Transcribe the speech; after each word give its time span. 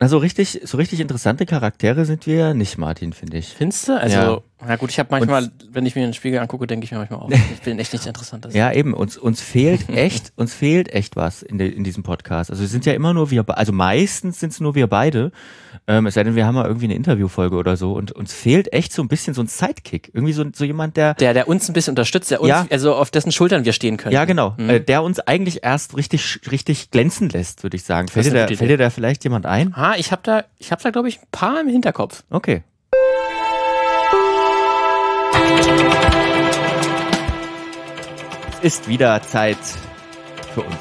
Also 0.00 0.16
richtig, 0.16 0.62
so 0.64 0.78
richtig 0.78 1.00
interessante 1.00 1.44
Charaktere 1.44 2.06
sind 2.06 2.26
wir 2.26 2.34
ja 2.34 2.54
nicht, 2.54 2.78
Martin, 2.78 3.12
finde 3.12 3.36
ich. 3.36 3.48
Findest 3.48 3.86
du? 3.88 4.00
Also, 4.00 4.16
Ja. 4.16 4.40
Na 4.66 4.76
gut, 4.76 4.90
ich 4.90 4.98
habe 4.98 5.08
manchmal, 5.10 5.50
wenn 5.70 5.86
ich 5.86 5.94
mir 5.96 6.02
den 6.02 6.14
Spiegel 6.14 6.38
angucke, 6.40 6.66
denke 6.66 6.84
ich 6.84 6.92
mir 6.92 6.98
manchmal 6.98 7.20
auch, 7.20 7.30
ich 7.30 7.60
bin 7.62 7.78
echt 7.78 7.92
nichts 7.92 8.06
Interessantes. 8.06 8.54
Ja, 8.54 8.72
eben. 8.72 8.94
Uns, 8.94 9.16
uns 9.16 9.40
fehlt 9.40 9.88
echt, 9.94 10.32
uns 10.36 10.54
fehlt 10.54 10.92
echt 10.92 11.16
was 11.16 11.42
in, 11.42 11.58
de, 11.58 11.68
in 11.68 11.84
diesem 11.84 12.02
Podcast. 12.02 12.50
Also 12.50 12.62
wir 12.62 12.68
sind 12.68 12.86
ja 12.86 12.92
immer 12.92 13.14
nur 13.14 13.30
wir, 13.30 13.44
also 13.58 13.72
meistens 13.72 14.40
sind 14.40 14.52
es 14.52 14.60
nur 14.60 14.74
wir 14.74 14.86
beide. 14.86 15.32
Ähm, 15.86 16.06
es 16.06 16.14
sei 16.14 16.24
denn, 16.24 16.34
wir 16.36 16.46
haben 16.46 16.54
mal 16.56 16.66
irgendwie 16.66 16.86
eine 16.86 16.94
Interviewfolge 16.94 17.56
oder 17.56 17.76
so 17.76 17.92
und 17.92 18.12
uns 18.12 18.32
fehlt 18.34 18.72
echt 18.72 18.92
so 18.92 19.02
ein 19.02 19.08
bisschen 19.08 19.34
so 19.34 19.42
ein 19.42 19.46
Sidekick. 19.46 20.10
Irgendwie 20.12 20.32
so, 20.32 20.44
so 20.52 20.64
jemand, 20.64 20.96
der, 20.96 21.14
Der, 21.14 21.32
der 21.32 21.48
uns 21.48 21.68
ein 21.68 21.72
bisschen 21.72 21.92
unterstützt, 21.92 22.30
der 22.30 22.40
uns, 22.40 22.48
Ja. 22.50 22.66
also 22.70 22.94
auf 22.94 23.10
dessen 23.10 23.32
Schultern 23.32 23.64
wir 23.64 23.72
stehen 23.72 23.96
können. 23.96 24.14
ja 24.14 24.24
genau, 24.24 24.54
Mhm. 24.58 24.68
äh, 24.70 24.80
der 24.80 25.02
uns 25.02 25.20
eigentlich 25.20 25.62
erst 25.64 25.96
richtig, 25.96 26.40
richtig 26.50 26.90
glänzen 26.90 27.28
lässt, 27.30 27.62
würde 27.62 27.76
ich 27.76 27.84
sagen. 27.84 28.08
Fällt 28.08 28.26
dir, 28.26 28.32
da, 28.32 28.46
fällt 28.46 28.70
dir 28.70 28.76
da 28.78 28.90
vielleicht 28.90 29.24
jemand 29.24 29.46
ein? 29.46 29.72
Ah, 29.74 29.94
ich 29.96 30.12
habe 30.12 30.22
da, 30.24 30.44
ich 30.58 30.70
habe 30.72 30.82
da, 30.82 30.90
glaube 30.90 31.08
ich, 31.08 31.18
ein 31.20 31.26
paar 31.32 31.60
im 31.60 31.68
Hinterkopf. 31.68 32.24
Okay. 32.30 32.62
Es 38.62 38.74
ist 38.74 38.88
wieder 38.88 39.22
Zeit 39.22 39.56
für 40.54 40.62
uns. 40.62 40.76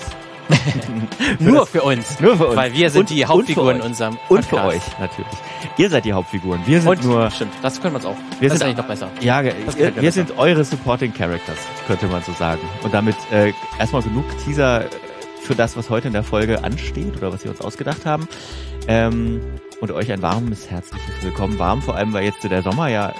Nur 1.40 1.66
für 1.68 1.84
uns. 1.84 2.20
Nur 2.20 2.36
für 2.38 2.48
uns. 2.48 2.56
Weil 2.56 2.74
wir 2.74 2.90
sind 2.90 3.02
Und- 3.02 3.10
die 3.12 3.26
Hauptfiguren 3.26 3.78
in 3.78 3.82
unserem 3.84 4.18
Und 4.30 4.44
für 4.46 4.58
Podcast. 4.58 4.76
euch 4.88 5.00
natürlich. 5.00 5.32
Ihr 5.78 5.90
seid 5.90 6.06
die 6.06 6.14
Hauptfiguren. 6.14 6.62
Wir 6.66 6.82
sind 6.82 6.90
Und, 6.90 7.04
nur. 7.06 7.30
stimmt, 7.32 7.54
das 7.62 7.80
können 7.82 7.94
wir 7.94 7.98
uns 7.98 8.06
auch. 8.06 8.16
Wir 8.40 8.50
das 8.50 8.56
ist 8.56 8.60
sind- 8.60 8.68
eigentlich 8.68 8.78
noch 8.78 8.88
besser. 8.88 9.10
Ja, 9.22 9.42
mir 9.42 9.54
wir 9.78 9.92
besser. 9.94 10.12
sind 10.12 10.38
eure 10.38 10.64
Supporting 10.66 11.14
Characters, 11.14 11.58
könnte 11.88 12.08
man 12.08 12.24
so 12.24 12.34
sagen. 12.34 12.62
Und 12.84 12.94
damit 12.94 13.16
äh, 13.32 13.54
erstmal 13.78 14.02
genug 14.02 14.26
Teaser 14.44 14.86
für 15.44 15.56
das, 15.56 15.78
was 15.78 15.90
heute 15.90 16.08
in 16.08 16.14
der 16.14 16.24
Folge 16.24 16.64
ansteht 16.64 17.16
oder 17.18 17.32
was 17.32 17.44
wir 17.44 17.52
uns 17.52 17.62
ausgedacht 17.62 18.06
haben. 18.06 18.28
Ähm, 18.88 19.42
und 19.82 19.92
euch 19.92 20.12
ein 20.12 20.22
warmes, 20.22 20.70
herzliches 20.70 21.22
Willkommen. 21.24 21.58
Warm, 21.60 21.82
vor 21.82 21.96
allem, 21.96 22.12
weil 22.12 22.26
jetzt 22.26 22.44
der 22.44 22.62
Sommer 22.64 22.88
ja 22.90 23.14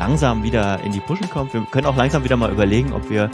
langsam 0.00 0.42
wieder 0.42 0.80
in 0.82 0.92
die 0.92 1.00
Pushen 1.00 1.28
kommt. 1.28 1.52
Wir 1.52 1.60
können 1.70 1.86
auch 1.86 1.94
langsam 1.94 2.24
wieder 2.24 2.36
mal 2.36 2.50
überlegen, 2.50 2.94
ob 2.94 3.10
wir, 3.10 3.30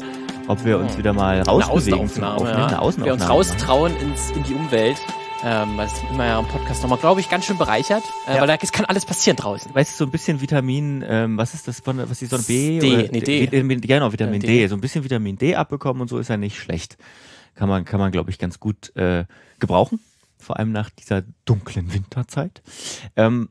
ob 0.48 0.64
wir 0.64 0.78
uns 0.78 0.92
Hm. 0.92 0.98
wieder 0.98 1.12
mal 1.12 1.36
Eine 1.36 1.44
rausbewegen 1.46 2.08
zum 2.08 2.24
Außenaufnahme, 2.24 2.50
ja. 2.60 2.66
Eine 2.66 2.82
Außenaufnahme 2.82 3.04
Wir 3.06 3.12
uns 3.12 3.28
raustrauen 3.30 3.96
ins, 3.98 4.30
in 4.32 4.42
die 4.42 4.54
Umwelt. 4.54 4.96
Ähm, 5.44 5.76
weil 5.76 5.86
es 5.86 5.92
immer 6.10 6.24
ja 6.24 6.40
im 6.40 6.46
Podcast 6.46 6.82
nochmal, 6.82 6.98
glaube 6.98 7.20
ich, 7.20 7.28
ganz 7.28 7.44
schön 7.44 7.56
bereichert. 7.58 8.02
Äh, 8.26 8.34
Ja. 8.34 8.40
Weil 8.40 8.48
da 8.48 8.56
es 8.60 8.72
kann 8.72 8.86
alles 8.86 9.04
passieren 9.04 9.36
draußen. 9.36 9.72
Weißt 9.72 9.92
du, 9.92 9.96
so 9.98 10.04
ein 10.06 10.10
bisschen 10.10 10.40
Vitamin, 10.40 11.04
ähm, 11.06 11.36
was 11.38 11.54
ist 11.54 11.68
das 11.68 11.78
von, 11.80 11.98
was 11.98 12.20
ist 12.22 12.30
so 12.30 12.36
ein 12.36 12.42
B? 12.42 12.80
D, 12.80 12.92
oder, 12.94 13.02
nee, 13.12 13.20
D. 13.20 13.42
Vitamin, 13.42 13.80
genau, 13.82 14.12
Vitamin 14.12 14.40
D. 14.40 14.46
D. 14.46 14.66
So 14.66 14.74
ein 14.74 14.80
bisschen 14.80 15.04
Vitamin 15.04 15.36
D 15.36 15.54
abbekommen 15.54 16.00
und 16.02 16.08
so 16.08 16.18
ist 16.18 16.28
ja 16.28 16.36
nicht 16.36 16.58
schlecht. 16.58 16.96
Kann 17.54 17.68
man, 17.68 17.84
kann 17.84 18.00
man, 18.00 18.10
glaube 18.12 18.30
ich, 18.30 18.38
ganz 18.38 18.58
gut 18.58 18.96
äh, 18.96 19.24
gebrauchen. 19.60 20.00
Vor 20.38 20.58
allem 20.58 20.72
nach 20.72 20.90
dieser 20.90 21.22
dunklen 21.44 21.92
Winterzeit. 21.92 22.62
Ähm, 23.14 23.50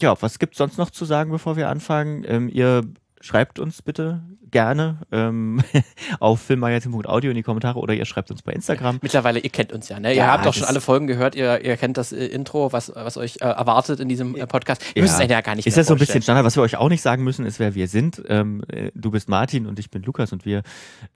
ja, 0.00 0.14
was 0.20 0.38
gibt's 0.38 0.58
sonst 0.58 0.78
noch 0.78 0.90
zu 0.90 1.04
sagen, 1.04 1.30
bevor 1.30 1.56
wir 1.56 1.68
anfangen? 1.68 2.24
Ähm, 2.26 2.48
ihr 2.48 2.82
schreibt 3.20 3.58
uns 3.58 3.82
bitte 3.82 4.22
gerne 4.50 4.98
ähm, 5.12 5.60
auf 6.20 6.40
filmmagazin.audio 6.40 7.30
in 7.30 7.36
die 7.36 7.42
Kommentare 7.42 7.78
oder 7.80 7.92
ihr 7.92 8.04
schreibt 8.06 8.30
uns 8.30 8.40
bei 8.42 8.52
Instagram. 8.52 8.98
Mittlerweile, 9.02 9.40
ihr 9.40 9.50
kennt 9.50 9.72
uns 9.72 9.88
ja, 9.90 9.98
ne? 10.00 10.10
Ihr 10.10 10.18
Ja, 10.18 10.28
habt 10.28 10.46
doch 10.46 10.54
schon 10.54 10.62
das- 10.62 10.70
alle 10.70 10.80
Folgen 10.80 11.06
gehört, 11.08 11.34
ihr, 11.34 11.62
ihr 11.64 11.76
kennt 11.76 11.96
das 11.98 12.12
äh, 12.12 12.24
Intro, 12.26 12.72
was, 12.72 12.90
was 12.94 13.16
euch 13.18 13.36
äh, 13.40 13.44
erwartet 13.44 13.98
in 14.00 14.08
diesem 14.08 14.36
äh, 14.36 14.46
Podcast. 14.46 14.82
Ihr 14.94 15.00
Ja. 15.00 15.02
müsst 15.02 15.20
es 15.20 15.28
ja 15.28 15.40
gar 15.42 15.54
nicht 15.56 15.66
Ist 15.66 15.76
das 15.76 15.88
so 15.88 15.94
ein 15.94 15.98
bisschen. 15.98 16.22
Standard? 16.22 16.46
Was 16.46 16.56
wir 16.56 16.62
euch 16.62 16.76
auch 16.76 16.88
nicht 16.88 17.02
sagen 17.02 17.24
müssen, 17.24 17.44
ist, 17.44 17.58
wer 17.58 17.74
wir 17.74 17.88
sind. 17.88 18.22
Ähm, 18.28 18.62
äh, 18.68 18.90
du 18.94 19.10
bist 19.10 19.28
Martin 19.28 19.66
und 19.66 19.78
ich 19.80 19.90
bin 19.90 20.02
Lukas 20.04 20.32
und 20.32 20.46
wir. 20.46 20.62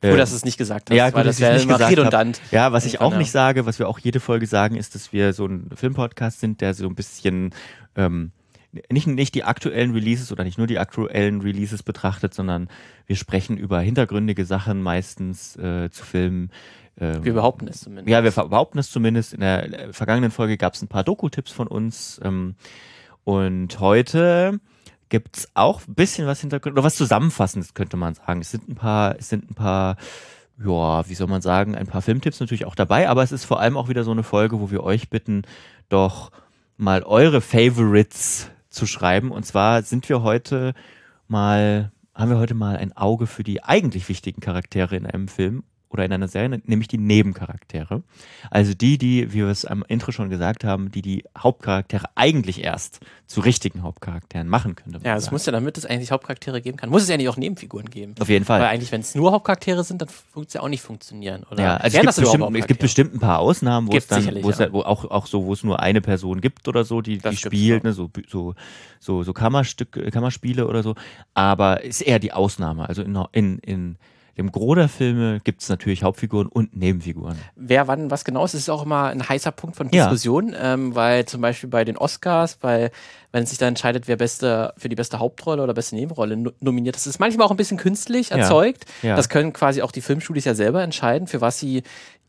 äh, 0.02 0.10
Gut, 0.10 0.18
dass 0.18 0.30
du 0.30 0.36
es 0.36 0.44
nicht 0.44 0.58
gesagt 0.58 0.90
hast, 0.90 0.96
ja, 0.96 1.04
weil 1.04 1.12
gut, 1.12 1.18
das 1.20 1.26
dass 1.26 1.36
ich 1.36 1.40
wäre 1.42 1.54
nicht 1.54 1.64
immer 1.64 1.74
gesagt 1.74 1.92
redundant. 1.92 2.40
Ja, 2.50 2.72
was 2.72 2.84
ich 2.84 2.94
Irgendwann, 2.94 3.12
auch 3.14 3.18
nicht 3.18 3.30
sage, 3.30 3.64
was 3.64 3.78
wir 3.78 3.88
auch 3.88 3.98
jede 4.00 4.18
Folge 4.20 4.46
sagen, 4.46 4.74
ist, 4.76 4.94
dass 4.96 5.12
wir 5.12 5.32
so 5.32 5.46
ein 5.46 5.70
Filmpodcast 5.74 6.40
sind, 6.40 6.60
der 6.60 6.74
so 6.74 6.86
ein 6.88 6.94
bisschen 6.96 7.54
ähm, 7.96 8.32
nicht, 8.90 9.06
nicht 9.06 9.34
die 9.34 9.44
aktuellen 9.44 9.92
Releases 9.92 10.32
oder 10.32 10.44
nicht 10.44 10.58
nur 10.58 10.66
die 10.66 10.78
aktuellen 10.78 11.40
Releases 11.40 11.82
betrachtet, 11.82 12.34
sondern 12.34 12.68
wir 13.06 13.16
sprechen 13.16 13.56
über 13.56 13.80
hintergründige 13.80 14.44
Sachen 14.44 14.82
meistens 14.82 15.56
äh, 15.56 15.90
zu 15.90 16.04
Filmen. 16.04 16.50
Ähm, 16.98 17.24
Wir 17.24 17.34
behaupten 17.34 17.68
es 17.68 17.80
zumindest. 17.80 18.08
ja, 18.08 18.24
wir 18.24 18.30
behaupten 18.30 18.78
es 18.78 18.90
zumindest. 18.90 19.34
In 19.34 19.40
der 19.40 19.88
äh, 19.88 19.92
vergangenen 19.92 20.30
Folge 20.30 20.56
gab 20.56 20.74
es 20.74 20.82
ein 20.82 20.88
paar 20.88 21.04
Doku-Tipps 21.04 21.52
von 21.52 21.66
uns. 21.66 22.20
Ähm, 22.24 22.54
und 23.24 23.78
heute 23.80 24.60
gibt's 25.08 25.48
auch 25.54 25.86
ein 25.86 25.94
bisschen 25.94 26.26
was 26.26 26.40
Hintergrund, 26.40 26.72
oder 26.74 26.84
was 26.84 26.96
Zusammenfassendes, 26.96 27.74
könnte 27.74 27.98
man 27.98 28.14
sagen. 28.14 28.40
Es 28.40 28.50
sind 28.50 28.68
ein 28.68 28.74
paar, 28.74 29.16
es 29.18 29.28
sind 29.28 29.50
ein 29.50 29.54
paar, 29.54 29.96
ja, 30.58 31.08
wie 31.08 31.14
soll 31.14 31.26
man 31.26 31.42
sagen, 31.42 31.74
ein 31.74 31.86
paar 31.86 32.00
Filmtipps 32.00 32.40
natürlich 32.40 32.64
auch 32.64 32.74
dabei, 32.74 33.10
aber 33.10 33.22
es 33.22 33.30
ist 33.30 33.44
vor 33.44 33.60
allem 33.60 33.76
auch 33.76 33.90
wieder 33.90 34.04
so 34.04 34.10
eine 34.10 34.22
Folge, 34.22 34.58
wo 34.58 34.70
wir 34.70 34.82
euch 34.82 35.10
bitten, 35.10 35.42
doch 35.90 36.30
mal 36.78 37.02
eure 37.02 37.42
Favorites 37.42 38.50
zu 38.72 38.86
schreiben. 38.86 39.30
Und 39.30 39.44
zwar 39.44 39.82
sind 39.82 40.08
wir 40.08 40.22
heute 40.22 40.74
mal, 41.28 41.92
haben 42.14 42.30
wir 42.30 42.38
heute 42.38 42.54
mal 42.54 42.76
ein 42.76 42.96
Auge 42.96 43.26
für 43.26 43.42
die 43.42 43.62
eigentlich 43.62 44.08
wichtigen 44.08 44.40
Charaktere 44.40 44.96
in 44.96 45.06
einem 45.06 45.28
Film 45.28 45.64
oder 45.92 46.04
in 46.04 46.12
einer 46.12 46.28
Serie, 46.28 46.60
nämlich 46.64 46.88
die 46.88 46.98
Nebencharaktere. 46.98 48.02
Also 48.50 48.74
die, 48.74 48.98
die, 48.98 49.32
wie 49.32 49.38
wir 49.38 49.48
es 49.48 49.64
am 49.64 49.84
Intro 49.86 50.12
schon 50.12 50.30
gesagt 50.30 50.64
haben, 50.64 50.90
die 50.90 51.02
die 51.02 51.24
Hauptcharaktere 51.36 52.06
eigentlich 52.14 52.64
erst 52.64 53.00
zu 53.26 53.40
richtigen 53.40 53.82
Hauptcharakteren 53.82 54.48
machen 54.48 54.74
können. 54.76 55.00
Ja, 55.04 55.16
es 55.16 55.30
muss 55.30 55.46
ja, 55.46 55.52
damit 55.52 55.78
es 55.78 55.86
eigentlich 55.86 56.10
Hauptcharaktere 56.10 56.60
geben 56.60 56.76
kann, 56.76 56.90
muss 56.90 57.02
es 57.02 57.08
ja 57.08 57.16
nicht 57.16 57.28
auch 57.28 57.36
Nebenfiguren 57.36 57.90
geben. 57.90 58.14
Auf 58.20 58.28
jeden 58.28 58.44
Fall. 58.44 58.60
Weil 58.60 58.68
eigentlich, 58.68 58.92
wenn 58.92 59.00
es 59.00 59.14
nur 59.14 59.32
Hauptcharaktere 59.32 59.84
sind, 59.84 60.02
dann 60.02 60.08
wird 60.34 60.48
es 60.48 60.54
ja 60.54 60.62
auch 60.62 60.68
nicht 60.68 60.82
funktionieren. 60.82 61.44
Oder 61.50 61.62
Ja, 61.62 61.76
also 61.76 61.98
es 61.98 62.02
gibt, 62.02 62.16
bestimmt, 62.16 62.56
es 62.56 62.66
gibt 62.66 62.80
bestimmt 62.80 63.14
ein 63.14 63.20
paar 63.20 63.38
Ausnahmen, 63.38 63.88
wo 63.88 63.96
es 63.96 64.08
Gibt's 64.08 64.26
dann, 64.26 64.42
wo 64.42 64.50
es 64.50 64.60
halt, 64.60 64.72
wo 64.72 64.80
auch, 64.80 65.04
auch 65.10 65.26
so, 65.26 65.44
wo 65.44 65.52
es 65.52 65.62
nur 65.62 65.80
eine 65.80 66.00
Person 66.00 66.40
gibt 66.40 66.68
oder 66.68 66.84
so, 66.84 67.00
die, 67.00 67.18
Das 67.18 67.34
die 67.34 67.40
spielt, 67.40 67.84
ne, 67.84 67.92
so, 67.92 68.10
so, 68.28 68.54
so, 69.00 69.22
so 69.22 69.32
Kammerstück, 69.32 70.12
Kammerspiele 70.12 70.66
oder 70.66 70.82
so. 70.82 70.94
Aber 71.34 71.84
ist 71.84 72.00
eher 72.00 72.18
die 72.18 72.32
Ausnahme. 72.32 72.88
Also 72.88 73.02
in, 73.02 73.16
in, 73.32 73.58
in 73.58 73.96
dem 74.38 74.50
Gros 74.50 74.76
der 74.76 74.88
Filme 74.88 75.40
gibt 75.44 75.62
es 75.62 75.68
natürlich 75.68 76.02
Hauptfiguren 76.02 76.46
und 76.48 76.74
Nebenfiguren. 76.76 77.36
wer 77.56 77.86
wann 77.88 78.10
was 78.10 78.24
genau 78.24 78.44
ist, 78.44 78.54
ist 78.54 78.70
auch 78.70 78.84
immer 78.84 79.08
ein 79.08 79.28
heißer 79.28 79.52
Punkt 79.52 79.76
von 79.76 79.88
Ja. 79.90 80.04
Diskussion, 80.04 80.54
ähm, 80.58 80.94
weil 80.94 81.24
zum 81.26 81.40
Beispiel 81.42 81.68
bei 81.68 81.84
den 81.84 81.96
Oscars, 81.98 82.56
bei, 82.56 82.90
wenn 83.32 83.44
es 83.44 83.50
sich 83.50 83.58
dann 83.58 83.68
entscheidet, 83.68 84.08
wer 84.08 84.16
beste 84.16 84.72
für 84.78 84.88
die 84.88 84.96
beste 84.96 85.18
Hauptrolle 85.18 85.62
oder 85.62 85.74
beste 85.74 85.96
Nebenrolle 85.96 86.36
no 86.36 86.50
nominiert 86.60 86.96
ist, 86.96 87.06
ist 87.06 87.18
manchmal 87.20 87.46
auch 87.46 87.50
ein 87.50 87.56
bisschen 87.56 87.76
künstlich 87.78 88.30
Ja. 88.30 88.38
erzeugt. 88.38 88.86
Ja. 89.02 89.16
Das 89.16 89.28
können 89.28 89.52
quasi 89.52 89.82
auch 89.82 89.92
die 89.92 90.00
Filmstudios 90.00 90.44
ja 90.46 90.54
selber 90.54 90.82
entscheiden, 90.82 91.26
für 91.26 91.40
was 91.40 91.58
sie 91.58 91.82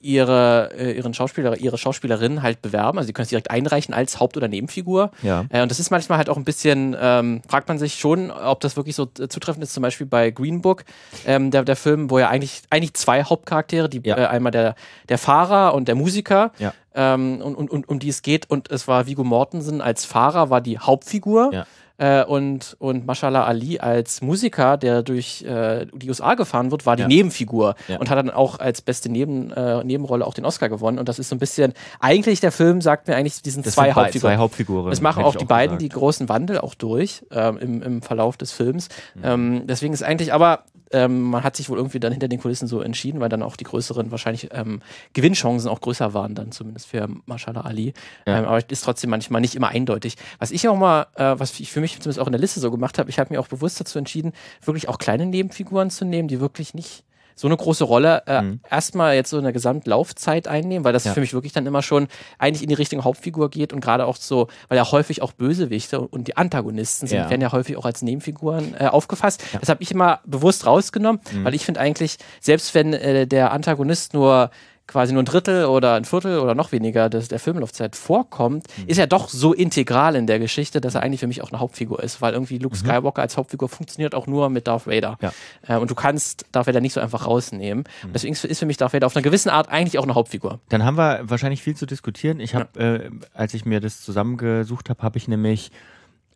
ihre, 0.03 0.69
äh, 0.77 0.91
ihren 0.97 1.13
Schauspieler, 1.13 1.57
ihre 1.57 1.77
Schauspielerin 1.77 2.43
halt 2.43 2.61
bewerben. 2.61 2.97
Also 2.97 3.07
sie 3.07 3.13
können 3.13 3.23
es 3.23 3.29
direkt 3.29 3.49
einreichen 3.49 3.93
als 3.93 4.19
Haupt- 4.19 4.37
oder 4.37 4.47
Nebenfigur. 4.47 5.11
Ja. 5.23 5.45
Äh, 5.49 5.61
und 5.61 5.71
das 5.71 5.79
ist 5.79 5.89
manchmal 5.91 6.17
halt 6.17 6.29
auch 6.29 6.37
ein 6.37 6.43
bisschen, 6.43 6.95
ähm, 6.99 7.41
fragt 7.47 7.67
man 7.69 7.79
sich 7.79 7.95
schon, 7.95 8.29
ob 8.31 8.59
das 8.59 8.75
wirklich 8.75 8.95
so 8.95 9.07
äh, 9.19 9.27
zutreffend 9.29 9.63
ist. 9.63 9.73
Zum 9.73 9.81
Beispiel 9.81 10.05
bei 10.05 10.29
Green 10.31 10.61
Book, 10.61 10.83
ähm, 11.25 11.49
der, 11.51 11.63
der 11.63 11.75
Film, 11.75 12.09
wo 12.11 12.19
ja 12.19 12.29
eigentlich, 12.29 12.61
eigentlich 12.69 12.93
zwei 12.95 13.23
Hauptcharaktere, 13.23 13.89
die, 13.89 14.01
Ja. 14.03 14.17
äh, 14.17 14.25
einmal 14.27 14.51
der, 14.51 14.75
der 15.09 15.17
Fahrer 15.17 15.73
und 15.73 15.87
der 15.87 15.95
Musiker, 15.95 16.51
Ja. 16.59 16.73
ähm, 16.93 17.41
und, 17.41 17.55
und, 17.55 17.71
und 17.71 17.87
um 17.89 17.99
die 17.99 18.09
es 18.09 18.21
geht. 18.21 18.49
Und 18.49 18.69
es 18.71 18.87
war 18.87 19.07
Vigo 19.07 19.23
Mortensen 19.23 19.81
als 19.81 20.03
Fahrer, 20.05 20.49
war 20.49 20.59
die 20.61 20.77
Hauptfigur. 20.79 21.49
Ja. 21.53 21.65
Äh, 21.97 22.23
und, 22.25 22.75
und 22.79 23.05
Mashallah 23.05 23.43
Ali 23.45 23.79
als 23.79 24.21
Musiker, 24.21 24.77
der 24.77 25.03
durch 25.03 25.43
äh, 25.43 25.85
die 25.93 26.09
USA 26.09 26.33
gefahren 26.33 26.71
wird, 26.71 26.85
war 26.87 26.95
die 26.95 27.03
Ja. 27.03 27.07
Nebenfigur 27.07 27.75
Ja. 27.87 27.99
und 27.99 28.09
hat 28.09 28.17
dann 28.17 28.31
auch 28.31 28.59
als 28.59 28.81
beste 28.81 29.09
Neben, 29.09 29.51
äh, 29.51 29.83
Nebenrolle 29.83 30.25
auch 30.25 30.33
den 30.33 30.43
Oscar 30.43 30.69
gewonnen. 30.69 30.97
Und 30.97 31.07
das 31.07 31.19
ist 31.19 31.29
so 31.29 31.35
ein 31.35 31.39
bisschen, 31.39 31.73
eigentlich 31.99 32.39
der 32.39 32.51
Film 32.51 32.81
sagt 32.81 33.07
mir 33.07 33.15
eigentlich, 33.15 33.41
diesen 33.43 33.61
Das 33.61 33.73
zwei 33.75 33.85
sind 33.85 33.95
Hauptfiguren. 33.95 34.33
Zwei 34.33 34.37
Hauptfiguren. 34.37 34.91
Es 34.91 35.01
machen 35.01 35.23
auch 35.23 35.35
die 35.35 35.45
beiden 35.45 35.77
gesagt. 35.77 35.81
die 35.93 35.95
großen 35.99 36.29
Wandel 36.29 36.57
auch 36.59 36.73
durch 36.73 37.23
ähm, 37.31 37.57
im, 37.57 37.81
im 37.83 38.01
Verlauf 38.01 38.37
des 38.37 38.51
Films. 38.51 38.89
Mhm. 39.13 39.21
Ähm, 39.23 39.67
deswegen 39.67 39.93
ist 39.93 40.01
eigentlich, 40.03 40.33
aber 40.33 40.63
ähm, 40.93 41.21
man 41.21 41.43
hat 41.43 41.55
sich 41.55 41.69
wohl 41.69 41.77
irgendwie 41.77 41.99
dann 41.99 42.11
hinter 42.11 42.27
den 42.27 42.39
Kulissen 42.39 42.67
so 42.67 42.81
entschieden, 42.81 43.19
weil 43.19 43.29
dann 43.29 43.43
auch 43.43 43.55
die 43.55 43.63
größeren 43.63 44.11
wahrscheinlich 44.11 44.49
ähm, 44.51 44.81
Gewinnchancen 45.13 45.69
auch 45.69 45.81
größer 45.81 46.13
waren 46.13 46.35
dann 46.35 46.51
zumindest 46.51 46.87
für 46.87 47.09
Mashallah 47.25 47.61
Ali. 47.61 47.93
Ja. 48.25 48.39
Ähm, 48.39 48.45
aber 48.45 48.57
es 48.57 48.65
ist 48.69 48.83
trotzdem 48.83 49.09
manchmal 49.09 49.41
nicht 49.41 49.55
immer 49.55 49.69
eindeutig. 49.69 50.15
Was 50.39 50.51
ich 50.51 50.67
auch 50.67 50.77
mal, 50.77 51.07
äh, 51.15 51.35
was 51.37 51.59
ich 51.59 51.71
für 51.71 51.81
mich 51.81 51.93
zumindest 51.93 52.19
auch 52.19 52.27
in 52.27 52.33
der 52.33 52.41
Liste 52.41 52.59
so 52.59 52.71
gemacht 52.71 52.99
habe, 52.99 53.09
ich 53.09 53.19
habe 53.19 53.33
mir 53.33 53.39
auch 53.39 53.47
bewusst 53.47 53.79
dazu 53.79 53.97
entschieden, 53.97 54.33
wirklich 54.63 54.87
auch 54.87 54.97
kleine 54.97 55.25
Nebenfiguren 55.25 55.89
zu 55.89 56.05
nehmen, 56.05 56.27
die 56.27 56.39
wirklich 56.39 56.73
nicht 56.73 57.03
so 57.35 57.47
eine 57.47 57.57
große 57.57 57.83
Rolle 57.83 58.23
äh, 58.27 58.41
Mhm. 58.41 58.59
erstmal 58.69 59.15
jetzt 59.15 59.29
so 59.29 59.37
in 59.37 59.43
der 59.43 59.53
Gesamtlaufzeit 59.53 60.47
einnehmen, 60.47 60.83
weil 60.85 60.93
das 60.93 61.03
Ja. 61.05 61.13
für 61.13 61.19
mich 61.19 61.33
wirklich 61.33 61.53
dann 61.53 61.65
immer 61.65 61.81
schon 61.81 62.07
eigentlich 62.39 62.63
in 62.63 62.69
die 62.69 62.75
Richtung 62.75 63.03
Hauptfigur 63.03 63.49
geht 63.49 63.73
und 63.73 63.79
gerade 63.81 64.05
auch 64.05 64.15
so, 64.17 64.47
weil 64.69 64.77
ja 64.77 64.91
häufig 64.91 65.21
auch 65.21 65.31
Bösewichte 65.33 65.99
und 66.01 66.27
die 66.27 66.37
Antagonisten 66.37 67.07
sind, 67.07 67.17
Ja. 67.17 67.29
werden 67.29 67.41
ja 67.41 67.51
häufig 67.51 67.77
auch 67.77 67.85
als 67.85 68.01
Nebenfiguren 68.01 68.75
äh, 68.79 68.87
aufgefasst. 68.87 69.43
Das 69.59 69.69
habe 69.69 69.81
ich 69.83 69.91
immer 69.91 70.19
bewusst 70.25 70.65
rausgenommen, 70.65 71.21
Mhm. 71.31 71.45
weil 71.45 71.53
ich 71.55 71.65
finde 71.65 71.79
eigentlich, 71.79 72.17
selbst 72.39 72.73
wenn 72.75 72.93
äh, 72.93 73.27
der 73.27 73.51
Antagonist 73.51 74.13
nur 74.13 74.49
quasi 74.87 75.13
nur 75.13 75.23
ein 75.23 75.25
Drittel 75.25 75.65
oder 75.65 75.95
ein 75.95 76.05
Viertel 76.05 76.39
oder 76.39 76.55
noch 76.55 76.71
weniger 76.71 77.09
des, 77.09 77.27
der 77.29 77.39
Filmlaufzeit 77.39 77.95
vorkommt, 77.95 78.67
mhm. 78.77 78.87
ist 78.87 78.97
er 78.97 79.07
doch 79.07 79.29
so 79.29 79.53
integral 79.53 80.15
in 80.15 80.27
der 80.27 80.39
Geschichte, 80.39 80.81
dass 80.81 80.95
er 80.95 81.03
eigentlich 81.03 81.21
für 81.21 81.27
mich 81.27 81.41
auch 81.41 81.51
eine 81.51 81.59
Hauptfigur 81.59 82.03
ist, 82.03 82.21
weil 82.21 82.33
irgendwie 82.33 82.57
Luke 82.57 82.75
mhm. 82.75 82.79
Skywalker 82.79 83.21
als 83.21 83.37
Hauptfigur 83.37 83.69
funktioniert 83.69 84.13
auch 84.13 84.27
nur 84.27 84.49
mit 84.49 84.67
Darth 84.67 84.87
Vader. 84.87 85.17
Ja. 85.21 85.31
Äh, 85.67 85.77
und 85.77 85.89
du 85.89 85.95
kannst 85.95 86.45
Darth 86.51 86.67
Vader 86.67 86.81
nicht 86.81 86.93
so 86.93 86.99
einfach 86.99 87.25
rausnehmen. 87.25 87.85
Mhm. 88.03 88.13
Deswegen 88.13 88.33
ist 88.33 88.59
für 88.59 88.65
mich 88.65 88.77
Darth 88.77 88.93
Vader 88.93 89.07
auf 89.07 89.15
einer 89.15 89.23
gewissen 89.23 89.49
Art 89.49 89.69
eigentlich 89.69 89.99
auch 89.99 90.03
eine 90.03 90.15
Hauptfigur. 90.15 90.59
Dann 90.69 90.83
haben 90.83 90.97
wir 90.97 91.21
wahrscheinlich 91.23 91.63
viel 91.63 91.75
zu 91.75 91.85
diskutieren. 91.85 92.39
Ich 92.39 92.55
habe, 92.55 92.67
ja. 92.77 92.95
äh, 92.95 93.09
als 93.33 93.53
ich 93.53 93.65
mir 93.65 93.79
das 93.79 94.01
zusammengesucht 94.01 94.89
habe, 94.89 95.01
habe 95.01 95.17
ich 95.17 95.27
nämlich 95.27 95.71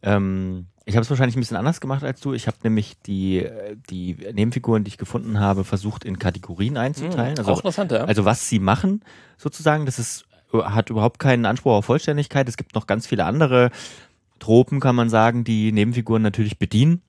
ähm, 0.03 0.67
ich 0.85 0.95
habe 0.95 1.03
es 1.03 1.09
wahrscheinlich 1.09 1.35
ein 1.35 1.41
bisschen 1.41 1.57
anders 1.57 1.81
gemacht 1.81 2.03
als 2.03 2.21
du. 2.21 2.33
Ich 2.33 2.47
habe 2.47 2.57
nämlich 2.63 2.97
die, 3.05 3.45
die 3.89 4.15
Nebenfiguren, 4.31 4.85
die 4.85 4.89
ich 4.89 4.97
gefunden 4.97 5.38
habe, 5.39 5.65
versucht 5.65 6.05
in 6.05 6.17
Kategorien 6.17 6.77
einzuteilen. 6.77 7.33
Mhm, 7.33 7.39
also, 7.39 7.51
auch 7.51 7.57
interessant, 7.57 7.91
ja. 7.91 8.05
Also 8.05 8.23
was 8.23 8.47
sie 8.47 8.59
machen, 8.59 9.03
sozusagen. 9.38 9.85
Das 9.85 9.99
ist, 9.99 10.25
hat 10.53 10.89
überhaupt 10.89 11.19
keinen 11.19 11.45
Anspruch 11.45 11.73
auf 11.73 11.85
Vollständigkeit. 11.85 12.47
Es 12.47 12.55
gibt 12.55 12.73
noch 12.73 12.88
ganz 12.88 13.05
viele 13.05 13.25
andere 13.25 13.69
Tropen, 14.39 14.79
kann 14.79 14.95
man 14.95 15.09
sagen, 15.09 15.44
die 15.44 15.73
Nebenfiguren 15.73 16.21
natürlich 16.21 16.57
bedienen. 16.57 17.01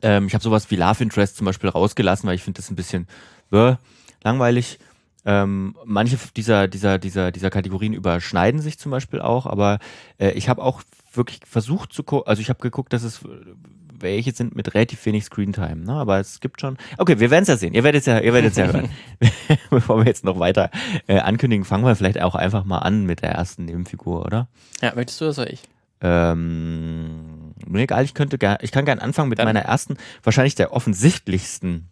Ähm, 0.00 0.26
ich 0.26 0.34
habe 0.34 0.42
sowas 0.42 0.70
wie 0.70 0.76
Love 0.76 1.02
Interest 1.02 1.36
zum 1.36 1.44
Beispiel 1.44 1.68
rausgelassen, 1.68 2.26
weil 2.26 2.34
ich 2.34 2.42
finde 2.42 2.60
das 2.60 2.70
ein 2.70 2.76
bisschen 2.76 3.08
äh, 3.52 3.74
langweilig. 4.22 4.78
Ähm, 5.26 5.76
manche 5.84 6.16
dieser, 6.36 6.68
dieser, 6.68 6.98
dieser, 6.98 7.32
dieser 7.32 7.50
Kategorien 7.50 7.92
überschneiden 7.92 8.60
sich 8.60 8.78
zum 8.78 8.90
Beispiel 8.90 9.20
auch, 9.20 9.44
aber 9.44 9.80
äh, 10.18 10.30
ich 10.30 10.48
habe 10.48 10.62
auch 10.62 10.82
wirklich 11.16 11.40
versucht 11.44 11.92
zu 11.92 12.02
gucken, 12.02 12.28
also 12.28 12.40
ich 12.40 12.48
habe 12.48 12.60
geguckt, 12.60 12.92
dass 12.92 13.02
es 13.02 13.20
welche 14.00 14.32
sind 14.32 14.54
mit 14.54 14.74
relativ 14.74 15.04
wenig 15.06 15.24
Screentime, 15.24 15.76
ne? 15.76 15.92
aber 15.92 16.20
es 16.20 16.40
gibt 16.40 16.60
schon. 16.60 16.76
Okay, 16.98 17.18
wir 17.18 17.30
werden 17.30 17.42
es 17.42 17.48
ja 17.48 17.56
sehen. 17.56 17.74
Ihr 17.74 17.84
werdet 17.84 18.00
es 18.00 18.06
ja, 18.06 18.18
ihr 18.18 18.32
werdet 18.32 18.52
es 18.52 18.58
ja 18.58 18.66
hören. 18.66 18.90
Bevor 19.70 19.98
wir 19.98 20.04
jetzt 20.04 20.24
noch 20.24 20.38
weiter 20.38 20.70
äh, 21.06 21.18
ankündigen, 21.18 21.64
fangen 21.64 21.84
wir 21.84 21.96
vielleicht 21.96 22.20
auch 22.20 22.34
einfach 22.34 22.64
mal 22.64 22.78
an 22.78 23.04
mit 23.04 23.22
der 23.22 23.30
ersten 23.30 23.64
Nebenfigur, 23.64 24.24
oder? 24.24 24.48
Ja, 24.82 24.94
möchtest 24.94 25.20
du 25.20 25.24
das 25.26 25.38
oder 25.38 25.50
ich? 25.50 25.62
Ähm, 26.00 27.54
mir 27.66 27.82
egal, 27.82 28.04
ich 28.04 28.14
könnte 28.14 28.38
gar, 28.38 28.62
ich 28.62 28.70
kann 28.70 28.84
gerne 28.84 29.00
anfangen 29.02 29.30
mit 29.30 29.38
Dann. 29.38 29.46
meiner 29.46 29.62
ersten, 29.62 29.96
wahrscheinlich 30.22 30.54
der 30.54 30.72
offensichtlichsten, 30.72 31.88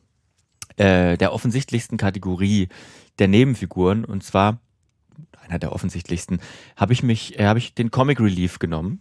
äh, 0.76 1.16
der 1.16 1.32
offensichtlichsten 1.32 1.96
Kategorie 1.96 2.68
der 3.18 3.28
Nebenfiguren 3.28 4.04
und 4.04 4.22
zwar 4.22 4.58
einer 5.46 5.58
der 5.58 5.72
offensichtlichsten, 5.72 6.40
habe 6.76 6.92
ich 6.92 7.02
mich, 7.02 7.38
äh, 7.38 7.46
habe 7.46 7.58
ich 7.58 7.74
den 7.74 7.90
Comic 7.90 8.20
Relief 8.20 8.58
genommen. 8.58 9.00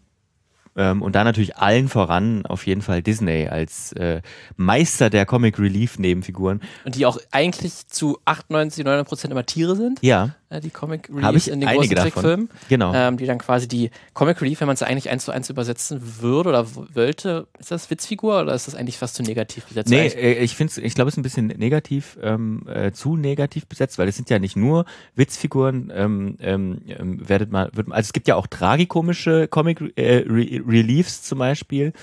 Ähm, 0.76 1.02
und 1.02 1.16
da 1.16 1.24
natürlich 1.24 1.58
allen 1.58 1.88
voran 1.88 2.46
auf 2.46 2.66
jeden 2.66 2.82
Fall 2.82 3.02
Disney 3.02 3.48
als 3.48 3.94
äh, 3.94 4.22
Meister 4.56 5.10
der 5.10 5.26
Comic 5.26 5.60
Relief 5.60 6.00
Nebenfiguren. 6.00 6.62
Und 6.86 6.96
die 6.96 7.06
auch 7.06 7.18
eigentlich 7.32 7.88
zu 7.88 8.20
98, 8.26 8.84
99 8.84 9.08
Prozent 9.08 9.32
immer 9.32 9.46
Tiere 9.46 9.76
sind. 9.76 10.00
Ja. 10.02 10.36
Äh, 10.54 10.62
die 10.62 10.70
Comic 10.70 11.10
Reliefs 11.14 11.48
in 11.48 11.60
den 11.60 11.70
großen 11.70 11.96
Trickfilmen. 11.96 12.50
Genau. 12.70 12.94
Ähm, 12.94 13.18
die 13.18 13.26
dann 13.26 13.40
quasi 13.40 13.68
die 13.68 13.90
Comic 14.14 14.42
Relief, 14.42 14.60
wenn 14.60 14.68
man 14.68 14.76
es 14.76 14.84
eigentlich 14.84 15.10
eins 15.10 15.26
zu 15.26 15.32
eins 15.32 15.50
übersetzen 15.50 16.22
würde 16.22 16.50
oder 16.50 16.68
wollte, 16.76 17.48
ist 17.60 17.72
das 17.72 17.90
Witzfigur 17.90 18.42
oder 18.42 18.54
ist 18.54 18.68
das 18.68 18.76
eigentlich 18.76 18.98
fast 18.98 19.16
zu 19.16 19.24
negativ 19.24 19.66
besetzt? 19.66 19.90
Nee, 19.90 20.08
äh, 20.08 20.44
ich 20.44 20.56
finde 20.56 20.82
ich 20.82 20.96
glaube, 20.96 21.10
es 21.10 21.16
ist 21.16 21.18
ein 21.18 21.24
bisschen 21.24 21.48
negativ, 21.48 22.18
ähm, 22.22 22.68
äh, 22.68 22.92
zu 22.92 23.16
negativ 23.16 23.66
besetzt, 23.68 23.98
weil 23.98 24.08
es 24.08 24.16
sind 24.16 24.30
ja 24.30 24.40
nicht 24.40 24.56
nur 24.56 24.86
Witzfiguren, 25.16 25.92
ähm, 25.96 26.38
ähm, 26.40 26.82
ähm 26.88 27.28
werdet 27.28 27.52
mal, 27.52 27.70
wird, 27.74 27.92
also 27.92 28.08
es 28.08 28.14
gibt 28.14 28.28
ja 28.28 28.36
auch 28.36 28.48
tragikomische 28.48 29.48
Comic 29.48 29.82
äh, 29.96 30.24
Re 30.28 30.62
Reliefs 30.68 31.24
zum 31.24 31.40
Beispiel. 31.40 31.94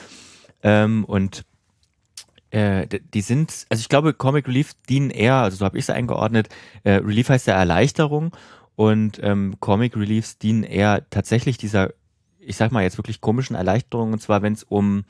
Ähm, 0.63 1.05
und 1.05 1.45
äh, 2.51 2.87
die 3.15 3.21
sind, 3.21 3.67
also 3.69 3.81
ich 3.81 3.89
glaube, 3.89 4.13
Comic 4.15 4.49
Relief 4.49 4.73
dienen 4.89 5.11
eher, 5.11 5.37
also 5.37 5.57
so 5.57 5.65
habe 5.65 5.79
ich 5.79 5.85
es 5.85 5.91
eingeordnet, 5.91 6.49
äh, 6.85 6.93
Relief 6.93 7.29
heißt 7.29 7.47
ja 7.47 7.55
Erleichterung 7.55 8.33
und 8.77 9.21
ähm, 9.23 9.57
Comic 9.61 9.97
Reliefs 9.97 10.39
dienen 10.39 10.63
eher 10.63 11.09
tatsächlich 11.11 11.59
dieser, 11.59 11.91
ich 12.41 12.57
sag 12.57 12.73
mal 12.73 12.83
jetzt 12.83 12.99
wirklich 12.99 13.21
komischen 13.21 13.57
Erleichterung, 13.57 14.13
und 14.13 14.21
zwar 14.21 14.43
wenn 14.43 14.55
es 14.55 14.65
um 14.65 15.05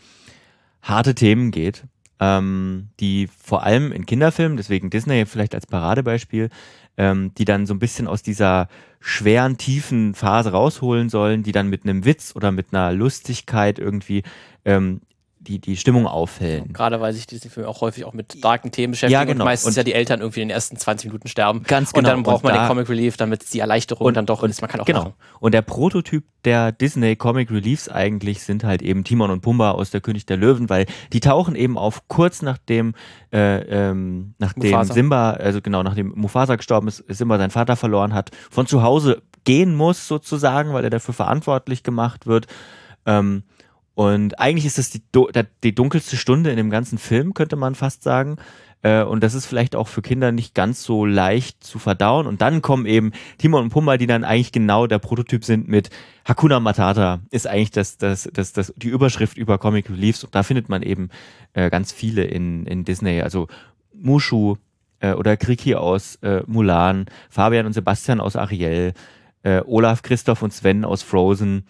harte 0.83 1.15
Themen 1.15 1.51
geht, 1.51 1.85
ähm, 2.21 2.89
die 3.01 3.27
vor 3.27 3.63
allem 3.63 3.93
in 3.93 4.07
Kinderfilmen, 4.07 4.57
deswegen 4.57 4.91
Disney 4.91 5.25
vielleicht 5.25 5.55
als 5.55 5.67
Paradebeispiel, 5.67 6.51
ähm, 6.99 7.33
die 7.39 7.47
dann 7.47 7.67
so 7.67 7.73
ein 7.73 7.79
bisschen 7.79 8.07
aus 8.07 8.23
dieser 8.23 8.69
schweren, 9.01 9.57
tiefen 9.57 10.15
Phase 10.15 10.53
rausholen 10.53 11.09
sollen, 11.09 11.43
die 11.43 11.53
dann 11.53 11.69
mit 11.69 11.85
einem 11.85 12.05
Witz 12.05 12.37
oder 12.37 12.53
mit 12.53 12.69
einer 12.73 12.93
Lustigkeit 12.93 13.79
irgendwie 13.79 14.23
ähm, 14.67 15.01
die, 15.41 15.59
die 15.59 15.77
Stimmung 15.77 16.07
aufhellen. 16.07 16.73
Gerade 16.73 17.01
weil 17.01 17.15
sich 17.15 17.27
diese 17.27 17.49
Filme 17.49 17.69
auch 17.69 17.81
häufig 17.81 18.05
auch 18.05 18.13
mit 18.13 18.45
darken 18.45 18.71
Themen 18.71 18.93
beschäftigen 18.93 19.13
ja, 19.13 19.25
genau. 19.25 19.43
und 19.43 19.47
meistens 19.47 19.69
und 19.69 19.77
ja 19.77 19.83
die 19.83 19.95
Eltern 19.95 20.21
irgendwie 20.21 20.43
in 20.43 20.49
den 20.49 20.55
ersten 20.55 20.77
20 20.77 21.07
Minuten 21.11 21.29
sterben. 21.29 21.63
Ganz 21.63 21.93
genau. 21.93 22.11
Und 22.11 22.15
dann 22.15 22.23
braucht 22.23 22.45
und 22.45 22.51
man 22.51 22.55
da 22.55 22.65
den 22.65 22.69
Comic 22.69 22.89
Relief, 22.91 23.17
damit 23.17 23.53
die 23.53 23.59
Erleichterung 23.59 24.07
und, 24.07 24.17
dann 24.17 24.27
doch 24.27 24.43
und, 24.43 24.51
ist. 24.51 24.61
Man 24.61 24.71
kann 24.71 24.81
auch 24.81 24.85
genau. 24.85 25.01
Lachen. 25.01 25.15
Und 25.41 25.55
der 25.55 25.63
Prototyp 25.63 26.25
der 26.45 26.73
Disney 26.73 27.17
Comic 27.17 27.51
Reliefs 27.51 27.89
eigentlich 27.89 28.43
sind 28.43 28.65
halt 28.65 28.83
eben 28.83 29.03
Timon 29.03 29.31
und 29.31 29.41
Pumba 29.41 29.71
aus 29.71 29.91
der 29.91 30.03
König 30.03 30.27
der 30.27 30.37
Löwen, 30.37 30.69
weil 30.69 30.85
die 31.13 31.21
tauchen 31.21 31.57
eben 31.57 31.79
auf 31.79 32.07
kurz 32.09 32.43
nachdem 32.43 32.95
äh, 33.33 33.61
ähm, 33.63 34.35
nachdem 34.39 34.71
Mufasa. 34.71 34.93
Simba, 34.93 35.31
also 35.33 35.63
genau 35.63 35.83
nachdem 35.83 36.13
Mufasa 36.17 36.57
gestorben 36.57 36.89
ist, 36.89 37.03
Simba 37.09 37.39
seinen 37.39 37.51
Vater 37.51 37.77
verloren 37.77 38.13
hat, 38.13 38.31
von 38.51 38.67
zu 38.67 38.83
Hause 38.83 39.23
gehen 39.45 39.75
muss 39.75 40.07
sozusagen, 40.07 40.75
weil 40.75 40.85
er 40.85 40.91
dafür 40.91 41.15
verantwortlich 41.15 41.83
gemacht 41.83 42.27
wird. 42.27 42.47
Ähm, 43.07 43.45
und 44.01 44.41
eigentlich 44.41 44.65
ist 44.65 44.79
das 44.79 44.89
die, 44.89 45.03
die 45.63 45.75
dunkelste 45.75 46.17
Stunde 46.17 46.51
in 46.51 46.57
dem 46.57 46.71
ganzen 46.71 46.97
Film, 46.97 47.35
könnte 47.35 47.57
man 47.57 47.75
fast 47.75 48.03
sagen. 48.03 48.37
Äh, 48.81 49.03
und 49.03 49.23
das 49.23 49.35
ist 49.35 49.45
vielleicht 49.45 49.77
auch 49.77 49.89
für 49.89 50.01
Kinder 50.01 50.33
nicht 50.33 50.55
ganz 50.55 50.83
so 50.83 51.05
leicht 51.05 51.63
zu 51.63 51.79
verdauen. 51.79 52.27
Und 52.27 52.41
dann 52.41 52.63
kommen 52.63 52.87
eben 52.87 53.13
Timon 53.37 53.65
und 53.65 53.69
Pumba, 53.69 53.99
die 53.99 54.07
dann 54.07 54.25
eigentlich 54.25 54.53
genau 54.53 54.87
der 54.87 55.01
Prototyp 55.01 55.45
sind 55.45 55.69
mit 55.69 55.91
Hakuna 56.25 56.61
Matata, 56.61 57.21
ist 57.31 57.47
eigentlich 57.47 57.73
das, 57.73 57.99
das, 57.99 58.27
das, 58.33 58.55
das, 58.55 58.73
die 58.75 58.89
Überschrift 58.89 59.37
über 59.37 59.59
Comic 59.59 59.91
Reliefs. 59.91 60.25
Und 60.25 60.35
da 60.35 60.45
findet 60.45 60.71
man 60.71 60.81
eben 60.81 61.11
äh, 61.53 61.69
ganz 61.69 61.93
viele 61.93 62.25
in, 62.25 62.65
in 62.65 62.87
Disney. 62.87 63.21
Also 63.21 63.49
Mushu 63.93 64.57
äh, 65.01 65.13
oder 65.13 65.37
Kriki 65.37 65.75
aus 65.75 66.19
Mulan, 66.47 67.05
Fabian 67.29 67.67
und 67.67 67.75
Sebastian 67.75 68.21
aus 68.21 68.35
Ariel, 68.35 68.95
Olaf, 69.67 70.01
Christoph 70.01 70.41
und 70.41 70.55
Sven 70.55 70.87
aus 70.87 71.03
Frozen 71.03 71.65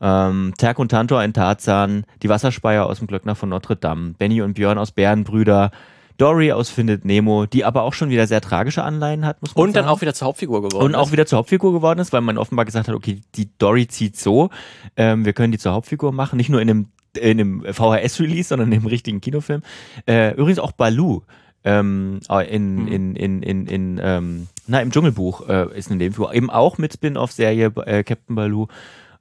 ähm, 0.00 0.52
Terk 0.58 0.78
und 0.78 0.90
Tantor 0.90 1.22
in 1.22 1.32
Tarzan, 1.32 2.04
die 2.22 2.28
Wasserspeier 2.28 2.86
aus 2.86 2.98
dem 2.98 3.06
Glöckner 3.06 3.34
von 3.34 3.48
Notre 3.48 3.76
Dame, 3.76 4.14
Benny 4.18 4.42
und 4.42 4.54
Björn 4.54 4.78
aus 4.78 4.92
Bärenbrüder, 4.92 5.70
Dory 6.16 6.52
aus 6.52 6.70
Findet 6.70 7.04
Nemo, 7.04 7.46
die 7.46 7.64
aber 7.64 7.82
auch 7.82 7.92
schon 7.92 8.08
wieder 8.08 8.26
sehr 8.26 8.40
tragische 8.40 8.84
Anleihen 8.84 9.26
hat, 9.26 9.40
muss 9.42 9.54
man 9.54 9.64
und 9.64 9.72
sagen. 9.72 9.84
Und 9.84 9.88
dann 9.88 9.96
auch 9.96 10.00
wieder 10.00 10.14
zur 10.14 10.28
Hauptfigur 10.28 10.62
geworden 10.62 10.84
Und 10.84 10.90
ist. 10.92 10.96
auch 10.96 11.12
wieder 11.12 11.26
zur 11.26 11.38
Hauptfigur 11.38 11.72
geworden 11.72 11.98
ist, 11.98 12.12
weil 12.12 12.20
man 12.20 12.38
offenbar 12.38 12.64
gesagt 12.64 12.88
hat, 12.88 12.94
okay, 12.94 13.20
die 13.34 13.48
Dory 13.58 13.88
zieht 13.88 14.16
so, 14.16 14.50
ähm, 14.96 15.24
wir 15.24 15.32
können 15.32 15.52
die 15.52 15.58
zur 15.58 15.72
Hauptfigur 15.72 16.12
machen, 16.12 16.36
nicht 16.36 16.50
nur 16.50 16.60
in 16.60 16.70
einem, 16.70 16.86
in 17.18 17.40
einem 17.40 17.64
VHS-Release, 17.64 18.48
sondern 18.48 18.70
in 18.70 18.78
einem 18.78 18.86
richtigen 18.86 19.20
Kinofilm. 19.20 19.62
Äh, 20.06 20.32
übrigens 20.34 20.60
auch 20.60 20.72
Baloo. 20.72 21.22
Ähm, 21.66 22.20
in, 22.48 22.74
mhm. 22.74 22.88
in, 22.88 23.16
in, 23.16 23.42
in, 23.42 23.66
in, 23.66 24.00
ähm, 24.02 24.48
na, 24.66 24.82
im 24.82 24.90
Dschungelbuch 24.90 25.48
äh, 25.48 25.76
ist 25.76 25.88
eine 25.88 25.96
Nebenfigur. 25.96 26.32
Eben 26.34 26.50
auch 26.50 26.76
mit 26.78 26.92
Spin-off-Serie 26.92 27.72
äh, 27.86 28.04
Captain 28.04 28.36
Baloo. 28.36 28.68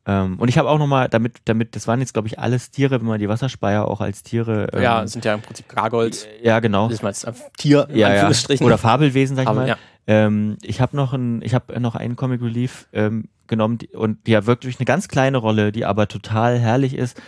Ähm, 0.06 0.38
und 0.38 0.50
ich 0.50 0.58
habe 0.58 0.70
auch 0.70 0.80
nochmal, 0.80 1.08
damit, 1.08 1.38
damit, 1.46 1.76
das 1.76 1.88
waren 1.88 2.00
jetzt, 2.02 2.14
glaube 2.14 2.28
ich, 2.28 2.38
alles 2.38 2.72
Tiere, 2.72 3.00
wenn 3.00 3.08
man 3.08 3.20
die 3.20 3.30
Wasserspeier 3.30 3.88
auch 3.88 4.02
als 4.02 4.24
Tiere. 4.24 4.68
Ähm, 4.74 4.84
ja, 4.84 5.08
sind 5.08 5.24
ja 5.24 5.34
im 5.34 5.42
Prinzip 5.42 5.70
Gargold. 5.70 6.28
Ja, 6.42 6.60
genau. 6.60 6.90
Das 6.90 6.96
ist 6.96 7.04
mal 7.04 7.14
ein 7.32 7.36
Tier, 7.58 7.88
ja, 7.94 8.14
ja. 8.14 8.32
Oder 8.62 8.78
Fabelwesen, 8.78 9.36
sag 9.36 9.44
ich 9.44 9.50
Aber, 9.50 9.62
mal. 9.62 9.68
Ja. 9.70 9.78
Ähm, 10.06 10.58
ich 10.62 10.82
habe 10.82 10.98
noch 10.98 11.14
ein, 11.14 11.42
ich 11.42 11.54
habe 11.54 11.80
noch 11.80 11.96
einen 11.96 12.18
Comic 12.18 12.42
Relief 12.42 12.88
ähm, 12.92 13.30
genommen 13.48 13.78
die, 13.78 13.88
und 13.88 14.28
ja 14.28 14.46
wirklich 14.46 14.78
eine 14.78 14.86
ganz 14.86 15.08
kleine 15.08 15.38
Rolle, 15.38 15.72
die 15.72 15.86
aber 15.86 16.10
total 16.10 16.60
herrlich 16.60 16.96
ist. 16.96 17.22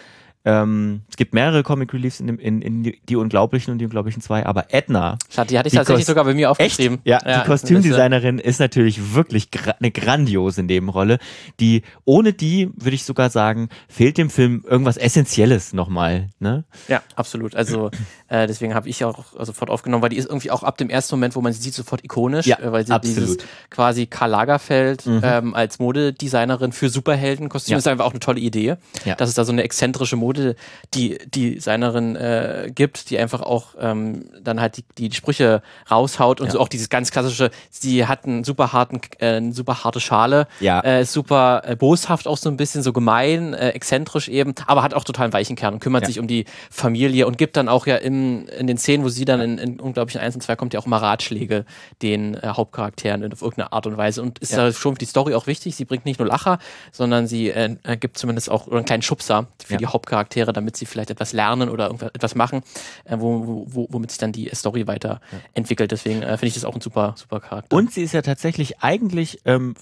Ähm, 0.46 1.02
es 1.10 1.18
gibt 1.18 1.34
mehrere 1.34 1.64
Comic 1.64 1.92
Reliefs 1.94 2.20
in, 2.20 2.28
dem, 2.28 2.40
in, 2.40 2.62
in 2.62 2.84
die, 2.84 3.16
Unglaublichen 3.16 3.72
und 3.72 3.80
die 3.80 3.86
Unglaublichen 3.86 4.22
zwei, 4.22 4.46
aber 4.46 4.68
Edna. 4.74 5.18
Schade, 5.30 5.50
die 5.50 5.58
hatte 5.58 5.68
ich 5.70 5.74
tatsächlich 5.74 6.06
sogar 6.06 6.24
bei 6.24 6.36
mir 6.36 6.52
aufgeschrieben. 6.52 7.00
Echt? 7.00 7.08
Ja, 7.08 7.20
ja, 7.26 7.42
die 7.42 7.48
Kostümdesignerin 7.48 8.38
ist 8.38 8.60
natürlich 8.60 9.16
wirklich 9.16 9.50
gra 9.50 9.72
eine 9.80 9.90
grandiose 9.90 10.62
Nebenrolle. 10.62 11.18
Die, 11.60 11.82
ohne 12.06 12.34
die, 12.34 12.70
würde 12.76 12.94
ich 12.96 13.06
sogar 13.06 13.32
sagen, 13.32 13.70
fehlt 13.90 14.20
dem 14.20 14.30
Film 14.30 14.64
irgendwas 14.68 14.98
Essentielles 14.98 15.74
nochmal. 15.74 16.30
Ne? 16.40 16.64
Ja, 16.88 17.02
absolut. 17.16 17.56
Also 17.56 17.90
äh, 18.28 18.48
deswegen 18.48 18.74
habe 18.74 18.90
ich 18.90 19.04
auch 19.04 19.24
sofort 19.40 19.70
aufgenommen, 19.70 20.04
weil 20.04 20.10
die 20.10 20.18
ist 20.18 20.28
irgendwie 20.28 20.52
auch 20.52 20.64
ab 20.64 20.78
dem 20.78 20.90
ersten 20.90 21.16
Moment, 21.16 21.36
wo 21.36 21.42
man 21.42 21.54
sie 21.54 21.62
sieht, 21.62 21.74
sofort 21.74 22.04
ikonisch, 22.04 22.46
ja, 22.46 22.60
äh, 22.60 22.72
weil 22.72 22.86
sie 22.86 22.94
absolut. 22.94 23.18
dieses 23.18 23.38
quasi 23.70 24.06
Karl 24.06 24.32
Lagerfeld 24.32 25.06
mhm. 25.06 25.22
ähm, 25.24 25.56
als 25.56 25.80
Modedesignerin 25.80 26.72
für 26.72 26.90
Superheldenkostüme 26.90 27.74
ja. 27.74 27.78
ist 27.78 27.88
einfach 27.88 28.06
auch 28.06 28.12
eine 28.12 28.20
tolle 28.20 28.40
Idee, 28.40 28.76
ja. 29.06 29.16
dass 29.16 29.30
es 29.30 29.36
da 29.36 29.46
so 29.46 29.52
eine 29.52 29.64
exzentrische 29.64 30.16
Mode 30.16 30.36
Modedesignerin 30.36 32.16
äh, 32.16 32.72
gibt, 32.74 33.10
die 33.10 33.18
einfach 33.18 33.42
auch 33.42 33.76
ähm, 33.80 34.26
dann 34.42 34.60
halt 34.60 34.78
die, 34.78 35.10
die 35.10 35.16
Sprüche 35.16 35.62
raushaut 35.90 36.42
und 36.42 36.52
so 36.52 36.60
auch 36.60 36.68
dieses 36.68 36.90
ganz 36.90 37.12
klassische, 37.12 37.52
sie 37.70 38.06
hat 38.06 38.26
einen 38.26 38.44
super 38.44 38.74
harten, 38.74 39.02
äh, 39.20 39.36
eine 39.36 39.54
super 39.54 39.84
harte 39.84 40.00
Schale, 40.00 40.48
ja. 40.60 40.82
äh, 40.82 41.06
super 41.06 41.64
äh, 41.66 41.76
boshaft 41.76 42.28
auch 42.28 42.38
so 42.38 42.50
ein 42.50 42.58
bisschen, 42.58 42.84
so 42.84 42.94
gemein, 42.94 43.54
äh, 43.54 43.70
exzentrisch 43.70 44.28
eben, 44.28 44.54
aber 44.68 44.84
hat 44.84 44.94
auch 44.94 45.04
total 45.04 45.26
einen 45.26 45.34
weichen 45.34 45.56
Kern 45.56 45.76
und 45.76 45.80
kümmert 45.80 46.06
sich 46.06 46.20
um 46.20 46.28
die 46.28 46.46
Familie 46.70 47.28
und 47.28 47.38
gibt 47.38 47.58
dann 47.58 47.70
auch 47.70 47.88
ja 47.88 47.98
im, 47.98 48.15
in 48.48 48.68
den 48.68 48.78
Szenen, 48.78 49.04
wo 49.04 49.10
sie 49.10 49.26
dann 49.26 49.42
in, 49.42 49.58
in 49.58 49.80
unglaublichen 49.80 50.22
1 50.22 50.36
und 50.36 50.42
2 50.42 50.56
kommt, 50.56 50.74
ja 50.74 50.80
auch 50.80 50.86
immer 50.86 51.02
Ratschläge 51.02 51.66
den 52.02 52.36
äh, 52.36 52.48
Hauptcharakteren 52.48 53.32
auf 53.32 53.42
irgendeine 53.42 53.74
Art 53.74 53.88
und 53.88 53.98
Weise 53.98 54.22
und 54.22 54.40
ist 54.40 54.52
ja. 54.52 54.58
da 54.58 54.74
schon 54.74 54.94
für 54.94 55.00
die 55.00 55.06
Story 55.06 55.34
auch 55.34 55.48
wichtig. 55.48 55.76
Sie 55.76 55.86
bringt 55.86 56.06
nicht 56.06 56.20
nur 56.20 56.28
Lacher, 56.28 56.60
sondern 56.92 57.28
sie 57.28 57.50
äh, 57.50 57.76
äh 57.84 57.98
gibt 57.98 58.18
zumindest 58.18 58.50
auch 58.50 58.68
einen 58.68 58.86
kleinen 58.86 59.02
Schubser 59.02 59.48
für 59.64 59.74
ja. 59.74 59.78
die 59.80 59.88
Hauptcharaktere, 59.88 60.54
damit 60.54 60.78
sie 60.78 60.86
vielleicht 60.86 61.10
etwas 61.10 61.34
lernen 61.34 61.70
oder 61.70 61.92
etwas 62.14 62.36
machen, 62.36 62.62
äh, 63.06 63.18
wo, 63.20 63.66
wo, 63.68 63.88
womit 63.90 64.12
sich 64.12 64.20
dann 64.20 64.32
die 64.32 64.50
Story 64.54 64.88
weiterentwickelt. 64.88 65.92
Deswegen 65.92 66.24
äh, 66.24 66.38
finde 66.38 66.48
ich 66.48 66.54
das 66.56 66.66
auch 66.66 66.76
ein 66.76 66.82
super, 66.82 67.16
super 67.18 67.40
Charakter. 67.40 67.76
Und 67.76 67.92
sie 67.92 68.04
ist 68.04 68.14
ja 68.14 68.22
tatsächlich 68.22 68.80
eigentlich 68.80 69.40
ähm, 69.46 69.76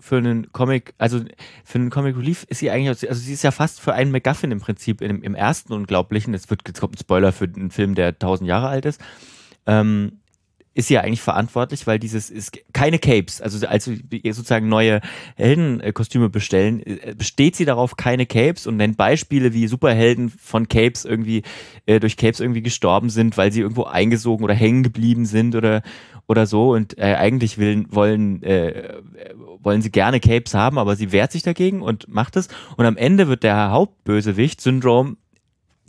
für 0.00 0.16
einen 0.16 0.52
Comic, 0.52 0.94
also 0.98 1.20
für 1.64 1.78
einen 1.78 1.90
Comic 1.90 2.16
Relief 2.16 2.44
ist 2.48 2.58
sie 2.58 2.70
eigentlich, 2.70 3.08
also 3.08 3.20
sie 3.20 3.32
ist 3.32 3.42
ja 3.42 3.50
fast 3.50 3.80
für 3.80 3.94
einen 3.94 4.10
MacGuffin 4.10 4.50
im 4.50 4.60
Prinzip 4.60 5.00
im, 5.00 5.22
im 5.22 5.34
ersten 5.34 5.72
Unglaublichen. 5.72 6.32
Jetzt 6.34 6.50
wird 6.50 6.62
jetzt 6.66 6.80
kommt 6.80 6.94
ein 6.94 6.98
Spoiler 6.98 7.32
für 7.32 7.44
einen 7.44 7.70
Film, 7.70 7.94
der 7.94 8.18
tausend 8.18 8.48
Jahre 8.48 8.68
alt 8.68 8.84
ist. 8.84 9.00
Ähm, 9.66 10.20
ist 10.76 10.90
ja 10.90 11.00
eigentlich 11.00 11.22
verantwortlich, 11.22 11.86
weil 11.86 11.98
dieses 11.98 12.28
ist 12.28 12.60
keine 12.74 12.98
Capes, 12.98 13.40
also 13.40 13.66
als 13.66 13.88
wir 13.88 14.34
sozusagen 14.34 14.68
neue 14.68 15.00
Heldenkostüme 15.36 16.28
bestellen, 16.28 16.80
äh, 16.84 17.14
besteht 17.16 17.56
sie 17.56 17.64
darauf 17.64 17.96
keine 17.96 18.26
Capes 18.26 18.66
und 18.66 18.76
nennt 18.76 18.98
Beispiele, 18.98 19.54
wie 19.54 19.68
Superhelden 19.68 20.28
von 20.28 20.68
Capes 20.68 21.06
irgendwie 21.06 21.42
äh, 21.86 21.98
durch 21.98 22.18
Capes 22.18 22.40
irgendwie 22.40 22.60
gestorben 22.60 23.08
sind, 23.08 23.38
weil 23.38 23.52
sie 23.52 23.62
irgendwo 23.62 23.84
eingesogen 23.84 24.44
oder 24.44 24.52
hängen 24.52 24.82
geblieben 24.82 25.24
sind 25.24 25.54
oder 25.54 25.82
oder 26.26 26.46
so. 26.46 26.74
Und 26.74 26.98
äh, 26.98 27.14
eigentlich 27.14 27.56
will, 27.56 27.86
wollen 27.88 28.42
äh, 28.42 29.00
wollen 29.60 29.80
sie 29.80 29.90
gerne 29.90 30.20
Capes 30.20 30.52
haben, 30.52 30.76
aber 30.76 30.94
sie 30.94 31.10
wehrt 31.10 31.32
sich 31.32 31.42
dagegen 31.42 31.80
und 31.80 32.06
macht 32.08 32.36
es. 32.36 32.48
Und 32.76 32.84
am 32.84 32.98
Ende 32.98 33.28
wird 33.28 33.44
der 33.44 33.70
Hauptbösewicht 33.70 34.60
Syndrome 34.60 35.16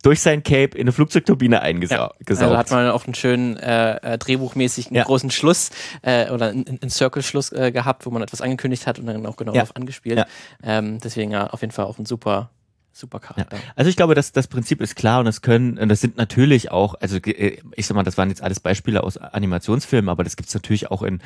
durch 0.04 0.22
sein 0.22 0.44
Cape 0.44 0.78
in 0.78 0.82
eine 0.82 0.92
Flugzeugturbine 0.92 1.62
eingesaugt. 1.62 2.16
Ja. 2.20 2.36
Also 2.36 2.58
hat 2.58 2.72
man 2.72 2.90
auch 2.90 3.06
einen 3.06 3.16
schönen 3.16 3.58
äh, 3.58 4.14
äh 4.14 4.18
drehbuchmäßigen 4.18 4.96
ja. 4.96 5.04
großen 5.04 5.32
Schluss 5.32 5.70
äh, 6.02 6.30
oder 6.30 6.50
einen, 6.50 6.80
einen 6.82 6.90
Circle-Schluss 6.90 7.52
äh, 7.52 7.72
gehabt, 7.72 8.06
wo 8.06 8.10
man 8.10 8.22
etwas 8.22 8.42
angekündigt 8.42 8.88
hat 8.88 9.00
und 9.00 9.06
dann 9.08 9.26
auch 9.26 9.36
genau 9.36 9.54
ja. 9.54 9.62
darauf 9.62 9.76
angespielt. 9.76 10.26
Ähm, 10.64 11.00
deswegen 11.04 11.32
ja 11.32 11.48
auf 11.48 11.62
jeden 11.62 11.74
Fall 11.74 11.86
auch 11.86 11.98
ein 12.00 12.06
super 12.06 12.50
super 12.98 13.20
Charakter. 13.20 13.58
Ja. 13.58 13.64
Also 13.76 13.90
ich 13.90 13.96
glaube, 13.96 14.16
dass 14.16 14.32
das 14.32 14.48
Prinzip 14.48 14.82
ist 14.82 14.96
klar 14.96 15.20
und 15.20 15.28
es 15.28 15.42
können, 15.42 15.78
und 15.78 15.90
das 15.90 16.02
sind 16.02 16.18
natürlich 16.18 16.72
auch, 16.72 16.96
also 17.00 17.18
äh, 17.18 17.58
ich 17.76 17.88
sag 17.88 17.96
mal, 17.96 18.04
das 18.04 18.18
waren 18.18 18.30
jetzt 18.30 18.42
alles 18.42 18.60
Beispiele 18.60 19.04
aus 19.04 19.18
Animationsfilmen, 19.18 20.10
aber 20.10 20.24
das 20.24 20.36
gibt's 20.36 20.54
natürlich 20.54 20.90
auch 20.92 21.04
in, 21.04 21.20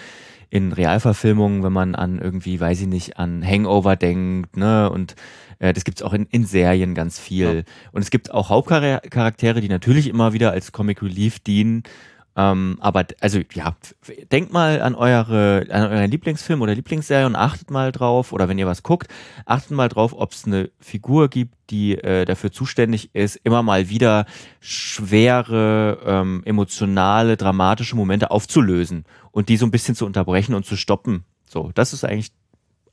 in 0.49 0.73
Realverfilmungen, 0.73 1.63
wenn 1.63 1.73
man 1.73 1.95
an 1.95 2.19
irgendwie, 2.19 2.59
weiß 2.59 2.81
ich 2.81 2.87
nicht, 2.87 3.17
an 3.17 3.45
Hangover 3.45 3.95
denkt, 3.95 4.57
ne, 4.57 4.89
und 4.89 5.15
äh, 5.59 5.73
das 5.73 5.83
gibt's 5.83 6.01
auch 6.01 6.13
in, 6.13 6.25
in 6.25 6.45
Serien 6.45 6.95
ganz 6.95 7.19
viel. 7.19 7.55
Ja. 7.55 7.73
Und 7.91 8.01
es 8.01 8.09
gibt 8.09 8.31
auch 8.31 8.49
Hauptcharaktere, 8.49 9.61
die 9.61 9.69
natürlich 9.69 10.07
immer 10.07 10.33
wieder 10.33 10.51
als 10.51 10.71
Comic 10.71 11.01
Relief 11.01 11.39
dienen. 11.39 11.83
Ähm, 12.35 12.77
aber 12.79 13.05
also 13.19 13.39
ja, 13.53 13.75
denkt 14.31 14.53
mal 14.53 14.81
an 14.81 14.95
eure 14.95 15.65
an 15.69 15.91
euren 15.91 16.09
Lieblingsfilm 16.09 16.61
oder 16.61 16.73
Lieblingsserie 16.73 17.25
und 17.25 17.35
achtet 17.35 17.71
mal 17.71 17.91
drauf, 17.91 18.31
oder 18.31 18.47
wenn 18.47 18.57
ihr 18.57 18.67
was 18.67 18.83
guckt, 18.83 19.09
achtet 19.45 19.71
mal 19.71 19.89
drauf, 19.89 20.13
ob 20.15 20.31
es 20.31 20.45
eine 20.45 20.71
Figur 20.79 21.27
gibt, 21.27 21.55
die 21.69 21.97
äh, 21.97 22.23
dafür 22.23 22.51
zuständig 22.51 23.13
ist, 23.13 23.35
immer 23.43 23.63
mal 23.63 23.89
wieder 23.89 24.25
schwere, 24.61 26.00
ähm, 26.05 26.41
emotionale, 26.45 27.35
dramatische 27.35 27.97
Momente 27.97 28.31
aufzulösen 28.31 29.03
und 29.31 29.50
die 29.50 29.57
so 29.57 29.65
ein 29.65 29.71
bisschen 29.71 29.95
zu 29.95 30.05
unterbrechen 30.05 30.55
und 30.55 30.65
zu 30.65 30.77
stoppen. 30.77 31.25
So, 31.45 31.71
das 31.73 31.91
ist 31.91 32.05
eigentlich 32.05 32.31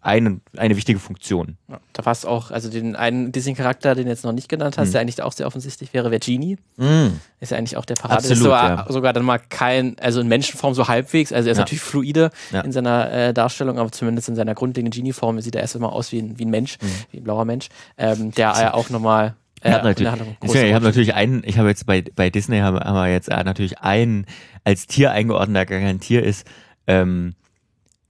eine, 0.01 0.41
eine 0.57 0.77
wichtige 0.77 0.99
Funktion. 0.99 1.57
Ja, 1.69 1.81
da 1.93 2.03
passt 2.03 2.25
auch, 2.25 2.51
also 2.51 2.71
den 2.71 2.95
einen 2.95 3.33
Disney-Charakter, 3.33 3.95
den 3.95 4.05
du 4.05 4.11
jetzt 4.11 4.25
noch 4.25 4.33
nicht 4.33 4.49
genannt 4.49 4.79
hast, 4.79 4.89
mhm. 4.89 4.93
der 4.93 5.01
eigentlich 5.01 5.23
auch 5.23 5.33
sehr 5.33 5.47
offensichtlich 5.47 5.93
wäre, 5.93 6.11
wäre 6.11 6.21
Genie. 6.21 6.57
Mhm. 6.77 7.19
Ist 7.41 7.51
ja 7.51 7.59
eigentlich 7.59 7.77
auch 7.77 7.85
der 7.85 7.97
Parade. 7.97 8.19
Absolut, 8.19 8.37
ist 8.37 8.43
sogar, 8.45 8.69
ja. 8.71 8.87
sogar 8.89 9.13
dann 9.13 9.25
mal 9.25 9.39
kein, 9.39 9.99
also 9.99 10.21
in 10.21 10.29
Menschenform 10.29 10.75
so 10.75 10.87
halbwegs, 10.87 11.33
also 11.33 11.49
er 11.49 11.53
ist 11.53 11.59
ja. 11.59 11.63
natürlich 11.63 11.83
fluide 11.83 12.31
in 12.65 12.73
seiner 12.73 13.11
äh, 13.11 13.35
Darstellung, 13.35 13.79
aber 13.79 13.91
zumindest 13.91 14.29
in 14.29 14.37
seiner 14.37 14.55
grundlegenden 14.55 14.97
Genie-Form 14.97 15.41
sieht 15.41 15.57
er 15.57 15.63
erst 15.63 15.75
einmal 15.75 15.91
aus 15.91 16.13
wie 16.13 16.21
ein, 16.21 16.39
wie 16.39 16.45
ein 16.45 16.51
Mensch, 16.51 16.79
mhm. 16.81 16.87
wie 17.11 17.17
ein 17.19 17.25
blauer 17.25 17.45
Mensch, 17.45 17.69
ähm, 17.97 18.31
der 18.33 18.53
ja 18.59 18.75
auch 18.75 18.91
nochmal 18.91 19.35
ich 19.61 19.73
habe 19.73 19.85
natürlich, 19.85 20.13
ich 20.53 20.75
hab 20.75 20.83
natürlich 20.83 21.15
einen, 21.15 21.43
ich 21.45 21.59
habe 21.59 21.69
jetzt 21.69 21.85
bei, 21.85 22.05
bei 22.15 22.31
Disney 22.31 22.61
haben, 22.61 22.79
haben 22.79 22.95
wir 22.95 23.11
jetzt 23.11 23.29
äh, 23.29 23.43
natürlich 23.43 23.81
einen 23.81 24.27
als 24.63 24.87
Tier 24.87 25.11
eingeordnet, 25.11 25.57
der 25.57 25.67
gar 25.67 25.81
kein 25.81 25.99
Tier 25.99 26.23
ist. 26.23 26.47
Ähm, 26.87 27.35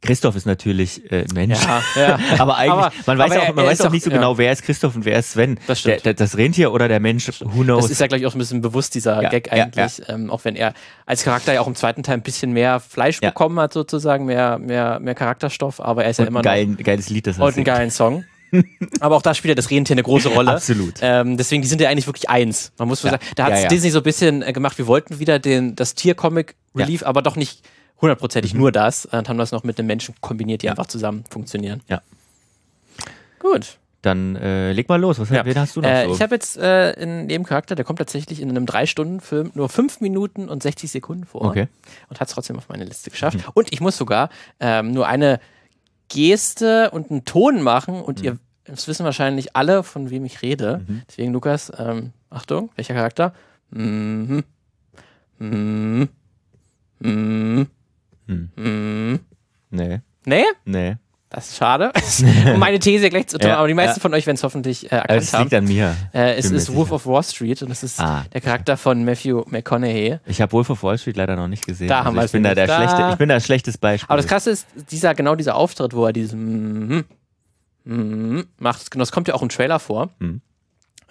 Christoph 0.01 0.37
ist 0.37 0.47
natürlich 0.47 1.11
äh, 1.11 1.25
Mensch. 1.35 1.59
Ja, 1.61 1.83
ja. 1.97 2.19
aber 2.39 2.57
eigentlich, 2.57 2.73
aber, 2.73 2.93
man 3.07 3.19
weiß, 3.19 3.37
auch, 3.37 3.55
man 3.55 3.67
weiß 3.67 3.81
auch 3.81 3.91
nicht 3.91 4.05
so 4.05 4.11
ja. 4.11 4.17
genau, 4.17 4.39
wer 4.39 4.53
ist 4.53 4.63
Christoph 4.63 4.95
und 4.95 5.05
wer 5.05 5.19
ist 5.19 5.33
Sven. 5.33 5.59
Das 5.67 5.81
stimmt. 5.81 6.05
Der, 6.05 6.15
das 6.15 6.37
Rentier 6.37 6.73
oder 6.73 6.87
der 6.87 7.01
Mensch, 7.01 7.29
who 7.41 7.63
knows. 7.65 7.83
Das 7.83 7.91
ist 7.91 8.01
ja 8.01 8.07
gleich 8.07 8.25
auch 8.25 8.35
ein 8.35 8.39
bisschen 8.39 8.61
bewusst, 8.61 8.95
dieser 8.95 9.21
Gag 9.29 9.53
eigentlich. 9.53 10.03
Ähm, 10.09 10.31
auch 10.31 10.45
wenn 10.45 10.55
er 10.55 10.73
als 11.05 11.25
Charakter 11.25 11.53
ja 11.53 11.61
auch 11.61 11.67
im 11.67 11.75
zweiten 11.75 12.05
Teil 12.05 12.15
ein 12.15 12.23
bisschen 12.23 12.53
mehr 12.53 12.79
Fleisch 12.79 13.21
bekommen 13.21 13.59
hat, 13.59 13.73
sozusagen, 13.73 14.27
mehr, 14.27 14.59
mehr, 14.59 15.01
mehr 15.01 15.17
Charakterstoff, 15.17 15.81
aber 15.81 16.05
er 16.05 16.11
ist 16.11 16.21
und 16.21 16.27
ja 16.27 16.29
immer 16.29 16.43
geilen, 16.43 16.73
noch. 16.73 16.85
Geiles 16.85 17.11
Lied, 17.11 17.27
das 17.27 17.39
Und 17.39 17.57
einen 17.57 17.65
geilen 17.65 17.91
Song. 17.91 18.25
aber 19.01 19.17
auch 19.17 19.23
da 19.23 19.35
spielt 19.35 19.51
ja 19.51 19.55
das 19.55 19.71
Rentier 19.71 19.95
eine 19.95 20.03
große 20.03 20.29
Rolle. 20.29 20.53
Absolut. 20.53 20.95
Ähm, 21.03 21.37
deswegen, 21.37 21.63
die 21.63 21.69
sind 21.69 21.81
ja 21.81 21.89
eigentlich 21.89 22.07
wirklich 22.07 22.31
eins. 22.31 22.73
Man 22.79 22.89
muss 22.89 23.03
ja. 23.03 23.11
sagen, 23.11 23.23
da 23.37 23.45
hat 23.45 23.53
ja, 23.53 23.61
ja. 23.61 23.69
Disney 23.69 23.91
so 23.91 23.99
ein 23.99 24.05
bisschen 24.05 24.43
äh, 24.43 24.53
gemacht, 24.53 24.79
wir 24.79 24.87
wollten 24.87 25.19
wieder 25.19 25.39
den, 25.39 25.77
das 25.77 25.95
Tier-Comic-Relief, 25.95 27.03
aber 27.03 27.23
doch 27.23 27.37
nicht 27.37 27.63
hundertprozentig 28.01 28.55
mhm. 28.55 28.61
nur 28.61 28.73
das 28.73 29.07
und 29.07 29.29
haben 29.29 29.39
das 29.39 29.53
noch 29.53 29.65
mit 29.65 29.79
den 29.79 29.87
Menschen 29.87 30.15
kombiniert, 30.21 30.63
die 30.63 30.67
ja. 30.67 30.73
einfach 30.73 30.87
zusammen 30.87 31.25
funktionieren. 31.31 31.83
Ja. 31.89 32.03
Gut. 33.39 33.79
Dann 34.03 34.37
äh, 34.37 34.73
leg 34.73 34.89
mal 34.89 35.01
los. 35.01 35.19
Was 35.19 35.29
ja. 35.31 35.45
hast 35.57 35.75
du 35.75 35.81
noch? 35.81 35.89
Äh, 35.89 36.07
so? 36.07 36.15
Ich 36.15 36.23
habe 36.23 36.35
jetzt 36.35 36.57
äh, 36.57 36.95
einen 36.97 37.27
Nebencharakter, 37.27 37.75
der 37.75 37.85
kommt 37.85 37.99
tatsächlich 37.99 38.41
in 38.41 38.49
einem 38.49 38.65
Drei-Stunden-Film 38.65 39.51
nur 39.55 39.69
fünf 39.69 40.01
Minuten 40.01 40.49
und 40.49 40.63
60 40.63 40.91
Sekunden 40.91 41.25
vor. 41.25 41.43
Okay. 41.43 41.67
Und 42.09 42.21
hat 42.21 42.29
es 42.29 42.35
trotzdem 42.35 42.57
auf 42.57 42.69
meine 42.69 42.85
Liste 42.85 43.11
geschafft. 43.11 43.39
Mhm. 43.39 43.53
Und 43.55 43.73
ich 43.73 43.81
muss 43.81 43.97
sogar 43.97 44.31
ähm, 44.61 44.93
nur 44.93 45.09
eine 45.09 45.41
Geste 46.09 46.91
und 46.91 47.11
einen 47.11 47.25
Ton 47.25 47.61
machen 47.61 48.01
und 48.01 48.21
mhm. 48.21 48.25
ihr 48.25 48.39
das 48.65 48.87
wissen 48.87 49.05
wahrscheinlich 49.05 49.57
alle, 49.57 49.83
von 49.83 50.11
wem 50.11 50.25
ich 50.25 50.43
rede. 50.43 50.85
Mhm. 50.87 51.03
Deswegen, 51.09 51.33
Lukas, 51.33 51.73
ähm, 51.79 52.13
Achtung, 52.31 52.71
welcher 52.77 52.95
Charakter? 52.95 53.33
Mhm. 53.71 54.45
Mhm. 55.39 56.09
Mhm. 57.01 57.67
Hm. 58.29 58.51
Hm. 58.57 59.21
Nee. 59.71 60.01
Nee? 60.25 60.45
Nee. 60.65 60.97
Das 61.31 61.51
ist 61.51 61.59
schade. 61.59 61.93
um 62.55 62.59
meine 62.59 62.79
These 62.79 63.11
gleich 63.11 63.27
zu 63.27 63.39
tun, 63.39 63.51
ja, 63.51 63.59
aber 63.59 63.69
die 63.69 63.75
meisten 63.75 63.99
ja. 63.99 64.01
von 64.01 64.15
euch 64.15 64.27
werden 64.27 64.37
es 64.37 64.45
hoffentlich 64.45 64.91
äh, 64.91 64.97
erkannt 64.97 65.23
es 65.23 65.39
liegt 65.39 65.53
an 65.53 65.65
mir. 65.65 65.95
Äh, 66.15 66.37
es 66.37 66.51
ist 66.51 66.75
Wolf 66.75 66.91
of 66.91 67.07
Wall 67.07 67.23
Street 67.23 67.63
und 67.63 67.71
es 67.71 67.83
ist 67.83 68.01
ah. 68.01 68.25
der 68.33 68.41
Charakter 68.41 68.79
von 68.79 69.05
Matthew 69.05 69.45
McConaughey. 69.49 70.21
Ich 70.25 70.41
habe 70.41 70.53
Wolf 70.53 70.71
of 70.71 70.83
Wall 70.83 70.97
Street 70.97 71.19
leider 71.19 71.37
noch 71.37 71.49
nicht 71.49 71.67
gesehen. 71.67 71.89
Da 71.89 71.99
also 71.99 72.07
haben 72.07 72.17
wir 72.17 72.25
ich 72.25 72.33
bin 72.33 72.43
da 72.45 72.55
der 72.55 72.67
da. 72.67 72.77
schlechte, 72.77 73.11
ich 73.13 73.19
bin 73.19 73.29
da 73.29 73.35
ein 73.35 73.41
schlechtes 73.43 73.77
Beispiel. 73.77 74.07
Aber 74.09 74.17
das 74.17 74.27
krasse 74.27 74.51
ist, 74.51 74.67
dieser, 74.91 75.15
genau 75.15 75.35
dieser 75.35 75.55
Auftritt, 75.57 75.93
wo 75.93 76.07
er 76.07 76.15
diesen 76.15 76.89
mm, 76.89 77.05
mm, 77.85 78.43
macht, 78.59 78.91
genau, 78.91 79.03
das 79.03 79.13
kommt 79.13 79.29
ja 79.29 79.35
auch 79.35 79.43
im 79.43 79.51
Trailer 79.51 79.81
vor. 79.81 80.09
Mhm. 80.21 80.41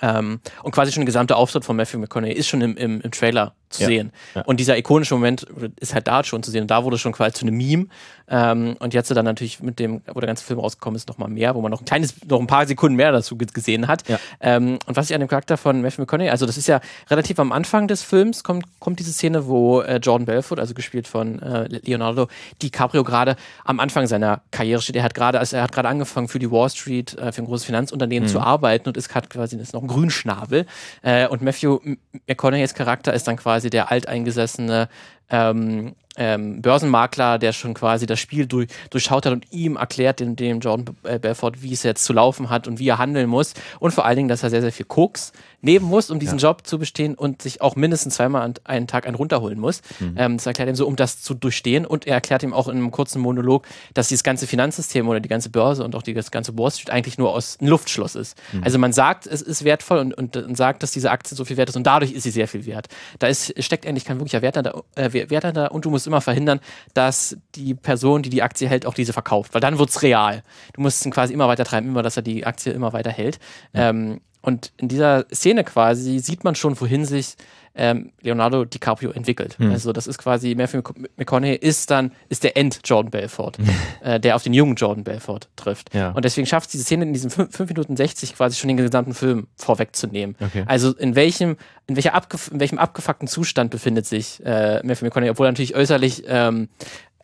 Ähm, 0.02 0.40
und 0.64 0.72
quasi 0.72 0.92
schon 0.92 1.02
der 1.02 1.08
gesamte 1.08 1.36
Auftritt 1.36 1.66
von 1.66 1.76
Matthew 1.76 2.00
McConaughey 2.00 2.34
ist 2.34 2.48
schon 2.48 2.62
im, 2.62 2.78
im, 2.78 3.02
im 3.02 3.12
Trailer 3.12 3.54
zu 3.70 3.82
ja, 3.82 3.88
sehen. 3.88 4.12
Ja. 4.36 4.44
Und 4.44 4.60
dieser 4.60 4.78
ikonische 4.78 5.14
Moment 5.14 5.46
ist 5.80 5.94
halt 5.94 6.08
da 6.08 6.24
schon 6.24 6.44
zu 6.44 6.52
sehen. 6.52 6.62
Und 6.62 6.72
da 6.72 6.84
wurde 6.84 6.98
schon 6.98 7.12
quasi 7.12 7.34
zu 7.34 7.46
einem 7.46 7.58
Meme. 7.58 7.88
Ähm, 8.30 8.76
und 8.80 8.94
jetzt 8.94 9.10
dann 9.10 9.26
natürlich 9.26 9.62
mit 9.62 9.80
dem, 9.80 10.02
wo 10.14 10.20
der 10.20 10.28
ganze 10.28 10.44
Film 10.44 10.60
rausgekommen 10.60 10.96
ist, 10.96 11.08
noch 11.08 11.18
mal 11.18 11.30
mehr, 11.30 11.56
wo 11.56 11.62
man 11.62 11.72
noch 11.72 11.82
ein 11.82 11.86
kleines, 11.86 12.14
noch 12.28 12.40
ein 12.40 12.48
paar 12.48 12.68
Sekunden 12.68 12.96
mehr 12.96 13.12
dazu 13.12 13.38
gesehen 13.38 13.88
hat. 13.88 14.08
Ja. 14.08 14.20
Ähm, 14.42 14.80
und 14.86 14.96
was 14.96 15.10
ich 15.10 15.16
an 15.16 15.22
dem 15.22 15.30
Charakter 15.30 15.58
von 15.58 15.82
Matthew 15.82 16.02
McConaughey, 16.02 16.30
also 16.30 16.46
das 16.46 16.58
ist 16.58 16.68
ja 16.68 16.82
relativ 17.10 17.40
am 17.40 17.52
Anfang 17.52 17.88
des 17.88 18.04
Films, 18.04 18.44
kommt, 18.44 18.66
kommt 18.80 19.00
diese 19.00 19.14
Szene, 19.14 19.48
wo 19.48 19.82
äh, 19.82 19.98
Jordan 19.98 20.26
Belfort, 20.26 20.60
also 20.60 20.74
gespielt 20.74 21.08
von 21.08 21.42
äh, 21.42 21.68
Leonardo 21.84 22.28
DiCaprio, 22.62 23.04
gerade 23.04 23.38
am 23.64 23.80
Anfang 23.80 24.08
seiner 24.08 24.42
Karriere 24.52 24.82
steht. 24.82 24.98
Er 24.98 25.04
hat 25.04 25.14
gerade, 25.14 25.40
also 25.40 25.56
er 25.56 25.64
hat 25.64 25.72
gerade 25.72 25.88
angefangen 25.88 26.28
für 26.28 26.40
die 26.40 26.52
Wall 26.52 26.70
Street, 26.70 27.18
äh, 27.18 27.32
für 27.32 27.42
ein 27.42 27.46
großes 27.46 27.66
Finanzunternehmen 27.66 28.28
mhm. 28.28 28.32
zu 28.32 28.40
arbeiten 28.42 28.90
und 28.90 28.98
ist 28.98 29.14
hat 29.16 29.30
quasi 29.30 29.56
ist 29.58 29.74
noch 29.74 29.87
ein 29.88 29.94
Grünschnabel. 29.94 30.66
Äh, 31.02 31.28
und 31.28 31.42
Matthew 31.42 31.80
McConaughey's 32.28 32.74
Charakter 32.74 33.14
ist 33.14 33.28
dann 33.28 33.38
quasi 33.38 33.70
der 33.70 33.92
alteingesessene 33.92 34.90
ähm, 35.30 35.96
ähm, 36.18 36.62
Börsenmakler, 36.62 37.38
der 37.38 37.54
schon 37.54 37.74
quasi 37.76 38.06
das 38.06 38.20
Spiel 38.20 38.48
durch, 38.48 38.68
durchschaut 38.90 39.26
hat 39.26 39.34
und 39.34 39.52
ihm 39.52 39.76
erklärt, 39.76 40.20
dem, 40.20 40.36
dem 40.36 40.60
Jordan 40.60 40.96
Belfort, 41.22 41.62
wie 41.62 41.74
es 41.74 41.84
jetzt 41.84 42.04
zu 42.04 42.12
laufen 42.12 42.50
hat 42.50 42.68
und 42.68 42.80
wie 42.80 42.90
er 42.90 42.98
handeln 42.98 43.30
muss. 43.30 43.54
Und 43.80 43.92
vor 43.92 44.06
allen 44.06 44.18
Dingen, 44.18 44.30
dass 44.30 44.44
er 44.44 44.50
sehr, 44.50 44.62
sehr 44.62 44.72
viel 44.72 44.88
Koks 44.88 45.32
nehmen 45.62 45.86
muss, 45.86 46.10
um 46.10 46.20
diesen 46.20 46.38
ja. 46.38 46.50
Job 46.50 46.66
zu 46.66 46.78
bestehen 46.78 47.16
und 47.16 47.42
sich 47.42 47.62
auch 47.62 47.76
mindestens 47.76 48.16
zweimal 48.16 48.44
an 48.44 48.54
einen 48.64 48.88
Tag 48.88 49.08
einen 49.08 49.16
runterholen 49.16 49.60
muss. 49.60 49.82
Mhm. 50.00 50.16
Ähm, 50.18 50.38
das 50.38 50.46
erklärt 50.46 50.70
ihm 50.70 50.76
so, 50.76 50.88
um 50.88 50.96
das 50.96 51.22
zu 51.22 51.34
durchstehen. 51.34 51.86
Und 51.86 52.06
er 52.06 52.16
erklärt 52.16 52.44
ihm 52.44 52.54
auch 52.54 52.68
in 52.68 52.78
einem 52.78 52.92
kurzen 52.92 53.22
Monolog, 53.22 53.68
dass 53.94 54.08
dieses 54.08 54.24
ganze 54.24 54.48
Finanzsystem 54.48 55.08
oder 55.08 55.20
die 55.20 55.30
ganze 55.30 55.50
Börse 55.50 55.84
und 55.84 55.96
auch 55.96 56.04
die, 56.04 56.14
das 56.14 56.32
ganze 56.32 56.58
Wall 56.58 56.72
Street 56.72 56.92
eigentlich 56.92 57.18
nur 57.18 57.34
aus 57.34 57.58
einem 57.60 57.70
Luftschloss 57.70 58.16
ist. 58.16 58.38
Mhm. 58.54 58.64
Also 58.64 58.80
man 58.80 58.94
sagt, 58.94 59.26
es 59.28 59.42
ist 59.42 59.64
wertvoll 59.64 60.00
und, 60.00 60.14
und, 60.14 60.38
und, 60.38 60.56
sagt, 60.56 60.84
dass 60.84 60.92
diese 60.92 61.12
Aktie 61.12 61.36
so 61.36 61.46
viel 61.46 61.58
wert 61.58 61.70
ist 61.70 61.76
und 61.76 61.86
dadurch 61.86 62.12
ist 62.12 62.24
sie 62.24 62.32
sehr 62.32 62.48
viel 62.48 62.66
wert. 62.66 62.88
Da 63.20 63.28
ist, 63.28 63.54
steckt 63.64 63.86
eigentlich 63.86 64.06
kein 64.06 64.20
wirklicher 64.20 64.42
Wert 64.42 64.58
da, 64.58 64.84
äh, 64.96 65.17
Wert 65.30 65.56
da 65.56 65.68
und 65.68 65.86
du 65.86 65.90
musst 65.90 66.08
immer 66.08 66.22
verhindern, 66.22 66.60
dass 66.94 67.38
die 67.56 67.74
Person, 67.74 68.24
die 68.24 68.30
die 68.30 68.44
Aktie 68.44 68.68
hält, 68.68 68.86
auch 68.86 68.94
diese 68.94 69.14
verkauft, 69.14 69.54
weil 69.54 69.62
dann 69.62 69.80
wird 69.80 69.90
es 69.90 70.02
real. 70.02 70.44
Du 70.74 70.82
musst 70.82 71.06
ihn 71.06 71.12
quasi 71.12 71.34
immer 71.34 71.48
weiter 71.48 71.66
treiben, 71.66 71.88
immer, 71.88 72.04
dass 72.04 72.18
er 72.18 72.24
die 72.24 72.46
Aktie 72.46 72.72
immer 72.74 72.94
weiter 72.94 73.12
hält. 73.12 73.40
Ja. 73.74 73.90
Ähm, 73.90 74.22
und 74.42 74.72
in 74.78 74.88
dieser 74.88 75.26
Szene 75.34 75.64
quasi 75.64 76.20
sieht 76.20 76.44
man 76.44 76.56
schon, 76.56 76.80
wohin 76.80 77.06
sich 77.06 77.36
ähm, 77.78 78.12
Leonardo 78.22 78.66
DiCaprio 78.66 79.12
entwickelt. 79.12 79.58
Hm. 79.60 79.72
Also 79.72 79.94
das 79.94 80.08
ist 80.08 80.18
quasi, 80.18 80.56
Matthew 80.56 80.82
McConaughey 81.16 81.56
ist 81.56 81.90
dann, 81.92 82.12
ist 82.30 82.44
der 82.44 82.58
End-Jordan 82.58 83.12
Belfort, 83.12 83.54
äh, 84.02 84.20
der 84.20 84.36
auf 84.36 84.44
den 84.44 84.54
jungen 84.54 84.76
Jordan 84.76 85.04
Belfort 85.04 85.42
trifft. 85.56 85.94
Ja. 85.94 86.12
Und 86.12 86.26
deswegen 86.26 86.48
schafft 86.48 86.68
es 86.68 86.72
diese 86.72 86.84
Szene 86.84 87.06
in 87.06 87.14
diesen 87.14 87.30
5 87.30 87.58
Minuten 87.60 87.96
60 87.96 88.36
quasi 88.36 88.58
schon 88.58 88.68
den 88.68 88.78
gesamten 88.78 89.14
Film 89.14 89.48
vorwegzunehmen. 89.56 90.36
Okay. 90.40 90.64
Also 90.66 90.94
in 90.96 91.16
welchem, 91.16 91.58
in, 91.86 91.96
welcher 91.96 92.14
in 92.52 92.60
welchem 92.60 92.80
abgefuckten 92.80 93.28
Zustand 93.28 93.72
befindet 93.72 94.06
sich 94.06 94.44
äh, 94.44 94.82
Matthew 94.84 95.06
McConaughey, 95.06 95.30
obwohl 95.30 95.48
er 95.48 95.52
natürlich 95.52 95.76
äußerlich 95.76 96.24
ähm, 96.28 96.70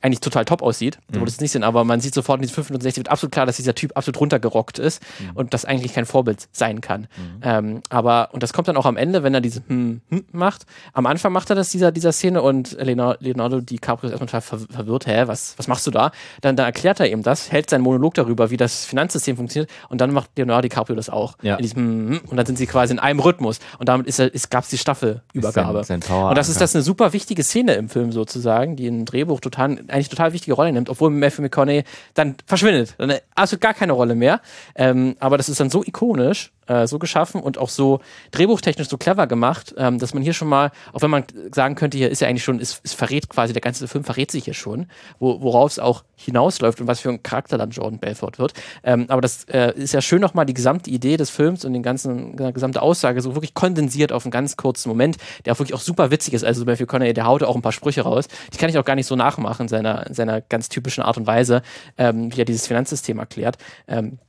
eigentlich 0.04 0.20
total 0.20 0.44
top 0.44 0.62
aussieht, 0.62 1.00
mhm. 1.12 1.22
wo 1.22 1.26
das 1.26 1.40
nicht 1.40 1.52
sind, 1.52 1.64
aber 1.64 1.86
man 1.86 2.02
sieht 2.02 2.14
sofort 2.14 2.38
in 2.38 2.42
diesen 2.42 2.56
65 2.56 2.98
wird 2.98 3.10
absolut 3.10 3.32
klar, 3.32 3.46
dass 3.46 3.56
dieser 3.56 3.74
Typ 3.74 3.96
absolut 3.96 4.20
runtergerockt 4.20 4.78
ist 4.78 5.02
mhm. 5.20 5.32
und 5.36 5.54
das 5.54 5.64
eigentlich 5.64 5.94
kein 5.94 6.06
Vorbild 6.06 6.48
sein 6.52 6.82
kann. 6.82 7.02
Mhm. 7.02 7.42
Ähm, 7.42 7.82
aber, 7.90 8.30
und 8.34 8.44
das 8.44 8.52
kommt 8.52 8.68
dann 8.68 8.76
auch 8.76 8.86
am 8.86 8.98
Ende, 8.98 9.24
wenn 9.24 9.34
er 9.34 9.40
diese 9.40 9.62
hm, 9.68 10.02
hm 10.10 10.26
macht. 10.34 10.66
Am 10.92 11.06
Anfang 11.06 11.32
macht 11.32 11.50
er 11.50 11.56
das 11.56 11.70
dieser, 11.70 11.94
dieser 11.94 12.12
Szene 12.12 12.42
und 12.42 12.74
Leonardo, 12.80 13.18
Leonardo 13.24 13.62
DiCaprio 13.62 14.10
ist 14.10 14.20
erstmal 14.20 14.42
total 14.42 14.68
verwirrt, 14.70 15.08
hä, 15.08 15.24
was, 15.28 15.58
was 15.58 15.68
machst 15.68 15.88
du 15.88 15.92
da? 15.92 16.12
Dann, 16.42 16.58
dann 16.58 16.66
erklärt 16.66 17.00
er 17.00 17.10
ihm 17.10 17.24
das, 17.24 17.52
hält 17.52 17.70
seinen 17.70 17.82
Monolog 17.82 18.14
darüber, 18.16 18.50
wie 18.50 18.58
das 18.58 18.84
Finanzsystem 18.84 19.38
funktioniert 19.38 19.72
und 19.88 20.02
dann 20.02 20.12
macht 20.12 20.32
Leonardo 20.36 20.64
DiCaprio 20.64 20.96
das 20.98 21.10
auch. 21.10 21.38
Ja. 21.42 21.56
Diesem, 21.58 21.78
hm, 21.78 22.10
hm, 22.10 22.22
und 22.30 22.36
dann 22.36 22.46
sind 22.46 22.58
sie 22.58 22.68
quasi 22.68 22.92
in 22.92 23.00
einem 23.00 23.22
Rhythmus 23.22 23.60
und 23.80 23.88
damit 23.88 24.08
ist, 24.08 24.20
ist, 24.20 24.52
gab 24.52 24.66
es 24.66 24.70
die 24.70 24.78
Staffelübergabe. 24.78 25.84
Sein, 25.86 26.02
sein 26.02 26.24
und 26.24 26.38
das 26.38 26.50
ist 26.50 26.60
das 26.60 26.76
eine 26.76 26.84
super 26.84 27.14
wichtige 27.14 27.44
Szene 27.44 27.76
im 27.76 27.88
Film 27.88 28.12
sozusagen, 28.12 28.76
die 28.76 28.88
im 28.88 29.06
Drehbuch 29.06 29.40
total, 29.40 29.80
eigentlich 29.94 30.10
total 30.10 30.34
wichtige 30.34 30.54
Rolle 30.54 30.72
nimmt, 30.72 30.90
obwohl 30.90 31.10
Matthew 31.10 31.44
McConaughey 31.44 31.84
dann 32.14 32.36
verschwindet. 32.46 32.96
Dann 32.98 33.14
absolut 33.36 33.62
gar 33.62 33.74
keine 33.74 33.94
Rolle 33.94 34.16
mehr. 34.16 34.42
Ähm, 34.76 35.16
aber 35.20 35.38
das 35.38 35.50
ist 35.50 35.60
dann 35.60 35.70
so 35.70 35.84
ikonisch, 35.84 36.52
äh, 36.68 36.88
so 36.88 37.00
geschaffen 37.00 37.42
und 37.42 37.58
auch 37.58 37.70
so 37.70 38.00
drehbuchtechnisch 38.32 38.88
so 38.88 38.98
clever 38.98 39.28
gemacht, 39.28 39.74
ähm, 39.78 40.00
dass 40.00 40.14
man 40.14 40.24
hier 40.24 40.34
schon 40.34 40.48
mal, 40.48 40.72
auch 40.94 41.02
wenn 41.02 41.10
man 41.10 41.24
sagen 41.54 41.76
könnte, 41.76 41.98
hier 41.98 42.10
ist 42.10 42.22
ja 42.22 42.28
eigentlich 42.28 42.44
schon, 42.44 42.60
es, 42.60 42.82
es 42.84 42.94
verrät 42.94 43.30
quasi, 43.30 43.54
der 43.54 43.62
ganze 43.62 43.88
Film 43.88 44.04
verrät 44.04 44.32
sich 44.32 44.46
hier 44.46 44.54
schon, 44.54 44.88
wo, 45.20 45.42
worauf 45.42 45.72
es 45.72 45.80
auch 45.80 46.04
hinausläuft 46.16 46.82
und 46.82 46.88
was 46.88 47.00
für 47.00 47.10
ein 47.10 47.24
Charakter 47.24 47.58
dann 47.58 47.72
Jordan 47.72 48.00
Belfort 48.00 48.38
wird. 48.38 48.54
Ähm, 48.84 49.06
aber 49.10 49.22
das 49.22 49.46
äh, 49.46 49.74
ist 49.76 49.94
ja 49.94 50.02
schön 50.02 50.22
nochmal 50.22 50.46
die 50.46 50.54
gesamte 50.54 50.90
Idee 50.90 51.18
des 51.18 51.30
Films 51.30 51.66
und 51.66 51.74
den 51.74 51.84
ganzen, 51.84 52.38
die 52.38 52.54
gesamte 52.54 52.82
Aussage 52.82 53.22
so 53.22 53.36
wirklich 53.36 53.54
kondensiert 53.54 54.12
auf 54.12 54.26
einen 54.26 54.32
ganz 54.32 54.58
kurzen 54.58 54.90
Moment, 54.90 55.18
der 55.46 55.54
auch 55.54 55.60
wirklich 55.60 55.74
auch 55.74 55.82
super 55.82 56.12
witzig 56.12 56.34
ist. 56.34 56.44
Also 56.44 56.66
Matthew 56.66 56.86
Conner, 56.86 57.12
der 57.14 57.26
haut 57.26 57.44
auch 57.44 57.56
ein 57.56 57.62
paar 57.62 57.72
Sprüche 57.72 58.02
raus. 58.02 58.28
Die 58.54 58.58
kann 58.58 58.70
ich 58.70 58.78
auch 58.78 58.86
gar 58.86 58.96
nicht 58.96 59.08
so 59.08 59.16
nachmachen 59.16 59.64
in 59.64 59.68
seiner, 59.68 60.08
in 60.08 60.14
seiner 60.14 60.42
ganz 60.42 60.70
typischen 60.70 61.04
Art 61.04 61.18
und 61.18 61.28
Weise, 61.28 61.62
ähm, 61.98 62.34
wie 62.34 62.42
er 62.42 62.46
dieses 62.46 62.68
Finanzsystem 62.68 63.20
erklärt. 63.20 63.58
Ähm, 63.88 64.20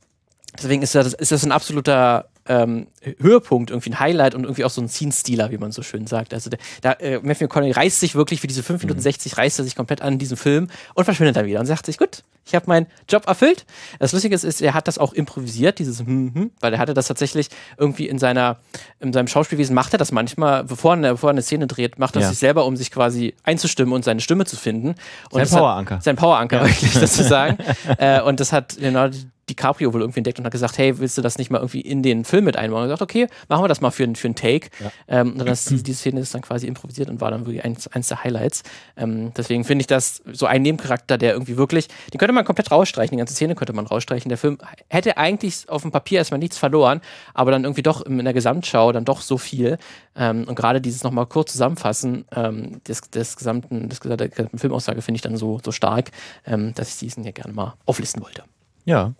Deswegen 0.57 0.81
ist 0.81 0.95
das, 0.95 1.13
ist 1.13 1.31
das 1.31 1.43
ein 1.43 1.51
absoluter 1.51 2.29
ähm, 2.47 2.87
Höhepunkt, 3.19 3.71
irgendwie 3.71 3.89
ein 3.91 3.99
Highlight 3.99 4.35
und 4.35 4.43
irgendwie 4.43 4.65
auch 4.65 4.69
so 4.69 4.81
ein 4.81 4.87
Scene-Stealer, 4.87 5.49
wie 5.51 5.57
man 5.57 5.71
so 5.71 5.81
schön 5.81 6.05
sagt. 6.05 6.33
Also 6.33 6.49
der, 6.49 6.59
da, 6.81 6.91
äh, 6.93 7.19
Matthew 7.23 7.45
McConaughey 7.45 7.71
reißt 7.71 7.99
sich 7.99 8.15
wirklich 8.15 8.39
für 8.39 8.47
diese 8.47 8.61
5 8.61 8.83
Minuten 8.83 8.99
mhm. 8.99 9.03
60, 9.03 9.37
reißt 9.37 9.59
er 9.59 9.65
sich 9.65 9.75
komplett 9.75 10.01
an 10.01 10.19
diesem 10.19 10.37
Film 10.37 10.67
und 10.93 11.05
verschwindet 11.05 11.35
dann 11.35 11.47
wieder 11.47 11.59
und 11.59 11.65
sagt 11.65 11.87
sich, 11.87 11.97
gut, 11.97 12.23
ich 12.45 12.53
habe 12.53 12.67
meinen 12.67 12.85
Job 13.09 13.27
erfüllt. 13.27 13.65
Das 13.97 14.13
Lustige 14.13 14.35
ist, 14.35 14.43
ist, 14.43 14.61
er 14.61 14.75
hat 14.75 14.87
das 14.87 14.99
auch 14.99 15.13
improvisiert, 15.13 15.79
dieses 15.79 15.99
hm, 15.99 16.31
hm, 16.35 16.51
weil 16.59 16.73
er 16.73 16.79
hatte 16.79 16.93
das 16.93 17.07
tatsächlich 17.07 17.49
irgendwie 17.77 18.07
in 18.07 18.19
seiner, 18.19 18.57
in 18.99 19.11
seinem 19.11 19.27
Schauspielwesen 19.27 19.73
macht 19.73 19.93
er 19.93 19.97
das 19.97 20.11
manchmal, 20.11 20.63
bevor 20.63 20.95
er, 20.95 21.13
bevor 21.13 21.29
er 21.29 21.31
eine 21.31 21.41
Szene 21.41 21.65
dreht, 21.65 21.97
macht 21.97 22.15
er 22.15 22.21
ja. 22.21 22.29
sich 22.29 22.37
selber, 22.37 22.65
um 22.65 22.77
sich 22.77 22.91
quasi 22.91 23.33
einzustimmen 23.43 23.93
und 23.93 24.05
seine 24.05 24.21
Stimme 24.21 24.45
zu 24.45 24.55
finden. 24.55 24.93
Und 25.31 25.43
sein 25.47 25.59
Poweranker. 25.59 25.99
Sein 26.01 26.15
Poweranker, 26.15 26.57
ja. 26.57 26.65
wirklich, 26.67 26.93
das 26.93 27.13
zu 27.13 27.23
sagen. 27.23 27.57
äh, 27.97 28.21
und 28.21 28.39
das 28.39 28.53
hat 28.53 28.75
Leonardo 28.77 29.17
DiCaprio 29.49 29.93
wohl 29.93 30.01
irgendwie 30.01 30.19
entdeckt 30.19 30.39
und 30.39 30.45
hat 30.45 30.51
gesagt, 30.51 30.77
hey, 30.77 30.97
willst 30.99 31.17
du 31.17 31.21
das 31.21 31.37
nicht 31.37 31.51
mal 31.51 31.59
irgendwie 31.59 31.81
in 31.81 32.01
den 32.01 32.25
Film 32.25 32.45
mit 32.45 32.57
einbauen? 32.57 32.83
Und 32.83 32.89
gesagt, 32.89 33.01
okay, 33.01 33.27
machen 33.47 33.63
wir 33.63 33.67
das 33.67 33.81
mal 33.81 33.91
für, 33.91 34.07
für 34.15 34.27
einen 34.27 34.35
Take. 34.35 34.69
Ja. 34.79 34.91
Ähm, 35.07 35.33
und 35.33 35.39
dann 35.39 35.47
ist, 35.47 35.69
die 35.87 35.93
Szene 35.93 36.19
ist 36.19 36.33
dann 36.33 36.41
quasi 36.41 36.67
improvisiert 36.67 37.09
und 37.09 37.21
war 37.21 37.31
dann 37.31 37.45
wirklich 37.45 37.63
eins, 37.63 37.87
eins 37.87 38.07
der 38.07 38.23
Highlights. 38.23 38.63
Ähm, 38.97 39.33
deswegen 39.35 39.63
finde 39.63 39.83
ich 39.83 39.87
das 39.87 40.23
so 40.31 40.45
ein 40.45 40.61
Nebencharakter, 40.61 41.17
der 41.17 41.33
irgendwie 41.33 41.57
wirklich, 41.57 41.87
den 42.13 42.17
könnte 42.17 42.33
man 42.33 42.45
komplett 42.45 42.71
rausstreichen, 42.71 43.15
die 43.15 43.19
ganze 43.19 43.35
Szene 43.35 43.55
könnte 43.55 43.73
man 43.73 43.85
rausstreichen. 43.85 44.29
Der 44.29 44.37
Film 44.37 44.57
hätte 44.89 45.17
eigentlich 45.17 45.69
auf 45.69 45.83
dem 45.83 45.91
Papier 45.91 46.19
erstmal 46.19 46.39
nichts 46.39 46.57
verloren, 46.57 47.01
aber 47.33 47.51
dann 47.51 47.63
irgendwie 47.63 47.83
doch 47.83 48.01
in 48.01 48.23
der 48.23 48.33
Gesamtschau 48.33 48.91
dann 48.91 49.05
doch 49.05 49.21
so 49.21 49.37
viel. 49.37 49.77
Ähm, 50.15 50.45
und 50.47 50.55
gerade 50.55 50.81
dieses 50.81 51.03
nochmal 51.03 51.27
kurz 51.27 51.51
zusammenfassen 51.51 52.25
ähm, 52.35 52.81
des, 52.87 53.01
des 53.01 53.35
gesamten, 53.35 53.89
des 53.89 53.99
gesamten 53.99 54.57
Filmaussage 54.57 55.01
finde 55.01 55.17
ich 55.17 55.21
dann 55.21 55.37
so, 55.37 55.59
so 55.63 55.71
stark, 55.71 56.11
ähm, 56.45 56.73
dass 56.73 56.89
ich 56.89 56.97
diesen 56.97 57.23
hier 57.23 57.33
gerne 57.33 57.53
mal 57.53 57.75
auflisten 57.85 58.23
wollte. 58.23 58.43
Ja. 58.85 59.13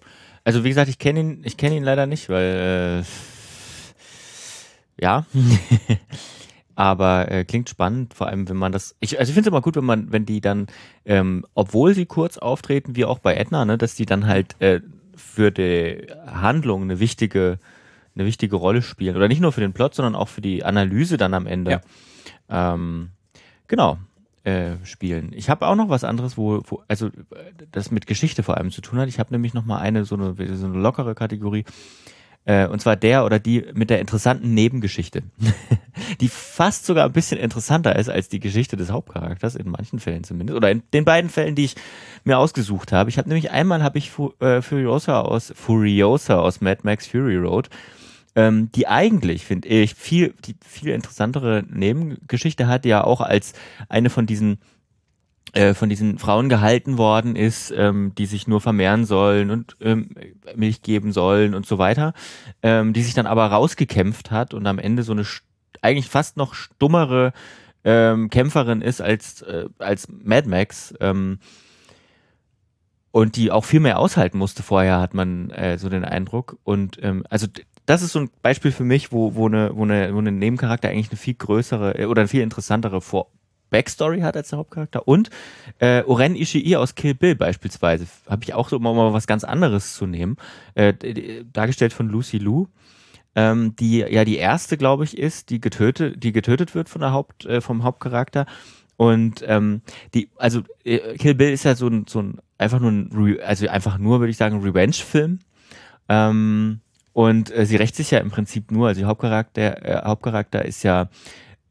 Also 0.43 0.63
wie 0.63 0.69
gesagt, 0.69 0.89
ich 0.89 0.99
kenne 0.99 1.19
ihn, 1.19 1.41
ich 1.43 1.57
kenne 1.57 1.75
ihn 1.75 1.83
leider 1.83 2.05
nicht, 2.05 2.29
weil 2.29 3.01
äh, 3.01 3.03
ja. 5.03 5.25
Aber 6.77 7.31
äh, 7.31 7.45
klingt 7.45 7.69
spannend, 7.69 8.13
vor 8.13 8.27
allem 8.27 8.49
wenn 8.49 8.57
man 8.57 8.73
das. 8.73 8.97
Ich, 8.99 9.17
also 9.17 9.29
ich 9.29 9.33
finde 9.33 9.47
es 9.47 9.51
immer 9.51 9.61
gut, 9.61 9.77
wenn 9.77 9.85
man, 9.85 10.11
wenn 10.11 10.25
die 10.25 10.41
dann, 10.41 10.67
ähm, 11.05 11.45
obwohl 11.53 11.93
sie 11.93 12.05
kurz 12.05 12.37
auftreten, 12.37 12.97
wie 12.97 13.05
auch 13.05 13.19
bei 13.19 13.35
Edna, 13.35 13.63
ne, 13.63 13.77
dass 13.77 13.95
die 13.95 14.05
dann 14.05 14.27
halt 14.27 14.59
äh, 14.61 14.81
für 15.15 15.51
die 15.51 16.05
Handlung 16.27 16.83
eine 16.83 16.99
wichtige, 16.99 17.59
eine 18.13 18.25
wichtige 18.25 18.57
Rolle 18.57 18.81
spielen. 18.81 19.15
Oder 19.15 19.29
nicht 19.29 19.39
nur 19.39 19.53
für 19.53 19.61
den 19.61 19.71
Plot, 19.71 19.95
sondern 19.95 20.15
auch 20.15 20.27
für 20.27 20.41
die 20.41 20.65
Analyse 20.65 21.15
dann 21.15 21.33
am 21.33 21.47
Ende. 21.47 21.81
Ja. 22.49 22.73
Ähm, 22.73 23.11
genau. 23.67 23.97
Äh, 24.45 24.75
spielen. 24.85 25.31
Ich 25.33 25.49
habe 25.49 25.65
auch 25.65 25.73
noch 25.73 25.89
was 25.89 26.03
anderes, 26.03 26.37
wo, 26.37 26.61
wo, 26.67 26.83
also 26.87 27.09
das 27.71 27.89
mit 27.89 28.05
Geschichte 28.05 28.43
vor 28.43 28.57
allem 28.57 28.69
zu 28.69 28.81
tun 28.81 28.99
hat. 28.99 29.09
Ich 29.09 29.17
habe 29.17 29.33
nämlich 29.33 29.55
noch 29.55 29.65
mal 29.65 29.79
eine 29.79 30.05
so 30.05 30.13
eine, 30.13 30.35
so 30.55 30.67
eine 30.67 30.77
lockere 30.77 31.15
Kategorie. 31.15 31.65
Äh, 32.43 32.67
und 32.67 32.79
zwar 32.79 32.95
der 32.95 33.25
oder 33.25 33.39
die 33.39 33.65
mit 33.73 33.89
der 33.89 33.99
interessanten 33.99 34.53
Nebengeschichte, 34.53 35.23
die 36.21 36.27
fast 36.27 36.85
sogar 36.85 37.05
ein 37.05 37.11
bisschen 37.11 37.39
interessanter 37.39 37.95
ist 37.95 38.07
als 38.07 38.29
die 38.29 38.39
Geschichte 38.39 38.77
des 38.77 38.91
Hauptcharakters, 38.91 39.55
in 39.55 39.67
manchen 39.67 39.99
Fällen 39.99 40.23
zumindest, 40.23 40.55
oder 40.55 40.69
in 40.69 40.83
den 40.93 41.05
beiden 41.05 41.31
Fällen, 41.31 41.55
die 41.55 41.65
ich 41.65 41.75
mir 42.23 42.37
ausgesucht 42.37 42.91
habe. 42.91 43.09
Ich 43.09 43.17
habe 43.17 43.27
nämlich 43.27 43.49
einmal 43.49 43.81
habe 43.81 43.97
ich 43.97 44.11
Fu 44.11 44.31
äh, 44.41 44.61
Furiosa 44.61 45.21
aus 45.21 45.53
Furiosa 45.55 46.37
aus 46.37 46.61
Mad 46.61 46.81
Max 46.83 47.07
Fury 47.07 47.37
Road 47.37 47.69
ähm, 48.35 48.71
die 48.71 48.87
eigentlich, 48.87 49.45
finde 49.45 49.67
ich, 49.67 49.95
viel, 49.95 50.33
die 50.45 50.55
viel 50.65 50.89
interessantere 50.89 51.63
Nebengeschichte 51.69 52.67
hat, 52.67 52.85
ja 52.85 53.03
auch 53.03 53.21
als 53.21 53.53
eine 53.89 54.09
von 54.09 54.25
diesen 54.25 54.59
äh, 55.53 55.73
von 55.73 55.87
diesen 55.87 56.17
Frauen 56.17 56.49
gehalten 56.49 56.97
worden 56.97 57.35
ist, 57.35 57.71
ähm, 57.71 58.13
die 58.17 58.25
sich 58.25 58.47
nur 58.47 58.59
vermehren 58.59 59.05
sollen 59.05 59.51
und 59.51 59.77
ähm, 59.79 60.09
Milch 60.55 60.81
geben 60.81 61.13
sollen 61.13 61.55
und 61.55 61.65
so 61.65 61.77
weiter, 61.77 62.13
ähm, 62.61 62.91
die 62.91 63.03
sich 63.03 63.13
dann 63.13 63.25
aber 63.25 63.45
rausgekämpft 63.45 64.31
hat 64.31 64.53
und 64.53 64.67
am 64.67 64.79
Ende 64.79 65.03
so 65.03 65.13
eine 65.13 65.23
eigentlich 65.81 66.09
fast 66.09 66.35
noch 66.35 66.55
stummere 66.55 67.31
ähm, 67.85 68.29
Kämpferin 68.29 68.81
ist 68.81 68.99
als, 68.99 69.43
äh, 69.43 69.69
als 69.77 70.09
Mad 70.09 70.49
Max. 70.49 70.93
Ähm, 70.99 71.39
und 73.11 73.37
die 73.37 73.49
auch 73.49 73.63
viel 73.63 73.79
mehr 73.79 73.97
aushalten 73.97 74.37
musste 74.37 74.61
vorher, 74.61 74.99
hat 74.99 75.13
man 75.13 75.49
äh, 75.51 75.77
so 75.77 75.87
den 75.87 76.03
Eindruck. 76.03 76.57
Und 76.65 77.01
ähm, 77.01 77.23
also 77.29 77.47
das 77.85 78.01
ist 78.01 78.13
so 78.13 78.19
ein 78.19 78.29
Beispiel 78.41 78.71
für 78.71 78.83
mich, 78.83 79.11
wo, 79.11 79.35
wo, 79.35 79.47
eine, 79.47 79.75
wo, 79.75 79.83
eine, 79.83 80.13
wo 80.13 80.19
eine 80.19 80.31
Nebencharakter 80.31 80.89
eigentlich 80.89 81.09
eine 81.09 81.17
viel 81.17 81.35
größere 81.35 81.99
äh, 81.99 82.05
oder 82.05 82.21
eine 82.21 82.27
viel 82.27 82.41
interessantere 82.41 83.01
Vor 83.01 83.31
Backstory 83.69 84.21
hat 84.21 84.37
als 84.37 84.49
der 84.49 84.59
Hauptcharakter. 84.59 85.07
Und 85.07 85.29
äh, 85.79 86.03
Oren 86.03 86.35
Ishii 86.35 86.75
aus 86.75 86.95
Kill 86.95 87.15
Bill 87.15 87.35
beispielsweise 87.35 88.07
habe 88.29 88.43
ich 88.43 88.53
auch 88.53 88.69
so 88.69 88.77
immer 88.77 88.93
mal 88.93 89.13
was 89.13 89.27
ganz 89.27 89.43
anderes 89.43 89.95
zu 89.95 90.05
nehmen. 90.05 90.37
Äh, 90.75 90.93
dargestellt 91.51 91.93
von 91.93 92.07
Lucy 92.07 92.37
Liu. 92.37 92.67
Ähm, 93.37 93.75
die 93.75 93.97
ja 93.97 94.23
die 94.23 94.37
erste, 94.37 94.77
glaube 94.77 95.03
ich, 95.03 95.17
ist, 95.17 95.49
die 95.49 95.59
getötet, 95.59 96.23
die 96.23 96.31
getötet 96.31 96.73
wird 96.73 96.87
von 96.87 97.01
der 97.01 97.11
Haupt, 97.11 97.45
äh, 97.45 97.59
vom 97.59 97.83
Hauptcharakter. 97.83 98.45
Und 98.95 99.43
ähm, 99.45 99.81
die, 100.13 100.29
also 100.37 100.61
äh, 100.85 101.17
Kill 101.17 101.35
Bill 101.35 101.51
ist 101.51 101.65
ja 101.65 101.75
so 101.75 101.87
ein, 101.87 102.05
so 102.07 102.21
ein 102.21 102.39
einfach 102.57 102.79
nur 102.79 102.91
ein, 102.91 103.39
also 103.45 103.67
einfach 103.67 103.97
nur, 103.97 104.19
würde 104.19 104.31
ich 104.31 104.37
sagen, 104.37 104.61
Revenge-Film. 104.61 105.39
Ähm, 106.07 106.79
und 107.15 107.49
äh, 107.55 107.65
sie 107.65 107.77
rächt 107.77 107.95
sich 107.95 108.11
ja 108.11 108.19
im 108.19 108.29
Prinzip 108.29 108.71
nur, 108.71 108.89
also 108.89 108.99
die 108.99 109.05
Hauptcharakter, 109.05 109.85
äh, 109.85 110.01
Hauptcharakter 110.05 110.65
ist 110.65 110.83
ja 110.83 111.07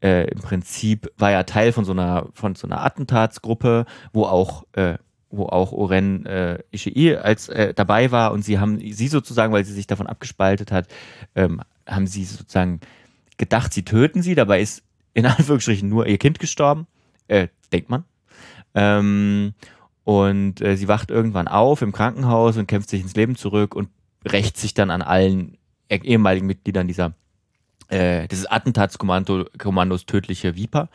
äh, 0.01 0.27
im 0.31 0.39
Prinzip 0.39 1.11
war 1.19 1.29
ja 1.29 1.43
Teil 1.43 1.71
von 1.71 1.85
so 1.85 1.91
einer 1.91 2.29
von 2.33 2.55
so 2.55 2.65
einer 2.65 2.83
Attentatsgruppe, 2.83 3.85
wo 4.11 4.23
auch 4.23 4.63
äh, 4.73 4.97
wo 5.29 5.45
auch 5.45 5.71
Oren 5.71 6.25
äh, 6.25 6.63
Ishii 6.71 7.17
als 7.17 7.47
äh, 7.49 7.75
dabei 7.75 8.09
war 8.09 8.31
und 8.31 8.41
sie 8.41 8.57
haben 8.57 8.79
sie 8.79 9.07
sozusagen, 9.07 9.53
weil 9.53 9.65
sie 9.65 9.73
sich 9.73 9.85
davon 9.85 10.07
abgespaltet 10.07 10.71
hat, 10.71 10.87
ähm, 11.35 11.61
haben 11.85 12.07
sie 12.07 12.25
sozusagen 12.25 12.79
gedacht, 13.37 13.71
sie 13.71 13.85
töten 13.85 14.23
sie. 14.23 14.33
Dabei 14.33 14.61
ist 14.61 14.81
in 15.13 15.25
Anführungsstrichen 15.27 15.87
nur 15.87 16.07
ihr 16.07 16.17
Kind 16.17 16.39
gestorben, 16.39 16.87
äh, 17.27 17.49
denkt 17.71 17.91
man. 17.91 18.03
Ähm, 18.73 19.53
und 20.05 20.59
äh, 20.61 20.75
sie 20.75 20.87
wacht 20.87 21.11
irgendwann 21.11 21.47
auf 21.47 21.83
im 21.83 21.91
Krankenhaus 21.91 22.57
und 22.57 22.65
kämpft 22.65 22.89
sich 22.89 23.01
ins 23.01 23.15
Leben 23.15 23.35
zurück 23.35 23.75
und 23.75 23.89
rächt 24.25 24.57
sich 24.57 24.73
dann 24.73 24.89
an 24.91 25.01
allen 25.01 25.57
ehemaligen 25.89 26.47
Mitgliedern 26.47 26.87
dieser 26.87 27.13
äh, 27.89 28.27
dieses 28.27 28.45
Attentatskommandos 28.45 30.05
tödliche 30.05 30.55
Viper. 30.55 30.89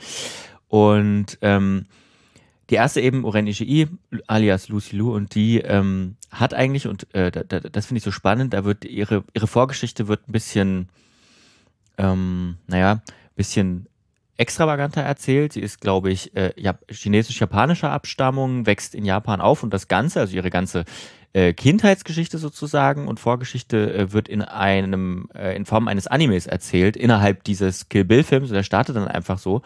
Und 0.69 1.39
ähm, 1.41 1.87
die 2.71 2.77
erste 2.77 3.01
eben, 3.01 3.25
Oren 3.25 3.47
Ishii, 3.47 3.89
alias 4.27 4.69
Lucy 4.69 4.97
Lu, 4.97 5.15
und 5.15 5.35
die 5.35 5.59
ähm, 5.59 6.17
hat 6.31 6.55
eigentlich, 6.55 6.87
und 6.87 7.13
äh, 7.15 7.31
da, 7.31 7.43
da, 7.43 7.61
das 7.61 7.87
finde 7.87 7.99
ich 7.99 8.05
so 8.05 8.13
spannend, 8.13 8.55
da 8.55 8.65
wird 8.65 8.85
ihre, 8.85 9.25
ihre 9.35 9.47
Vorgeschichte 9.47 10.07
wird 10.07 10.29
ein 10.29 10.33
bisschen, 10.33 10.89
ähm, 11.99 12.57
naja, 12.69 13.03
bisschen 13.35 13.87
extravaganter 14.37 15.03
erzählt. 15.03 15.53
Sie 15.53 15.61
ist, 15.61 15.81
glaube 15.81 16.11
ich, 16.11 16.35
äh, 16.37 16.53
chinesisch-japanischer 16.89 17.91
Abstammung, 17.91 18.67
wächst 18.67 18.95
in 18.95 19.05
Japan 19.05 19.41
auf 19.41 19.63
und 19.63 19.75
das 19.75 19.89
Ganze, 19.89 20.21
also 20.21 20.37
ihre 20.37 20.51
ganze 20.51 20.85
äh, 21.33 21.53
Kindheitsgeschichte 21.53 22.39
sozusagen 22.39 23.07
und 23.07 23.21
Vorgeschichte 23.21 23.95
äh, 23.95 24.13
wird 24.13 24.29
in 24.29 24.43
einem 24.43 25.29
äh, 25.35 25.55
in 25.55 25.65
Form 25.65 25.87
eines 25.87 26.09
Animes 26.09 26.47
erzählt 26.47 26.97
innerhalb 26.97 27.45
dieses 27.45 27.89
Kill 27.89 28.05
Bill 28.05 28.25
Films. 28.25 28.51
Der 28.51 28.65
startet 28.65 28.97
dann 28.97 29.07
einfach 29.07 29.39
so 29.39 29.63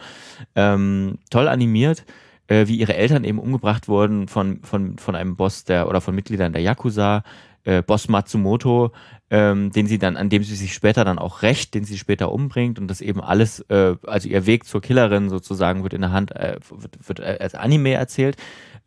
ähm, 0.55 1.17
toll 1.31 1.47
animiert 1.47 2.05
äh, 2.47 2.67
wie 2.67 2.75
ihre 2.75 2.95
Eltern 2.95 3.23
eben 3.23 3.39
umgebracht 3.39 3.87
wurden 3.87 4.27
von, 4.27 4.61
von, 4.61 4.99
von 4.99 5.15
einem 5.15 5.35
Boss 5.35 5.63
der 5.63 5.89
oder 5.89 6.01
von 6.01 6.13
Mitgliedern 6.13 6.53
der 6.53 6.61
Yakuza, 6.61 7.23
äh, 7.63 7.81
Boss 7.81 8.09
Matsumoto, 8.09 8.91
ähm, 9.31 9.71
den 9.71 9.87
sie 9.87 9.97
dann, 9.97 10.17
an 10.17 10.29
dem 10.29 10.43
sie 10.43 10.55
sich 10.55 10.71
später 10.71 11.03
dann 11.03 11.17
auch 11.17 11.41
rächt, 11.41 11.73
den 11.73 11.83
sie 11.83 11.97
später 11.97 12.31
umbringt 12.31 12.77
und 12.77 12.87
das 12.87 13.01
eben 13.01 13.21
alles, 13.21 13.65
also 13.69 14.29
ihr 14.29 14.45
Weg 14.45 14.65
zur 14.65 14.81
Killerin 14.81 15.29
sozusagen 15.29 15.81
wird 15.81 15.95
in 15.95 16.01
der 16.01 16.11
Hand, 16.11 16.29
wird, 16.29 17.07
wird 17.07 17.19
als 17.21 17.55
Anime 17.55 17.93
erzählt, 17.93 18.37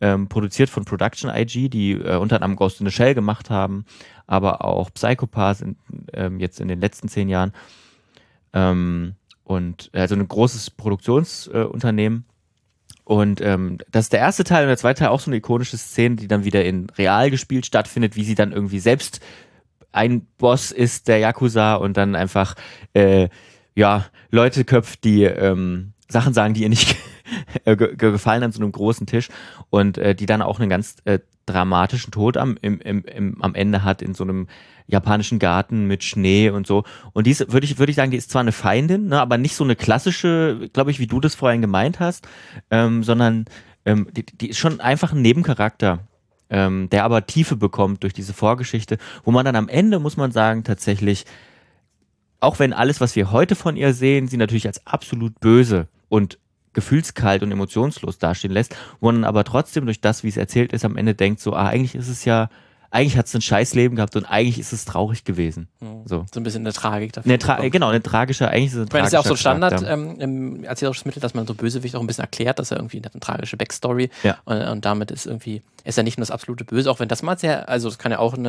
ähm, 0.01 0.27
produziert 0.27 0.69
von 0.69 0.85
Production 0.85 1.29
IG, 1.29 1.69
die 1.69 1.91
äh, 1.93 2.15
unter 2.17 2.37
anderem 2.37 2.55
Ghost 2.55 2.79
in 2.79 2.87
the 2.87 2.91
Shell 2.91 3.15
gemacht 3.15 3.49
haben, 3.49 3.85
aber 4.27 4.63
auch 4.63 4.91
Psychopath 4.93 5.61
in, 5.61 5.75
ähm, 6.13 6.39
jetzt 6.39 6.59
in 6.59 6.67
den 6.67 6.79
letzten 6.79 7.09
zehn 7.09 7.29
Jahren. 7.29 7.53
Ähm, 8.53 9.15
und 9.43 9.89
also 9.93 10.15
ein 10.15 10.27
großes 10.27 10.69
Produktionsunternehmen. 10.71 12.25
Und 13.03 13.41
ähm, 13.41 13.79
das 13.91 14.05
ist 14.05 14.13
der 14.13 14.19
erste 14.19 14.43
Teil 14.43 14.63
und 14.63 14.67
der 14.67 14.77
zweite 14.77 14.99
Teil 14.99 15.07
auch 15.07 15.19
so 15.19 15.31
eine 15.31 15.37
ikonische 15.37 15.77
Szene, 15.77 16.15
die 16.15 16.27
dann 16.27 16.45
wieder 16.45 16.63
in 16.63 16.87
real 16.91 17.31
gespielt 17.31 17.65
stattfindet, 17.65 18.15
wie 18.15 18.23
sie 18.23 18.35
dann 18.35 18.51
irgendwie 18.51 18.79
selbst 18.79 19.19
ein 19.91 20.27
Boss 20.37 20.71
ist 20.71 21.07
der 21.07 21.17
Yakuza 21.17 21.75
und 21.75 21.97
dann 21.97 22.15
einfach 22.15 22.53
äh, 22.93 23.29
ja 23.73 24.05
Leute 24.29 24.63
köpft, 24.65 25.03
die 25.03 25.23
ähm, 25.23 25.93
Sachen 26.07 26.33
sagen, 26.33 26.53
die 26.53 26.61
ihr 26.61 26.69
nicht 26.69 26.95
gefallen 27.65 28.43
an 28.43 28.51
so 28.51 28.61
einem 28.61 28.71
großen 28.71 29.07
Tisch 29.07 29.29
und 29.69 29.97
äh, 29.97 30.15
die 30.15 30.25
dann 30.25 30.41
auch 30.41 30.59
einen 30.59 30.69
ganz 30.69 30.97
äh, 31.05 31.19
dramatischen 31.45 32.11
Tod 32.11 32.37
am, 32.37 32.57
im, 32.61 32.79
im, 32.79 33.03
im, 33.03 33.41
am 33.41 33.55
Ende 33.55 33.83
hat 33.83 34.01
in 34.01 34.13
so 34.13 34.23
einem 34.23 34.47
japanischen 34.87 35.39
Garten 35.39 35.85
mit 35.85 36.03
Schnee 36.03 36.49
und 36.49 36.67
so. 36.67 36.83
Und 37.13 37.27
die 37.27 37.37
würde 37.39 37.65
ich, 37.65 37.77
würde 37.77 37.91
ich 37.91 37.95
sagen, 37.95 38.11
die 38.11 38.17
ist 38.17 38.31
zwar 38.31 38.41
eine 38.41 38.51
Feindin, 38.51 39.07
ne, 39.07 39.19
aber 39.19 39.37
nicht 39.37 39.55
so 39.55 39.63
eine 39.63 39.75
klassische, 39.75 40.69
glaube 40.73 40.91
ich, 40.91 40.99
wie 40.99 41.07
du 41.07 41.19
das 41.19 41.35
vorhin 41.35 41.61
gemeint 41.61 41.99
hast, 41.99 42.27
ähm, 42.71 43.03
sondern 43.03 43.45
ähm, 43.85 44.07
die, 44.11 44.25
die 44.25 44.49
ist 44.49 44.57
schon 44.57 44.79
einfach 44.79 45.13
ein 45.13 45.21
Nebencharakter. 45.21 45.99
Ähm, 46.51 46.89
der 46.89 47.03
aber 47.03 47.27
Tiefe 47.27 47.55
bekommt 47.55 48.01
durch 48.01 48.13
diese 48.13 48.33
Vorgeschichte, 48.33 48.97
wo 49.23 49.29
man 49.29 49.45
dann 49.45 49.55
am 49.55 49.69
Ende, 49.69 49.99
muss 49.99 50.17
man 50.17 50.31
sagen, 50.31 50.63
tatsächlich, 50.63 51.25
auch 52.39 52.57
wenn 52.57 52.73
alles, 52.73 52.99
was 53.01 53.15
wir 53.15 53.31
heute 53.31 53.53
von 53.55 53.75
ihr 53.77 53.93
sehen, 53.93 54.27
sie 54.27 54.37
natürlich 54.37 54.65
als 54.65 54.87
absolut 54.87 55.39
böse 55.39 55.87
und 56.07 56.39
gefühlskalt 56.73 57.43
und 57.43 57.51
emotionslos 57.51 58.19
dastehen 58.19 58.53
lässt, 58.53 58.75
wo 58.99 59.11
man 59.11 59.23
aber 59.23 59.43
trotzdem 59.43 59.85
durch 59.85 60.01
das, 60.01 60.23
wie 60.23 60.29
es 60.29 60.37
erzählt 60.37 60.73
ist, 60.73 60.85
am 60.85 60.97
Ende 60.97 61.15
denkt, 61.15 61.39
so, 61.39 61.53
ah, 61.53 61.67
eigentlich 61.67 61.95
ist 61.95 62.09
es 62.09 62.25
ja 62.25 62.49
eigentlich 62.91 63.17
hat 63.17 63.27
es 63.27 63.33
ein 63.35 63.41
Scheißleben 63.41 63.95
gehabt 63.95 64.15
und 64.15 64.25
eigentlich 64.25 64.59
ist 64.59 64.73
es 64.73 64.85
traurig 64.85 65.23
gewesen. 65.23 65.67
Mhm. 65.79 66.01
So. 66.05 66.25
so 66.33 66.39
ein 66.39 66.43
bisschen 66.43 66.61
eine 66.61 66.73
Tragik 66.73 67.13
dafür. 67.13 67.29
Eine 67.29 67.39
Tra 67.39 67.67
genau, 67.69 67.89
eine 67.89 68.01
tragische, 68.01 68.47
eigentlich 68.49 68.67
ist 68.67 68.73
es 68.73 68.81
ein 68.81 68.89
tragischer. 68.89 69.01
Das 69.01 69.07
ist 69.07 69.13
ja 69.13 69.19
auch 69.19 69.25
so 69.25 69.35
Standard 69.35 69.83
ähm, 69.87 70.19
im 70.19 70.63
erzählerisches 70.63 71.05
Mittel, 71.05 71.19
dass 71.19 71.33
man 71.33 71.45
so 71.45 71.53
Bösewicht 71.53 71.95
auch 71.95 72.01
ein 72.01 72.07
bisschen 72.07 72.23
erklärt, 72.23 72.59
dass 72.59 72.71
er 72.71 72.77
irgendwie 72.77 73.01
eine 73.01 73.19
tragische 73.19 73.57
Backstory 73.57 74.09
ja. 74.23 74.37
und, 74.45 74.61
und 74.61 74.85
damit 74.85 75.11
ist 75.11 75.25
irgendwie 75.25 75.61
ist 75.83 75.97
ja 75.97 76.03
nicht 76.03 76.17
nur 76.17 76.23
das 76.23 76.31
absolute 76.31 76.65
Böse, 76.65 76.89
auch 76.91 76.99
wenn 76.99 77.07
das 77.07 77.23
mal 77.23 77.37
sehr, 77.37 77.69
also 77.69 77.89
das 77.89 77.97
kann 77.97 78.11
ja 78.11 78.19
auch 78.19 78.33
ein 78.33 78.45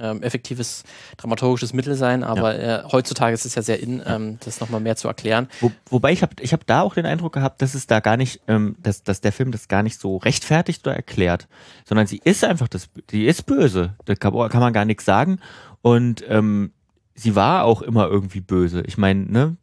ähm, 0.00 0.22
effektives 0.22 0.84
dramaturgisches 1.16 1.72
Mittel 1.72 1.94
sein, 1.94 2.24
aber 2.24 2.58
ja. 2.58 2.78
äh, 2.78 2.82
heutzutage 2.90 3.34
ist 3.34 3.44
es 3.44 3.54
ja 3.54 3.62
sehr 3.62 3.80
in, 3.80 4.02
ähm, 4.06 4.38
das 4.44 4.60
nochmal 4.60 4.80
mehr 4.80 4.96
zu 4.96 5.08
erklären. 5.08 5.48
Wo, 5.60 5.72
wobei 5.90 6.12
ich 6.12 6.22
habe 6.22 6.34
ich 6.40 6.52
hab 6.52 6.66
da 6.66 6.82
auch 6.82 6.94
den 6.94 7.06
Eindruck 7.06 7.34
gehabt, 7.34 7.62
dass 7.62 7.74
es 7.74 7.86
da 7.86 8.00
gar 8.00 8.16
nicht, 8.16 8.40
ähm, 8.48 8.76
dass, 8.82 9.02
dass 9.02 9.20
der 9.20 9.32
Film 9.32 9.52
das 9.52 9.68
gar 9.68 9.82
nicht 9.82 10.00
so 10.00 10.16
rechtfertigt 10.18 10.86
oder 10.86 10.96
erklärt, 10.96 11.48
sondern 11.84 12.06
sie 12.06 12.20
ist 12.24 12.44
einfach 12.44 12.68
das, 12.68 12.88
die 13.10 13.26
ist 13.26 13.46
böse, 13.46 13.77
da 14.04 14.14
kann, 14.14 14.32
kann 14.48 14.60
man 14.60 14.72
gar 14.72 14.84
nichts 14.84 15.04
sagen 15.04 15.38
und 15.82 16.24
ähm, 16.28 16.72
sie 17.14 17.34
war 17.34 17.64
auch 17.64 17.82
immer 17.82 18.06
irgendwie 18.08 18.40
böse. 18.40 18.82
Ich 18.86 18.96
meine, 18.96 19.24
ne, 19.26 19.56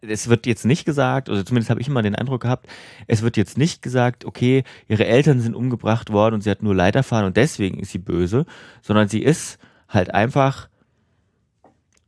es 0.00 0.28
wird 0.28 0.46
jetzt 0.46 0.64
nicht 0.64 0.84
gesagt, 0.84 1.28
oder 1.28 1.44
zumindest 1.44 1.70
habe 1.70 1.80
ich 1.80 1.88
immer 1.88 2.02
den 2.02 2.14
Eindruck 2.14 2.42
gehabt, 2.42 2.68
es 3.06 3.22
wird 3.22 3.36
jetzt 3.36 3.58
nicht 3.58 3.82
gesagt, 3.82 4.24
okay, 4.24 4.64
ihre 4.86 5.06
Eltern 5.06 5.40
sind 5.40 5.54
umgebracht 5.54 6.12
worden 6.12 6.36
und 6.36 6.42
sie 6.42 6.50
hat 6.50 6.62
nur 6.62 6.74
Leid 6.74 6.96
erfahren 6.96 7.24
und 7.24 7.36
deswegen 7.36 7.80
ist 7.80 7.90
sie 7.90 7.98
böse, 7.98 8.46
sondern 8.82 9.08
sie 9.08 9.22
ist 9.22 9.58
halt 9.88 10.14
einfach 10.14 10.68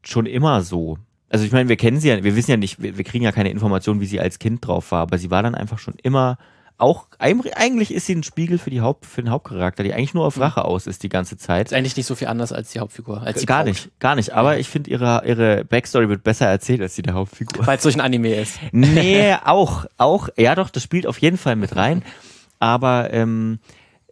schon 0.03 0.27
immer 0.27 0.63
so. 0.63 0.99
Also 1.29 1.45
ich 1.45 1.53
meine, 1.53 1.69
wir 1.69 1.77
kennen 1.77 2.01
sie 2.01 2.09
ja, 2.09 2.23
wir 2.23 2.37
wissen 2.37 2.51
ja 2.51 2.57
nicht, 2.57 2.83
wir, 2.83 2.97
wir 2.97 3.05
kriegen 3.05 3.25
ja 3.25 3.33
keine 3.33 3.51
Informationen, 3.51 4.01
wie 4.01 4.07
sie 4.07 4.21
als 4.21 4.39
Kind 4.39 4.67
drauf 4.67 4.91
war, 4.93 5.01
aber 5.01 5.19
sie 5.19 5.31
war 5.31 5.43
dann 5.43 5.55
einfach 5.55 5.79
schon 5.79 5.95
immer 6.03 6.39
auch, 6.81 7.07
eigentlich 7.19 7.93
ist 7.93 8.07
sie 8.07 8.15
ein 8.15 8.23
Spiegel 8.23 8.59
für, 8.59 8.71
die 8.71 8.81
Haupt, 8.81 9.07
für 9.07 9.23
den 9.23 9.31
Hauptcharakter, 9.31 9.83
die 9.83 9.93
eigentlich 9.93 10.15
nur 10.15 10.27
auf 10.27 10.37
mhm. 10.37 10.43
Rache 10.43 10.65
aus 10.65 10.87
ist 10.87 11.03
die 11.03 11.09
ganze 11.09 11.37
Zeit. 11.37 11.69
Ist 11.69 11.75
eigentlich 11.75 11.97
nicht 11.97 12.07
so 12.07 12.15
viel 12.15 12.29
anders 12.29 12.53
als 12.53 12.71
die 12.71 12.81
Hauptfigur. 12.81 13.23
Als 13.23 13.45
gar 13.47 13.59
Braut. 13.59 13.67
nicht, 13.67 14.01
gar 14.01 14.15
nicht. 14.15 14.33
Aber 14.33 14.59
ich 14.59 14.69
finde, 14.69 14.91
ihre, 14.91 15.23
ihre 15.27 15.65
Backstory 15.65 16.09
wird 16.09 16.25
besser 16.25 16.47
erzählt 16.47 16.81
als 16.81 16.95
die 16.95 17.03
der 17.03 17.15
Hauptfigur. 17.15 17.67
Weil 17.67 17.77
es 17.77 17.83
durch 17.83 17.97
ein 17.97 18.01
Anime 18.01 18.35
ist. 18.35 18.59
Nee, 18.73 19.35
auch, 19.45 19.87
auch, 19.99 20.29
ja 20.37 20.55
doch, 20.55 20.71
das 20.71 20.83
spielt 20.83 21.07
auf 21.07 21.19
jeden 21.19 21.37
Fall 21.37 21.57
mit 21.57 21.77
rein. 21.77 22.03
Aber 22.59 23.13
ähm, 23.13 23.59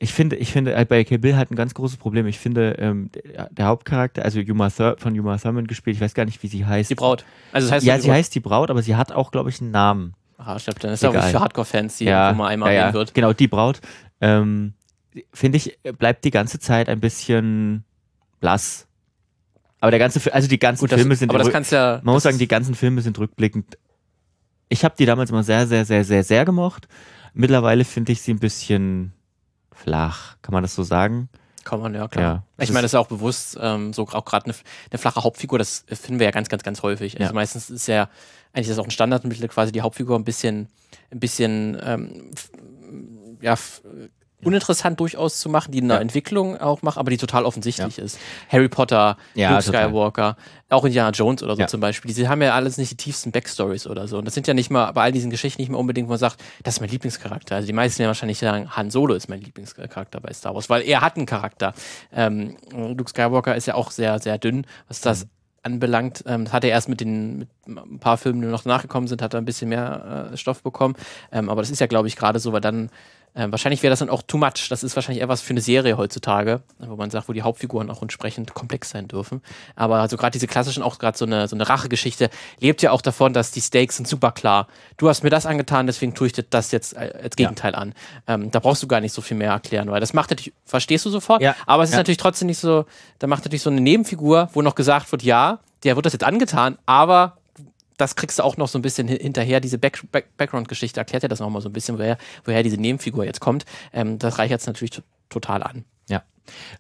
ich 0.01 0.13
finde, 0.13 0.37
ich 0.37 0.53
finde 0.53 0.75
äh, 0.75 0.85
bei 0.85 1.03
Kill 1.05 1.19
Bill 1.19 1.37
halt 1.37 1.51
ein 1.51 1.57
ganz 1.57 1.75
großes 1.75 1.97
Problem. 1.97 2.27
Ich 2.27 2.39
finde, 2.39 2.77
ähm, 2.79 3.11
der, 3.13 3.49
der, 3.51 3.67
Hauptcharakter, 3.67 4.25
also 4.25 4.39
Yuma 4.41 4.71
Thur 4.71 4.97
von 4.99 5.15
Yuma 5.15 5.39
Thurman 5.39 5.67
gespielt, 5.67 5.97
ich 5.97 6.01
weiß 6.01 6.15
gar 6.15 6.25
nicht, 6.25 6.43
wie 6.43 6.49
sie 6.49 6.65
heißt. 6.65 6.91
Die 6.91 6.95
Braut. 6.95 7.25
Also 7.53 7.67
das 7.67 7.73
heißt 7.73 7.87
ja, 7.87 7.99
sie 7.99 8.13
heißt 8.13 8.35
die 8.35 8.41
Braut, 8.41 8.71
aber 8.71 8.83
sie 8.83 8.97
hat 8.97 9.13
auch, 9.13 9.31
glaube 9.31 9.51
ich, 9.51 9.61
einen 9.61 9.71
Namen. 9.71 10.15
Ich 10.39 10.65
glaube, 10.65 10.79
dann 10.81 10.93
ist 10.93 11.03
Egal. 11.03 11.17
auch 11.17 11.31
für 11.31 11.41
Hardcore-Fans, 11.41 11.99
die 11.99 12.05
ja, 12.05 12.33
mal 12.33 12.49
einmal 12.49 12.73
ja, 12.73 12.89
ja. 12.89 12.95
wird. 12.95 13.13
Genau, 13.13 13.33
die 13.33 13.49
Braut. 13.49 13.81
Ähm, 14.21 14.75
Finde 15.33 15.57
ich, 15.57 15.79
bleibt 15.99 16.25
die 16.25 16.31
ganze 16.31 16.61
Zeit 16.61 16.89
ein 16.89 17.01
bisschen 17.01 17.85
blass. 18.41 18.87
Aber 19.81 19.91
der 19.91 19.99
ganze, 19.99 20.33
also 20.33 20.49
die 20.49 20.59
ganzen 20.59 20.83
Gut, 20.83 20.93
das, 20.93 21.01
Filme 21.01 21.17
sind. 21.17 21.31
Aber 21.31 21.39
das 21.39 21.51
kannst 21.51 21.73
ja. 21.73 22.01
Man 22.03 22.15
muss 22.15 22.23
sagen, 22.23 22.39
die 22.39 22.49
ganzen 22.49 22.75
Filme 22.75 23.01
sind 23.01 23.19
rückblickend. 23.19 23.79
Ich 24.69 24.85
habe 24.85 24.95
die 24.99 25.07
damals 25.07 25.31
immer 25.31 25.43
sehr, 25.43 25.67
sehr, 25.67 25.85
sehr, 25.85 26.05
sehr, 26.05 26.23
sehr 26.23 26.45
gemocht. 26.45 26.89
Mittlerweile 27.33 27.85
finde 27.85 28.13
ich 28.13 28.23
sie 28.23 28.33
ein 28.33 28.39
bisschen 28.39 29.13
flach. 29.73 30.37
Kann 30.43 30.53
man 30.53 30.63
das 30.63 30.75
so 30.75 30.83
sagen? 30.83 31.29
Kann 31.69 31.81
man, 31.81 31.95
ja, 31.95 32.09
klar. 32.09 32.45
Ja, 32.57 32.65
ich 32.65 32.71
meine, 32.71 32.83
das 32.83 32.91
ist 32.91 32.95
ja 32.95 33.01
auch 33.01 33.09
bewusst, 33.09 33.59
ähm, 33.61 33.93
so 33.93 34.09
auch 34.09 34.25
gerade 34.25 34.47
eine, 34.47 34.55
eine, 34.91 34.99
flache 34.99 35.23
Hauptfigur, 35.23 35.59
das 35.59 35.85
finden 35.87 36.19
wir 36.19 36.25
ja 36.25 36.31
ganz, 36.31 36.49
ganz, 36.49 36.63
ganz 36.63 36.83
häufig. 36.83 37.21
Also 37.21 37.31
ja. 37.31 37.35
meistens 37.35 37.69
ist 37.69 37.87
ja 37.89 38.09
eigentlich 38.55 38.71
ist 38.71 38.79
auch 38.79 38.85
ein 38.85 38.91
Standardmittel, 38.91 39.49
quasi 39.49 39.71
die 39.71 39.83
Hauptfigur 39.83 40.19
ein 40.19 40.25
bisschen, 40.25 40.69
ein 41.11 41.21
bisschen 41.21 41.79
ähm, 41.85 42.31
ja, 43.43 43.55
uninteressant 44.45 45.01
durchaus 45.01 45.41
zu 45.41 45.49
machen, 45.49 45.73
die 45.73 45.81
eine 45.81 45.95
ja. 45.95 46.01
Entwicklung 46.01 46.57
auch 46.59 46.83
macht, 46.83 46.97
aber 46.97 47.11
die 47.11 47.17
total 47.17 47.45
offensichtlich 47.45 47.97
ja. 47.97 48.05
ist. 48.05 48.19
Harry 48.49 48.69
Potter, 48.69 49.17
ja, 49.35 49.51
Luke 49.51 49.63
Skywalker, 49.63 50.37
auch 50.69 50.85
Indiana 50.85 51.11
Jones 51.11 51.43
oder 51.43 51.57
so 51.57 51.65
zum 51.65 51.81
Beispiel. 51.81 52.13
Die 52.15 52.29
haben 52.29 52.41
ja 52.43 52.55
alles 52.55 52.79
nicht 52.79 52.93
die 52.93 52.97
tiefsten 52.97 53.33
Backstories 53.33 53.87
oder 53.87 54.07
so. 54.07 54.19
Und 54.19 54.27
das 54.27 54.35
sind 54.35 54.47
ja 54.47 54.55
nicht 54.55 54.71
mal 54.71 54.93
bei 54.93 55.03
all 55.03 55.13
diesen 55.13 55.31
Geschichten 55.31 55.61
nicht 55.61 55.71
mehr 55.71 55.79
unbedingt, 55.79 56.09
wo 56.09 56.13
man 56.13 56.19
sagt, 56.19 56.41
das 56.63 56.75
ist 56.75 56.81
mein 56.81 56.91
Lieblingscharakter. 56.91 57.57
Also 57.57 57.67
die 57.67 57.73
meisten 57.73 58.03
ja 58.03 58.09
wahrscheinlich 58.09 58.39
sagen, 58.39 58.77
Han 58.77 58.91
Solo 58.91 59.15
ist 59.15 59.29
mein 59.29 59.41
Lieblingscharakter 59.41 60.21
bei 60.21 60.33
Star 60.33 60.55
Wars, 60.55 60.71
weil 60.71 60.83
er 60.83 61.01
hat 61.01 61.17
einen 61.17 61.27
Charakter. 61.27 61.75
Ähm, 62.13 62.57
Luke 62.73 63.11
Skywalker 63.11 63.57
ist 63.57 63.67
ja 63.67 63.75
auch 63.75 63.91
sehr, 63.91 64.19
sehr 64.21 64.39
dünn, 64.39 64.67
was 64.87 65.01
das 65.01 65.25
mhm 65.25 65.31
anbelangt. 65.63 66.25
Ähm, 66.27 66.45
das 66.45 66.53
hat 66.53 66.65
er 66.65 66.71
erst 66.71 66.89
mit 66.89 67.01
den 67.01 67.39
mit 67.39 67.49
ein 67.67 67.99
paar 67.99 68.17
Filmen, 68.17 68.41
die 68.41 68.49
noch 68.49 68.65
nachgekommen 68.65 69.09
sind, 69.09 69.23
hat 69.23 69.35
er 69.35 69.41
ein 69.41 69.45
bisschen 69.45 69.69
mehr 69.69 70.31
äh, 70.33 70.37
Stoff 70.37 70.63
bekommen. 70.63 70.95
Ähm, 71.33 71.49
aber 71.49 71.61
das 71.63 71.71
ist 71.71 71.81
ja, 71.81 71.87
glaube 71.87 72.09
ich, 72.09 72.17
gerade 72.17 72.39
so, 72.39 72.53
weil 72.53 72.61
dann 72.61 72.91
Ähm, 73.35 73.53
wahrscheinlich 73.53 73.83
wäre 73.83 73.91
das 73.91 74.01
dann 74.01 74.11
auch 74.11 74.23
too 74.23 74.39
much. 74.39 74.69
Das 74.69 74.83
ist 74.83 74.97
wahrscheinlich 74.97 75.21
eher 75.21 75.29
was 75.29 75.41
für 75.41 75.51
eine 75.51 75.61
Serie 75.61 75.97
heutzutage, 75.97 76.63
wo 76.79 76.97
man 76.97 77.11
sagt, 77.11 77.29
wo 77.29 77.33
die 77.33 77.43
Hauptfiguren 77.43 77.91
auch 77.91 78.03
entsprechend 78.03 78.55
komplex 78.55 78.91
sein 78.91 79.09
dürfen. 79.09 79.43
Aber 79.77 79.97
also 79.97 80.17
gerade 80.17 80.33
diese 80.33 80.47
klassischen, 80.47 80.83
auch 80.83 80.99
gerade 80.99 81.17
so 81.17 81.25
eine, 81.25 81.49
so 81.49 81.57
eine 81.57 81.69
Rachegeschichte, 81.69 82.31
lebt 82.61 82.83
ja 82.83 82.91
auch 82.91 83.03
davon, 83.03 83.33
dass 83.33 83.51
die 83.51 83.61
Stakes 83.61 83.97
sind 83.97 84.09
super 84.09 84.33
klar. 84.33 84.67
Du 84.97 85.09
hast 85.09 85.23
mir 85.23 85.31
das 85.31 85.47
angetan, 85.47 85.87
deswegen 85.87 86.15
tue 86.15 86.29
ich 86.29 86.33
dir 86.33 86.45
das 86.49 86.73
jetzt 86.73 86.97
als 86.97 87.37
Gegenteil 87.37 87.73
ja. 87.73 87.79
an. 87.79 87.95
Ähm, 88.27 88.51
da 88.51 88.61
brauchst 88.61 88.83
du 88.83 88.89
gar 88.89 89.01
nicht 89.01 89.13
so 89.13 89.23
viel 89.23 89.37
mehr 89.37 89.53
erklären, 89.53 89.91
weil 89.91 90.01
das 90.01 90.13
macht 90.13 90.31
natürlich, 90.31 90.53
verstehst 90.65 91.05
du 91.05 91.11
sofort, 91.11 91.43
ja. 91.43 91.55
aber 91.67 91.83
es 91.83 91.91
ist 91.91 91.95
ja. 91.95 92.01
natürlich 92.01 92.19
trotzdem 92.19 92.47
nicht 92.47 92.59
so, 92.59 92.87
da 93.19 93.27
macht 93.27 93.45
natürlich 93.45 93.63
so 93.63 93.71
eine 93.71 93.81
Nebenfigur, 93.81 94.51
wo 94.53 94.63
noch 94.63 94.75
gesagt 94.75 95.11
wird, 95.13 95.23
ja, 95.23 95.61
der 95.85 95.97
wird 95.97 96.07
das 96.07 96.13
jetzt 96.13 96.25
angetan, 96.25 96.79
aber 96.87 97.37
das 97.99 98.17
kriegst 98.17 98.39
du 98.39 98.45
auch 98.45 98.57
noch 98.57 98.69
so 98.69 98.79
ein 98.79 98.83
bisschen 98.83 99.09
hinterher. 99.09 99.61
Diese 99.61 99.77
Back 99.77 100.01
Back 100.11 100.37
Background-Geschichte 100.39 100.99
erklärt 100.99 101.25
ja 101.25 101.29
das 101.29 101.41
nochmal 101.41 101.61
so 101.61 101.69
ein 101.69 101.73
bisschen, 101.73 101.99
woher, 101.99 102.17
woher 102.45 102.63
diese 102.63 102.79
Nebenfigur 102.79 103.25
jetzt 103.25 103.41
kommt. 103.41 103.67
Ähm, 103.93 104.19
das 104.19 104.39
reicht 104.39 104.53
jetzt 104.53 104.67
natürlich 104.67 105.03
total 105.29 105.63
an. 105.63 105.85
Ja. 106.09 106.23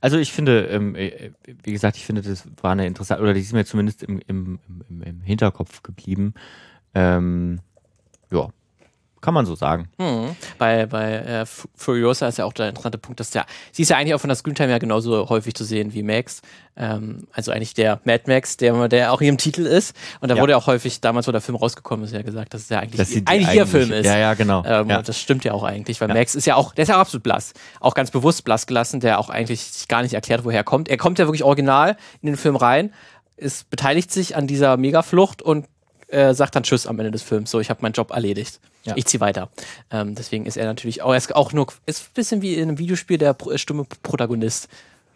Also 0.00 0.16
ich 0.16 0.32
finde, 0.32 0.66
ähm, 0.68 0.94
äh, 0.94 1.32
wie 1.62 1.72
gesagt, 1.72 1.96
ich 1.96 2.06
finde, 2.06 2.22
das 2.22 2.44
war 2.62 2.72
eine 2.72 2.86
interessante, 2.86 3.22
oder 3.22 3.34
die 3.34 3.40
ist 3.40 3.52
mir 3.52 3.66
zumindest 3.66 4.02
im, 4.04 4.20
im, 4.26 4.60
im, 4.88 5.02
im 5.02 5.20
Hinterkopf 5.20 5.82
geblieben. 5.82 6.34
Ähm, 6.94 7.60
ja, 8.30 8.48
kann 9.20 9.34
man 9.34 9.46
so 9.46 9.54
sagen. 9.54 9.88
Hm. 9.98 10.36
Bei, 10.58 10.86
bei 10.86 11.14
äh, 11.14 11.46
Furiosa 11.46 12.28
ist 12.28 12.38
ja 12.38 12.44
auch 12.44 12.52
der 12.52 12.68
interessante 12.68 12.98
Punkt, 12.98 13.20
dass 13.20 13.30
der, 13.30 13.46
sie 13.72 13.82
ist 13.82 13.88
ja 13.88 13.96
eigentlich 13.96 14.14
auch 14.14 14.20
von 14.20 14.28
der 14.28 14.36
Screentime 14.36 14.70
ja 14.70 14.78
genauso 14.78 15.28
häufig 15.28 15.54
zu 15.54 15.64
sehen 15.64 15.92
wie 15.94 16.02
Max. 16.02 16.40
Ähm, 16.76 17.26
also 17.32 17.50
eigentlich 17.50 17.74
der 17.74 18.00
Mad 18.04 18.24
Max, 18.26 18.56
der, 18.56 18.88
der 18.88 19.12
auch 19.12 19.18
hier 19.18 19.28
im 19.30 19.38
Titel 19.38 19.66
ist. 19.66 19.96
Und 20.20 20.28
da 20.28 20.36
ja. 20.36 20.40
wurde 20.40 20.52
ja 20.52 20.56
auch 20.56 20.66
häufig, 20.66 21.00
damals, 21.00 21.26
wo 21.26 21.32
der 21.32 21.40
Film 21.40 21.56
rausgekommen 21.56 22.04
ist, 22.04 22.12
ja 22.12 22.22
gesagt, 22.22 22.54
dass 22.54 22.62
es 22.62 22.68
ja 22.68 22.78
eigentlich, 22.78 22.98
dass 22.98 23.10
ihr, 23.10 23.22
eigentlich 23.26 23.54
ihr 23.54 23.66
Film 23.66 23.92
ist. 23.92 24.06
Ja, 24.06 24.16
ja, 24.16 24.34
genau. 24.34 24.62
Ähm, 24.64 24.88
ja. 24.88 24.98
Und 24.98 25.08
das 25.08 25.18
stimmt 25.18 25.44
ja 25.44 25.52
auch 25.52 25.64
eigentlich, 25.64 26.00
weil 26.00 26.08
Max 26.08 26.34
ist 26.34 26.46
ja 26.46 26.54
auch, 26.54 26.74
der 26.74 26.84
ist 26.84 26.88
ja 26.88 27.00
absolut 27.00 27.24
blass. 27.24 27.52
Auch 27.80 27.94
ganz 27.94 28.10
bewusst 28.10 28.44
blass 28.44 28.66
gelassen, 28.66 29.00
der 29.00 29.18
auch 29.18 29.30
eigentlich 29.30 29.88
gar 29.88 30.02
nicht 30.02 30.14
erklärt, 30.14 30.44
woher 30.44 30.60
er 30.60 30.64
kommt. 30.64 30.88
Er 30.88 30.96
kommt 30.96 31.18
ja 31.18 31.26
wirklich 31.26 31.42
original 31.42 31.96
in 32.22 32.26
den 32.26 32.36
Film 32.36 32.56
rein, 32.56 32.92
ist, 33.36 33.70
beteiligt 33.70 34.12
sich 34.12 34.36
an 34.36 34.46
dieser 34.46 34.76
Megaflucht 34.76 35.42
und 35.42 35.66
äh, 36.08 36.34
sagt 36.34 36.56
dann 36.56 36.62
Tschüss 36.62 36.86
am 36.86 36.98
Ende 36.98 37.10
des 37.10 37.22
Films. 37.22 37.50
So, 37.50 37.60
ich 37.60 37.70
habe 37.70 37.82
meinen 37.82 37.92
Job 37.92 38.10
erledigt. 38.10 38.60
Ja. 38.88 38.94
Ich 38.96 39.06
ziehe 39.06 39.20
weiter. 39.20 39.50
Ähm, 39.90 40.14
deswegen 40.14 40.46
ist 40.46 40.56
er 40.56 40.66
natürlich 40.66 41.02
auch, 41.02 41.10
er 41.10 41.18
ist 41.18 41.34
auch 41.34 41.52
nur, 41.52 41.66
ist 41.86 42.02
ein 42.02 42.14
bisschen 42.14 42.42
wie 42.42 42.54
in 42.54 42.68
einem 42.68 42.78
Videospiel 42.78 43.18
der 43.18 43.36
stumme 43.56 43.84
Protagonist. 44.02 44.68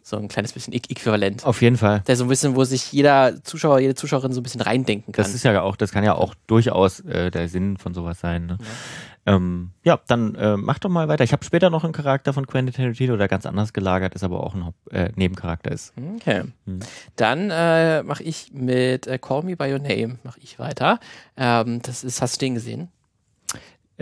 So 0.05 0.17
ein 0.17 0.27
kleines 0.27 0.53
bisschen 0.53 0.73
äquivalent. 0.73 1.47
Auf 1.47 1.63
jeden 1.63 1.77
Fall. 1.77 2.03
Der 2.09 2.17
so 2.17 2.25
ein 2.25 2.29
bisschen, 2.29 2.57
wo 2.57 2.65
sich 2.65 2.93
jeder 2.93 3.41
Zuschauer, 3.45 3.79
jede 3.79 3.95
Zuschauerin 3.95 4.33
so 4.33 4.41
ein 4.41 4.43
bisschen 4.43 4.61
reindenken 4.61 5.13
kann. 5.13 5.23
Das 5.23 5.33
ist 5.33 5.45
ja 5.45 5.63
auch, 5.63 5.77
das 5.77 5.93
kann 5.93 6.03
ja 6.03 6.15
auch 6.15 6.35
durchaus 6.49 7.01
äh, 7.01 7.31
der 7.31 7.49
Sinn 7.49 7.77
von 7.77 7.95
sowas 7.95 8.19
sein. 8.19 8.47
Ne? 8.47 8.59
Ja. 8.61 9.35
Ähm, 9.35 9.71
ja. 9.85 10.01
dann 10.09 10.35
äh, 10.35 10.57
mach 10.57 10.81
doch 10.81 10.91
mal 10.91 11.07
weiter. 11.07 11.23
Ich 11.23 11.33
habe 11.33 11.45
später 11.45 11.71
noch 11.71 11.85
einen 11.85 11.93
Charakter 11.93 12.33
von 12.33 12.49
Quentin 12.49 12.75
Tarantino, 12.75 13.17
der 13.17 13.29
ganz 13.29 13.47
anders 13.47 13.73
gelagert 13.73 14.17
ist, 14.17 14.25
aber 14.25 14.43
auch 14.43 14.57
ein 14.57 14.75
äh, 14.91 15.13
Nebencharakter 15.15 15.71
ist. 15.71 15.93
Okay. 16.17 16.43
Hm. 16.67 16.81
Dann 17.15 17.51
äh, 17.51 18.03
mache 18.03 18.25
ich 18.25 18.53
mit 18.53 19.07
äh, 19.07 19.19
Call 19.19 19.45
Me 19.45 19.57
By 19.57 19.73
Your 19.73 19.79
Name, 19.79 20.19
mache 20.25 20.41
ich 20.43 20.59
weiter. 20.59 20.99
Ähm, 21.37 21.81
das 21.83 22.03
ist, 22.03 22.21
hast 22.21 22.43
du 22.43 22.47
den 22.47 22.55
gesehen? 22.55 22.89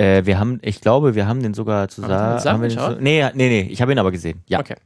Äh, 0.01 0.25
wir 0.25 0.39
haben, 0.39 0.61
ich 0.63 0.81
glaube, 0.81 1.15
wir 1.15 1.27
haben 1.27 1.43
den 1.43 1.53
sogar 1.53 1.89
zusammen. 1.89 2.43
Haben 2.43 2.63
wir 2.63 2.69
den 2.71 2.79
so, 2.79 2.91
nee, 2.93 3.23
nee, 3.35 3.49
nee, 3.49 3.69
ich 3.71 3.83
habe 3.83 3.93
ihn 3.93 3.99
aber 3.99 4.11
gesehen. 4.11 4.43
Ja. 4.47 4.61
Okay. 4.61 4.77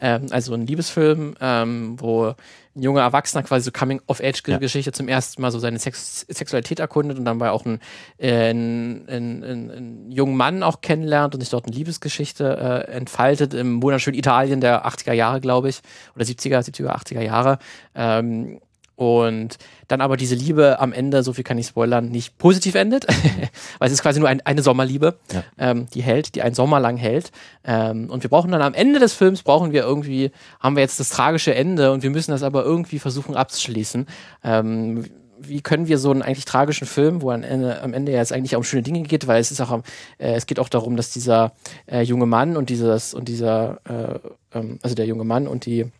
Ähm, 0.00 0.26
also 0.30 0.54
ein 0.54 0.66
Liebesfilm, 0.66 1.36
ähm, 1.40 1.94
wo 2.00 2.34
ein 2.74 2.82
junger 2.82 3.02
Erwachsener 3.02 3.44
quasi 3.44 3.64
so 3.64 3.70
Coming-of-Age-Geschichte 3.70 4.90
ja. 4.90 4.92
zum 4.92 5.06
ersten 5.06 5.40
Mal 5.40 5.52
so 5.52 5.60
seine 5.60 5.78
Sex 5.78 6.26
Sexualität 6.28 6.80
erkundet 6.80 7.16
und 7.16 7.24
dann 7.24 7.38
bei 7.38 7.50
auch 7.50 7.64
einen, 7.64 7.78
äh, 8.18 8.50
einen, 8.50 9.08
einen, 9.08 9.44
einen, 9.44 10.10
jungen 10.10 10.36
Mann 10.36 10.64
auch 10.64 10.80
kennenlernt 10.80 11.34
und 11.34 11.40
sich 11.40 11.50
dort 11.50 11.66
eine 11.66 11.76
Liebesgeschichte 11.76 12.86
äh, 12.88 12.92
entfaltet 12.92 13.54
im 13.54 13.82
wunderschönen 13.84 14.18
Italien 14.18 14.60
der 14.60 14.84
80er 14.84 15.12
Jahre, 15.12 15.40
glaube 15.40 15.68
ich, 15.68 15.80
oder 16.16 16.24
70er, 16.24 16.58
70er, 16.58 16.90
80er 16.90 17.22
Jahre. 17.22 17.58
Ähm, 17.94 18.58
und 18.96 19.58
dann 19.88 20.00
aber 20.00 20.16
diese 20.16 20.34
Liebe 20.34 20.80
am 20.80 20.92
Ende, 20.92 21.22
so 21.22 21.34
viel 21.34 21.44
kann 21.44 21.58
ich 21.58 21.66
spoilern, 21.66 22.08
nicht 22.08 22.38
positiv 22.38 22.74
endet, 22.74 23.06
weil 23.78 23.86
es 23.86 23.92
ist 23.92 24.02
quasi 24.02 24.18
nur 24.18 24.28
ein, 24.28 24.40
eine 24.40 24.62
Sommerliebe, 24.62 25.18
ja. 25.32 25.44
ähm, 25.58 25.86
die 25.92 26.02
hält, 26.02 26.34
die 26.34 26.42
einen 26.42 26.54
Sommer 26.54 26.80
lang 26.80 26.96
hält. 26.96 27.30
Ähm, 27.64 28.10
und 28.10 28.22
wir 28.22 28.30
brauchen 28.30 28.50
dann 28.50 28.62
am 28.62 28.74
Ende 28.74 28.98
des 28.98 29.12
Films, 29.12 29.42
brauchen 29.42 29.72
wir 29.72 29.82
irgendwie, 29.82 30.30
haben 30.60 30.76
wir 30.76 30.82
jetzt 30.82 30.98
das 30.98 31.10
tragische 31.10 31.54
Ende 31.54 31.92
und 31.92 32.02
wir 32.02 32.10
müssen 32.10 32.30
das 32.30 32.42
aber 32.42 32.64
irgendwie 32.64 32.98
versuchen 32.98 33.36
abzuschließen. 33.36 34.06
Ähm, 34.42 35.04
wie 35.38 35.60
können 35.60 35.86
wir 35.86 35.98
so 35.98 36.10
einen 36.10 36.22
eigentlich 36.22 36.46
tragischen 36.46 36.86
Film, 36.86 37.20
wo 37.20 37.30
am 37.30 37.42
Ende, 37.42 37.82
am 37.82 37.92
Ende 37.92 38.12
ja 38.12 38.18
jetzt 38.18 38.32
eigentlich 38.32 38.56
um 38.56 38.64
schöne 38.64 38.82
Dinge 38.82 39.02
geht, 39.02 39.26
weil 39.26 39.40
es 39.40 39.50
ist 39.50 39.60
auch, 39.60 39.82
äh, 40.18 40.32
es 40.34 40.46
geht 40.46 40.58
auch 40.58 40.70
darum, 40.70 40.96
dass 40.96 41.10
dieser 41.10 41.52
äh, 41.86 42.00
junge 42.00 42.26
Mann 42.26 42.56
und 42.56 42.70
dieses 42.70 43.12
und 43.12 43.28
dieser, 43.28 43.80
äh, 43.84 44.58
ähm, 44.58 44.78
also 44.82 44.94
der 44.94 45.06
junge 45.06 45.24
Mann 45.24 45.46
und 45.46 45.66
die 45.66 45.90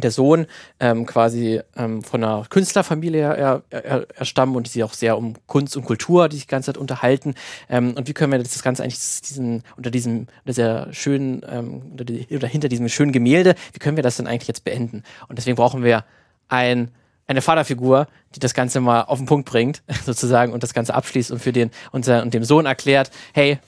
der 0.00 0.10
Sohn 0.10 0.46
ähm, 0.80 1.06
quasi 1.06 1.60
ähm, 1.76 2.02
von 2.02 2.22
einer 2.22 2.44
Künstlerfamilie 2.48 3.22
er, 3.22 3.62
er, 3.70 4.06
er 4.14 4.24
stammen 4.24 4.56
und 4.56 4.66
die 4.66 4.70
sich 4.70 4.84
auch 4.84 4.92
sehr 4.92 5.16
um 5.16 5.34
Kunst 5.46 5.76
und 5.76 5.84
Kultur 5.84 6.28
die 6.28 6.36
sich 6.36 6.46
die 6.46 6.50
ganze 6.50 6.72
Zeit 6.72 6.78
unterhalten. 6.78 7.34
Ähm, 7.68 7.94
und 7.94 8.08
wie 8.08 8.14
können 8.14 8.32
wir 8.32 8.38
das 8.38 8.62
Ganze 8.62 8.82
eigentlich 8.82 8.98
diesen, 9.22 9.62
unter 9.76 9.90
diesem, 9.90 10.20
unter 10.20 10.28
dieser 10.46 10.92
schönen, 10.92 11.42
ähm, 11.48 11.82
unter 11.90 12.04
die, 12.04 12.26
oder 12.30 12.48
hinter 12.48 12.68
diesem 12.68 12.88
schönen 12.88 13.12
Gemälde, 13.12 13.54
wie 13.72 13.78
können 13.78 13.96
wir 13.96 14.02
das 14.02 14.16
denn 14.16 14.26
eigentlich 14.26 14.48
jetzt 14.48 14.64
beenden? 14.64 15.02
Und 15.28 15.38
deswegen 15.38 15.56
brauchen 15.56 15.82
wir 15.82 16.04
ein 16.48 16.90
eine 17.28 17.42
Vaterfigur, 17.42 18.08
die 18.34 18.40
das 18.40 18.54
Ganze 18.54 18.80
mal 18.80 19.02
auf 19.02 19.18
den 19.18 19.26
Punkt 19.26 19.48
bringt, 19.48 19.82
sozusagen, 20.06 20.52
und 20.52 20.62
das 20.62 20.72
Ganze 20.72 20.94
abschließt 20.94 21.30
und 21.30 21.40
für 21.40 21.52
den 21.52 21.70
und, 21.92 22.08
und 22.08 22.32
dem 22.32 22.42
Sohn 22.42 22.64
erklärt, 22.64 23.10
hey, 23.34 23.58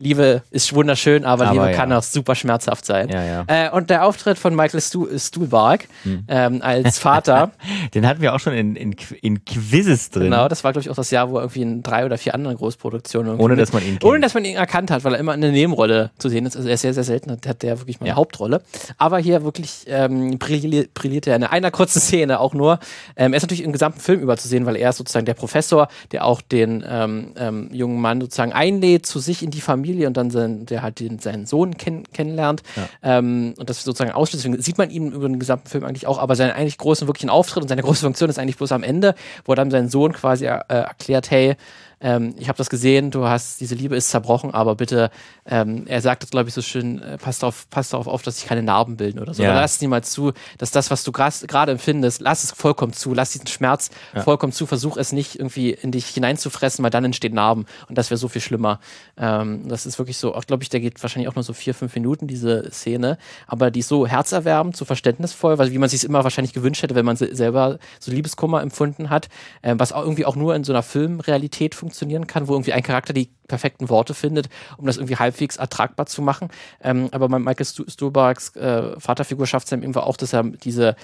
Liebe 0.00 0.42
ist 0.52 0.72
wunderschön, 0.74 1.24
aber, 1.24 1.46
aber 1.46 1.52
Liebe 1.54 1.70
ja. 1.70 1.76
kann 1.76 1.92
auch 1.92 2.04
super 2.04 2.36
schmerzhaft 2.36 2.84
sein. 2.84 3.08
Ja, 3.08 3.24
ja. 3.24 3.44
Äh, 3.48 3.70
und 3.70 3.90
der 3.90 4.04
Auftritt 4.04 4.38
von 4.38 4.54
Michael 4.54 4.80
Stu 4.80 5.08
Stuhlbarg 5.18 5.88
hm. 6.04 6.24
ähm, 6.28 6.62
als 6.62 7.00
Vater. 7.00 7.50
Den 7.94 8.06
hatten 8.06 8.20
wir 8.20 8.32
auch 8.32 8.38
schon 8.38 8.52
in, 8.52 8.76
in, 8.76 8.94
in 9.22 9.44
Quizzes 9.44 10.10
drin. 10.10 10.24
Genau, 10.24 10.46
das 10.46 10.62
war, 10.62 10.70
glaube 10.70 10.82
ich, 10.82 10.90
auch 10.90 10.94
das 10.94 11.10
Jahr, 11.10 11.30
wo 11.30 11.38
er 11.38 11.42
irgendwie 11.42 11.62
in 11.62 11.82
drei 11.82 12.06
oder 12.06 12.16
vier 12.16 12.34
anderen 12.34 12.56
Großproduktionen. 12.56 13.40
Ohne 13.40 13.56
dass 13.56 13.72
man 13.72 13.82
ihn 13.82 13.98
kennt. 13.98 14.04
Ohne 14.04 14.20
dass 14.20 14.34
man 14.34 14.44
ihn 14.44 14.54
erkannt 14.54 14.92
hat, 14.92 15.02
weil 15.02 15.14
er 15.14 15.18
immer 15.18 15.34
in 15.34 15.42
eine 15.42 15.52
Nebenrolle 15.52 16.12
zu 16.18 16.28
sehen 16.28 16.46
ist. 16.46 16.56
Also 16.56 16.68
er 16.68 16.74
ist 16.74 16.82
sehr, 16.82 16.94
sehr 16.94 17.04
selten, 17.04 17.32
hat 17.32 17.62
der 17.62 17.80
wirklich 17.80 17.98
mal 17.98 18.06
eine 18.06 18.14
Hauptrolle. 18.14 18.62
Aber 18.98 19.18
hier 19.18 19.42
wirklich 19.42 19.84
ähm, 19.88 20.38
brilliert, 20.38 20.94
brilliert 20.94 21.26
er 21.26 21.34
in 21.34 21.42
einer 21.42 21.72
kurzen 21.72 22.00
Szene 22.00 22.38
auch 22.38 22.54
nur. 22.54 22.78
Ähm, 23.16 23.32
er 23.32 23.38
ist 23.38 23.42
natürlich 23.42 23.64
im 23.64 23.72
gesamten 23.72 23.98
Film 23.98 24.20
über 24.20 24.36
zu 24.36 24.46
sehen, 24.46 24.64
weil 24.64 24.76
er 24.76 24.90
ist 24.90 24.98
sozusagen 24.98 25.26
der 25.26 25.34
Professor, 25.34 25.88
der 26.12 26.24
auch 26.24 26.40
den 26.40 26.84
ähm, 26.88 27.32
ähm 27.36 27.68
jungen 27.72 28.00
Mann 28.00 28.20
sozusagen 28.20 28.52
einlädt 28.52 29.04
zu 29.04 29.18
sich 29.18 29.42
in 29.42 29.50
die 29.50 29.60
Familie 29.60 29.87
Familie 29.88 30.06
und 30.06 30.16
dann 30.16 30.30
sein, 30.30 30.66
der 30.66 30.82
halt 30.82 31.00
den, 31.00 31.18
seinen 31.18 31.46
Sohn 31.46 31.76
kenn, 31.76 32.04
kennenlernt. 32.12 32.62
Ja. 32.76 33.18
Ähm, 33.18 33.54
und 33.56 33.70
das 33.70 33.82
sozusagen 33.82 34.12
ausschließt. 34.12 34.44
Deswegen 34.44 34.62
sieht 34.62 34.76
man 34.76 34.90
ihn 34.90 35.12
über 35.12 35.28
den 35.28 35.38
gesamten 35.38 35.68
Film 35.68 35.84
eigentlich 35.84 36.06
auch, 36.06 36.18
aber 36.18 36.36
seinen 36.36 36.52
eigentlich 36.52 36.76
großen 36.76 37.06
wirklichen 37.06 37.30
Auftritt 37.30 37.62
und 37.62 37.68
seine 37.68 37.82
große 37.82 38.02
Funktion 38.02 38.28
ist 38.28 38.38
eigentlich 38.38 38.58
bloß 38.58 38.72
am 38.72 38.82
Ende, 38.82 39.14
wo 39.44 39.52
er 39.52 39.56
dann 39.56 39.70
seinen 39.70 39.88
Sohn 39.88 40.12
quasi 40.12 40.46
äh, 40.46 40.60
erklärt, 40.68 41.30
hey, 41.30 41.56
ähm, 42.00 42.34
ich 42.38 42.48
habe 42.48 42.56
das 42.56 42.70
gesehen, 42.70 43.10
du 43.10 43.26
hast, 43.26 43.60
diese 43.60 43.74
Liebe 43.74 43.96
ist 43.96 44.10
zerbrochen, 44.10 44.52
aber 44.52 44.76
bitte, 44.76 45.10
ähm, 45.46 45.84
er 45.86 46.00
sagt 46.00 46.22
das, 46.22 46.30
glaube 46.30 46.48
ich, 46.48 46.54
so 46.54 46.62
schön, 46.62 47.02
äh, 47.02 47.18
passt, 47.18 47.42
auf, 47.42 47.68
passt 47.70 47.92
darauf 47.92 48.06
auf, 48.06 48.22
dass 48.22 48.38
sich 48.38 48.46
keine 48.46 48.62
Narben 48.62 48.96
bilden 48.96 49.18
oder 49.18 49.34
so. 49.34 49.42
Ja. 49.42 49.50
Oder 49.50 49.60
lass 49.60 49.80
es 49.82 49.88
mal 49.88 50.04
zu, 50.04 50.32
dass 50.58 50.70
das, 50.70 50.90
was 50.90 51.02
du 51.02 51.12
gerade 51.12 51.72
empfindest, 51.72 52.20
lass 52.20 52.44
es 52.44 52.52
vollkommen 52.52 52.92
zu, 52.92 53.14
lass 53.14 53.32
diesen 53.32 53.48
Schmerz 53.48 53.90
ja. 54.14 54.22
vollkommen 54.22 54.52
zu, 54.52 54.66
versuch 54.66 54.96
es 54.96 55.12
nicht 55.12 55.36
irgendwie 55.36 55.70
in 55.70 55.90
dich 55.90 56.06
hineinzufressen, 56.06 56.82
weil 56.84 56.90
dann 56.90 57.04
entstehen 57.04 57.34
Narben 57.34 57.66
und 57.88 57.98
das 57.98 58.10
wäre 58.10 58.18
so 58.18 58.28
viel 58.28 58.42
schlimmer. 58.42 58.78
Ähm, 59.16 59.68
das 59.68 59.86
ist 59.86 59.98
wirklich 59.98 60.18
so, 60.18 60.32
glaube 60.46 60.62
ich, 60.62 60.68
der 60.68 60.80
geht 60.80 61.02
wahrscheinlich 61.02 61.28
auch 61.28 61.34
nur 61.34 61.42
so 61.44 61.52
vier, 61.52 61.74
fünf 61.74 61.94
Minuten, 61.94 62.28
diese 62.28 62.70
Szene, 62.70 63.18
aber 63.46 63.70
die 63.70 63.80
ist 63.80 63.88
so 63.88 64.06
herzerwärmend, 64.06 64.76
so 64.76 64.84
verständnisvoll, 64.84 65.58
weil 65.58 65.72
wie 65.72 65.78
man 65.78 65.88
sich 65.88 66.00
es 66.00 66.04
immer 66.04 66.22
wahrscheinlich 66.22 66.52
gewünscht 66.52 66.82
hätte, 66.82 66.94
wenn 66.94 67.04
man 67.04 67.16
selber 67.16 67.78
so 67.98 68.12
Liebeskummer 68.12 68.62
empfunden 68.62 69.10
hat, 69.10 69.28
äh, 69.62 69.74
was 69.76 69.92
auch 69.92 70.02
irgendwie 70.02 70.26
auch 70.26 70.36
nur 70.36 70.54
in 70.54 70.62
so 70.62 70.72
einer 70.72 70.82
Filmrealität 70.82 71.74
funktioniert 71.74 71.87
funktionieren 71.88 72.26
kann, 72.26 72.48
wo 72.48 72.52
irgendwie 72.52 72.74
ein 72.74 72.82
Charakter 72.82 73.14
die 73.14 73.30
perfekten 73.48 73.88
Worte 73.88 74.12
findet, 74.12 74.50
um 74.76 74.86
das 74.86 74.98
irgendwie 74.98 75.16
halbwegs 75.16 75.56
ertragbar 75.56 76.04
zu 76.04 76.20
machen. 76.20 76.50
Ähm, 76.82 77.08
aber 77.12 77.28
Michael 77.30 77.64
Stuhlbargs 77.64 78.54
äh, 78.56 79.00
Vaterfigur 79.00 79.46
schafft 79.46 79.66
es 79.66 79.70
dann 79.70 79.82
irgendwie 79.82 80.00
auch, 80.00 80.18
dass 80.18 80.34
er 80.34 80.42
diese 80.44 80.96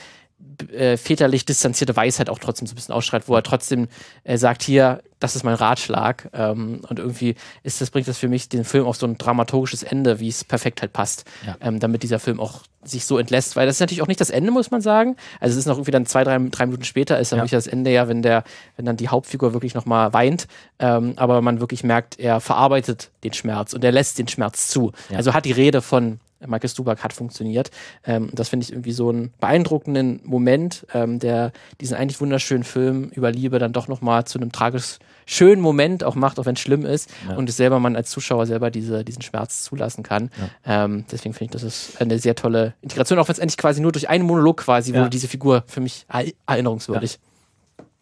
äh, 0.72 0.96
väterlich 0.96 1.44
distanzierte 1.44 1.96
Weisheit 1.96 2.30
auch 2.30 2.38
trotzdem 2.38 2.66
so 2.66 2.72
ein 2.72 2.76
bisschen 2.76 2.94
ausschreit, 2.94 3.28
wo 3.28 3.34
er 3.34 3.42
trotzdem 3.42 3.88
äh, 4.24 4.38
sagt, 4.38 4.62
hier, 4.62 5.02
das 5.20 5.36
ist 5.36 5.44
mein 5.44 5.54
Ratschlag. 5.54 6.28
Ähm, 6.32 6.82
und 6.88 6.98
irgendwie 6.98 7.34
ist 7.62 7.80
das, 7.80 7.90
bringt 7.90 8.08
das 8.08 8.18
für 8.18 8.28
mich 8.28 8.48
den 8.48 8.64
Film 8.64 8.86
auf 8.86 8.96
so 8.96 9.06
ein 9.06 9.18
dramaturgisches 9.18 9.82
Ende, 9.82 10.20
wie 10.20 10.28
es 10.28 10.44
perfekt 10.44 10.82
halt 10.82 10.92
passt, 10.92 11.24
ja. 11.46 11.56
ähm, 11.60 11.80
damit 11.80 12.02
dieser 12.02 12.18
Film 12.18 12.40
auch 12.40 12.62
sich 12.82 13.06
so 13.06 13.18
entlässt, 13.18 13.56
weil 13.56 13.66
das 13.66 13.76
ist 13.76 13.80
natürlich 13.80 14.02
auch 14.02 14.08
nicht 14.08 14.20
das 14.20 14.28
Ende, 14.30 14.50
muss 14.50 14.70
man 14.70 14.82
sagen. 14.82 15.16
Also 15.40 15.52
es 15.52 15.58
ist 15.60 15.66
noch 15.66 15.76
irgendwie 15.76 15.90
dann 15.90 16.04
zwei, 16.04 16.22
drei, 16.22 16.38
drei 16.50 16.66
Minuten 16.66 16.84
später 16.84 17.18
ist 17.18 17.32
dann 17.32 17.38
ja. 17.38 17.44
wirklich 17.44 17.56
das 17.56 17.66
Ende 17.66 17.90
ja, 17.90 18.08
wenn 18.08 18.20
der, 18.20 18.44
wenn 18.76 18.84
dann 18.84 18.98
die 18.98 19.08
Hauptfigur 19.08 19.54
wirklich 19.54 19.74
nochmal 19.74 20.12
weint, 20.12 20.46
ähm, 20.78 21.14
aber 21.16 21.40
man 21.40 21.60
wirklich 21.60 21.82
merkt, 21.82 22.18
er 22.18 22.40
verarbeitet 22.40 23.10
den 23.22 23.32
Schmerz 23.32 23.72
und 23.72 23.82
er 23.84 23.92
lässt 23.92 24.18
den 24.18 24.28
Schmerz 24.28 24.68
zu. 24.68 24.92
Ja. 25.08 25.16
Also 25.16 25.32
hat 25.32 25.46
die 25.46 25.52
Rede 25.52 25.80
von 25.80 26.20
Michael 26.46 26.68
Stuback 26.68 27.02
hat 27.02 27.12
funktioniert. 27.12 27.70
Ähm, 28.04 28.30
das 28.32 28.48
finde 28.48 28.64
ich 28.64 28.72
irgendwie 28.72 28.92
so 28.92 29.08
einen 29.08 29.32
beeindruckenden 29.40 30.20
Moment, 30.24 30.86
ähm, 30.94 31.18
der 31.18 31.52
diesen 31.80 31.96
eigentlich 31.96 32.20
wunderschönen 32.20 32.64
Film 32.64 33.10
über 33.14 33.30
Liebe 33.30 33.58
dann 33.58 33.72
doch 33.72 33.88
nochmal 33.88 34.24
zu 34.24 34.38
einem 34.38 34.52
tragisch 34.52 34.98
schönen 35.26 35.60
Moment 35.60 36.04
auch 36.04 36.14
macht, 36.14 36.38
auch 36.38 36.46
wenn 36.46 36.54
es 36.54 36.60
schlimm 36.60 36.84
ist 36.84 37.10
ja. 37.28 37.36
und 37.36 37.48
es 37.48 37.56
selber 37.56 37.80
man 37.80 37.96
als 37.96 38.10
Zuschauer 38.10 38.46
selber 38.46 38.70
diese, 38.70 39.04
diesen 39.04 39.22
Schmerz 39.22 39.62
zulassen 39.62 40.02
kann. 40.02 40.30
Ja. 40.64 40.84
Ähm, 40.84 41.04
deswegen 41.10 41.34
finde 41.34 41.44
ich, 41.46 41.50
das 41.50 41.62
ist 41.62 42.00
eine 42.00 42.18
sehr 42.18 42.34
tolle 42.34 42.74
Integration, 42.82 43.18
auch 43.18 43.28
wenn 43.28 43.32
es 43.32 43.38
endlich 43.38 43.56
quasi 43.56 43.80
nur 43.80 43.92
durch 43.92 44.08
einen 44.08 44.24
Monolog 44.24 44.58
quasi 44.58 44.92
ja. 44.92 45.00
wurde 45.00 45.10
diese 45.10 45.28
Figur 45.28 45.64
für 45.66 45.80
mich 45.80 46.06
erinnerungswürdig. 46.46 47.18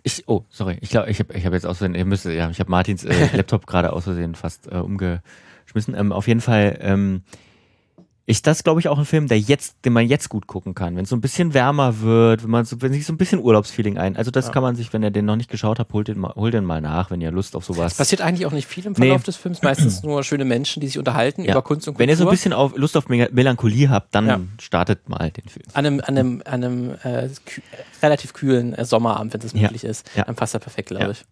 Ich, 0.05 0.25
oh, 0.27 0.45
sorry, 0.51 0.79
ich 0.81 0.91
glaube, 0.91 1.11
ich 1.11 1.21
habe 1.21 1.33
ich 1.35 1.47
hab 1.47 1.53
jetzt 1.53 1.65
aus 1.65 1.79
Versehen, 1.79 1.95
ihr 1.95 2.05
müsst, 2.05 2.25
ja, 2.25 2.51
ich 2.51 2.59
habe 2.59 2.71
Martins 2.71 3.05
äh, 3.05 3.15
Laptop 3.37 3.67
gerade 3.67 3.93
aus 3.93 4.05
Versehen 4.05 4.35
fast 4.35 4.67
äh, 4.67 4.77
umgeschmissen. 4.77 5.95
Ähm, 5.95 6.13
auf 6.13 6.27
jeden 6.27 6.41
Fall, 6.41 6.79
ähm, 6.81 7.23
ist 8.25 8.47
das, 8.47 8.63
glaube 8.63 8.79
ich, 8.79 8.89
auch 8.89 8.99
ein 8.99 9.05
Film, 9.05 9.27
der 9.27 9.41
jetzt, 9.41 9.85
den 9.85 9.93
man 9.93 10.07
jetzt 10.07 10.29
gut 10.29 10.47
gucken 10.47 10.75
kann. 10.75 10.95
Wenn 10.95 11.05
es 11.05 11.11
so 11.11 11.17
ein 11.17 11.21
bisschen 11.21 11.55
wärmer 11.55 12.01
wird, 12.01 12.45
wenn 12.45 12.51
man 12.51 12.65
so, 12.65 12.81
wenn 12.81 12.93
sich 12.93 13.05
so 13.05 13.13
ein 13.13 13.17
bisschen 13.17 13.41
Urlaubsfeeling 13.41 13.99
ein. 13.99 14.17
Also 14.17 14.31
das 14.31 14.47
ja. 14.47 14.53
kann 14.53 14.63
man 14.63 14.77
sich, 14.77 14.93
wenn 14.93 15.03
ihr 15.03 15.11
den 15.11 15.25
noch 15.25 15.35
nicht 15.35 15.51
geschaut 15.51 15.81
habt, 15.81 15.93
holt 15.93 16.07
den 16.07 16.21
mal, 16.21 16.33
holt 16.37 16.55
den 16.55 16.65
mal 16.65 16.81
nach, 16.81 17.11
wenn 17.11 17.21
ihr 17.21 17.33
Lust 17.33 17.57
auf 17.57 17.65
sowas. 17.65 17.93
Es 17.93 17.99
passiert 17.99 18.21
eigentlich 18.21 18.47
auch 18.47 18.53
nicht 18.53 18.69
viel 18.69 18.87
im 18.87 18.95
Verlauf 18.95 19.23
nee. 19.23 19.25
des 19.25 19.37
Films, 19.37 19.63
meistens 19.63 20.05
nur 20.05 20.23
schöne 20.23 20.45
Menschen, 20.45 20.81
die 20.81 20.87
sich 20.87 20.99
unterhalten 20.99 21.43
ja. 21.43 21.51
über 21.51 21.63
Kunst 21.63 21.89
und 21.89 21.95
Kultur. 21.95 22.05
Wenn 22.05 22.11
ihr 22.11 22.17
so 22.17 22.25
ein 22.25 22.31
bisschen 22.31 22.53
auf, 22.53 22.77
Lust 22.77 22.97
auf 22.97 23.09
Melancholie 23.09 23.91
habt, 23.91 24.15
dann 24.15 24.27
ja. 24.27 24.41
startet 24.61 25.09
mal 25.09 25.31
den 25.33 25.49
Film. 25.49 25.67
An 25.73 25.87
einem, 25.87 26.01
an 26.01 26.19
einem, 26.19 26.43
an 26.45 26.65
einem 26.65 26.91
äh, 27.03 27.29
kü 27.45 27.61
relativ 28.03 28.35
kühlen 28.35 28.73
äh, 28.75 28.85
Sommerabend, 28.85 29.35
wenn 29.35 29.41
es 29.41 29.53
möglich 29.53 29.83
ist, 29.83 30.09
dann 30.15 30.37
passt 30.37 30.55
er 30.55 30.61
perfekt, 30.61 30.91
glaube 30.91 31.13
ich. 31.13 31.25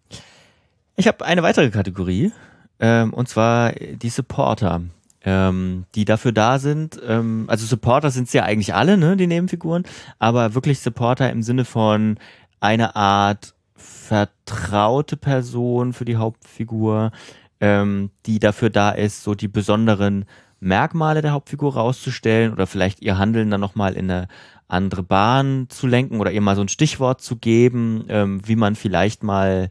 Ich 0.97 1.07
habe 1.07 1.25
eine 1.25 1.41
weitere 1.41 1.69
Kategorie, 1.69 2.33
ähm, 2.81 3.13
und 3.13 3.29
zwar 3.29 3.71
die 3.71 4.09
Supporter 4.09 4.81
ähm, 5.23 5.85
die 5.95 6.05
dafür 6.05 6.31
da 6.31 6.59
sind. 6.59 6.99
Ähm, 7.05 7.45
also 7.47 7.65
Supporter 7.65 8.11
sind 8.11 8.27
es 8.27 8.33
ja 8.33 8.43
eigentlich 8.43 8.73
alle, 8.73 8.97
ne, 8.97 9.17
die 9.17 9.27
Nebenfiguren, 9.27 9.83
aber 10.19 10.55
wirklich 10.55 10.79
Supporter 10.79 11.29
im 11.29 11.43
Sinne 11.43 11.65
von 11.65 12.17
eine 12.59 12.95
Art 12.95 13.53
vertraute 13.75 15.17
Person 15.17 15.93
für 15.93 16.05
die 16.05 16.17
Hauptfigur, 16.17 17.11
ähm, 17.59 18.11
die 18.25 18.39
dafür 18.39 18.69
da 18.69 18.91
ist, 18.91 19.23
so 19.23 19.35
die 19.35 19.47
besonderen 19.47 20.25
Merkmale 20.59 21.21
der 21.21 21.31
Hauptfigur 21.31 21.73
rauszustellen 21.73 22.53
oder 22.53 22.67
vielleicht 22.67 23.01
ihr 23.01 23.17
Handeln 23.17 23.49
dann 23.49 23.61
nochmal 23.61 23.93
in 23.93 24.09
eine 24.11 24.27
andere 24.67 25.03
Bahn 25.03 25.65
zu 25.69 25.87
lenken 25.87 26.19
oder 26.19 26.31
ihr 26.31 26.41
mal 26.41 26.55
so 26.55 26.61
ein 26.61 26.69
Stichwort 26.69 27.21
zu 27.21 27.35
geben, 27.35 28.05
ähm, 28.09 28.41
wie 28.45 28.55
man 28.55 28.75
vielleicht 28.75 29.23
mal 29.23 29.69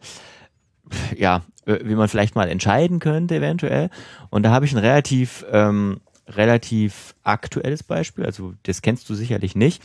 ja, 1.16 1.42
wie 1.82 1.94
man 1.94 2.08
vielleicht 2.08 2.34
mal 2.34 2.48
entscheiden 2.48 2.98
könnte, 2.98 3.36
eventuell. 3.36 3.90
Und 4.30 4.42
da 4.42 4.50
habe 4.50 4.64
ich 4.64 4.72
ein 4.72 4.78
relativ, 4.78 5.44
ähm, 5.50 6.00
relativ 6.28 7.14
aktuelles 7.22 7.82
Beispiel, 7.82 8.24
also 8.24 8.54
das 8.64 8.82
kennst 8.82 9.08
du 9.10 9.14
sicherlich 9.14 9.54
nicht. 9.54 9.82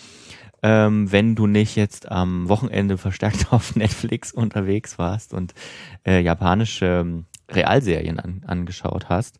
Ähm, 0.63 1.11
wenn 1.11 1.35
du 1.35 1.47
nicht 1.47 1.75
jetzt 1.75 2.09
am 2.09 2.49
Wochenende 2.49 2.97
verstärkt 2.97 3.47
auf 3.51 3.75
Netflix 3.75 4.31
unterwegs 4.31 4.97
warst 4.97 5.33
und 5.33 5.53
äh, 6.05 6.21
japanische 6.21 7.01
ähm, 7.01 7.25
Realserien 7.49 8.19
an, 8.19 8.41
angeschaut 8.47 9.09
hast. 9.09 9.37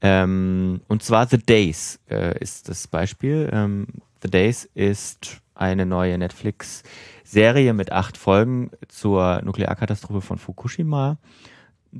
Ähm, 0.00 0.80
und 0.88 1.02
zwar 1.02 1.26
The 1.26 1.38
Days 1.38 2.00
äh, 2.10 2.38
ist 2.40 2.68
das 2.68 2.86
Beispiel. 2.88 3.48
Ähm, 3.52 3.86
The 4.22 4.30
Days 4.30 4.68
ist 4.74 5.40
eine 5.54 5.86
neue 5.86 6.18
Netflix-Serie 6.18 7.72
mit 7.72 7.92
acht 7.92 8.16
Folgen 8.16 8.70
zur 8.88 9.40
Nuklearkatastrophe 9.42 10.20
von 10.20 10.38
Fukushima 10.38 11.16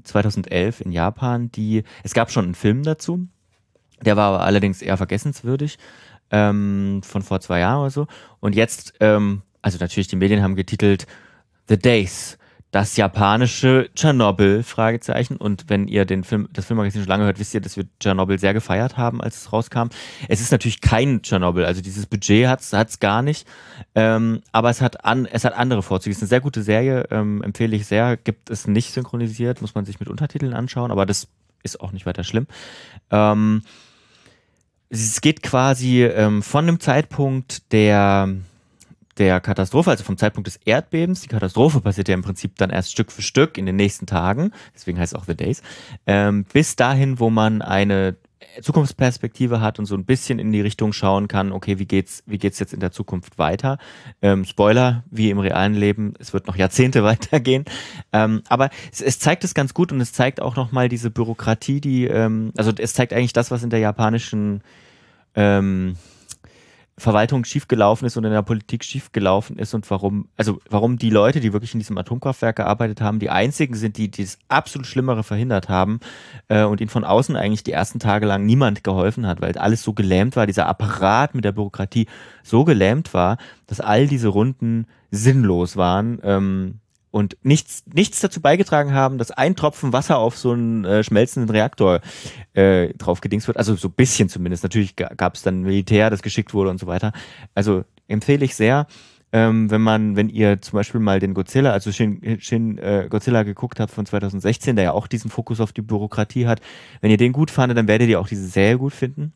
2011 0.03 0.81
in 0.83 0.92
Japan. 0.92 1.51
Die 1.53 1.85
es 2.03 2.14
gab 2.14 2.31
schon 2.31 2.44
einen 2.44 2.55
Film 2.55 2.83
dazu, 2.83 3.27
der 4.05 4.16
war 4.16 4.35
aber 4.35 4.44
allerdings 4.44 4.83
eher 4.83 4.96
vergessenswürdig 4.96 5.79
ähm, 6.31 7.01
von 7.05 7.22
vor 7.22 7.40
zwei 7.40 7.61
Jahren 7.61 7.81
oder 7.81 7.90
so. 7.90 8.07
Und 8.40 8.55
jetzt, 8.55 8.94
ähm, 9.01 9.42
also 9.62 9.79
natürlich 9.79 10.09
die 10.09 10.16
Medien 10.16 10.42
haben 10.42 10.57
getitelt 10.57 11.07
The 11.68 11.79
Days 11.79 12.38
das 12.70 12.96
japanische 12.96 13.88
Tschernobyl, 13.94 14.62
Fragezeichen. 14.62 15.37
Und 15.37 15.64
wenn 15.68 15.88
ihr 15.88 16.05
den 16.05 16.24
Film, 16.24 16.48
das 16.52 16.66
Filmmagazin 16.66 17.02
schon 17.02 17.09
lange 17.09 17.24
hört, 17.24 17.38
wisst 17.38 17.55
ihr, 17.55 17.61
dass 17.61 17.76
wir 17.76 17.85
Tschernobyl 18.00 18.38
sehr 18.38 18.55
gefeiert 18.55 18.96
haben, 18.96 19.20
als 19.22 19.37
es 19.37 19.52
rauskam. 19.52 19.88
Es 20.29 20.40
ist 20.40 20.52
natürlich 20.52 20.81
kein 20.81 21.22
Tschernobyl, 21.22 21.64
also 21.64 21.81
dieses 21.81 22.07
Budget 22.07 22.48
hat 22.48 22.61
es 22.61 23.00
gar 23.00 23.22
nicht. 23.22 23.46
Ähm, 23.94 24.42
aber 24.52 24.70
es 24.70 24.81
hat, 24.81 25.05
an, 25.05 25.26
es 25.26 25.44
hat 25.44 25.55
andere 25.55 25.83
Vorzüge. 25.83 26.11
Es 26.11 26.18
ist 26.18 26.24
eine 26.24 26.29
sehr 26.29 26.40
gute 26.40 26.62
Serie, 26.62 27.07
ähm, 27.11 27.42
empfehle 27.42 27.76
ich 27.76 27.87
sehr. 27.87 28.16
Gibt 28.16 28.50
es 28.50 28.66
nicht 28.66 28.92
synchronisiert, 28.92 29.62
muss 29.62 29.74
man 29.74 29.85
sich 29.85 30.00
mit 30.00 30.09
Untertiteln 30.09 30.52
anschauen, 30.52 30.90
aber 30.90 31.07
das 31.07 31.29
ist 31.62 31.81
auch 31.81 31.92
nicht 31.92 32.07
weiter 32.07 32.24
schlimm. 32.24 32.46
Ähm, 33.11 33.62
es 34.88 35.20
geht 35.20 35.42
quasi 35.42 36.05
ähm, 36.05 36.42
von 36.42 36.66
dem 36.66 36.81
Zeitpunkt 36.81 37.72
der 37.72 38.29
der 39.18 39.40
Katastrophe, 39.40 39.90
also 39.90 40.05
vom 40.05 40.16
Zeitpunkt 40.16 40.46
des 40.46 40.57
Erdbebens, 40.64 41.22
die 41.22 41.29
Katastrophe 41.29 41.81
passiert 41.81 42.09
ja 42.09 42.14
im 42.14 42.22
Prinzip 42.22 42.57
dann 42.57 42.70
erst 42.70 42.92
Stück 42.92 43.12
für 43.12 43.22
Stück 43.22 43.59
in 43.59 43.66
den 43.66 43.76
nächsten 43.76 44.07
Tagen, 44.07 44.52
deswegen 44.74 44.98
heißt 44.98 45.14
es 45.14 45.18
auch 45.18 45.24
The 45.24 45.37
Days, 45.37 45.62
ähm, 46.07 46.44
bis 46.52 46.76
dahin, 46.76 47.18
wo 47.18 47.31
man 47.31 47.62
eine 47.62 48.16
Zukunftsperspektive 48.61 49.61
hat 49.61 49.79
und 49.79 49.87
so 49.87 49.94
ein 49.94 50.05
bisschen 50.05 50.38
in 50.38 50.52
die 50.52 50.61
Richtung 50.61 50.92
schauen 50.92 51.29
kann, 51.29 51.52
okay, 51.52 51.79
wie 51.79 51.87
geht's, 51.87 52.22
wie 52.26 52.38
geht's 52.38 52.59
jetzt 52.59 52.72
in 52.72 52.81
der 52.81 52.92
Zukunft 52.92 53.38
weiter? 53.38 53.79
Ähm, 54.22 54.44
Spoiler, 54.44 55.05
wie 55.11 55.31
im 55.31 55.38
realen 55.38 55.74
Leben, 55.74 56.14
es 56.18 56.33
wird 56.33 56.46
noch 56.46 56.57
Jahrzehnte 56.57 57.02
weitergehen. 57.05 57.64
Ähm, 58.12 58.42
aber 58.48 58.70
es, 58.92 59.00
es, 59.00 59.18
zeigt 59.18 59.44
es 59.44 59.55
ganz 59.55 59.74
gut 59.74 59.92
und 59.92 60.00
es 60.00 60.12
zeigt 60.12 60.40
auch 60.40 60.57
nochmal 60.57 60.88
diese 60.88 61.11
Bürokratie, 61.11 61.81
die, 61.81 62.07
ähm, 62.07 62.52
also 62.57 62.72
es 62.76 62.94
zeigt 62.94 63.12
eigentlich 63.12 63.33
das, 63.33 63.50
was 63.50 63.62
in 63.62 63.70
der 63.70 63.81
japanischen 63.81 64.62
ähm, 65.35 65.96
Verwaltung 66.98 67.44
schiefgelaufen 67.44 68.06
ist 68.06 68.16
und 68.16 68.24
in 68.24 68.32
der 68.32 68.40
Politik 68.40 68.82
schiefgelaufen 68.82 69.59
ist 69.59 69.74
und 69.74 69.88
warum, 69.90 70.28
also 70.37 70.61
warum 70.70 70.96
die 70.96 71.11
Leute, 71.11 71.40
die 71.40 71.52
wirklich 71.52 71.74
in 71.74 71.80
diesem 71.80 71.98
Atomkraftwerk 71.98 72.56
gearbeitet 72.56 73.02
haben, 73.02 73.18
die 73.18 73.28
einzigen 73.28 73.74
sind, 73.74 73.98
die, 73.98 74.11
die 74.11 74.22
das 74.24 74.38
absolut 74.48 74.87
Schlimmere 74.87 75.22
verhindert 75.22 75.68
haben 75.68 76.00
äh, 76.48 76.64
und 76.64 76.80
ihnen 76.80 76.88
von 76.88 77.04
außen 77.04 77.37
eigentlich 77.37 77.64
die 77.64 77.72
ersten 77.72 77.98
Tage 77.98 78.24
lang 78.24 78.46
niemand 78.46 78.82
geholfen 78.82 79.26
hat, 79.26 79.42
weil 79.42 79.59
alles 79.59 79.82
so 79.82 79.92
gelähmt 79.92 80.37
war, 80.37 80.46
dieser 80.46 80.68
Apparat 80.68 81.35
mit 81.35 81.44
der 81.44 81.52
Bürokratie 81.52 82.06
so 82.42 82.64
gelähmt 82.64 83.12
war, 83.12 83.37
dass 83.66 83.80
all 83.80 84.06
diese 84.06 84.28
Runden 84.28 84.87
sinnlos 85.11 85.76
waren. 85.76 86.18
Ähm, 86.22 86.80
und 87.16 87.38
nichts, 87.42 87.83
nichts 87.90 88.20
dazu 88.20 88.42
beigetragen 88.42 88.92
haben, 88.92 89.16
dass 89.16 89.31
ein 89.31 89.57
Tropfen 89.57 89.94
Wasser 89.94 90.18
auf 90.18 90.37
so 90.37 90.52
einen 90.52 90.85
äh, 90.85 91.02
schmelzenden 91.02 91.48
Reaktor 91.48 92.02
äh, 92.52 92.92
draufgedingst 92.92 93.46
wird. 93.46 93.57
Also 93.57 93.74
so 93.74 93.88
ein 93.88 93.94
bisschen 93.94 94.29
zumindest. 94.29 94.64
Natürlich 94.64 94.96
gab 94.96 95.35
es 95.35 95.40
dann 95.40 95.62
Militär, 95.62 96.11
das 96.11 96.20
geschickt 96.20 96.52
wurde 96.52 96.68
und 96.68 96.79
so 96.79 96.87
weiter. 96.87 97.12
Also 97.55 97.85
empfehle 98.07 98.44
ich 98.44 98.55
sehr, 98.55 98.87
ähm, 99.33 99.70
wenn 99.70 99.81
man, 99.81 100.14
wenn 100.14 100.29
ihr 100.29 100.61
zum 100.61 100.76
Beispiel 100.76 101.00
mal 101.00 101.18
den 101.18 101.33
Godzilla, 101.33 101.72
also 101.72 101.90
Shin, 101.90 102.37
Shin 102.38 102.76
äh, 102.76 103.07
Godzilla 103.09 103.44
geguckt 103.44 103.81
habt 103.81 103.92
von 103.92 104.05
2016, 104.05 104.76
der 104.76 104.85
ja 104.85 104.92
auch 104.92 105.07
diesen 105.07 105.31
Fokus 105.31 105.62
auf 105.62 105.72
die 105.72 105.81
Bürokratie 105.81 106.46
hat, 106.46 106.61
wenn 107.00 107.11
ihr 107.11 107.16
den 107.16 107.33
gut 107.33 107.50
fandet, 107.50 107.79
dann 107.79 107.88
werdet 107.88 108.11
ihr 108.11 108.20
auch 108.20 108.29
diese 108.29 108.46
Serie 108.46 108.76
gut 108.76 108.92
finden. 108.92 109.33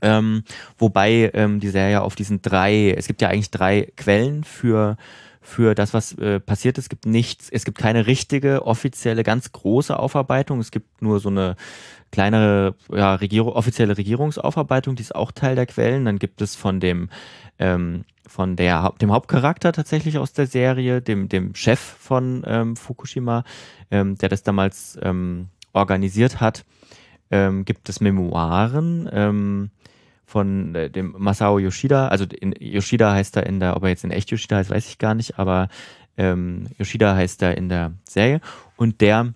Ähm, 0.00 0.42
wobei 0.78 1.30
ähm, 1.34 1.60
die 1.60 1.68
Serie 1.68 2.00
auf 2.00 2.14
diesen 2.14 2.40
drei, 2.40 2.94
es 2.96 3.06
gibt 3.06 3.20
ja 3.20 3.28
eigentlich 3.28 3.50
drei 3.50 3.92
Quellen 3.94 4.42
für 4.42 4.96
für 5.44 5.74
das, 5.74 5.92
was 5.92 6.16
äh, 6.18 6.40
passiert 6.40 6.78
ist. 6.78 6.86
Es 6.86 6.88
gibt 6.88 7.04
nichts, 7.06 7.50
es 7.50 7.66
gibt 7.66 7.76
keine 7.76 8.06
richtige, 8.06 8.66
offizielle, 8.66 9.22
ganz 9.22 9.52
große 9.52 9.96
Aufarbeitung. 9.96 10.58
Es 10.58 10.70
gibt 10.70 11.02
nur 11.02 11.20
so 11.20 11.28
eine 11.28 11.56
kleinere, 12.10 12.74
ja, 12.90 13.14
Regierung, 13.14 13.52
offizielle 13.52 13.96
Regierungsaufarbeitung, 13.96 14.96
die 14.96 15.02
ist 15.02 15.14
auch 15.14 15.32
Teil 15.32 15.54
der 15.54 15.66
Quellen. 15.66 16.06
Dann 16.06 16.18
gibt 16.18 16.40
es 16.40 16.56
von 16.56 16.80
dem, 16.80 17.10
ähm, 17.58 18.04
von 18.26 18.56
der, 18.56 18.94
dem 19.02 19.12
Hauptcharakter 19.12 19.72
tatsächlich 19.72 20.16
aus 20.16 20.32
der 20.32 20.46
Serie, 20.46 21.02
dem, 21.02 21.28
dem 21.28 21.54
Chef 21.54 21.78
von 21.78 22.42
ähm, 22.46 22.74
Fukushima, 22.74 23.44
ähm, 23.90 24.16
der 24.16 24.30
das 24.30 24.42
damals 24.44 24.98
ähm, 25.02 25.48
organisiert 25.74 26.40
hat, 26.40 26.64
ähm, 27.30 27.66
gibt 27.66 27.90
es 27.90 28.00
Memoiren. 28.00 29.70
Von 30.26 30.74
äh, 30.74 30.90
dem 30.90 31.14
Masao 31.18 31.58
Yoshida. 31.58 32.08
Also 32.08 32.24
in, 32.24 32.54
Yoshida 32.58 33.12
heißt 33.12 33.36
er 33.36 33.46
in 33.46 33.60
der, 33.60 33.76
ob 33.76 33.82
er 33.84 33.90
jetzt 33.90 34.04
in 34.04 34.10
echt 34.10 34.30
Yoshida 34.30 34.56
heißt, 34.56 34.70
weiß 34.70 34.88
ich 34.88 34.98
gar 34.98 35.14
nicht, 35.14 35.38
aber 35.38 35.68
ähm, 36.16 36.68
Yoshida 36.78 37.14
heißt 37.14 37.42
er 37.42 37.56
in 37.56 37.68
der 37.68 37.92
Serie. 38.08 38.40
Und 38.76 39.00
der 39.00 39.34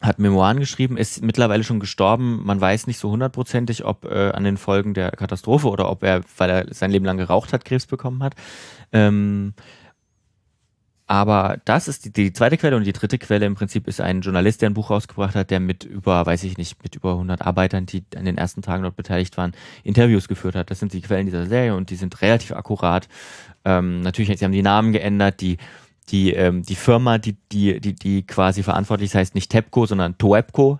hat 0.00 0.18
Memoiren 0.18 0.60
geschrieben, 0.60 0.96
ist 0.96 1.22
mittlerweile 1.22 1.64
schon 1.64 1.80
gestorben. 1.80 2.44
Man 2.44 2.60
weiß 2.60 2.86
nicht 2.86 2.98
so 2.98 3.10
hundertprozentig, 3.10 3.84
ob 3.84 4.04
äh, 4.04 4.30
an 4.30 4.44
den 4.44 4.56
Folgen 4.56 4.94
der 4.94 5.10
Katastrophe 5.10 5.68
oder 5.68 5.90
ob 5.90 6.04
er, 6.04 6.22
weil 6.36 6.50
er 6.50 6.74
sein 6.74 6.90
Leben 6.90 7.04
lang 7.04 7.16
geraucht 7.16 7.52
hat, 7.52 7.64
Krebs 7.64 7.86
bekommen 7.86 8.22
hat. 8.22 8.34
Ähm, 8.92 9.54
aber 11.08 11.58
das 11.64 11.88
ist 11.88 12.04
die, 12.04 12.12
die, 12.12 12.32
zweite 12.34 12.58
Quelle 12.58 12.76
und 12.76 12.84
die 12.84 12.92
dritte 12.92 13.16
Quelle 13.16 13.46
im 13.46 13.54
Prinzip 13.54 13.88
ist 13.88 13.98
ein 13.98 14.20
Journalist, 14.20 14.60
der 14.60 14.68
ein 14.68 14.74
Buch 14.74 14.90
rausgebracht 14.90 15.34
hat, 15.34 15.50
der 15.50 15.58
mit 15.58 15.82
über, 15.82 16.26
weiß 16.26 16.44
ich 16.44 16.58
nicht, 16.58 16.82
mit 16.82 16.96
über 16.96 17.12
100 17.12 17.40
Arbeitern, 17.40 17.86
die 17.86 18.04
an 18.14 18.26
den 18.26 18.36
ersten 18.36 18.60
Tagen 18.60 18.82
dort 18.82 18.94
beteiligt 18.94 19.38
waren, 19.38 19.52
Interviews 19.84 20.28
geführt 20.28 20.54
hat. 20.54 20.70
Das 20.70 20.80
sind 20.80 20.92
die 20.92 21.00
Quellen 21.00 21.24
dieser 21.24 21.46
Serie 21.46 21.74
und 21.74 21.88
die 21.88 21.96
sind 21.96 22.20
relativ 22.20 22.52
akkurat. 22.52 23.08
Ähm, 23.64 24.02
natürlich, 24.02 24.38
sie 24.38 24.44
haben 24.44 24.52
die 24.52 24.62
Namen 24.62 24.92
geändert, 24.92 25.40
die 25.40 25.56
die 26.10 26.34
ähm, 26.34 26.62
die 26.62 26.74
Firma, 26.76 27.16
die 27.16 27.36
die 27.52 27.80
die 27.80 27.94
die 27.94 28.26
quasi 28.26 28.62
verantwortlich 28.62 29.10
ist, 29.10 29.14
heißt 29.14 29.34
nicht 29.34 29.50
Tepco, 29.50 29.86
sondern 29.86 30.18
Toepco. 30.18 30.78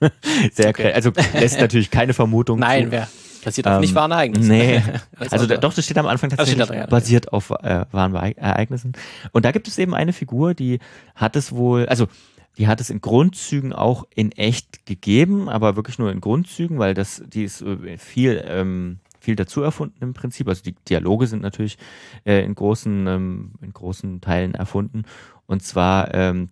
Sehr 0.52 0.70
okay. 0.70 0.92
also 0.92 1.12
lässt 1.34 1.60
natürlich 1.60 1.90
keine 1.90 2.14
Vermutung. 2.14 2.58
Nein, 2.58 2.90
wer 2.90 3.08
Basiert 3.44 3.66
auf 3.66 3.74
ähm, 3.74 3.80
nicht 3.80 3.94
wahren 3.94 4.10
Ereignissen. 4.10 4.48
Nee. 4.48 4.82
also 5.30 5.46
da, 5.46 5.56
doch, 5.56 5.74
das 5.74 5.84
steht 5.84 5.98
am 5.98 6.06
Anfang 6.06 6.30
tatsächlich 6.30 6.66
da, 6.66 6.86
basiert 6.86 7.32
auf 7.32 7.50
äh, 7.50 7.84
wahren 7.90 8.14
Ereignissen. 8.14 8.92
Und 9.32 9.44
da 9.44 9.52
gibt 9.52 9.68
es 9.68 9.78
eben 9.78 9.94
eine 9.94 10.12
Figur, 10.12 10.54
die 10.54 10.78
hat 11.14 11.36
es 11.36 11.52
wohl, 11.52 11.86
also 11.86 12.08
die 12.56 12.68
hat 12.68 12.80
es 12.80 12.90
in 12.90 13.00
Grundzügen 13.00 13.72
auch 13.72 14.06
in 14.14 14.32
echt 14.32 14.86
gegeben, 14.86 15.48
aber 15.48 15.76
wirklich 15.76 15.98
nur 15.98 16.12
in 16.12 16.20
Grundzügen, 16.20 16.78
weil 16.78 16.94
das, 16.94 17.22
die 17.26 17.44
ist 17.44 17.62
äh, 17.62 17.98
viel, 17.98 18.44
ähm, 18.46 18.98
viel 19.18 19.36
dazu 19.36 19.62
erfunden 19.62 19.96
im 20.00 20.14
Prinzip. 20.14 20.48
Also 20.48 20.62
die 20.62 20.74
Dialoge 20.88 21.26
sind 21.26 21.42
natürlich 21.42 21.78
äh, 22.24 22.44
in 22.44 22.54
großen, 22.54 23.06
ähm, 23.06 23.52
in 23.60 23.72
großen 23.72 24.20
Teilen 24.20 24.54
erfunden. 24.54 25.04
Und 25.46 25.62
zwar 25.62 26.14
ähm, 26.14 26.48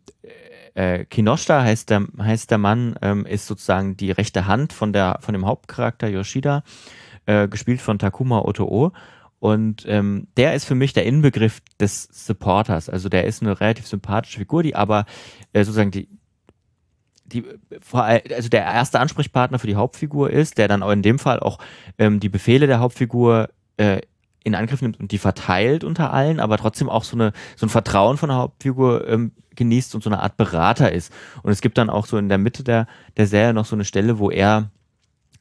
äh, 0.74 1.04
Kinoshita 1.04 1.62
heißt 1.62 1.90
der, 1.90 2.06
heißt 2.18 2.50
der 2.50 2.58
Mann, 2.58 2.96
ähm, 3.02 3.26
ist 3.26 3.46
sozusagen 3.46 3.96
die 3.96 4.11
rechte 4.11 4.46
Hand 4.46 4.72
von, 4.72 4.92
der, 4.92 5.18
von 5.20 5.35
dem 5.35 5.46
Hauptcharakter 5.46 6.08
Yoshida, 6.08 6.62
äh, 7.26 7.48
gespielt 7.48 7.80
von 7.80 7.98
Takuma 7.98 8.40
Otoo. 8.40 8.92
Und 9.38 9.85
ähm, 9.88 10.28
der 10.37 10.54
ist 10.54 10.64
für 10.64 10.76
mich 10.76 10.92
der 10.92 11.04
Inbegriff 11.04 11.61
des 11.80 12.04
Supporters. 12.04 12.88
Also 12.88 13.08
der 13.08 13.24
ist 13.24 13.42
eine 13.42 13.61
relativ 13.61 13.87
sympathische 13.87 14.38
Figur, 14.38 14.62
die 14.62 14.76
aber 14.76 15.04
äh, 15.52 15.64
sozusagen 15.64 15.90
die, 15.90 16.08
die, 17.24 17.44
also 17.92 18.48
der 18.48 18.64
erste 18.64 19.00
Ansprechpartner 19.00 19.58
für 19.58 19.66
die 19.66 19.74
Hauptfigur 19.74 20.30
ist, 20.30 20.58
der 20.58 20.68
dann 20.68 20.82
auch 20.82 20.92
in 20.92 21.02
dem 21.02 21.18
Fall 21.18 21.40
auch 21.40 21.59
ähm, 21.99 22.20
die 22.20 22.28
Befehle 22.28 22.68
der 22.68 22.78
Hauptfigur 22.78 23.49
äh, 23.78 24.01
in 24.44 24.55
Angriff 24.55 24.82
nimmt 24.82 24.99
und 24.99 25.12
die 25.12 25.18
verteilt 25.18 25.84
unter 25.84 26.12
allen, 26.12 26.40
aber 26.40 26.57
trotzdem 26.57 26.88
auch 26.88 27.05
so, 27.05 27.16
eine, 27.16 27.32
so 27.57 27.66
ein 27.66 27.70
Vertrauen 27.70 28.16
von 28.16 28.28
der 28.28 28.38
Hauptfigur 28.38 29.09
ähm, 29.09 29.32
genießt 29.57 29.94
und 29.94 30.03
so 30.03 30.11
eine 30.11 30.20
Art 30.20 30.36
Berater 30.36 30.92
ist. 30.92 31.12
Und 31.42 31.53
es 31.53 31.61
gibt 31.61 31.78
dann 31.78 31.90
auch 31.90 32.07
so 32.07 32.18
in 32.18 32.28
der 32.28 32.38
Mitte 32.38 32.64
der, 32.64 32.86
der 33.16 33.26
Serie 33.26 33.55
noch 33.55 33.66
so 33.66 33.76
eine 33.76 33.84
Stelle, 33.84 34.18
wo 34.18 34.30
er 34.30 34.70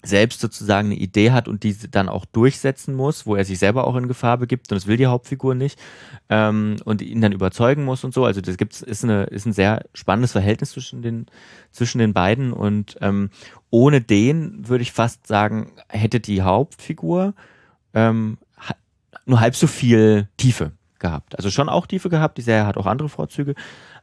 selbst 0.04 0.40
sozusagen 0.40 0.88
eine 0.88 1.00
Idee 1.00 1.32
hat 1.32 1.48
und 1.48 1.64
diese 1.64 1.88
dann 1.88 2.10
auch 2.10 2.26
durchsetzen 2.26 2.96
muss, 2.96 3.26
wo 3.26 3.36
er 3.36 3.46
sich 3.46 3.60
selber 3.60 3.86
auch 3.86 3.96
in 3.96 4.08
Gefahr 4.08 4.38
begibt 4.38 4.72
und 4.72 4.76
das 4.76 4.88
will 4.88 4.98
die 4.98 5.06
Hauptfigur 5.06 5.54
nicht 5.54 5.80
ähm, 6.30 6.78
und 6.86 7.02
ihn 7.02 7.22
dann 7.22 7.32
überzeugen 7.32 7.86
muss 7.86 8.04
und 8.04 8.14
so. 8.14 8.26
Also 8.26 8.42
das 8.42 8.58
gibt's 8.58 8.82
ist 8.82 9.04
eine 9.04 9.26
ist 9.26 9.46
ein 9.46 9.54
sehr 9.54 9.86
spannendes 9.94 10.32
Verhältnis 10.32 10.72
zwischen 10.72 11.04
den 11.04 11.28
zwischen 11.72 12.00
den 12.00 12.14
beiden 12.14 12.52
und 12.52 12.98
ähm, 13.02 13.30
ohne 13.70 14.02
den 14.02 14.68
würde 14.68 14.82
ich 14.82 14.92
fast 14.92 15.28
sagen 15.28 15.72
hätte 15.88 16.20
die 16.20 16.42
Hauptfigur 16.42 17.36
ähm, 17.94 18.38
nur 19.26 19.40
halb 19.40 19.56
so 19.56 19.68
viel 19.68 20.28
Tiefe 20.38 20.72
gehabt. 21.00 21.36
Also 21.36 21.52
schon 21.52 21.70
auch 21.70 21.86
Tiefe 21.86 22.10
gehabt, 22.10 22.38
die 22.38 22.44
Serie 22.44 22.66
hat 22.66 22.78
auch 22.78 22.86
andere 22.86 23.10
Vorzüge, 23.10 23.56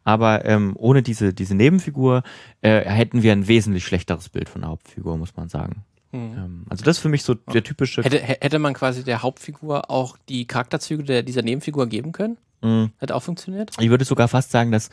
aber 0.09 0.47
ähm, 0.47 0.73
ohne 0.79 1.03
diese, 1.03 1.35
diese 1.35 1.55
Nebenfigur 1.55 2.23
äh, 2.63 2.81
hätten 2.81 3.23
wir 3.23 3.33
ein 3.33 3.47
wesentlich 3.47 3.85
schlechteres 3.85 4.31
Bild 4.31 4.49
von 4.49 4.63
der 4.63 4.71
Hauptfigur, 4.71 5.19
muss 5.19 5.37
man 5.37 5.51
sagen. 5.51 5.85
Mhm. 6.13 6.65
also 6.71 6.83
das 6.83 6.97
ist 6.97 7.03
für 7.03 7.11
mich 7.11 7.23
so 7.23 7.35
der 7.35 7.63
typische. 7.63 8.03
Hätte, 8.03 8.19
hätte 8.19 8.59
man 8.59 8.73
quasi 8.73 9.05
der 9.05 9.23
Hauptfigur 9.23 9.91
auch 9.91 10.17
die 10.31 10.47
Charakterzüge 10.47 11.03
der, 11.03 11.23
dieser 11.23 11.43
Nebenfigur 11.43 11.87
geben 11.87 12.13
können? 12.13 12.39
Mhm. 12.63 12.93
Hätte 12.97 13.15
auch 13.15 13.23
funktioniert? 13.23 13.73
Ich 13.79 13.91
würde 13.91 14.07
sogar 14.07 14.29
fast 14.29 14.51
sagen, 14.51 14.73
dass 14.73 14.89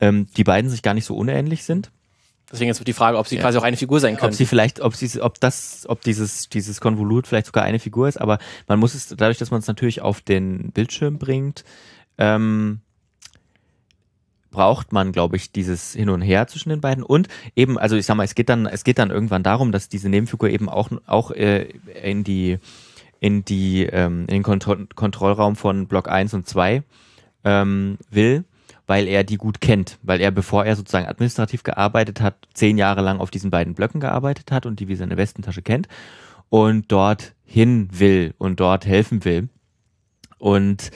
ähm, 0.00 0.26
die 0.36 0.42
beiden 0.42 0.68
sich 0.68 0.82
gar 0.82 0.94
nicht 0.94 1.04
so 1.04 1.16
unähnlich 1.16 1.62
sind. 1.62 1.92
Deswegen 2.50 2.66
jetzt 2.66 2.84
die 2.84 2.92
Frage, 2.92 3.18
ob 3.18 3.28
sie 3.28 3.36
ja. 3.36 3.42
quasi 3.42 3.58
auch 3.58 3.62
eine 3.62 3.76
Figur 3.76 4.00
sein 4.00 4.16
können. 4.16 4.32
Ob 4.32 4.36
sie 4.36 4.46
vielleicht, 4.46 4.80
ob 4.80 4.96
sie, 4.96 5.20
ob 5.20 5.38
das, 5.38 5.86
ob 5.88 6.00
dieses, 6.00 6.48
dieses 6.48 6.80
Konvolut 6.80 7.28
vielleicht 7.28 7.46
sogar 7.46 7.62
eine 7.62 7.78
Figur 7.78 8.08
ist, 8.08 8.20
aber 8.20 8.38
man 8.66 8.80
muss 8.80 8.94
es, 8.94 9.06
dadurch, 9.06 9.38
dass 9.38 9.52
man 9.52 9.60
es 9.60 9.68
natürlich 9.68 10.02
auf 10.02 10.22
den 10.22 10.72
Bildschirm 10.72 11.18
bringt, 11.18 11.64
ähm, 12.18 12.80
braucht 14.56 14.90
man, 14.90 15.12
glaube 15.12 15.36
ich, 15.36 15.52
dieses 15.52 15.92
Hin 15.92 16.08
und 16.08 16.22
Her 16.22 16.46
zwischen 16.46 16.70
den 16.70 16.80
beiden. 16.80 17.04
Und 17.04 17.28
eben, 17.54 17.78
also 17.78 17.94
ich 17.94 18.06
sag 18.06 18.16
mal, 18.16 18.24
es 18.24 18.34
geht 18.34 18.48
dann, 18.48 18.64
es 18.64 18.84
geht 18.84 18.98
dann 18.98 19.10
irgendwann 19.10 19.42
darum, 19.42 19.70
dass 19.70 19.90
diese 19.90 20.08
Nebenfigur 20.08 20.48
eben 20.48 20.70
auch, 20.70 20.90
auch 21.06 21.30
äh, 21.30 21.64
in 22.02 22.24
die, 22.24 22.58
in 23.20 23.44
die, 23.44 23.84
ähm, 23.84 24.20
in 24.20 24.36
den 24.36 24.42
Kontro 24.42 24.76
Kontrollraum 24.94 25.56
von 25.56 25.86
Block 25.88 26.08
1 26.08 26.32
und 26.32 26.48
2 26.48 26.82
ähm, 27.44 27.98
will 28.10 28.44
weil 28.88 29.08
er 29.08 29.24
die 29.24 29.36
gut 29.36 29.60
kennt, 29.60 29.98
weil 30.02 30.20
er, 30.20 30.30
bevor 30.30 30.64
er 30.64 30.76
sozusagen 30.76 31.08
administrativ 31.08 31.64
gearbeitet 31.64 32.20
hat, 32.20 32.36
zehn 32.54 32.78
Jahre 32.78 33.00
lang 33.00 33.18
auf 33.18 33.32
diesen 33.32 33.50
beiden 33.50 33.74
Blöcken 33.74 34.00
gearbeitet 34.00 34.52
hat 34.52 34.64
und 34.64 34.78
die 34.78 34.86
wie 34.86 34.94
seine 34.94 35.16
Westentasche 35.16 35.60
kennt 35.60 35.88
und 36.50 36.92
dort 36.92 37.34
hin 37.44 37.88
will 37.90 38.32
und 38.38 38.60
dort 38.60 38.86
helfen 38.86 39.24
will. 39.24 39.48
Und 40.38 40.92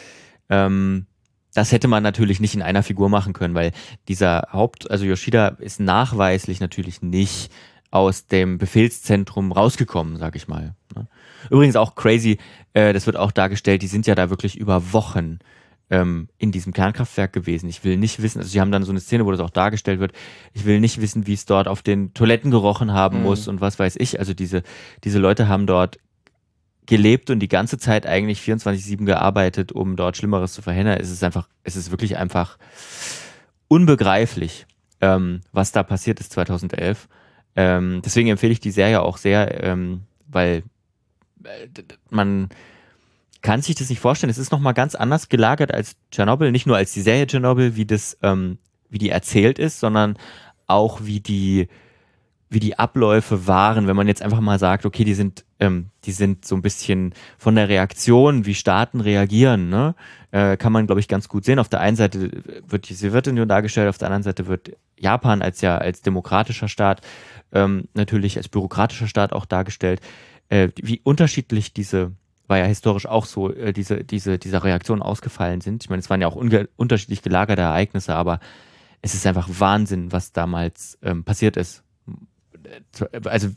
ähm, 0.48 1.06
das 1.54 1.72
hätte 1.72 1.88
man 1.88 2.02
natürlich 2.02 2.40
nicht 2.40 2.54
in 2.54 2.62
einer 2.62 2.82
Figur 2.82 3.08
machen 3.08 3.32
können, 3.32 3.54
weil 3.54 3.72
dieser 4.08 4.48
Haupt, 4.52 4.90
also 4.90 5.04
Yoshida 5.04 5.48
ist 5.58 5.80
nachweislich 5.80 6.60
natürlich 6.60 7.02
nicht 7.02 7.50
aus 7.90 8.26
dem 8.26 8.58
Befehlszentrum 8.58 9.50
rausgekommen, 9.52 10.16
sag 10.16 10.36
ich 10.36 10.46
mal. 10.46 10.74
Ne? 10.94 11.08
Übrigens 11.50 11.76
auch 11.76 11.94
crazy, 11.96 12.38
äh, 12.72 12.92
das 12.92 13.06
wird 13.06 13.16
auch 13.16 13.32
dargestellt, 13.32 13.82
die 13.82 13.88
sind 13.88 14.06
ja 14.06 14.14
da 14.14 14.30
wirklich 14.30 14.56
über 14.56 14.92
Wochen 14.92 15.40
ähm, 15.90 16.28
in 16.38 16.52
diesem 16.52 16.72
Kernkraftwerk 16.72 17.32
gewesen. 17.32 17.68
Ich 17.68 17.82
will 17.82 17.96
nicht 17.96 18.22
wissen, 18.22 18.38
also 18.38 18.50
sie 18.50 18.60
haben 18.60 18.70
dann 18.70 18.84
so 18.84 18.92
eine 18.92 19.00
Szene, 19.00 19.26
wo 19.26 19.32
das 19.32 19.40
auch 19.40 19.50
dargestellt 19.50 19.98
wird. 19.98 20.12
Ich 20.52 20.64
will 20.64 20.78
nicht 20.78 21.00
wissen, 21.00 21.26
wie 21.26 21.32
es 21.32 21.46
dort 21.46 21.66
auf 21.66 21.82
den 21.82 22.14
Toiletten 22.14 22.52
gerochen 22.52 22.92
haben 22.92 23.18
mhm. 23.18 23.24
muss 23.24 23.48
und 23.48 23.60
was 23.60 23.78
weiß 23.78 23.96
ich. 23.98 24.20
Also 24.20 24.34
diese, 24.34 24.62
diese 25.02 25.18
Leute 25.18 25.48
haben 25.48 25.66
dort 25.66 25.98
gelebt 26.86 27.30
und 27.30 27.40
die 27.40 27.48
ganze 27.48 27.78
Zeit 27.78 28.06
eigentlich 28.06 28.40
24-7 28.40 29.04
gearbeitet, 29.04 29.72
um 29.72 29.96
dort 29.96 30.16
Schlimmeres 30.16 30.52
zu 30.52 30.62
verhindern. 30.62 30.98
Es 31.00 31.10
ist 31.10 31.22
einfach, 31.22 31.48
es 31.62 31.76
ist 31.76 31.90
wirklich 31.90 32.16
einfach 32.16 32.58
unbegreiflich, 33.68 34.66
ähm, 35.00 35.40
was 35.52 35.72
da 35.72 35.82
passiert 35.82 36.20
ist 36.20 36.32
2011. 36.32 37.08
Ähm, 37.56 38.02
deswegen 38.04 38.28
empfehle 38.28 38.52
ich 38.52 38.60
die 38.60 38.70
Serie 38.70 39.02
auch 39.02 39.16
sehr, 39.16 39.62
ähm, 39.62 40.02
weil 40.26 40.62
äh, 41.44 41.68
man 42.10 42.48
kann 43.42 43.62
sich 43.62 43.74
das 43.74 43.88
nicht 43.88 44.00
vorstellen. 44.00 44.30
Es 44.30 44.38
ist 44.38 44.52
nochmal 44.52 44.74
ganz 44.74 44.94
anders 44.94 45.28
gelagert 45.28 45.72
als 45.72 45.96
Tschernobyl, 46.10 46.52
nicht 46.52 46.66
nur 46.66 46.76
als 46.76 46.92
die 46.92 47.00
Serie 47.00 47.26
Tschernobyl, 47.26 47.76
wie 47.76 47.86
das, 47.86 48.18
ähm, 48.22 48.58
wie 48.88 48.98
die 48.98 49.10
erzählt 49.10 49.58
ist, 49.58 49.80
sondern 49.80 50.18
auch 50.66 51.00
wie 51.04 51.20
die, 51.20 51.68
wie 52.50 52.58
die 52.58 52.78
Abläufe 52.78 53.46
waren, 53.46 53.86
wenn 53.86 53.94
man 53.94 54.08
jetzt 54.08 54.22
einfach 54.22 54.40
mal 54.40 54.58
sagt, 54.58 54.84
okay, 54.84 55.04
die 55.04 55.14
sind, 55.14 55.44
ähm, 55.60 55.90
die 56.04 56.10
sind 56.10 56.44
so 56.44 56.56
ein 56.56 56.62
bisschen 56.62 57.14
von 57.38 57.54
der 57.54 57.68
Reaktion, 57.68 58.44
wie 58.44 58.54
Staaten 58.54 59.00
reagieren, 59.00 59.68
ne, 59.68 59.94
äh, 60.32 60.56
kann 60.56 60.72
man, 60.72 60.86
glaube 60.86 61.00
ich, 61.00 61.06
ganz 61.06 61.28
gut 61.28 61.44
sehen. 61.44 61.60
Auf 61.60 61.68
der 61.68 61.80
einen 61.80 61.96
Seite 61.96 62.30
wird 62.66 62.88
die 62.88 62.94
Sowjetunion 62.94 63.48
dargestellt, 63.48 63.88
auf 63.88 63.98
der 63.98 64.08
anderen 64.08 64.24
Seite 64.24 64.48
wird 64.48 64.72
Japan 64.98 65.42
als 65.42 65.60
ja 65.60 65.78
als 65.78 66.02
demokratischer 66.02 66.66
Staat, 66.66 67.02
ähm, 67.52 67.84
natürlich 67.94 68.36
als 68.36 68.48
bürokratischer 68.48 69.06
Staat 69.06 69.32
auch 69.32 69.46
dargestellt, 69.46 70.00
äh, 70.48 70.68
wie 70.76 71.00
unterschiedlich 71.04 71.72
diese 71.72 72.12
war 72.48 72.58
ja 72.58 72.64
historisch 72.64 73.06
auch 73.06 73.26
so, 73.26 73.54
äh, 73.54 73.72
diese, 73.72 74.02
diese, 74.02 74.36
diese 74.36 74.64
Reaktionen 74.64 75.02
ausgefallen 75.02 75.60
sind. 75.60 75.84
Ich 75.84 75.88
meine, 75.88 76.00
es 76.00 76.10
waren 76.10 76.20
ja 76.20 76.26
auch 76.26 76.34
unterschiedlich 76.34 77.22
gelagerte 77.22 77.62
Ereignisse, 77.62 78.16
aber 78.16 78.40
es 79.02 79.14
ist 79.14 79.24
einfach 79.24 79.48
Wahnsinn, 79.48 80.10
was 80.10 80.32
damals 80.32 80.98
ähm, 81.00 81.22
passiert 81.22 81.56
ist. 81.56 81.84
Also 83.24 83.48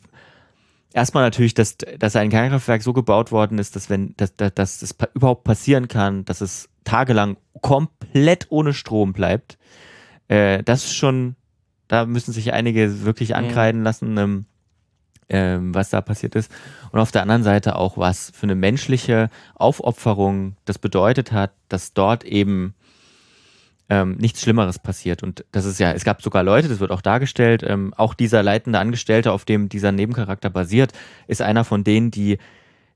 erstmal 0.93 1.23
natürlich, 1.23 1.53
dass, 1.53 1.77
dass 1.77 2.15
ein 2.15 2.29
Kernkraftwerk 2.29 2.81
so 2.81 2.93
gebaut 2.93 3.31
worden 3.31 3.57
ist, 3.59 3.75
dass 3.75 3.89
wenn, 3.89 4.15
dass, 4.17 4.35
dass, 4.35 4.53
dass 4.53 4.79
das 4.79 4.95
überhaupt 5.13 5.43
passieren 5.43 5.87
kann, 5.87 6.25
dass 6.25 6.41
es 6.41 6.69
tagelang 6.83 7.37
komplett 7.61 8.47
ohne 8.49 8.73
Strom 8.73 9.13
bleibt. 9.13 9.57
Äh, 10.27 10.63
das 10.63 10.85
ist 10.85 10.95
schon, 10.95 11.35
da 11.87 12.05
müssen 12.05 12.33
sich 12.33 12.53
einige 12.53 13.03
wirklich 13.03 13.29
mhm. 13.29 13.35
ankreiden 13.35 13.83
lassen. 13.83 14.17
Ähm, 14.17 14.45
ähm, 15.29 15.73
was 15.73 15.89
da 15.89 16.01
passiert 16.01 16.35
ist. 16.35 16.51
Und 16.91 16.99
auf 16.99 17.11
der 17.11 17.21
anderen 17.21 17.43
Seite 17.43 17.77
auch, 17.77 17.97
was 17.97 18.31
für 18.35 18.43
eine 18.43 18.55
menschliche 18.55 19.29
Aufopferung 19.55 20.57
das 20.65 20.77
bedeutet 20.79 21.31
hat, 21.31 21.51
dass 21.69 21.93
dort 21.93 22.23
eben 22.23 22.75
ähm, 23.93 24.15
nichts 24.17 24.41
Schlimmeres 24.41 24.79
passiert. 24.79 25.21
Und 25.21 25.45
das 25.51 25.65
ist 25.65 25.79
ja, 25.79 25.91
es 25.91 26.03
gab 26.03 26.23
sogar 26.23 26.41
Leute, 26.41 26.67
das 26.67 26.79
wird 26.79 26.89
auch 26.89 27.01
dargestellt, 27.01 27.63
ähm, 27.63 27.93
auch 27.95 28.15
dieser 28.15 28.41
leitende 28.41 28.79
Angestellte, 28.79 29.31
auf 29.31 29.45
dem 29.45 29.69
dieser 29.69 29.91
Nebencharakter 29.91 30.49
basiert, 30.49 30.93
ist 31.27 31.43
einer 31.43 31.63
von 31.63 31.83
denen, 31.83 32.09
die, 32.09 32.39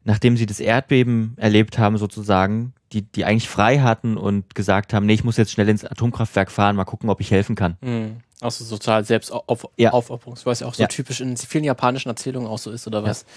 nachdem 0.04 0.38
sie 0.38 0.48
das 0.48 0.60
Erdbeben 0.60 1.36
erlebt 1.38 1.78
haben, 1.78 1.98
sozusagen, 1.98 2.74
die, 2.94 3.04
die 3.04 3.26
eigentlich 3.26 3.48
frei 3.48 3.80
hatten 3.80 4.18
und 4.18 4.56
gesagt 4.56 4.92
haben, 4.92 5.06
nee, 5.06 5.14
ich 5.14 5.24
muss 5.24 5.38
jetzt 5.38 5.52
schnell 5.52 5.70
ins 5.70 5.86
Atomkraftwerk 5.86 6.50
fahren, 6.50 6.76
mal 6.76 6.86
gucken, 6.86 7.12
ob 7.12 7.22
ich 7.22 7.30
helfen 7.30 7.56
kann. 7.56 7.78
Mhm. 7.82 8.18
Auch 8.40 8.52
so 8.52 8.78
total 8.78 9.04
selbst 9.04 9.32
auf, 9.32 9.68
ja. 9.78 9.92
Aufopferungsweise 9.92 10.68
auch 10.68 10.76
so 10.76 10.84
ja. 10.84 10.88
typisch 10.88 11.22
in 11.22 11.36
vielen 11.38 11.64
japanischen 11.64 12.10
Erzählungen 12.10 12.48
auch 12.48 12.60
so 12.60 12.70
ist, 12.70 12.86
oder 12.86 13.04
was? 13.04 13.22
Ja. 13.22 13.28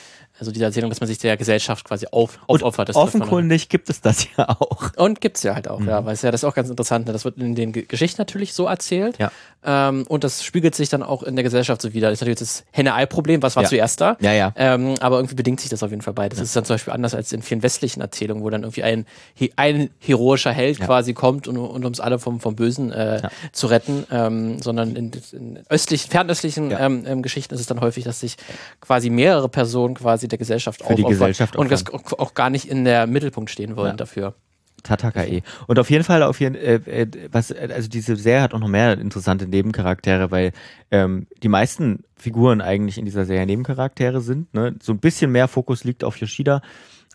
Also 0.41 0.53
diese 0.53 0.67
Erzählung, 0.67 0.91
dass 0.91 1.01
man 1.01 1.07
sich 1.07 1.17
der 1.17 1.39
Gesellschaft 1.39 1.87
quasi 1.87 2.07
auf, 2.11 2.39
aufopfert. 2.47 2.95
offenkundig 2.95 3.71
gibt 3.71 3.89
es 3.89 4.03
das 4.03 4.27
ja 4.37 4.49
auch. 4.49 4.95
Und 4.97 5.23
gibt 5.23 5.39
es 5.39 5.43
ja 5.43 5.55
halt 5.55 5.69
auch, 5.69 5.79
mhm. 5.79 5.89
ja, 5.89 6.05
weil 6.05 6.13
es 6.13 6.21
ja 6.21 6.31
das 6.31 6.43
ist 6.43 6.45
auch 6.45 6.55
ganz 6.55 6.69
interessant. 6.69 7.07
Ne? 7.07 7.15
Das 7.15 7.25
wird 7.25 7.39
in 7.39 7.55
den 7.55 7.73
Geschichten 7.73 8.21
natürlich 8.21 8.53
so 8.53 8.67
erzählt. 8.67 9.19
Ja. 9.19 9.33
Ähm, 9.65 10.05
und 10.07 10.23
das 10.23 10.45
spiegelt 10.45 10.75
sich 10.75 10.91
dann 10.91 11.03
auch 11.03 11.23
in 11.23 11.35
der 11.35 11.45
Gesellschaft 11.45 11.81
so 11.81 11.95
wieder. 11.95 12.09
Das 12.09 12.19
ist 12.19 12.21
natürlich 12.21 12.39
das 12.39 12.65
Henne-Ei-Problem, 12.71 13.43
was 13.43 13.57
war 13.57 13.65
zuerst 13.65 14.03
da? 14.03 14.19
Ja, 14.21 14.33
ja. 14.33 14.53
Ähm, 14.57 14.97
aber 15.01 15.17
irgendwie 15.17 15.35
bedingt 15.35 15.61
sich 15.61 15.71
das 15.71 15.83
auf 15.83 15.91
jeden 15.91 16.03
Fall 16.03 16.15
bei. 16.15 16.29
Das 16.29 16.41
ist 16.41 16.55
dann 16.55 16.67
zum 16.67 16.75
Beispiel 16.75 16.93
anders 16.93 17.15
als 17.15 17.33
in 17.33 17.41
vielen 17.41 17.63
westlichen 17.63 18.03
Erzählungen, 18.03 18.43
wo 18.43 18.51
dann 18.51 18.63
irgendwie 18.63 18.83
ein, 18.83 19.07
ein 19.57 19.91
heroischer 19.99 20.53
Held 20.53 20.81
quasi 20.81 21.15
kommt 21.15 21.49
und, 21.49 21.57
und 21.57 21.85
uns 21.87 22.01
alle 22.01 22.19
vom, 22.19 22.41
vom 22.41 22.55
Bösen 22.55 22.93
äh, 22.93 23.29
zu 23.53 23.67
retten, 23.67 24.07
ähm, 24.11 24.61
sondern 24.61 24.90
man 24.95 24.97
in, 24.97 25.13
in 25.33 25.63
östlichen, 25.69 26.11
fernöstlichen 26.11 26.71
ja. 26.71 26.81
ähm, 26.81 27.05
ähm, 27.07 27.23
Geschichten 27.23 27.55
ist 27.55 27.61
es 27.61 27.67
dann 27.67 27.81
häufig, 27.81 28.05
dass 28.05 28.21
sich 28.21 28.37
quasi 28.81 29.11
mehrere 29.11 29.49
Personen 29.49 29.95
quasi 29.95 30.29
der 30.29 30.39
Gesellschaft 30.39 30.83
Für 30.83 30.95
die 30.95 31.05
Gesellschaft 31.05 31.57
und 31.57 31.71
das 31.71 31.85
auch 31.93 32.35
gar 32.35 32.51
nicht 32.51 32.69
in 32.69 32.85
der 32.85 33.07
Mittelpunkt 33.07 33.51
stehen 33.51 33.77
wollen 33.77 33.93
ja. 33.93 33.97
dafür. 33.97 34.35
Tatakae. 34.83 35.43
Und 35.67 35.79
auf 35.79 35.91
jeden 35.91 36.05
Fall, 36.05 36.23
auf 36.23 36.41
jeden, 36.41 36.55
äh, 36.55 36.75
äh, 36.75 37.07
was, 37.31 37.53
also 37.53 37.89
diese 37.89 38.17
Serie 38.17 38.43
hat 38.43 38.55
auch 38.55 38.59
noch 38.59 38.69
mehr 38.69 38.99
interessante 38.99 39.47
Nebencharaktere, 39.47 40.31
weil 40.31 40.53
ähm, 40.91 41.27
die 41.43 41.49
meisten 41.49 42.05
Figuren 42.17 42.61
eigentlich 42.61 42.99
in 42.99 43.05
dieser 43.05 43.25
Serie 43.25 43.47
Nebencharaktere 43.47 44.21
sind. 44.21 44.53
Ne? 44.55 44.77
So 44.83 44.93
ein 44.93 44.99
bisschen 44.99 45.33
mehr 45.33 45.49
Fokus 45.49 45.85
liegt 45.85 46.05
auf 46.05 46.17
Yoshida, 46.17 46.63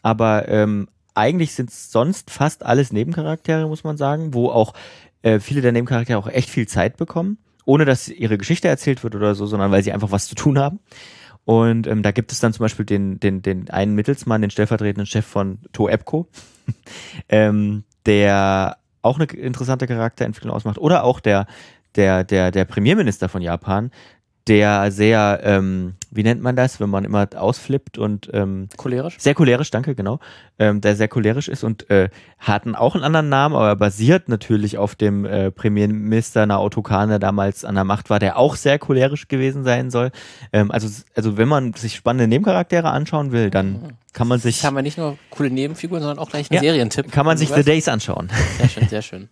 aber 0.02 0.48
ähm, 0.48 0.88
eigentlich 1.14 1.54
sind 1.54 1.70
es 1.70 1.92
sonst 1.92 2.30
fast 2.30 2.66
alles 2.66 2.92
Nebencharaktere, 2.92 3.68
muss 3.68 3.84
man 3.84 3.98
sagen, 3.98 4.34
wo 4.34 4.50
auch 4.50 4.74
äh, 5.22 5.40
viele 5.40 5.62
der 5.62 5.72
Nebencharaktere 5.72 6.18
auch 6.18 6.28
echt 6.28 6.50
viel 6.50 6.68
Zeit 6.68 6.98
bekommen, 6.98 7.38
ohne 7.66 7.86
dass 7.86 8.08
ihre 8.08 8.38
Geschichte 8.38 8.68
erzählt 8.68 9.04
wird 9.04 9.16
oder 9.16 9.36
so, 9.36 9.46
sondern 9.46 9.72
weil 9.72 9.84
sie 9.84 9.92
einfach 9.92 10.12
was 10.12 10.28
zu 10.28 10.36
tun 10.36 10.58
haben. 10.58 10.80
Und 11.44 11.86
ähm, 11.86 12.02
da 12.02 12.12
gibt 12.12 12.32
es 12.32 12.40
dann 12.40 12.54
zum 12.54 12.64
Beispiel 12.64 12.86
den, 12.86 13.20
den, 13.20 13.42
den 13.42 13.70
einen 13.70 13.94
Mittelsmann, 13.94 14.42
den 14.42 14.50
stellvertretenden 14.50 15.06
Chef 15.06 15.26
von 15.26 15.60
Toepco, 15.74 16.28
ähm, 17.30 17.84
der 18.06 18.78
auch 19.02 19.20
eine 19.20 19.26
interessante 19.26 19.86
Charakterentwicklung 19.86 20.54
ausmacht. 20.54 20.80
Oder 20.80 21.04
auch 21.04 21.20
der, 21.20 21.46
der, 21.96 22.24
der, 22.24 22.52
der 22.52 22.66
Premierminister 22.66 23.30
von 23.30 23.44
Japan, 23.44 23.92
der 24.48 24.92
sehr, 24.92 25.42
ähm, 25.44 25.96
wie 26.16 26.24
nennt 26.24 26.42
man 26.42 26.56
das, 26.56 26.80
wenn 26.80 26.90
man 26.90 27.06
immer 27.06 27.28
ausflippt 27.36 27.98
und 27.98 28.30
ähm, 28.34 28.70
cholerisch? 28.78 29.16
Sehr 29.20 29.34
cholerisch, 29.34 29.72
danke, 29.72 29.96
genau. 29.96 30.20
Ähm, 30.58 30.82
der 30.82 30.96
sehr 30.96 31.08
cholerisch 31.08 31.48
ist 31.48 31.64
und 31.64 31.90
äh, 31.90 32.10
hat 32.40 32.64
auch 32.76 32.96
einen 32.96 33.04
anderen 33.04 33.30
Namen, 33.30 33.56
aber 33.56 33.76
basiert 33.76 34.30
natürlich 34.30 34.78
auf 34.78 34.96
dem 34.96 35.26
äh, 35.26 35.52
Premierminister 35.52 36.46
Naoto 36.46 36.82
Kan, 36.82 37.10
der 37.10 37.20
damals 37.20 37.66
an 37.66 37.76
der 37.76 37.84
Macht 37.84 38.10
war, 38.10 38.20
der 38.20 38.38
auch 38.38 38.56
sehr 38.56 38.80
cholerisch 38.80 39.28
gewesen 39.28 39.64
sein 39.64 39.92
soll. 39.92 40.12
Ähm, 40.54 40.72
also, 40.72 40.88
also 41.16 41.38
wenn 41.38 41.48
man 41.48 41.74
sich 41.74 41.96
spannende 41.96 42.28
Nebencharaktere 42.28 42.90
anschauen 42.90 43.32
will, 43.32 43.50
dann 43.50 43.72
mhm. 43.72 43.88
kann 44.14 44.28
man 44.28 44.40
sich. 44.40 44.64
Haben 44.64 44.76
wir 44.76 44.84
nicht 44.84 44.98
nur 44.98 45.18
coole 45.30 45.50
Nebenfiguren, 45.50 46.02
sondern 46.02 46.20
auch 46.20 46.30
gleich 46.30 46.50
einen 46.50 46.64
ja, 46.64 46.72
Serientipp. 46.72 47.12
Kann 47.12 47.26
man 47.26 47.38
sich 47.38 47.50
The 47.50 47.64
Days 47.64 47.88
anschauen. 47.88 48.30
Sehr 48.58 48.70
schön, 48.70 48.88
sehr 48.88 49.02
schön. 49.02 49.30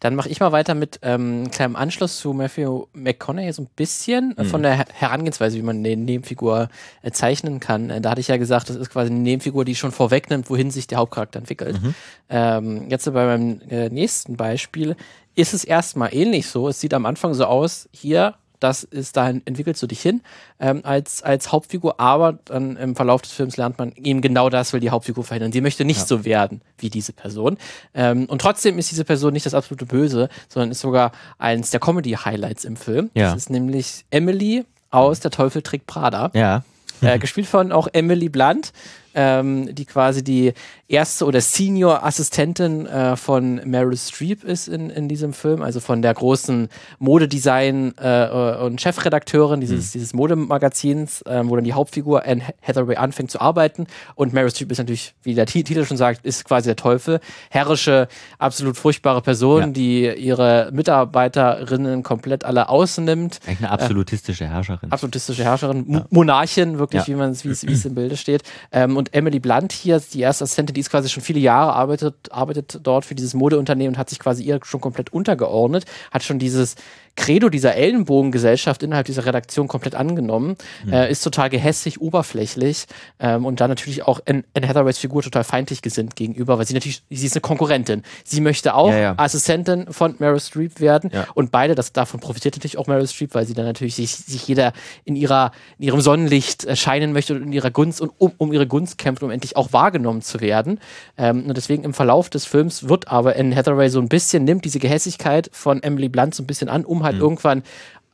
Dann 0.00 0.14
mache 0.14 0.28
ich 0.28 0.40
mal 0.40 0.52
weiter 0.52 0.74
mit 0.74 1.00
ähm, 1.02 1.50
kleinem 1.50 1.76
Anschluss 1.76 2.18
zu 2.18 2.32
Matthew 2.32 2.86
McConaughey 2.92 3.52
so 3.52 3.62
ein 3.62 3.68
bisschen 3.76 4.34
mhm. 4.36 4.44
von 4.44 4.62
der 4.62 4.86
Herangehensweise, 4.92 5.56
wie 5.56 5.62
man 5.62 5.76
eine 5.78 5.96
Nebenfigur 5.96 6.68
äh, 7.02 7.10
zeichnen 7.10 7.60
kann. 7.60 7.90
Äh, 7.90 8.00
da 8.00 8.10
hatte 8.10 8.20
ich 8.20 8.28
ja 8.28 8.36
gesagt, 8.36 8.68
das 8.70 8.76
ist 8.76 8.90
quasi 8.90 9.10
eine 9.10 9.20
Nebenfigur, 9.20 9.64
die 9.64 9.74
schon 9.74 9.92
vorwegnimmt, 9.92 10.50
wohin 10.50 10.70
sich 10.70 10.86
der 10.86 10.98
Hauptcharakter 10.98 11.38
entwickelt. 11.38 11.82
Mhm. 11.82 11.94
Ähm, 12.28 12.90
jetzt 12.90 13.04
bei 13.12 13.26
meinem 13.26 13.60
äh, 13.68 13.88
nächsten 13.88 14.36
Beispiel 14.36 14.96
ist 15.34 15.54
es 15.54 15.64
erstmal 15.64 16.14
ähnlich 16.14 16.48
so. 16.48 16.68
Es 16.68 16.80
sieht 16.80 16.94
am 16.94 17.06
Anfang 17.06 17.34
so 17.34 17.44
aus, 17.44 17.88
hier 17.92 18.34
das 18.60 18.84
ist 18.84 19.16
dahin 19.16 19.42
entwickelst 19.44 19.82
du 19.82 19.86
dich 19.86 20.00
hin 20.00 20.22
ähm, 20.60 20.80
als, 20.84 21.22
als 21.22 21.52
Hauptfigur, 21.52 22.00
aber 22.00 22.38
dann 22.44 22.76
im 22.76 22.96
Verlauf 22.96 23.22
des 23.22 23.32
Films 23.32 23.56
lernt 23.56 23.78
man 23.78 23.92
eben 23.92 24.20
genau 24.20 24.50
das 24.50 24.72
will 24.72 24.80
die 24.80 24.90
Hauptfigur 24.90 25.24
verhindern. 25.24 25.52
Sie 25.52 25.60
möchte 25.60 25.84
nicht 25.84 26.00
ja. 26.00 26.06
so 26.06 26.24
werden 26.24 26.60
wie 26.78 26.90
diese 26.90 27.12
Person. 27.12 27.58
Ähm, 27.94 28.26
und 28.26 28.40
trotzdem 28.40 28.78
ist 28.78 28.90
diese 28.90 29.04
Person 29.04 29.32
nicht 29.32 29.46
das 29.46 29.54
absolute 29.54 29.86
Böse, 29.86 30.28
sondern 30.48 30.70
ist 30.70 30.80
sogar 30.80 31.12
eines 31.38 31.70
der 31.70 31.80
Comedy-Highlights 31.80 32.64
im 32.64 32.76
Film. 32.76 33.10
Ja. 33.14 33.30
Das 33.30 33.36
ist 33.36 33.50
nämlich 33.50 34.04
Emily 34.10 34.64
aus 34.90 35.20
Der 35.20 35.30
Teufel 35.30 35.62
trägt 35.62 35.86
Prada. 35.86 36.30
Ja. 36.34 36.64
Äh, 37.02 37.18
gespielt 37.18 37.46
von 37.46 37.72
auch 37.72 37.88
Emily 37.92 38.30
Blunt 38.30 38.72
ähm, 39.16 39.74
die 39.74 39.86
quasi 39.86 40.22
die 40.22 40.52
erste 40.88 41.24
oder 41.24 41.40
Senior-Assistentin 41.40 42.86
äh, 42.86 43.16
von 43.16 43.60
Meryl 43.64 43.96
Streep 43.96 44.44
ist 44.44 44.68
in, 44.68 44.90
in 44.90 45.08
diesem 45.08 45.32
Film, 45.32 45.62
also 45.62 45.80
von 45.80 46.02
der 46.02 46.14
großen 46.14 46.68
Modedesign- 47.00 47.94
äh, 47.98 48.62
und 48.64 48.80
Chefredakteurin 48.80 49.60
dieses, 49.60 49.88
mhm. 49.88 49.92
dieses 49.94 50.14
Modemagazins, 50.14 51.22
äh, 51.22 51.42
wo 51.44 51.56
dann 51.56 51.64
die 51.64 51.72
Hauptfigur 51.72 52.24
Anne 52.24 52.42
Hathaway 52.62 52.96
anfängt 52.96 53.30
zu 53.30 53.40
arbeiten. 53.40 53.86
Und 54.14 54.32
Meryl 54.32 54.50
Streep 54.50 54.70
ist 54.70 54.78
natürlich, 54.78 55.14
wie 55.22 55.34
der 55.34 55.46
Titel 55.46 55.84
schon 55.84 55.96
sagt, 55.96 56.24
ist 56.24 56.44
quasi 56.44 56.68
der 56.68 56.76
Teufel. 56.76 57.20
Herrische, 57.50 58.08
absolut 58.38 58.76
furchtbare 58.76 59.22
Person, 59.22 59.60
ja. 59.60 59.66
die 59.68 60.14
ihre 60.14 60.70
Mitarbeiterinnen 60.72 62.02
komplett 62.02 62.44
alle 62.44 62.68
ausnimmt. 62.68 63.40
Eigentlich 63.46 63.58
eine 63.58 63.70
absolutistische 63.70 64.46
Herrscherin. 64.46 64.92
Absolutistische 64.92 65.42
Herrscherin, 65.42 65.84
ja. 65.88 66.06
Monarchin, 66.10 66.78
wirklich, 66.78 67.02
ja. 67.02 67.08
wie 67.08 67.16
man 67.16 67.30
es, 67.30 67.44
wie 67.44 67.50
es 67.50 67.64
im 67.84 67.94
Bilde 67.94 68.16
steht. 68.16 68.42
Ähm, 68.70 68.96
und 68.96 69.05
und 69.06 69.14
Emily 69.14 69.38
Blunt 69.38 69.72
hier, 69.72 70.00
die 70.00 70.20
erste 70.20 70.44
Assistentin, 70.44 70.74
die 70.74 70.80
ist 70.80 70.90
quasi 70.90 71.08
schon 71.08 71.22
viele 71.22 71.40
Jahre 71.40 71.72
arbeitet, 71.74 72.32
arbeitet 72.32 72.80
dort 72.82 73.04
für 73.04 73.14
dieses 73.14 73.34
Modeunternehmen 73.34 73.94
und 73.94 73.98
hat 73.98 74.10
sich 74.10 74.18
quasi 74.18 74.42
ihr 74.42 74.58
schon 74.64 74.80
komplett 74.80 75.12
untergeordnet, 75.12 75.84
hat 76.10 76.22
schon 76.22 76.38
dieses 76.38 76.76
Credo 77.16 77.48
dieser 77.48 77.74
Ellenbogengesellschaft 77.74 78.82
innerhalb 78.82 79.06
dieser 79.06 79.24
Redaktion 79.24 79.68
komplett 79.68 79.94
angenommen, 79.94 80.56
mhm. 80.84 80.92
äh, 80.92 81.10
ist 81.10 81.22
total 81.22 81.50
gehässig, 81.50 82.00
oberflächlich 82.00 82.86
ähm, 83.18 83.46
und 83.46 83.60
dann 83.60 83.70
natürlich 83.70 84.02
auch 84.02 84.20
Anne 84.26 84.44
Hathaways 84.54 84.98
Figur 84.98 85.22
total 85.22 85.42
feindlich 85.42 85.82
gesinnt 85.82 86.14
gegenüber, 86.14 86.58
weil 86.58 86.66
sie 86.66 86.74
natürlich, 86.74 87.02
sie 87.10 87.26
ist 87.26 87.34
eine 87.34 87.40
Konkurrentin. 87.40 88.02
Sie 88.24 88.40
möchte 88.40 88.74
auch 88.74 88.90
ja, 88.90 88.98
ja. 88.98 89.14
Assistentin 89.16 89.86
von 89.90 90.14
Meryl 90.18 90.40
Streep 90.40 90.80
werden 90.80 91.10
ja. 91.12 91.26
und 91.34 91.50
beide, 91.50 91.74
das, 91.74 91.92
davon 91.92 92.20
profitiert 92.20 92.54
natürlich 92.54 92.76
auch 92.76 92.86
Meryl 92.86 93.08
Streep, 93.08 93.34
weil 93.34 93.46
sie 93.46 93.54
dann 93.54 93.64
natürlich 93.64 93.94
sich, 93.94 94.14
sich 94.14 94.46
jeder 94.46 94.72
in 95.04 95.16
ihrer, 95.16 95.52
in 95.78 95.86
ihrem 95.86 96.00
Sonnenlicht 96.02 96.64
erscheinen 96.64 97.12
möchte 97.12 97.34
und 97.34 97.42
in 97.42 97.52
ihrer 97.52 97.70
Gunst 97.70 98.00
und 98.02 98.12
um, 98.18 98.32
um 98.36 98.52
ihre 98.52 98.66
Gunst 98.66 98.98
kämpft, 98.98 99.22
um 99.22 99.30
endlich 99.30 99.56
auch 99.56 99.72
wahrgenommen 99.72 100.20
zu 100.20 100.40
werden. 100.40 100.80
Ähm, 101.16 101.46
und 101.46 101.56
deswegen 101.56 101.84
im 101.84 101.94
Verlauf 101.94 102.28
des 102.28 102.44
Films 102.44 102.88
wird 102.88 103.08
aber 103.08 103.36
Anne 103.36 103.56
Hathaway 103.56 103.88
so 103.88 104.00
ein 104.00 104.08
bisschen, 104.08 104.44
nimmt 104.44 104.66
diese 104.66 104.78
Gehässigkeit 104.78 105.48
von 105.52 105.82
Emily 105.82 106.10
Blunt 106.10 106.34
so 106.34 106.42
ein 106.42 106.46
bisschen 106.46 106.68
an, 106.68 106.84
um 106.84 107.05
halt 107.06 107.16
mhm. 107.16 107.22
irgendwann 107.22 107.62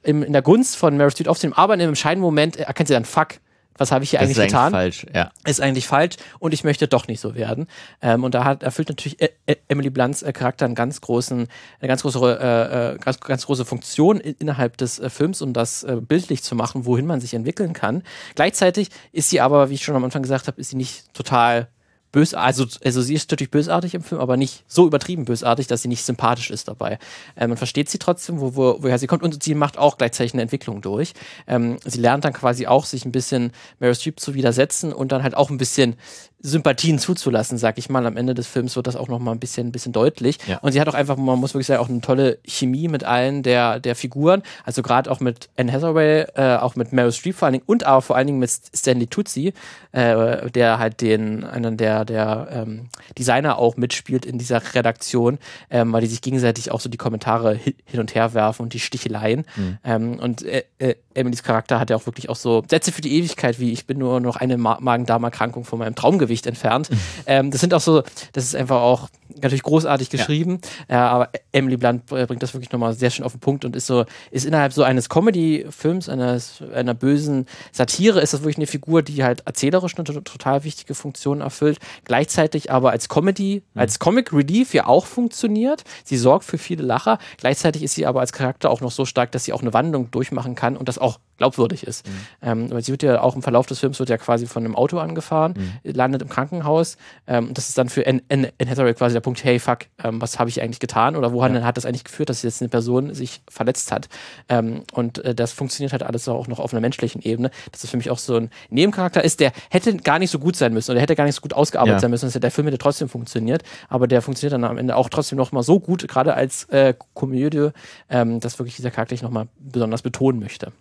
im, 0.03 0.23
in 0.23 0.33
der 0.33 0.43
Gunst 0.43 0.77
von 0.77 0.97
Meryl 0.97 1.11
Streep 1.11 1.29
aufzunehmen, 1.29 1.57
aber 1.57 1.75
in 1.75 1.81
einem 1.81 1.91
entscheidenden 1.91 2.25
Moment 2.25 2.57
erkennt 2.57 2.89
sie 2.89 2.95
dann, 2.95 3.05
fuck, 3.05 3.39
was 3.79 3.91
habe 3.91 4.05
ich 4.05 4.11
hier 4.11 4.21
das 4.21 4.29
eigentlich 4.29 4.39
ist 4.39 4.45
getan? 4.45 4.75
Eigentlich 4.75 5.01
falsch, 5.01 5.15
ja. 5.15 5.31
Ist 5.47 5.61
eigentlich 5.61 5.87
falsch 5.87 6.17
und 6.39 6.53
ich 6.53 6.63
möchte 6.63 6.89
doch 6.89 7.09
nicht 7.09 7.21
so 7.21 7.35
werden. 7.35 7.67
Ähm, 8.01 8.23
und 8.23 8.35
da 8.35 8.45
hat, 8.45 8.63
erfüllt 8.63 8.89
natürlich 8.89 9.21
e 9.21 9.31
e 9.47 9.57
Emily 9.69 9.91
Blunts 9.91 10.23
äh, 10.23 10.33
Charakter 10.33 10.67
einen 10.67 10.75
ganz 10.75 11.01
großen, 11.01 11.49
eine 11.81 11.89
ganz 11.89 12.03
große, 12.03 12.19
äh, 12.19 12.95
äh, 12.95 12.99
ganz, 12.99 13.21
ganz 13.21 13.47
große 13.47 13.65
Funktion 13.65 14.21
in, 14.21 14.35
innerhalb 14.39 14.77
des 14.77 14.99
äh, 14.99 15.09
Films, 15.09 15.41
um 15.43 15.53
das 15.53 15.85
äh, 15.85 15.97
bildlich 16.01 16.43
zu 16.43 16.55
machen, 16.55 16.85
wohin 16.85 17.07
man 17.07 17.21
sich 17.21 17.35
entwickeln 17.35 17.73
kann. 17.73 18.03
Gleichzeitig 18.35 18.91
ist 19.11 19.31
sie 19.31 19.41
aber, 19.41 19.71
wie 19.71 19.75
ich 19.75 19.85
schon 19.85 19.97
am 19.97 20.05
Anfang 20.05 20.23
gesagt 20.23 20.49
habe, 20.49 20.61
ist 20.61 20.71
sie 20.71 20.77
nicht 20.77 21.13
total 21.15 21.69
bös, 22.13 22.35
also, 22.35 22.67
also 22.85 23.01
sie 23.01 23.15
ist 23.15 23.31
natürlich 23.31 23.51
bösartig 23.51 23.95
im 23.95 24.03
Film, 24.03 24.21
aber 24.21 24.37
nicht 24.37 24.65
so 24.69 24.87
übertrieben 24.87 25.25
bösartig, 25.25 25.67
dass 25.67 25.83
sie 25.83 25.89
nicht 25.89 26.05
sympathisch 26.05 26.51
ist 26.51 26.69
dabei. 26.69 26.99
Ähm, 27.37 27.51
man 27.51 27.57
versteht 27.57 27.89
sie 27.89 27.99
trotzdem, 27.99 28.41
wo, 28.41 28.55
wo, 28.55 28.83
woher 28.83 28.99
sie 28.99 29.07
kommt 29.07 29.23
und 29.23 29.43
sie 29.43 29.55
macht 29.55 29.79
auch 29.79 29.99
gleichzeitig 29.99 30.35
eine 30.35 30.43
Entwicklung 30.43 30.83
durch. 30.83 31.15
Ähm, 31.47 31.79
sie 31.85 31.99
lernt 31.99 32.25
dann 32.25 32.35
quasi 32.35 32.67
auch, 32.67 32.85
sich 32.85 33.05
ein 33.05 33.13
bisschen 33.13 33.53
Meryl 33.81 33.95
Streep 33.95 34.21
zu 34.21 34.35
widersetzen 34.35 34.93
und 34.93 35.11
dann 35.11 35.23
halt 35.23 35.35
auch 35.35 35.51
ein 35.51 35.59
bisschen 35.59 35.97
Sympathien 36.43 36.99
zuzulassen, 36.99 37.57
sag 37.57 37.79
ich 37.79 37.89
mal. 37.89 38.05
Am 38.07 38.17
Ende 38.17 38.35
des 38.35 38.49
Films 38.49 38.75
wird 38.77 38.87
das 38.87 38.97
auch 38.97 39.09
noch 39.09 39.21
mal 39.21 39.33
ein 39.33 39.39
bisschen, 39.39 39.69
ein 39.69 39.73
bisschen 39.73 39.93
deutlich. 39.93 40.39
Ja. 40.47 40.59
Und 40.59 40.73
sie 40.73 40.81
hat 40.81 40.89
auch 40.89 40.95
einfach, 40.95 41.17
man 41.17 41.39
muss 41.39 41.55
wirklich 41.55 41.69
sagen, 41.69 41.81
auch 41.81 41.89
eine 41.89 42.01
tolle 42.01 42.39
Chemie 42.45 42.89
mit 42.89 43.05
allen 43.05 43.43
der, 43.43 43.79
der 43.79 43.95
Figuren. 43.95 44.43
Also 44.65 44.83
gerade 44.83 45.11
auch 45.11 45.21
mit 45.21 45.49
Anne 45.57 45.73
Hathaway, 45.73 46.27
äh, 46.35 46.57
auch 46.57 46.75
mit 46.75 46.93
Meryl 46.93 47.13
Streep 47.13 47.37
vor 47.37 47.47
allen 47.47 47.55
Dingen 47.55 47.65
und 47.67 47.85
aber 47.85 48.03
vor 48.03 48.17
allen 48.17 48.27
Dingen 48.27 48.41
mit 48.41 48.51
Stanley 48.51 49.07
Tutsi, 49.07 49.53
äh, 49.93 50.51
der 50.51 50.79
halt 50.79 51.01
den, 51.01 51.45
einen 51.45 51.77
der, 51.77 52.05
der 52.05 52.49
ähm, 52.51 52.89
Designer 53.17 53.59
auch 53.59 53.77
mitspielt 53.77 54.27
in 54.27 54.39
dieser 54.39 54.61
Redaktion, 54.75 55.39
ähm, 55.71 55.93
weil 55.93 56.01
die 56.01 56.09
sich 56.09 56.23
gegenseitig 56.23 56.73
auch 56.73 56.81
so 56.81 56.89
die 56.89 56.99
Kommentare 56.99 57.55
hin 57.55 58.01
und 58.01 58.15
her 58.15 58.35
werfen 58.35 58.63
und 58.63 58.73
die 58.73 58.81
Sticheleien. 58.81 59.45
Mhm. 59.57 59.79
Ähm, 59.85 60.19
und 60.19 60.43
äh, 60.43 60.65
äh, 60.79 60.95
Emilys 61.15 61.43
Charakter 61.43 61.79
hat 61.81 61.91
ja 61.91 61.97
auch 61.97 62.07
wirklich 62.07 62.29
auch 62.29 62.37
so 62.37 62.63
Sätze 62.69 62.93
für 62.93 63.01
die 63.01 63.17
Ewigkeit, 63.17 63.59
wie 63.61 63.73
ich 63.73 63.87
bin 63.87 63.99
nur 63.99 64.21
noch 64.21 64.37
eine 64.37 64.57
Magen-Darm-Erkrankung 64.57 65.65
von 65.65 65.79
meinem 65.79 65.95
Traum 65.95 66.19
Gewicht 66.19 66.47
entfernt. 66.47 66.91
Mhm. 66.91 66.99
Ähm, 67.27 67.51
das 67.51 67.61
sind 67.61 67.75
auch 67.75 67.81
so, 67.81 68.03
das 68.33 68.45
ist 68.45 68.57
einfach 68.57 68.81
auch 68.81 69.09
natürlich 69.41 69.63
großartig 69.63 70.11
geschrieben, 70.11 70.61
ja. 70.89 70.97
äh, 70.97 71.09
aber 71.09 71.31
Emily 71.53 71.77
Blunt 71.77 72.07
bringt 72.07 72.43
das 72.43 72.55
wirklich 72.55 72.73
nochmal 72.73 72.95
sehr 72.95 73.11
schön 73.11 73.25
auf 73.25 73.33
den 73.33 73.41
Punkt 73.41 73.65
und 73.65 73.77
ist 73.77 73.87
so, 73.87 74.05
ist 74.31 74.45
innerhalb 74.45 74.73
so 74.73 74.83
eines 74.83 75.09
Comedy-Films, 75.09 76.09
eines, 76.09 76.63
einer 76.75 76.95
bösen 76.95 77.47
Satire, 77.73 78.21
ist 78.21 78.33
das 78.33 78.41
wirklich 78.41 78.57
eine 78.57 78.67
Figur, 78.67 79.03
die 79.03 79.25
halt 79.25 79.43
erzählerisch 79.47 79.97
eine 79.97 80.05
total 80.05 80.65
wichtige 80.65 80.95
Funktion 80.95 81.41
erfüllt, 81.41 81.79
gleichzeitig 82.05 82.71
aber 82.71 82.91
als 82.91 83.09
Comedy, 83.09 83.63
mhm. 83.75 83.81
als 83.81 83.99
Comic 83.99 84.33
Relief 84.33 84.75
ja 84.75 84.87
auch 84.87 85.07
funktioniert. 85.07 85.85
Sie 86.05 86.17
sorgt 86.17 86.45
für 86.45 86.59
viele 86.59 86.83
Lacher, 86.83 87.19
gleichzeitig 87.39 87.83
ist 87.83 87.95
sie 87.95 88.07
aber 88.07 88.21
als 88.21 88.33
Charakter 88.33 88.71
auch 88.71 88.81
noch 88.81 88.91
so 88.91 89.05
stark, 89.05 89.33
dass 89.33 89.45
sie 89.45 89.53
auch 89.53 89.63
eine 89.63 89.73
Wandlung 89.73 90.11
durchmachen 90.11 90.55
kann 90.55 90.77
und 90.77 90.89
das 90.89 90.99
auch 91.03 91.19
glaubwürdig 91.43 91.85
ist. 91.85 92.07
Mhm. 92.07 92.13
Ähm, 92.43 92.71
weil 92.71 92.85
sie 92.85 92.93
wird 92.93 93.03
ja 93.03 93.21
auch 93.21 93.35
im 93.35 93.43
Verlauf 93.43 93.67
des 93.67 93.81
Films 93.81 93.99
wird 93.99 94.09
ja 94.09 94.17
quasi 94.17 94.47
von 94.47 94.65
einem 94.65 94.77
Auto 94.77 94.99
angefahren, 94.99 95.55
mhm. 95.57 95.93
landet 95.93 96.23
im 96.23 96.29
Krankenhaus. 96.29 96.97
Ähm, 97.27 97.53
das 97.53 97.69
ist 97.69 97.77
dann 97.77 97.89
für 97.89 98.07
Anne, 98.07 98.23
Anne, 98.31 98.53
Hathaway 98.65 98.95
quasi 98.95 99.15
der 99.15 99.21
Punkt, 99.21 99.43
hey, 99.43 99.59
fuck, 99.59 99.81
ähm, 100.05 100.21
was 100.21 100.39
habe 100.39 100.51
ich 100.51 100.63
eigentlich 100.63 100.79
getan? 100.79 101.17
Oder 101.17 101.33
wohin 101.33 101.57
ja. 101.57 101.63
hat 101.63 101.77
das 101.77 101.85
eigentlich 101.85 102.05
geführt, 102.05 102.29
dass 102.29 102.43
jetzt 102.43 102.63
eine 102.63 102.69
Person 102.69 103.13
sich 103.13 103.43
verletzt 103.49 103.91
hat? 103.91 104.09
Ähm, 104.49 104.85
und 104.93 105.25
äh, 105.25 105.35
das 105.35 105.53
funktioniert 105.53 105.93
halt 105.93 106.05
alles 106.05 106.29
auch 106.29 106.47
noch 106.47 106.61
auf 106.61 106.73
einer 106.73 106.81
menschlichen 106.81 107.21
Ebene. 107.23 107.51
Das 107.73 107.83
ist 107.83 107.91
für 107.91 107.97
mich 107.97 108.11
auch 108.11 108.19
so 108.19 108.37
ein 108.37 108.51
Nebencharakter 108.71 109.25
ist, 109.25 109.41
der 109.41 109.53
hätte 109.69 109.97
gar 109.97 110.21
nicht 110.21 110.31
so 110.31 110.39
gut 110.39 110.55
sein 110.55 110.73
müssen 110.73 110.93
oder 110.93 111.01
hätte 111.01 111.17
gar 111.17 111.25
nicht 111.25 111.35
so 111.35 111.41
gut 111.41 111.55
ausgearbeitet 111.55 111.97
ja. 111.97 112.01
sein 112.01 112.11
müssen. 112.11 112.41
Der 112.41 112.51
Film 112.53 112.69
hätte 112.69 112.79
trotzdem 112.79 113.09
funktioniert, 113.09 113.65
aber 113.89 114.07
der 114.07 114.23
funktioniert 114.23 114.53
dann 114.53 114.63
am 114.63 114.79
Ende 114.79 114.95
auch 114.95 115.09
trotzdem 115.09 115.39
noch 115.39 115.51
mal 115.51 115.65
so 115.65 115.81
gut, 115.81 116.07
gerade 116.07 116.35
als 116.35 116.65
äh, 116.69 116.95
Komödie, 117.15 117.71
ähm, 118.09 118.39
dass 118.39 118.61
wirklich 118.61 118.77
dieser 118.77 118.93
Charakter 118.93 119.15
ich 119.15 119.23
noch 119.23 119.31
mal 119.31 119.49
besonders 119.59 120.03
betonen 120.03 120.39
möchte. 120.39 120.73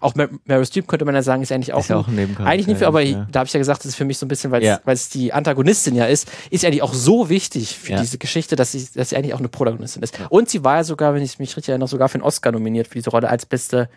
Auch 0.00 0.14
Meryl 0.14 0.64
Streep 0.64 0.88
könnte 0.88 1.04
man 1.04 1.14
ja 1.14 1.22
sagen, 1.22 1.42
ist 1.42 1.52
eigentlich 1.52 1.74
auch, 1.74 1.80
ist 1.80 1.90
ein, 1.90 1.96
auch 1.98 2.08
ein 2.08 2.36
eigentlich 2.38 2.66
nicht 2.66 2.78
für, 2.78 2.86
aber 2.86 3.02
ja. 3.02 3.26
da 3.30 3.40
habe 3.40 3.46
ich 3.46 3.52
ja 3.52 3.58
gesagt, 3.58 3.80
das 3.80 3.86
ist 3.86 3.96
für 3.96 4.06
mich 4.06 4.16
so 4.16 4.24
ein 4.24 4.28
bisschen, 4.28 4.50
weil 4.50 4.62
ja. 4.62 4.80
es 4.86 5.10
die 5.10 5.32
Antagonistin 5.32 5.94
ja 5.94 6.06
ist, 6.06 6.30
ist 6.50 6.64
eigentlich 6.64 6.82
auch 6.82 6.94
so 6.94 7.28
wichtig 7.28 7.76
für 7.76 7.96
diese 7.96 8.16
Geschichte, 8.16 8.56
dass 8.56 8.72
sie, 8.72 8.88
dass 8.94 9.10
sie 9.10 9.16
eigentlich 9.16 9.34
auch 9.34 9.38
eine 9.38 9.48
Protagonistin 9.48 10.02
ist. 10.02 10.18
Und 10.30 10.48
sie 10.48 10.64
war 10.64 10.76
ja 10.76 10.84
sogar, 10.84 11.14
wenn 11.14 11.22
ich 11.22 11.38
mich 11.38 11.56
richtig 11.56 11.68
erinnere, 11.68 11.88
sogar 11.88 12.08
für 12.08 12.14
einen 12.14 12.24
Oscar 12.24 12.50
nominiert 12.50 12.88
für 12.88 12.94
diese 12.94 13.10
Rolle 13.10 13.28
als 13.28 13.44
beste 13.44 13.90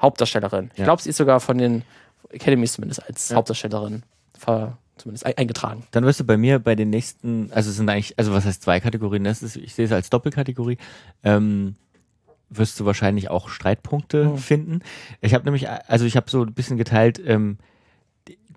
Hauptdarstellerin. 0.00 0.70
Ich 0.76 0.84
glaube, 0.84 1.02
sie 1.02 1.10
ist 1.10 1.16
sogar 1.16 1.40
von 1.40 1.58
den 1.58 1.82
Academies 2.32 2.74
zumindest 2.74 3.04
als 3.04 3.34
Hauptdarstellerin 3.34 4.04
ver 4.38 4.78
zumindest 4.98 5.26
eingetragen. 5.26 5.84
Dann 5.92 6.04
wirst 6.04 6.20
du 6.20 6.24
bei 6.24 6.36
mir 6.36 6.58
bei 6.58 6.74
den 6.74 6.90
nächsten, 6.90 7.50
also 7.52 7.70
es 7.70 7.76
sind 7.76 7.88
eigentlich, 7.88 8.18
also 8.18 8.32
was 8.32 8.44
heißt 8.44 8.62
zwei 8.62 8.80
Kategorien, 8.80 9.24
das 9.24 9.42
ist, 9.42 9.56
ich 9.56 9.74
sehe 9.74 9.86
es 9.86 9.92
als 9.92 10.10
Doppelkategorie. 10.10 10.76
Ähm, 11.22 11.76
wirst 12.50 12.78
du 12.80 12.84
wahrscheinlich 12.84 13.30
auch 13.30 13.48
Streitpunkte 13.48 14.24
mhm. 14.24 14.38
finden. 14.38 14.80
Ich 15.20 15.34
habe 15.34 15.44
nämlich, 15.44 15.68
also 15.68 16.04
ich 16.04 16.16
habe 16.16 16.30
so 16.30 16.42
ein 16.42 16.54
bisschen 16.54 16.76
geteilt, 16.76 17.20
ähm, 17.24 17.58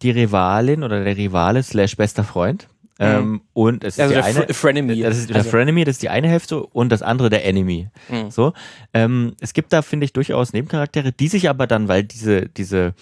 die 0.01 0.11
Rivalin 0.11 0.83
oder 0.83 1.03
der 1.03 1.17
Rivale 1.17 1.63
slash 1.63 1.95
bester 1.95 2.23
Freund. 2.23 2.67
Mhm. 2.99 3.05
Ähm, 3.05 3.41
und 3.53 3.83
es 3.83 3.99
also 3.99 4.13
ist 4.13 4.25
die 4.25 4.41
eine, 4.41 4.53
Frenemy. 4.53 5.01
Das 5.01 5.17
ist 5.17 5.29
der 5.29 5.37
also. 5.37 5.49
Frenemy, 5.49 5.83
das 5.83 5.95
ist 5.95 6.03
die 6.03 6.09
eine 6.09 6.27
Hälfte 6.27 6.63
und 6.63 6.89
das 6.89 7.01
andere 7.01 7.29
der 7.29 7.45
Enemy. 7.45 7.89
Mhm. 8.09 8.29
So, 8.29 8.53
ähm, 8.93 9.35
es 9.39 9.53
gibt 9.53 9.73
da 9.73 9.81
finde 9.81 10.05
ich 10.05 10.13
durchaus 10.13 10.53
Nebencharaktere, 10.53 11.11
die 11.11 11.27
sich 11.27 11.49
aber 11.49 11.67
dann, 11.67 11.87
weil 11.87 12.03
diese 12.03 12.47
diese 12.47 12.93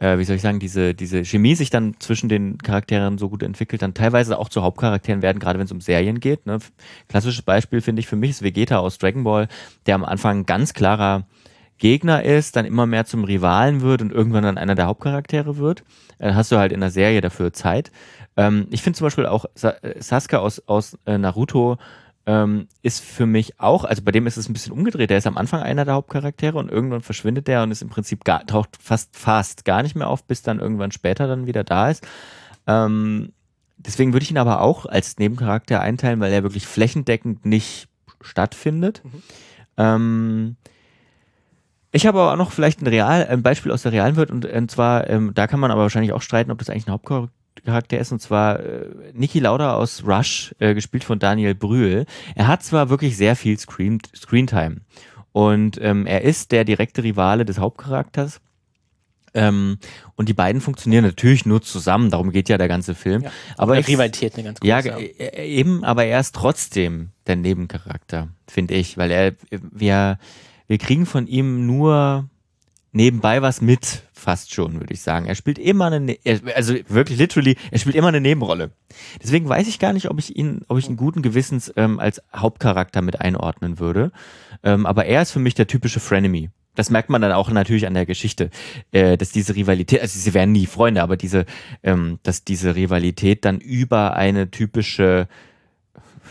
äh, 0.00 0.18
wie 0.18 0.24
soll 0.24 0.36
ich 0.36 0.42
sagen, 0.42 0.58
diese, 0.58 0.94
diese 0.94 1.24
Chemie 1.24 1.54
sich 1.54 1.70
dann 1.70 1.94
zwischen 2.00 2.28
den 2.28 2.58
Charakteren 2.58 3.18
so 3.18 3.28
gut 3.28 3.42
entwickelt, 3.42 3.82
dann 3.82 3.94
teilweise 3.94 4.38
auch 4.38 4.48
zu 4.48 4.62
Hauptcharakteren 4.62 5.22
werden, 5.22 5.38
gerade 5.38 5.58
wenn 5.58 5.66
es 5.66 5.72
um 5.72 5.80
Serien 5.80 6.20
geht. 6.20 6.46
Ne? 6.46 6.58
Klassisches 7.08 7.42
Beispiel 7.42 7.80
finde 7.80 8.00
ich 8.00 8.08
für 8.08 8.16
mich 8.16 8.30
ist 8.30 8.42
Vegeta 8.42 8.78
aus 8.78 8.98
Dragon 8.98 9.24
Ball, 9.24 9.48
der 9.86 9.94
am 9.94 10.04
Anfang 10.04 10.46
ganz 10.46 10.72
klarer 10.72 11.26
Gegner 11.78 12.24
ist, 12.24 12.56
dann 12.56 12.66
immer 12.66 12.86
mehr 12.86 13.04
zum 13.04 13.24
Rivalen 13.24 13.80
wird 13.82 14.02
und 14.02 14.12
irgendwann 14.12 14.42
dann 14.42 14.58
einer 14.58 14.74
der 14.74 14.86
Hauptcharaktere 14.86 15.58
wird. 15.58 15.82
Dann 16.18 16.34
hast 16.34 16.50
du 16.52 16.56
halt 16.56 16.72
in 16.72 16.80
der 16.80 16.90
Serie 16.90 17.20
dafür 17.20 17.52
Zeit. 17.52 17.90
Ähm, 18.36 18.66
ich 18.70 18.82
finde 18.82 18.98
zum 18.98 19.06
Beispiel 19.06 19.26
auch 19.26 19.46
Sa 19.54 19.74
Sasuke 19.98 20.40
aus, 20.40 20.62
aus 20.66 20.98
äh, 21.06 21.18
Naruto 21.18 21.78
ähm, 22.30 22.68
ist 22.82 23.02
für 23.02 23.26
mich 23.26 23.58
auch, 23.58 23.84
also 23.84 24.02
bei 24.02 24.12
dem 24.12 24.28
ist 24.28 24.36
es 24.36 24.48
ein 24.48 24.52
bisschen 24.52 24.72
umgedreht. 24.72 25.10
Der 25.10 25.18
ist 25.18 25.26
am 25.26 25.36
Anfang 25.36 25.62
einer 25.62 25.84
der 25.84 25.94
Hauptcharaktere 25.94 26.56
und 26.56 26.70
irgendwann 26.70 27.02
verschwindet 27.02 27.48
der 27.48 27.64
und 27.64 27.72
ist 27.72 27.82
im 27.82 27.88
Prinzip 27.88 28.22
gar, 28.22 28.46
taucht 28.46 28.78
fast 28.80 29.16
fast 29.16 29.64
gar 29.64 29.82
nicht 29.82 29.96
mehr 29.96 30.06
auf, 30.06 30.22
bis 30.22 30.42
dann 30.42 30.60
irgendwann 30.60 30.92
später 30.92 31.26
dann 31.26 31.46
wieder 31.46 31.64
da 31.64 31.90
ist. 31.90 32.06
Ähm, 32.68 33.32
deswegen 33.78 34.12
würde 34.12 34.22
ich 34.22 34.30
ihn 34.30 34.38
aber 34.38 34.60
auch 34.60 34.86
als 34.86 35.18
Nebencharakter 35.18 35.80
einteilen, 35.80 36.20
weil 36.20 36.32
er 36.32 36.44
wirklich 36.44 36.68
flächendeckend 36.68 37.46
nicht 37.46 37.88
stattfindet. 38.20 39.02
Mhm. 39.04 39.22
Ähm, 39.76 40.56
ich 41.90 42.06
habe 42.06 42.20
aber 42.20 42.34
auch 42.34 42.36
noch 42.36 42.52
vielleicht 42.52 42.80
ein, 42.80 42.86
Real, 42.86 43.26
ein 43.26 43.42
Beispiel 43.42 43.72
aus 43.72 43.82
der 43.82 43.90
realen 43.90 44.14
Welt 44.14 44.30
und, 44.30 44.46
und 44.46 44.70
zwar, 44.70 45.10
ähm, 45.10 45.32
da 45.34 45.48
kann 45.48 45.58
man 45.58 45.72
aber 45.72 45.82
wahrscheinlich 45.82 46.12
auch 46.12 46.22
streiten, 46.22 46.52
ob 46.52 46.58
das 46.58 46.70
eigentlich 46.70 46.86
ein 46.86 46.92
Hauptcharakter 46.92 47.32
Charakter 47.64 47.98
ist, 47.98 48.12
und 48.12 48.20
zwar 48.20 48.60
äh, 48.60 48.88
Niki 49.12 49.38
Lauda 49.38 49.74
aus 49.74 50.04
Rush, 50.06 50.54
äh, 50.58 50.74
gespielt 50.74 51.04
von 51.04 51.18
Daniel 51.18 51.54
Brühl. 51.54 52.06
Er 52.34 52.46
hat 52.46 52.62
zwar 52.62 52.90
wirklich 52.90 53.16
sehr 53.16 53.36
viel 53.36 53.58
Screen 53.58 53.98
Screentime 54.14 54.76
und 55.32 55.78
ähm, 55.80 56.06
er 56.06 56.22
ist 56.22 56.52
der 56.52 56.64
direkte 56.64 57.02
Rivale 57.02 57.44
des 57.44 57.58
Hauptcharakters. 57.58 58.40
Ähm, 59.32 59.78
und 60.16 60.28
die 60.28 60.34
beiden 60.34 60.60
funktionieren 60.60 61.04
natürlich 61.04 61.46
nur 61.46 61.62
zusammen, 61.62 62.10
darum 62.10 62.32
geht 62.32 62.48
ja 62.48 62.58
der 62.58 62.66
ganze 62.66 62.96
Film. 62.96 63.22
Ja, 63.22 63.30
aber 63.56 63.78
ich, 63.78 63.86
Rivalität 63.86 64.34
eine 64.34 64.42
ganz 64.42 64.58
große. 64.58 64.68
Ja, 64.68 64.80
äh, 64.80 65.46
eben, 65.46 65.84
aber 65.84 66.04
er 66.04 66.18
ist 66.18 66.34
trotzdem 66.34 67.10
der 67.28 67.36
Nebencharakter, 67.36 68.28
finde 68.48 68.74
ich, 68.74 68.98
weil 68.98 69.12
er, 69.12 69.34
wir, 69.50 70.18
wir 70.66 70.78
kriegen 70.78 71.06
von 71.06 71.28
ihm 71.28 71.64
nur 71.66 72.28
nebenbei 72.92 73.40
was 73.40 73.60
mit, 73.60 74.02
fast 74.20 74.54
schon, 74.54 74.80
würde 74.80 74.92
ich 74.92 75.00
sagen. 75.00 75.26
Er 75.26 75.34
spielt 75.34 75.58
immer 75.58 75.86
eine, 75.86 76.00
ne 76.00 76.18
also 76.54 76.74
wirklich 76.88 77.18
literally, 77.18 77.56
er 77.70 77.78
spielt 77.78 77.96
immer 77.96 78.08
eine 78.08 78.20
Nebenrolle. 78.20 78.70
Deswegen 79.22 79.48
weiß 79.48 79.66
ich 79.68 79.78
gar 79.78 79.92
nicht, 79.92 80.10
ob 80.10 80.18
ich 80.18 80.36
ihn, 80.36 80.62
ob 80.68 80.78
ich 80.78 80.88
ihn 80.88 80.96
guten 80.96 81.22
Gewissens 81.22 81.72
ähm, 81.76 81.98
als 81.98 82.22
Hauptcharakter 82.34 83.02
mit 83.02 83.20
einordnen 83.20 83.78
würde. 83.78 84.12
Ähm, 84.62 84.86
aber 84.86 85.06
er 85.06 85.22
ist 85.22 85.32
für 85.32 85.40
mich 85.40 85.54
der 85.54 85.66
typische 85.66 86.00
Frenemy. 86.00 86.50
Das 86.76 86.90
merkt 86.90 87.10
man 87.10 87.20
dann 87.20 87.32
auch 87.32 87.50
natürlich 87.50 87.86
an 87.86 87.94
der 87.94 88.06
Geschichte, 88.06 88.50
äh, 88.92 89.16
dass 89.18 89.32
diese 89.32 89.56
Rivalität, 89.56 90.00
also 90.00 90.18
sie 90.18 90.34
werden 90.34 90.52
nie 90.52 90.66
Freunde, 90.66 91.02
aber 91.02 91.16
diese, 91.16 91.46
ähm, 91.82 92.20
dass 92.22 92.44
diese 92.44 92.76
Rivalität 92.76 93.44
dann 93.44 93.58
über 93.58 94.14
eine 94.14 94.50
typische 94.50 95.26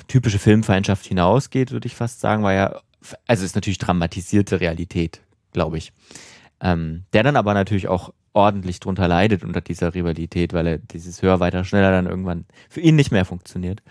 typische 0.07 0.39
Filmfeindschaft 0.39 1.05
hinausgeht, 1.05 1.71
würde 1.71 1.87
ich 1.87 1.95
fast 1.95 2.19
sagen, 2.19 2.43
weil 2.43 2.57
ja, 2.57 2.81
also 3.27 3.45
ist 3.45 3.55
natürlich 3.55 3.77
dramatisierte 3.77 4.59
Realität, 4.59 5.21
glaube 5.53 5.77
ich. 5.77 5.93
Ähm, 6.61 7.05
der 7.13 7.23
dann 7.23 7.35
aber 7.35 7.53
natürlich 7.53 7.87
auch 7.87 8.13
ordentlich 8.33 8.79
drunter 8.79 9.07
leidet 9.07 9.43
unter 9.43 9.61
dieser 9.61 9.93
Rivalität, 9.93 10.53
weil 10.53 10.67
er 10.67 10.77
dieses 10.77 11.21
höher, 11.21 11.39
weiter, 11.39 11.63
schneller 11.63 11.91
dann 11.91 12.05
irgendwann 12.05 12.45
für 12.69 12.81
ihn 12.81 12.95
nicht 12.95 13.11
mehr 13.11 13.25
funktioniert. 13.25 13.81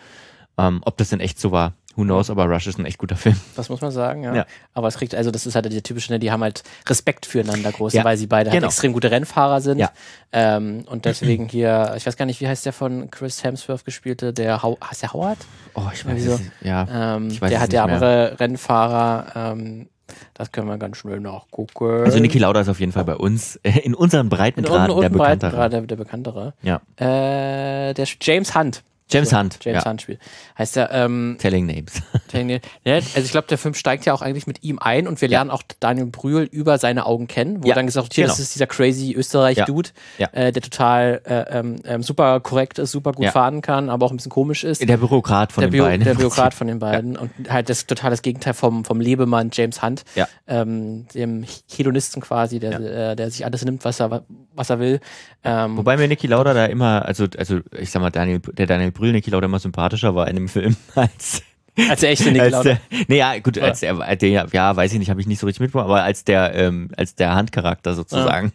Ähm, 0.56 0.80
ob 0.84 0.96
das 0.96 1.10
denn 1.10 1.20
echt 1.20 1.40
so 1.40 1.52
war, 1.52 1.74
who 1.98 2.04
knows, 2.04 2.30
aber 2.30 2.46
Rush 2.46 2.66
ist 2.68 2.78
ein 2.78 2.86
echt 2.86 2.98
guter 2.98 3.16
Film. 3.16 3.36
Das 3.56 3.68
muss 3.68 3.80
man 3.80 3.90
sagen, 3.90 4.22
ja. 4.22 4.34
ja. 4.34 4.46
Aber 4.72 4.88
es 4.88 4.96
kriegt, 4.96 5.14
also 5.14 5.30
das 5.30 5.46
ist 5.46 5.54
halt 5.54 5.70
der 5.72 5.82
typische, 5.82 6.12
ne, 6.12 6.18
die 6.18 6.30
haben 6.30 6.42
halt 6.42 6.62
Respekt 6.88 7.26
füreinander 7.26 7.72
groß, 7.72 7.92
ja. 7.92 8.04
weil 8.04 8.16
sie 8.16 8.26
beide 8.26 8.50
halt 8.50 8.58
genau. 8.58 8.66
halt 8.66 8.72
extrem 8.72 8.92
gute 8.92 9.10
Rennfahrer 9.10 9.60
sind. 9.60 9.78
Ja. 9.78 9.90
Ähm, 10.32 10.84
und 10.86 11.04
deswegen 11.04 11.48
hier, 11.48 11.94
ich 11.96 12.06
weiß 12.06 12.16
gar 12.16 12.26
nicht, 12.26 12.40
wie 12.40 12.48
heißt 12.48 12.64
der 12.64 12.72
von 12.72 13.10
Chris 13.10 13.42
Hemsworth 13.42 13.84
gespielte, 13.84 14.32
der, 14.32 14.62
How 14.62 14.78
heißt 14.80 15.02
der 15.02 15.12
Howard? 15.12 15.38
Oh, 15.74 15.82
ich 15.92 16.06
weiß 16.06 16.24
so. 16.24 16.40
ja. 16.62 17.16
Ähm, 17.16 17.28
ich 17.28 17.40
weiß 17.40 17.50
der 17.50 17.60
hat 17.60 17.72
der 17.72 17.82
andere 17.82 18.38
Rennfahrer, 18.38 19.52
ähm, 19.52 19.88
das 20.34 20.52
können 20.52 20.68
wir 20.68 20.78
ganz 20.78 20.96
schnell 20.98 21.20
nachgucken. 21.20 22.04
Also 22.04 22.18
Niki 22.18 22.38
Lauda 22.38 22.61
ist 22.61 22.68
auf 22.68 22.80
jeden 22.80 22.92
Fall 22.92 23.04
bei 23.04 23.16
uns 23.16 23.56
äh, 23.62 23.80
in 23.80 23.94
unseren 23.94 24.28
Breitengraden 24.28 24.94
in 24.94 25.00
der 25.00 25.09
bekanntere. 25.09 25.70
Der, 25.70 25.80
der 25.82 25.96
bekanntere. 25.96 26.54
Ja. 26.62 26.80
Äh, 26.96 27.94
der 27.94 28.06
James 28.20 28.54
Hunt. 28.54 28.82
James 29.11 29.32
Hunt. 29.32 29.59
James 29.62 29.84
ja. 29.84 29.90
Hunt 29.90 30.02
spielt. 30.02 30.20
Heißt 30.59 30.76
der, 30.76 30.90
ähm, 30.90 31.36
Telling 31.38 31.66
Names. 31.66 32.02
Telling, 32.28 32.61
ja, 32.84 32.94
also 32.94 33.20
ich 33.20 33.30
glaube, 33.30 33.48
der 33.48 33.59
Film 33.59 33.74
steigt 33.74 34.04
ja 34.04 34.12
auch 34.12 34.22
eigentlich 34.22 34.46
mit 34.46 34.62
ihm 34.62 34.78
ein 34.78 35.09
und 35.09 35.20
wir 35.20 35.28
lernen 35.28 35.50
auch 35.50 35.62
Daniel 35.80 36.06
Brühl 36.06 36.44
über 36.44 36.78
seine 36.78 37.06
Augen 37.06 37.26
kennen, 37.26 37.62
wo 37.62 37.68
ja. 37.68 37.74
dann 37.74 37.86
gesagt 37.86 38.09
wird, 38.09 38.14
genau. 38.14 38.28
das 38.28 38.38
ist 38.38 38.54
dieser 38.54 38.66
crazy 38.66 39.14
Österreich-Dude, 39.14 39.90
äh, 40.18 40.52
der 40.52 40.62
total 40.62 41.22
äh, 41.24 41.59
ähm, 41.59 41.76
ähm, 41.84 42.02
super 42.02 42.40
korrekt 42.40 42.78
ist, 42.78 42.92
super 42.92 43.12
gut 43.12 43.28
fahren 43.28 43.62
kann, 43.62 43.88
aber 43.90 44.06
auch 44.06 44.11
ein 44.11 44.16
bisschen 44.16 44.30
komisch 44.30 44.64
ist. 44.64 44.86
Der 44.86 44.96
Bürokrat 44.96 45.52
von 45.52 45.62
der 45.62 45.68
den 45.68 45.72
Bio 45.72 45.84
beiden. 45.84 46.04
Der 46.04 46.14
Bürokrat 46.14 46.54
von 46.54 46.66
den 46.66 46.78
beiden 46.80 47.16
und 47.16 47.30
halt 47.48 47.68
das 47.68 47.86
total 47.86 48.11
das 48.11 48.22
Gegenteil 48.22 48.54
vom, 48.54 48.84
vom 48.84 49.00
Lebemann 49.00 49.50
James 49.52 49.82
Hunt, 49.82 50.04
ähm, 50.46 51.06
dem 51.14 51.44
Hedonisten 51.70 52.22
quasi, 52.22 52.59
der, 52.59 52.80
äh, 52.80 53.16
der 53.16 53.30
sich 53.30 53.44
alles 53.44 53.64
nimmt, 53.64 53.84
was 53.84 54.00
er, 54.00 54.22
was 54.59 54.70
er 54.70 54.78
will. 54.78 55.00
Ähm, 55.44 55.76
Wobei 55.76 55.96
mir 55.96 56.09
Niki 56.09 56.26
Lauda 56.26 56.54
da 56.54 56.66
immer, 56.66 57.04
also, 57.04 57.26
also 57.36 57.61
ich 57.78 57.90
sag 57.90 58.02
mal, 58.02 58.11
Daniel, 58.11 58.40
der 58.40 58.66
Daniel 58.66 58.90
Brühl 58.90 59.12
Niki 59.12 59.30
Lauda 59.30 59.46
immer 59.46 59.59
sympathischer 59.59 60.14
war 60.14 60.28
in 60.28 60.36
dem 60.36 60.48
Film 60.48 60.76
als 60.94 61.42
als 61.88 62.00
der 62.00 62.11
echte 62.11 62.32
Niki 62.32 62.48
Lauda. 62.48 62.78
Nee, 63.06 63.18
ja, 63.18 63.38
gut, 63.38 63.59
als 63.59 63.80
der, 63.80 63.94
der, 64.16 64.46
ja, 64.52 64.76
weiß 64.76 64.92
ich 64.92 64.98
nicht, 64.98 65.11
habe 65.11 65.20
ich 65.20 65.26
nicht 65.26 65.38
so 65.38 65.46
richtig 65.46 65.61
mitbekommen, 65.61 65.90
aber 65.90 66.02
als 66.02 66.24
der, 66.24 66.54
ähm, 66.54 66.90
als 66.96 67.14
der 67.14 67.34
Handcharakter 67.34 67.94
sozusagen. 67.94 68.52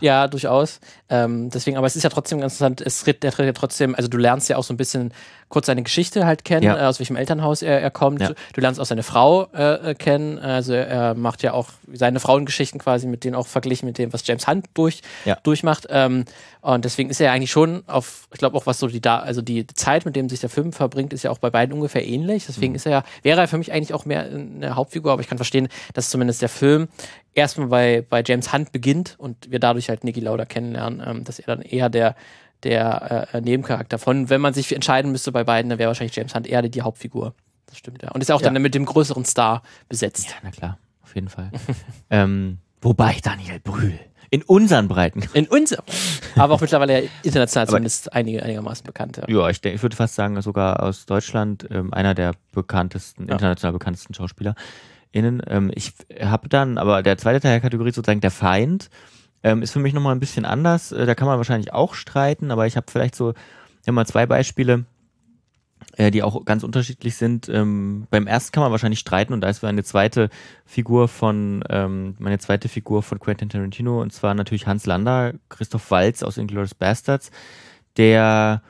Ja, 0.00 0.26
durchaus. 0.26 0.80
Ähm, 1.08 1.50
deswegen, 1.50 1.76
aber 1.76 1.86
es 1.86 1.96
ist 1.96 2.02
ja 2.02 2.10
trotzdem 2.10 2.40
ganz 2.40 2.54
interessant, 2.54 2.80
es 2.80 3.02
tritt, 3.02 3.22
der 3.22 3.32
tritt 3.32 3.46
ja 3.46 3.52
trotzdem, 3.52 3.94
also 3.94 4.08
du 4.08 4.18
lernst 4.18 4.48
ja 4.48 4.56
auch 4.56 4.64
so 4.64 4.74
ein 4.74 4.76
bisschen 4.76 5.12
kurz 5.52 5.66
seine 5.66 5.82
Geschichte 5.82 6.24
halt 6.24 6.46
kennen, 6.46 6.62
ja. 6.62 6.78
äh, 6.78 6.86
aus 6.86 6.98
welchem 6.98 7.14
Elternhaus 7.14 7.60
er, 7.60 7.82
er 7.82 7.90
kommt. 7.90 8.22
Ja. 8.22 8.30
Du 8.54 8.60
lernst 8.62 8.80
auch 8.80 8.86
seine 8.86 9.02
Frau 9.02 9.48
äh, 9.52 9.90
äh, 9.90 9.94
kennen. 9.94 10.38
Also 10.38 10.72
er 10.72 11.14
macht 11.14 11.42
ja 11.42 11.52
auch 11.52 11.68
seine 11.92 12.20
Frauengeschichten 12.20 12.80
quasi 12.80 13.06
mit 13.06 13.22
denen 13.22 13.34
auch 13.34 13.46
verglichen 13.46 13.86
mit 13.86 13.98
dem, 13.98 14.14
was 14.14 14.26
James 14.26 14.48
Hunt 14.48 14.64
durch, 14.72 15.02
ja. 15.26 15.36
durchmacht. 15.42 15.88
Ähm, 15.90 16.24
und 16.62 16.86
deswegen 16.86 17.10
ist 17.10 17.20
er 17.20 17.32
eigentlich 17.32 17.50
schon 17.50 17.82
auf, 17.86 18.28
ich 18.32 18.38
glaube 18.38 18.56
auch, 18.56 18.64
was 18.64 18.78
so 18.78 18.86
die 18.86 19.02
da, 19.02 19.18
also 19.18 19.42
die 19.42 19.66
Zeit, 19.66 20.06
mit 20.06 20.16
dem 20.16 20.30
sich 20.30 20.40
der 20.40 20.48
Film 20.48 20.72
verbringt, 20.72 21.12
ist 21.12 21.22
ja 21.22 21.30
auch 21.30 21.38
bei 21.38 21.50
beiden 21.50 21.74
ungefähr 21.74 22.06
ähnlich. 22.06 22.46
Deswegen 22.46 22.72
mhm. 22.72 22.76
ist 22.76 22.86
er 22.86 22.92
ja, 22.92 23.04
wäre 23.22 23.42
er 23.42 23.46
für 23.46 23.58
mich 23.58 23.72
eigentlich 23.72 23.92
auch 23.92 24.06
mehr 24.06 24.24
eine 24.24 24.74
Hauptfigur, 24.74 25.12
aber 25.12 25.20
ich 25.20 25.28
kann 25.28 25.36
verstehen, 25.36 25.68
dass 25.92 26.08
zumindest 26.08 26.40
der 26.40 26.48
Film 26.48 26.88
erstmal 27.34 27.66
bei, 27.66 28.04
bei 28.08 28.22
James 28.24 28.54
Hunt 28.54 28.72
beginnt 28.72 29.16
und 29.18 29.50
wir 29.50 29.58
dadurch 29.58 29.90
halt 29.90 30.02
Niki 30.02 30.20
Lauda 30.20 30.46
kennenlernen, 30.46 31.02
ähm, 31.06 31.24
dass 31.24 31.38
er 31.38 31.46
dann 31.46 31.60
eher 31.60 31.90
der 31.90 32.16
der 32.64 33.28
äh, 33.32 33.40
Nebencharakter 33.40 33.98
von, 33.98 34.30
wenn 34.30 34.40
man 34.40 34.54
sich 34.54 34.72
entscheiden 34.74 35.12
müsste 35.12 35.32
bei 35.32 35.44
beiden, 35.44 35.68
dann 35.70 35.78
wäre 35.78 35.88
wahrscheinlich 35.88 36.16
James 36.16 36.34
Hunt 36.34 36.46
eher 36.46 36.62
die 36.62 36.82
Hauptfigur. 36.82 37.34
Das 37.66 37.78
stimmt, 37.78 38.02
ja. 38.02 38.10
Und 38.10 38.20
ist 38.20 38.30
auch 38.30 38.40
ja. 38.40 38.50
dann 38.50 38.62
mit 38.62 38.74
dem 38.74 38.84
größeren 38.84 39.24
Star 39.24 39.62
besetzt. 39.88 40.28
Ja, 40.28 40.34
na 40.42 40.50
klar, 40.50 40.78
auf 41.02 41.14
jeden 41.14 41.28
Fall. 41.28 41.50
ähm, 42.10 42.58
Wobei 42.80 43.16
Daniel 43.22 43.60
Brühl 43.60 43.98
in 44.32 44.42
unseren 44.42 44.88
Breiten. 44.88 45.22
In 45.34 45.46
unserem. 45.46 45.84
Aber 46.36 46.54
auch 46.54 46.60
mittlerweile 46.62 47.08
international 47.22 47.68
zumindest 47.68 48.12
einige, 48.14 48.42
einigermaßen 48.42 48.84
bekannt. 48.84 49.18
Ja, 49.18 49.28
ja 49.28 49.50
ich, 49.50 49.60
denk, 49.60 49.76
ich 49.76 49.82
würde 49.82 49.94
fast 49.94 50.14
sagen, 50.14 50.40
sogar 50.40 50.82
aus 50.82 51.04
Deutschland 51.04 51.68
ähm, 51.70 51.92
einer 51.92 52.14
der 52.14 52.32
bekanntesten, 52.52 53.28
ja. 53.28 53.34
international 53.34 53.74
bekanntesten 53.74 54.14
SchauspielerInnen. 54.14 55.42
Ähm, 55.46 55.70
ich 55.74 55.92
habe 56.18 56.48
dann, 56.48 56.78
aber 56.78 57.02
der 57.02 57.18
zweite 57.18 57.40
Teil 57.40 57.52
der 57.52 57.60
Kategorie 57.60 57.92
sozusagen 57.92 58.22
der 58.22 58.30
Feind 58.30 58.88
ähm, 59.42 59.62
ist 59.62 59.72
für 59.72 59.80
mich 59.80 59.94
nochmal 59.94 60.14
ein 60.14 60.20
bisschen 60.20 60.44
anders. 60.44 60.92
Äh, 60.92 61.06
da 61.06 61.14
kann 61.14 61.28
man 61.28 61.38
wahrscheinlich 61.38 61.72
auch 61.72 61.94
streiten, 61.94 62.50
aber 62.50 62.66
ich 62.66 62.76
habe 62.76 62.90
vielleicht 62.90 63.14
so 63.14 63.34
immer 63.84 64.04
zwei 64.04 64.26
Beispiele 64.26 64.84
äh, 65.96 66.10
die 66.10 66.22
auch 66.22 66.44
ganz 66.44 66.62
unterschiedlich 66.62 67.16
sind. 67.16 67.48
Ähm, 67.48 68.06
beim 68.10 68.26
ersten 68.26 68.52
kann 68.52 68.62
man 68.62 68.72
wahrscheinlich 68.72 69.00
streiten 69.00 69.32
und 69.32 69.40
da 69.40 69.48
ist 69.48 69.64
eine 69.64 69.84
zweite 69.84 70.30
Figur 70.64 71.08
von, 71.08 71.64
ähm, 71.68 72.14
meine 72.18 72.38
zweite 72.38 72.68
Figur 72.68 73.02
von 73.02 73.18
Quentin 73.18 73.48
Tarantino 73.48 74.00
und 74.00 74.12
zwar 74.12 74.34
natürlich 74.34 74.66
Hans 74.66 74.86
Lander, 74.86 75.34
Christoph 75.48 75.90
Walz 75.90 76.22
aus 76.22 76.38
Inglourious 76.38 76.74
Bastards, 76.74 77.30
der 77.96 78.62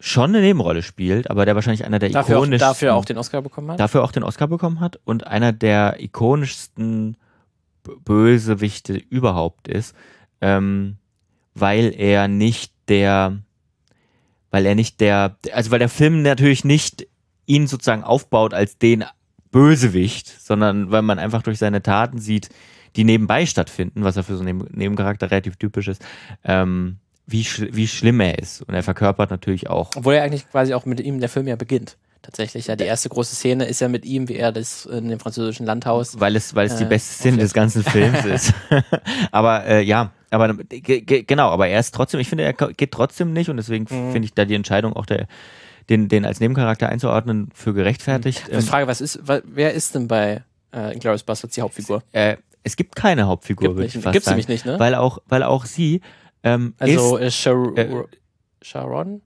schon 0.00 0.30
eine 0.30 0.40
Nebenrolle 0.40 0.82
spielt, 0.82 1.30
aber 1.30 1.44
der 1.44 1.54
wahrscheinlich 1.54 1.84
einer 1.84 1.98
der 1.98 2.10
dafür 2.10 2.36
ikonischsten. 2.36 2.66
Auch, 2.66 2.72
dafür 2.72 2.94
auch 2.94 3.04
den 3.04 3.18
Oscar 3.18 3.42
bekommen 3.42 3.70
hat? 3.70 3.80
Dafür 3.80 4.02
auch 4.02 4.12
den 4.12 4.24
Oscar 4.24 4.48
bekommen 4.48 4.80
hat 4.80 4.98
und 5.04 5.26
einer 5.26 5.52
der 5.52 6.00
ikonischsten 6.00 7.16
Bösewichte 8.04 8.94
überhaupt 8.94 9.68
ist, 9.68 9.94
ähm, 10.40 10.96
weil 11.54 11.94
er 11.96 12.28
nicht 12.28 12.72
der 12.88 13.42
weil 14.52 14.66
er 14.66 14.74
nicht 14.76 15.00
der, 15.00 15.36
also 15.52 15.70
weil 15.72 15.80
der 15.80 15.88
Film 15.88 16.22
natürlich 16.22 16.64
nicht 16.64 17.08
ihn 17.46 17.66
sozusagen 17.66 18.04
aufbaut 18.04 18.54
als 18.54 18.78
den 18.78 19.04
Bösewicht, 19.50 20.28
sondern 20.28 20.90
weil 20.92 21.02
man 21.02 21.18
einfach 21.18 21.42
durch 21.42 21.58
seine 21.58 21.82
Taten 21.82 22.18
sieht, 22.18 22.50
die 22.94 23.04
nebenbei 23.04 23.46
stattfinden, 23.46 24.04
was 24.04 24.16
ja 24.16 24.22
für 24.22 24.36
so 24.36 24.42
einen 24.42 24.68
Nebencharakter 24.70 25.30
relativ 25.30 25.56
typisch 25.56 25.88
ist, 25.88 26.04
ähm, 26.44 26.98
wie, 27.26 27.44
sch 27.44 27.62
wie 27.72 27.88
schlimm 27.88 28.20
er 28.20 28.38
ist. 28.38 28.62
Und 28.62 28.74
er 28.74 28.82
verkörpert 28.82 29.30
natürlich 29.30 29.70
auch. 29.70 29.90
Obwohl 29.96 30.14
er 30.14 30.22
eigentlich 30.22 30.48
quasi 30.50 30.74
auch 30.74 30.84
mit 30.84 31.00
ihm 31.00 31.18
der 31.18 31.30
Film 31.30 31.48
ja 31.48 31.56
beginnt. 31.56 31.96
Tatsächlich, 32.22 32.68
ja, 32.68 32.76
die 32.76 32.84
erste 32.84 33.08
große 33.08 33.34
Szene 33.34 33.64
ist 33.64 33.80
ja 33.80 33.88
mit 33.88 34.04
ihm, 34.04 34.28
wie 34.28 34.36
er 34.36 34.52
das 34.52 34.86
in 34.86 35.08
dem 35.08 35.18
französischen 35.18 35.66
Landhaus. 35.66 36.20
Weil 36.20 36.36
es, 36.36 36.54
weil 36.54 36.68
es 36.68 36.74
äh, 36.74 36.78
die 36.78 36.84
beste 36.84 37.14
Szene 37.14 37.38
des 37.38 37.52
ganzen 37.52 37.82
Films 37.82 38.24
ist. 38.24 38.54
aber 39.32 39.66
äh, 39.66 39.82
ja, 39.82 40.12
aber 40.30 40.54
genau, 40.54 41.48
aber 41.50 41.66
er 41.66 41.80
ist 41.80 41.92
trotzdem, 41.92 42.20
ich 42.20 42.28
finde, 42.28 42.44
er 42.44 42.52
geht 42.52 42.92
trotzdem 42.92 43.32
nicht 43.32 43.50
und 43.50 43.56
deswegen 43.56 43.84
mhm. 43.90 44.12
finde 44.12 44.26
ich 44.26 44.34
da 44.34 44.44
die 44.44 44.54
Entscheidung 44.54 44.92
auch 44.92 45.04
der, 45.04 45.26
den, 45.90 46.08
den 46.08 46.24
als 46.24 46.38
Nebencharakter 46.38 46.88
einzuordnen, 46.88 47.50
für 47.54 47.74
gerechtfertigt. 47.74 48.50
Mhm. 48.52 48.62
Frage, 48.62 48.86
was 48.86 49.00
ist, 49.00 49.20
wer 49.26 49.74
ist 49.74 49.96
denn 49.96 50.06
bei 50.06 50.44
äh, 50.72 50.94
Inglourious 50.94 51.24
Basterds 51.24 51.56
die 51.56 51.62
Hauptfigur? 51.62 52.04
Äh, 52.12 52.36
es 52.62 52.76
gibt 52.76 52.94
keine 52.94 53.26
Hauptfigur, 53.26 53.70
gibt 53.70 53.76
würde 53.78 53.86
ich 53.88 54.02
fast 54.02 54.12
Gibt's 54.12 54.28
nämlich 54.28 54.46
nicht, 54.46 54.64
ne? 54.64 54.78
Weil 54.78 54.94
auch, 54.94 55.18
weil 55.26 55.42
auch 55.42 55.64
sie 55.64 56.00
ähm, 56.44 56.74
also 56.78 57.16
ist, 57.16 57.34
Char 57.34 57.76
äh, 57.76 57.88
Sharon? 58.62 59.22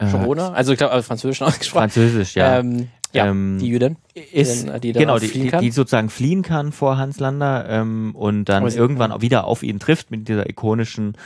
Sharona? 0.00 0.52
Also 0.52 0.72
ich 0.72 0.78
glaube, 0.78 0.92
also 0.92 1.06
französisch 1.06 1.42
ausgesprochen. 1.42 1.90
Französisch, 1.90 2.34
ja. 2.34 2.58
Ähm, 2.58 2.88
ja, 3.12 3.26
ähm, 3.26 3.58
die 3.58 3.68
Jüdin. 3.68 3.96
Ist, 4.32 4.68
die, 4.68 4.80
die 4.80 4.92
genau, 4.92 5.18
die, 5.18 5.28
die, 5.28 5.50
die, 5.50 5.70
sozusagen 5.70 6.10
fliehen 6.10 6.42
kann 6.42 6.72
vor 6.72 6.98
Hans 6.98 7.18
Lander 7.18 7.66
ähm, 7.68 8.14
und 8.14 8.44
dann 8.46 8.66
irgendwann 8.68 9.12
auch 9.12 9.22
wieder 9.22 9.44
auf 9.44 9.62
ihn 9.62 9.78
trifft 9.78 10.10
mit 10.10 10.28
dieser 10.28 10.48
ikonischen 10.48 11.16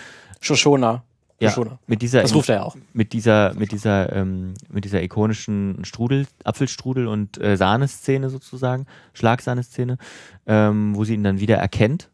Shoshona. 0.41 1.03
Ja, 1.41 1.53
mit 1.89 2.03
dieser, 2.03 2.23
das 2.23 2.37
ruft 2.37 2.51
er 2.51 2.57
ja 2.57 2.62
auch. 2.62 2.77
Mit 2.93 3.12
dieser, 3.12 3.53
mit 3.55 3.73
dieser, 3.73 4.12
ähm, 4.12 4.55
mit 4.68 4.85
dieser 4.85 5.03
ikonischen 5.03 5.85
Strudel, 5.85 6.29
Apfelstrudel 6.45 7.09
und 7.09 7.37
äh, 7.43 7.57
Sahneszene 7.57 8.31
sozusagen, 8.31 8.87
Schlagsahne-Szene, 9.12 9.99
ähm, 10.47 10.95
wo 10.95 11.03
sie 11.03 11.14
ihn 11.14 11.25
dann 11.25 11.41
wieder 11.41 11.57
erkennt. 11.57 12.11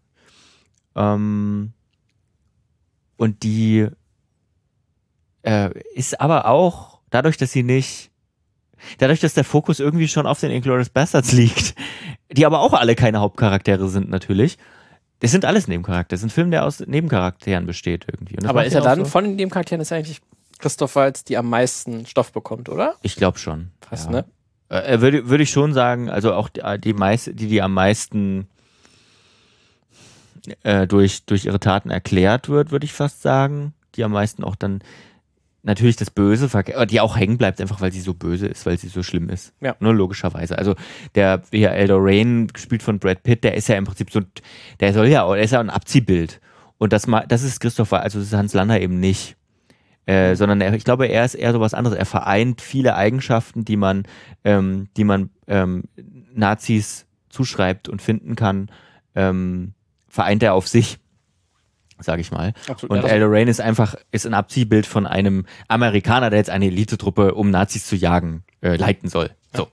Ähm, 0.97 1.75
und 3.19 3.43
die 3.43 3.89
äh, 5.43 5.71
ist 5.95 6.21
aber 6.21 6.47
auch, 6.47 7.01
dadurch, 7.11 7.37
dass 7.37 7.53
sie 7.53 7.63
nicht 7.63 8.11
dadurch, 8.99 9.21
dass 9.21 9.35
der 9.35 9.45
Fokus 9.45 9.81
irgendwie 9.81 10.09
schon 10.09 10.27
auf 10.27 10.41
den 10.41 10.51
Inglourious 10.51 10.89
Bastards 10.89 11.33
liegt, 11.33 11.75
die 12.31 12.47
aber 12.47 12.61
auch 12.61 12.73
alle 12.73 12.95
keine 12.95 13.21
Hauptcharaktere 13.21 13.89
sind 13.89 14.09
natürlich. 14.11 14.59
Das 15.21 15.33
sind 15.33 15.45
alles 15.45 15.67
Nebencharaktere. 15.67 16.17
Das 16.17 16.21
ist 16.21 16.27
ein 16.27 16.31
Film, 16.31 16.51
der 16.51 16.65
aus 16.65 16.81
Nebencharakteren 16.81 17.67
besteht 17.67 18.07
irgendwie. 18.09 18.37
aber 18.47 18.65
ist 18.65 18.75
er 18.75 18.83
dann 18.83 19.01
so 19.01 19.05
von 19.05 19.25
den 19.25 19.37
Nebencharakteren 19.37 19.81
ist 19.81 19.93
eigentlich 19.93 20.21
Christoph 20.59 20.95
Waltz, 20.97 21.25
die 21.25 21.37
am 21.37 21.49
meisten 21.49 22.07
Stoff 22.07 22.33
bekommt, 22.33 22.69
oder? 22.69 22.95
Ich 23.03 23.17
glaube 23.17 23.39
schon. 23.39 23.71
Fast, 23.81 24.07
ja. 24.07 24.23
ne? 24.23 24.25
Äh, 24.69 25.01
würde, 25.01 25.29
würde 25.29 25.43
ich 25.43 25.51
schon 25.51 25.73
sagen, 25.73 26.09
also 26.11 26.35
auch 26.35 26.49
die, 26.49 26.63
die, 26.79 26.93
meist, 26.93 27.27
die, 27.27 27.49
die 27.49 27.63
am 27.63 27.75
meisten 27.75 28.49
äh, 30.63 30.87
durch, 30.87 31.25
durch 31.25 31.47
ihre 31.47 31.59
Taten 31.59 31.91
erklärt 31.91 32.49
wird, 32.49 32.71
würde 32.71 32.85
ich 32.85 32.93
fast 32.93 33.23
sagen. 33.23 33.75
Die 33.95 34.05
am 34.05 34.13
meisten 34.13 34.45
auch 34.45 34.55
dann 34.55 34.83
natürlich 35.63 35.97
das 35.97 36.11
Böse, 36.11 36.49
die 36.89 37.01
auch 37.01 37.17
hängen 37.17 37.39
bleibt, 37.39 37.61
einfach 37.61 37.81
weil 37.81 37.93
sie 37.93 38.01
so 38.01 38.15
böse 38.15 38.47
ist, 38.47 38.65
weil 38.67 38.79
sie 38.79 38.89
so 38.89 39.03
schlimm 39.03 39.29
ist. 39.29 39.53
Ja. 39.61 39.77
Nur 39.81 39.95
logischerweise. 39.95 40.57
Also 40.57 40.75
der 41.15 41.43
hier 41.51 41.73
Elder 41.73 41.99
Rain, 41.99 42.47
gespielt 42.49 42.83
von 42.83 42.99
Brad 42.99 43.23
Pitt, 43.23 43.45
der 43.45 43.55
ist 43.55 43.69
ja 43.69 43.77
im 43.77 43.85
Prinzip 43.85 44.11
so, 44.11 44.21
der 44.81 44.93
soll 44.93 45.09
ja, 45.09 45.27
der 45.33 45.43
ist 45.43 45.53
ja 45.53 45.61
ein 45.61 45.71
Abziehbild. 45.71 46.41
Und 46.79 46.93
das, 46.93 47.07
das 47.29 47.43
ist 47.43 47.61
Christopher, 47.61 48.03
also 48.03 48.19
das 48.19 48.29
ist 48.29 48.35
Hans 48.35 48.55
Lander 48.55 48.81
eben 48.81 49.01
nicht. 49.01 49.37
Äh, 50.07 50.37
sondern 50.37 50.63
er, 50.63 50.73
ich 50.73 50.85
glaube, 50.85 51.07
er 51.07 51.25
ist 51.27 51.35
eher 51.35 51.53
so 51.53 51.61
was 51.61 51.75
anderes. 51.75 51.99
Er 51.99 52.07
vereint 52.07 52.63
viele 52.63 52.95
Eigenschaften, 52.95 53.67
die 53.67 53.77
man, 53.77 54.05
ähm, 54.43 54.89
die 54.97 55.05
man 55.05 55.29
ähm, 55.47 55.85
Nazis 56.33 57.07
zuschreibt 57.29 57.91
und 57.91 58.01
finden 58.01 58.35
kann, 58.35 58.71
ähm, 59.15 59.75
vereint 60.09 60.43
er 60.43 60.55
auf 60.55 60.67
sich 60.67 60.99
sage 62.01 62.21
ich 62.21 62.31
mal. 62.31 62.53
Absolut, 62.69 62.97
und 62.97 63.05
ja, 63.05 63.15
El 63.15 63.25
Rain 63.25 63.49
ist 63.49 63.61
einfach 63.61 63.95
ist 64.11 64.27
ein 64.27 64.35
Abziehbild 64.35 64.87
von 64.87 65.07
einem 65.07 65.47
Amerikaner, 65.69 66.31
der 66.31 66.39
jetzt 66.39 66.51
eine 66.51 66.67
Elitetruppe, 66.67 67.35
um 67.35 67.51
Nazis 67.51 67.87
zu 67.87 67.97
jagen, 67.97 68.45
äh, 68.61 68.77
leiten 68.77 69.09
soll. 69.09 69.31
So. 69.55 69.69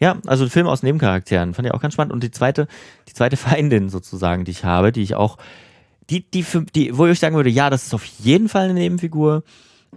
Ja, 0.00 0.18
also 0.26 0.44
ein 0.44 0.50
Film 0.50 0.66
aus 0.66 0.82
Nebencharakteren 0.82 1.54
fand 1.54 1.66
ich 1.66 1.74
auch 1.74 1.80
ganz 1.80 1.94
spannend. 1.94 2.12
Und 2.12 2.22
die 2.22 2.30
zweite, 2.30 2.66
die 3.08 3.14
zweite 3.14 3.36
Feindin 3.38 3.88
sozusagen, 3.88 4.44
die 4.44 4.50
ich 4.50 4.64
habe, 4.64 4.92
die 4.92 5.02
ich 5.02 5.14
auch, 5.14 5.38
die, 6.10 6.28
die, 6.30 6.44
die, 6.74 6.96
wo 6.96 7.06
ich 7.06 7.18
sagen 7.18 7.36
würde, 7.36 7.50
ja, 7.50 7.70
das 7.70 7.84
ist 7.84 7.94
auf 7.94 8.04
jeden 8.04 8.48
Fall 8.48 8.64
eine 8.64 8.74
Nebenfigur. 8.74 9.42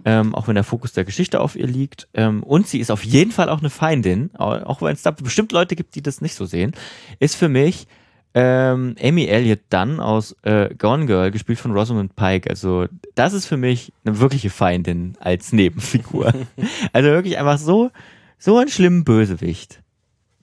Ähm, 0.04 0.32
auch 0.32 0.46
wenn 0.46 0.54
der 0.54 0.62
Fokus 0.62 0.92
der 0.92 1.04
Geschichte 1.04 1.40
auf 1.40 1.56
ihr 1.56 1.66
liegt. 1.66 2.06
Ähm, 2.14 2.44
und 2.44 2.68
sie 2.68 2.78
ist 2.78 2.92
auf 2.92 3.04
jeden 3.04 3.32
Fall 3.32 3.48
auch 3.48 3.58
eine 3.58 3.68
Feindin, 3.68 4.30
auch 4.36 4.80
wenn 4.80 4.92
es 4.92 5.02
da 5.02 5.10
bestimmt 5.10 5.50
Leute 5.50 5.74
gibt, 5.74 5.96
die 5.96 6.02
das 6.02 6.20
nicht 6.20 6.36
so 6.36 6.46
sehen, 6.46 6.70
ist 7.18 7.34
für 7.34 7.48
mich 7.48 7.88
ähm, 8.34 8.94
Amy 9.02 9.26
Elliott 9.26 9.60
Dunn 9.70 10.00
aus 10.00 10.36
äh, 10.42 10.74
Gone 10.76 11.06
Girl, 11.06 11.30
gespielt 11.30 11.58
von 11.58 11.72
Rosamund 11.72 12.14
Pike. 12.16 12.48
Also, 12.48 12.86
das 13.14 13.32
ist 13.32 13.46
für 13.46 13.56
mich 13.56 13.92
eine 14.04 14.20
wirkliche 14.20 14.50
Feindin 14.50 15.16
als 15.20 15.52
Nebenfigur. 15.52 16.32
also 16.92 17.08
wirklich 17.08 17.38
einfach 17.38 17.58
so, 17.58 17.90
so 18.38 18.58
ein 18.58 18.68
schlimmen 18.68 19.04
Bösewicht. 19.04 19.82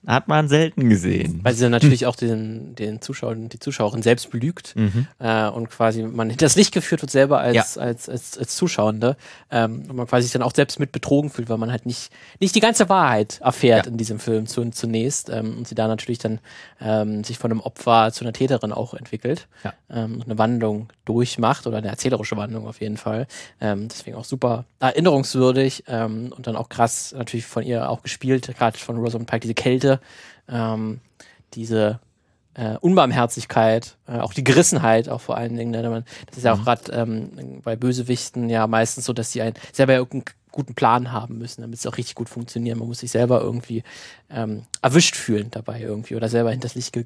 Hat 0.08 0.28
man 0.28 0.48
selten 0.48 0.90
gesehen. 0.90 1.40
Weil 1.44 1.54
sie 1.54 1.62
dann 1.62 1.72
natürlich 1.72 2.06
auch 2.06 2.16
den, 2.16 2.76
den 2.76 3.02
Zuschauer, 3.02 3.36
die 3.36 3.60
Zuschauerin 3.60 4.02
selbst 4.04 4.30
belügt 4.30 4.76
mhm. 4.76 5.08
äh, 5.20 5.48
und 5.48 5.70
quasi 5.70 6.04
man 6.04 6.36
das 6.38 6.56
Licht 6.56 6.74
geführt 6.74 7.02
wird 7.02 7.12
selber 7.12 7.40
als, 7.40 7.76
ja. 7.76 7.82
als, 7.82 8.08
als, 8.08 8.38
als 8.38 8.56
Zuschauende 8.56 9.18
ähm, 9.52 9.84
und 9.90 9.96
man 9.96 10.08
quasi 10.08 10.24
sich 10.24 10.34
dann 10.34 10.42
auch 10.42 10.54
selbst 10.54 10.80
mit 10.80 10.92
betrogen 10.92 11.30
fühlt, 11.30 11.50
weil 11.50 11.58
man 11.58 11.72
halt 11.72 11.86
nicht, 11.86 12.12
nicht 12.40 12.56
die 12.56 12.60
ganze 12.60 12.88
Wahrheit 12.90 13.40
erfährt 13.42 13.86
ja. 13.86 13.92
in 13.92 13.98
diesem 13.98 14.20
Film 14.20 14.48
zu, 14.48 14.70
zunächst 14.70 15.30
ähm, 15.30 15.58
und 15.58 15.68
sie 15.68 15.76
da 15.76 15.88
natürlich 15.88 16.20
dann 16.20 16.40
ähm, 16.80 17.24
sich 17.24 17.38
von 17.38 17.52
einem 17.52 17.62
Opfer 17.62 18.12
zu 18.12 18.24
einer 18.24 18.34
Täterin 18.34 18.72
auch 18.72 18.94
entwickelt 18.94 19.48
ja. 19.64 19.74
ähm, 19.90 20.22
eine 20.24 20.38
Wandlung 20.38 20.90
durchmacht 21.06 21.68
oder 21.68 21.78
eine 21.78 21.88
erzählerische 21.88 22.38
Wandlung 22.38 22.68
auf 22.68 22.82
jeden 22.82 22.98
Fall. 22.98 23.28
Ähm, 23.62 23.88
deswegen 23.88 24.18
auch 24.18 24.26
super 24.26 24.66
erinnerungswürdig 24.80 25.86
ähm, 25.88 26.34
und 26.36 26.48
dann 26.48 26.56
auch 26.56 26.70
krass 26.70 27.14
natürlich 27.18 27.46
von 27.46 27.64
ihr 27.64 27.90
auch 27.90 28.04
gespielt, 28.04 28.52
gerade 28.58 28.78
von 28.78 28.98
Rosamund 28.98 29.30
Pike, 29.30 29.42
diese 29.42 29.54
Kälte 29.54 29.95
ähm, 30.48 31.00
diese 31.54 32.00
äh, 32.56 32.78
Unbarmherzigkeit, 32.78 33.98
äh, 34.08 34.20
auch 34.20 34.34
die 34.34 34.44
Gerissenheit, 34.44 35.10
auch 35.10 35.22
vor 35.22 35.38
allen 35.38 35.56
Dingen. 35.56 35.72
Ne? 35.72 36.04
Das 36.28 36.38
ist 36.38 36.44
ja 36.44 36.54
auch 36.54 36.60
mhm. 36.60 36.64
gerade 36.64 36.92
ähm, 36.94 37.62
bei 37.64 37.76
Bösewichten 37.76 38.50
ja 38.50 38.66
meistens 38.68 39.06
so, 39.06 39.14
dass 39.14 39.32
sie 39.32 39.42
einen 39.42 39.56
selber 39.74 39.94
irgendeinen 39.94 40.36
guten 40.52 40.74
Plan 40.74 41.12
haben 41.12 41.38
müssen, 41.38 41.62
damit 41.62 41.78
es 41.78 41.86
auch 41.86 41.98
richtig 41.98 42.16
gut 42.16 42.30
funktioniert. 42.30 42.78
Man 42.78 42.88
muss 42.88 43.00
sich 43.00 43.12
selber 43.12 43.42
irgendwie 43.42 43.84
ähm, 44.30 44.64
erwischt 44.82 45.16
fühlen 45.16 45.52
dabei 45.52 45.82
irgendwie 45.82 46.16
oder 46.16 46.30
selber 46.30 46.52
hinters 46.52 46.76
Licht 46.76 46.94
ge 46.94 47.06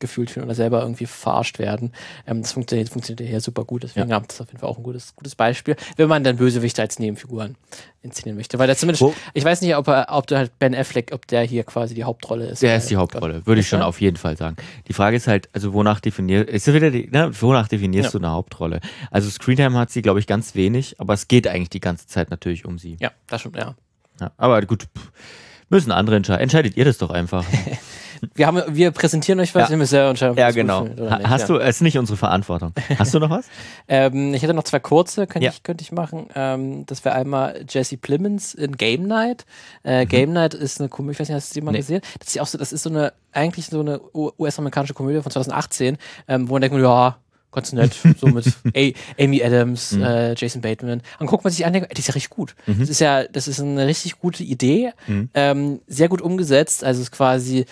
gefühlt 0.00 0.30
fühlen 0.30 0.44
oder 0.44 0.54
selber 0.54 0.82
irgendwie 0.82 1.06
verarscht 1.06 1.58
werden. 1.58 1.92
Ähm, 2.26 2.42
das 2.42 2.52
funktioniert, 2.52 2.88
funktioniert 2.88 3.28
hier 3.28 3.40
super 3.40 3.64
gut. 3.64 3.84
Deswegen 3.84 4.10
ja. 4.10 4.20
das 4.20 4.40
auf 4.40 4.48
jeden 4.48 4.58
Fall 4.58 4.68
auch 4.68 4.78
ein 4.78 4.82
gutes, 4.82 5.14
gutes 5.14 5.34
Beispiel, 5.34 5.76
wenn 5.96 6.08
man 6.08 6.24
dann 6.24 6.36
Bösewichte 6.36 6.82
als 6.82 6.98
Nebenfiguren 6.98 7.56
inszenieren 8.02 8.36
möchte. 8.36 8.58
Weil 8.58 8.66
da 8.66 8.74
zumindest, 8.74 9.02
Wo? 9.02 9.14
ich 9.34 9.44
weiß 9.44 9.60
nicht, 9.60 9.76
ob, 9.76 9.86
er, 9.88 10.06
ob 10.10 10.26
der 10.26 10.38
halt 10.38 10.58
Ben 10.58 10.74
Affleck, 10.74 11.10
ob 11.12 11.26
der 11.26 11.42
hier 11.42 11.64
quasi 11.64 11.94
die 11.94 12.04
Hauptrolle 12.04 12.46
ist. 12.46 12.62
Der 12.62 12.76
ist 12.76 12.90
die 12.90 12.96
Hauptrolle, 12.96 13.46
würde 13.46 13.60
ich 13.60 13.68
schon 13.68 13.82
auf 13.82 14.00
jeden 14.00 14.16
Fall 14.16 14.36
sagen. 14.36 14.56
Die 14.88 14.92
Frage 14.92 15.16
ist 15.16 15.26
halt, 15.26 15.48
also 15.52 15.72
wonach 15.74 16.00
definierst, 16.00 16.48
ist 16.48 16.72
wieder 16.72 16.90
die, 16.90 17.08
ne, 17.08 17.30
wonach 17.40 17.68
definierst 17.68 18.14
ja. 18.14 18.18
du 18.18 18.24
eine 18.24 18.30
Hauptrolle? 18.34 18.80
Also 19.10 19.28
Screentime 19.28 19.78
hat 19.78 19.90
sie, 19.90 20.02
glaube 20.02 20.18
ich, 20.18 20.26
ganz 20.26 20.54
wenig, 20.54 20.98
aber 20.98 21.14
es 21.14 21.28
geht 21.28 21.46
eigentlich 21.46 21.70
die 21.70 21.80
ganze 21.80 22.06
Zeit 22.06 22.30
natürlich 22.30 22.64
um 22.64 22.78
sie. 22.78 22.96
Ja, 23.00 23.12
das 23.26 23.42
stimmt, 23.42 23.56
ja. 23.56 23.74
ja 24.20 24.32
aber 24.38 24.62
gut, 24.62 24.86
müssen 25.68 25.92
andere 25.92 26.16
entscheiden. 26.16 26.42
Entscheidet 26.42 26.76
ihr 26.76 26.84
das 26.84 26.98
doch 26.98 27.10
einfach. 27.10 27.44
wir, 28.34 28.46
haben, 28.46 28.62
wir 28.68 28.90
präsentieren 28.90 29.40
euch 29.40 29.54
was, 29.54 29.68
ja. 29.68 29.72
ihr 29.72 29.76
müsst 29.76 29.90
selber 29.90 30.10
entscheiden, 30.10 30.36
Ja, 30.36 30.50
genau. 30.50 30.84
Nicht, 30.84 31.00
Hast 31.00 31.42
ja. 31.42 31.46
du, 31.46 31.58
es 31.58 31.76
ist 31.76 31.82
nicht 31.82 31.98
unsere 31.98 32.16
Verantwortung. 32.16 32.72
Hast 32.98 33.14
du 33.14 33.18
noch 33.18 33.30
was? 33.30 33.46
ähm, 33.88 34.34
ich 34.34 34.42
hätte 34.42 34.54
noch 34.54 34.64
zwei 34.64 34.78
kurze, 34.78 35.26
könnte, 35.26 35.46
ja. 35.46 35.50
ich, 35.52 35.62
könnte 35.62 35.82
ich 35.82 35.92
machen. 35.92 36.28
Ähm, 36.34 36.86
das 36.86 37.04
wäre 37.04 37.14
einmal 37.14 37.64
Jesse 37.68 37.96
Plemons 37.96 38.54
in 38.54 38.76
Game 38.76 39.06
Night. 39.06 39.46
Äh, 39.84 40.04
mhm. 40.04 40.08
Game 40.08 40.32
Night 40.32 40.54
ist 40.54 40.80
eine 40.80 40.88
Komödie, 40.88 41.14
ich 41.14 41.20
weiß 41.20 41.28
nicht, 41.28 41.36
hast 41.36 41.50
du 41.54 41.60
die 41.60 41.64
mal 41.64 41.72
nee. 41.72 41.78
gesehen? 41.78 42.02
Das 42.18 42.28
ist, 42.28 42.40
auch 42.40 42.46
so, 42.46 42.58
das 42.58 42.72
ist 42.72 42.82
so 42.82 42.90
eine, 42.90 43.12
eigentlich 43.32 43.66
so 43.66 43.80
eine 43.80 44.00
US-amerikanische 44.14 44.94
Komödie 44.94 45.22
von 45.22 45.32
2018, 45.32 45.98
ähm, 46.28 46.48
wo 46.48 46.54
man 46.54 46.62
denkt, 46.62 46.78
ja, 46.78 47.16
ganz 47.52 47.72
nett, 47.72 47.96
so 48.18 48.26
mit 48.28 48.46
A 48.76 49.22
Amy 49.22 49.42
Adams, 49.42 49.92
mhm. 49.92 50.02
äh, 50.02 50.34
Jason 50.34 50.62
Bateman. 50.62 51.02
Und 51.18 51.26
guckt 51.26 51.44
man 51.44 51.52
sich 51.52 51.66
an, 51.66 51.72
denkt, 51.72 51.96
die 51.96 52.00
ist 52.00 52.08
ja 52.08 52.14
richtig 52.14 52.30
gut. 52.30 52.54
Mhm. 52.66 52.80
Das 52.80 52.88
ist 52.88 53.00
ja, 53.00 53.24
das 53.24 53.48
ist 53.48 53.60
eine 53.60 53.86
richtig 53.86 54.18
gute 54.18 54.42
Idee, 54.42 54.92
mhm. 55.06 55.30
ähm, 55.34 55.80
sehr 55.86 56.08
gut 56.08 56.20
umgesetzt. 56.20 56.84
Also 56.84 57.00
es 57.00 57.08
ist 57.08 57.12
quasi 57.12 57.66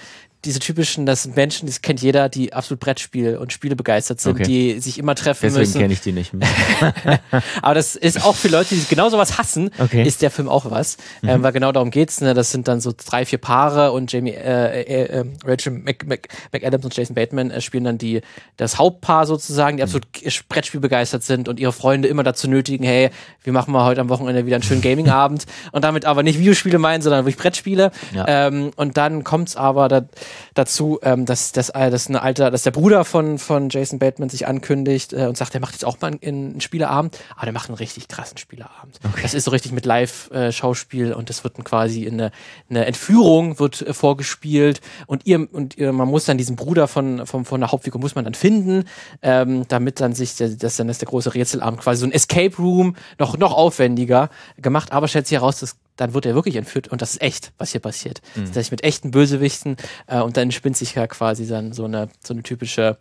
diese 0.49 0.61
typischen, 0.61 1.05
das 1.05 1.25
sind 1.25 1.37
Menschen, 1.37 1.67
das 1.67 1.83
kennt 1.83 2.01
jeder, 2.01 2.31
die 2.31 2.55
absolut 2.55 2.81
Brettspiel 2.81 3.37
und 3.37 3.53
Spiele 3.53 3.77
begeistert 3.77 4.19
sind, 4.19 4.33
okay. 4.33 4.45
die 4.45 4.81
sich 4.81 4.99
immer 4.99 5.15
treffen 5.15 5.43
Deswegen 5.43 5.61
müssen. 5.61 6.01
Deswegen 6.01 6.15
kenne 6.15 6.25
ich 6.25 6.31
die 6.31 6.41
nicht. 6.41 7.21
Aber 7.63 7.75
das 7.75 7.97
ist 7.97 8.25
auch 8.25 8.35
für 8.35 8.49
Leute, 8.49 8.75
die 8.75 8.83
genau 8.89 9.11
sowas 9.11 9.37
hassen, 9.37 9.71
okay. 9.79 10.03
ist 10.05 10.23
der 10.23 10.31
Film 10.31 10.49
auch 10.49 10.71
was. 10.71 10.97
Mhm. 11.21 11.29
Ähm, 11.29 11.43
weil 11.43 11.53
genau 11.53 11.71
darum 11.71 11.91
geht's. 11.91 12.23
Ne? 12.23 12.33
Das 12.33 12.51
sind 12.51 12.67
dann 12.67 12.81
so 12.81 12.95
drei, 12.97 13.27
vier 13.27 13.39
Paare 13.39 13.93
und 13.93 14.11
Jamie, 14.11 14.31
äh, 14.31 14.81
äh, 14.85 15.21
äh, 15.21 15.25
Rachel 15.45 15.73
Mc, 15.73 16.07
Mc, 16.07 16.29
McAdams 16.51 16.85
und 16.87 16.97
Jason 16.97 17.15
Bateman 17.15 17.51
äh, 17.51 17.61
spielen 17.61 17.85
dann 17.85 17.99
die, 17.99 18.23
das 18.57 18.79
Hauptpaar 18.79 19.27
sozusagen, 19.27 19.77
die 19.77 19.83
absolut 19.83 20.07
mhm. 20.25 20.31
Brettspiel 20.49 20.81
begeistert 20.81 21.25
sind 21.25 21.51
und 21.51 21.61
ihre 21.61 21.73
Freunde 21.73 22.09
immer 22.09 22.23
dazu 22.23 22.49
nötigen, 22.49 22.85
hey, 22.85 23.11
wir 23.43 23.53
machen 23.53 23.71
mal 23.71 23.85
heute 23.85 24.01
am 24.01 24.09
Wochenende 24.09 24.47
wieder 24.47 24.57
einen 24.57 24.63
schönen 24.63 24.81
Gaming-Abend 24.81 25.45
und 25.73 25.85
damit 25.85 26.07
aber 26.07 26.23
nicht 26.23 26.39
Videospiele 26.39 26.79
meinen, 26.79 27.03
sondern 27.03 27.27
wirklich 27.27 27.37
Brettspiele. 27.37 27.91
Ja. 28.15 28.47
Ähm, 28.47 28.71
und 28.77 28.97
dann 28.97 29.25
kommt's 29.25 29.55
aber 29.55 29.89
da, 29.89 30.09
dazu, 30.55 30.99
ähm, 31.03 31.25
dass, 31.25 31.53
dass, 31.53 31.71
äh, 31.71 31.91
dass, 31.91 32.09
eine 32.09 32.23
Alter, 32.23 32.51
dass 32.51 32.63
der 32.63 32.71
Bruder 32.71 33.05
von, 33.05 33.39
von 33.39 33.69
Jason 33.71 33.99
Bateman 33.99 34.29
sich 34.29 34.47
ankündigt 34.47 35.13
äh, 35.13 35.27
und 35.27 35.37
sagt, 35.37 35.55
er 35.55 35.61
macht 35.61 35.73
jetzt 35.73 35.85
auch 35.85 36.01
mal 36.01 36.09
einen, 36.09 36.21
einen 36.23 36.61
Spieleabend, 36.61 37.19
aber 37.35 37.47
der 37.47 37.53
macht 37.53 37.69
einen 37.69 37.77
richtig 37.77 38.09
krassen 38.09 38.39
Spieleabend. 38.39 38.99
Okay. 39.05 39.21
Das 39.23 39.35
ist 39.35 39.45
so 39.45 39.51
richtig 39.51 39.73
mit 39.73 39.87
Live-Schauspiel 39.87 41.13
und 41.13 41.31
das 41.31 41.45
wird 41.45 41.59
dann 41.59 41.65
quasi 41.65 42.05
in 42.05 42.15
eine, 42.15 42.31
eine 42.71 42.87
Entführung 42.87 43.59
wird 43.59 43.83
äh, 43.83 43.93
vorgespielt 43.95 44.81
und 45.07 45.27
ihr 45.27 45.49
und 45.53 45.77
ihr, 45.79 45.93
man 45.93 46.09
muss 46.09 46.25
dann 46.25 46.39
diesen 46.39 46.57
Bruder 46.57 46.89
von, 46.89 47.27
von, 47.27 47.45
von 47.45 47.61
der 47.61 47.73
Hauptfigur 47.73 48.01
muss 48.01 48.15
man 48.15 48.25
dann 48.25 48.35
finden, 48.35 48.85
ähm, 49.23 49.65
damit 49.69 50.01
dann 50.01 50.15
sich, 50.15 50.37
der, 50.37 50.49
das 50.51 50.77
dann 50.77 50.89
ist 50.89 51.01
der 51.01 51.09
große 51.09 51.35
Rätselabend, 51.35 51.81
quasi 51.81 52.01
so 52.01 52.07
ein 52.07 52.13
Escape 52.13 52.57
Room, 52.59 52.97
noch, 53.19 53.37
noch 53.39 53.53
aufwendiger 53.53 54.31
gemacht, 54.57 54.93
aber 54.93 55.09
stellt 55.09 55.27
sich 55.27 55.39
heraus, 55.39 55.61
dass 55.61 55.77
dann 55.99 56.15
wird 56.15 56.25
er 56.25 56.35
wirklich 56.35 56.57
entführt 56.57 56.89
und 56.89 57.03
das 57.03 57.13
ist 57.13 57.23
echt, 57.23 57.53
was 57.59 57.73
hier 57.73 57.81
passiert. 57.81 58.23
Mhm. 58.35 58.47
Das 58.47 58.57
heißt, 58.57 58.71
mit 58.71 58.85
echten 58.85 59.11
Bösewichten 59.11 59.77
äh, 60.07 60.21
und 60.21 60.37
dann 60.37 60.51
spinnt 60.53 60.77
sich 60.77 60.95
ja 60.95 61.07
quasi 61.07 61.47
dann 61.47 61.73
so 61.73 61.85
eine, 61.85 62.09
so 62.25 62.33
eine 62.33 62.43
typische 62.43 62.97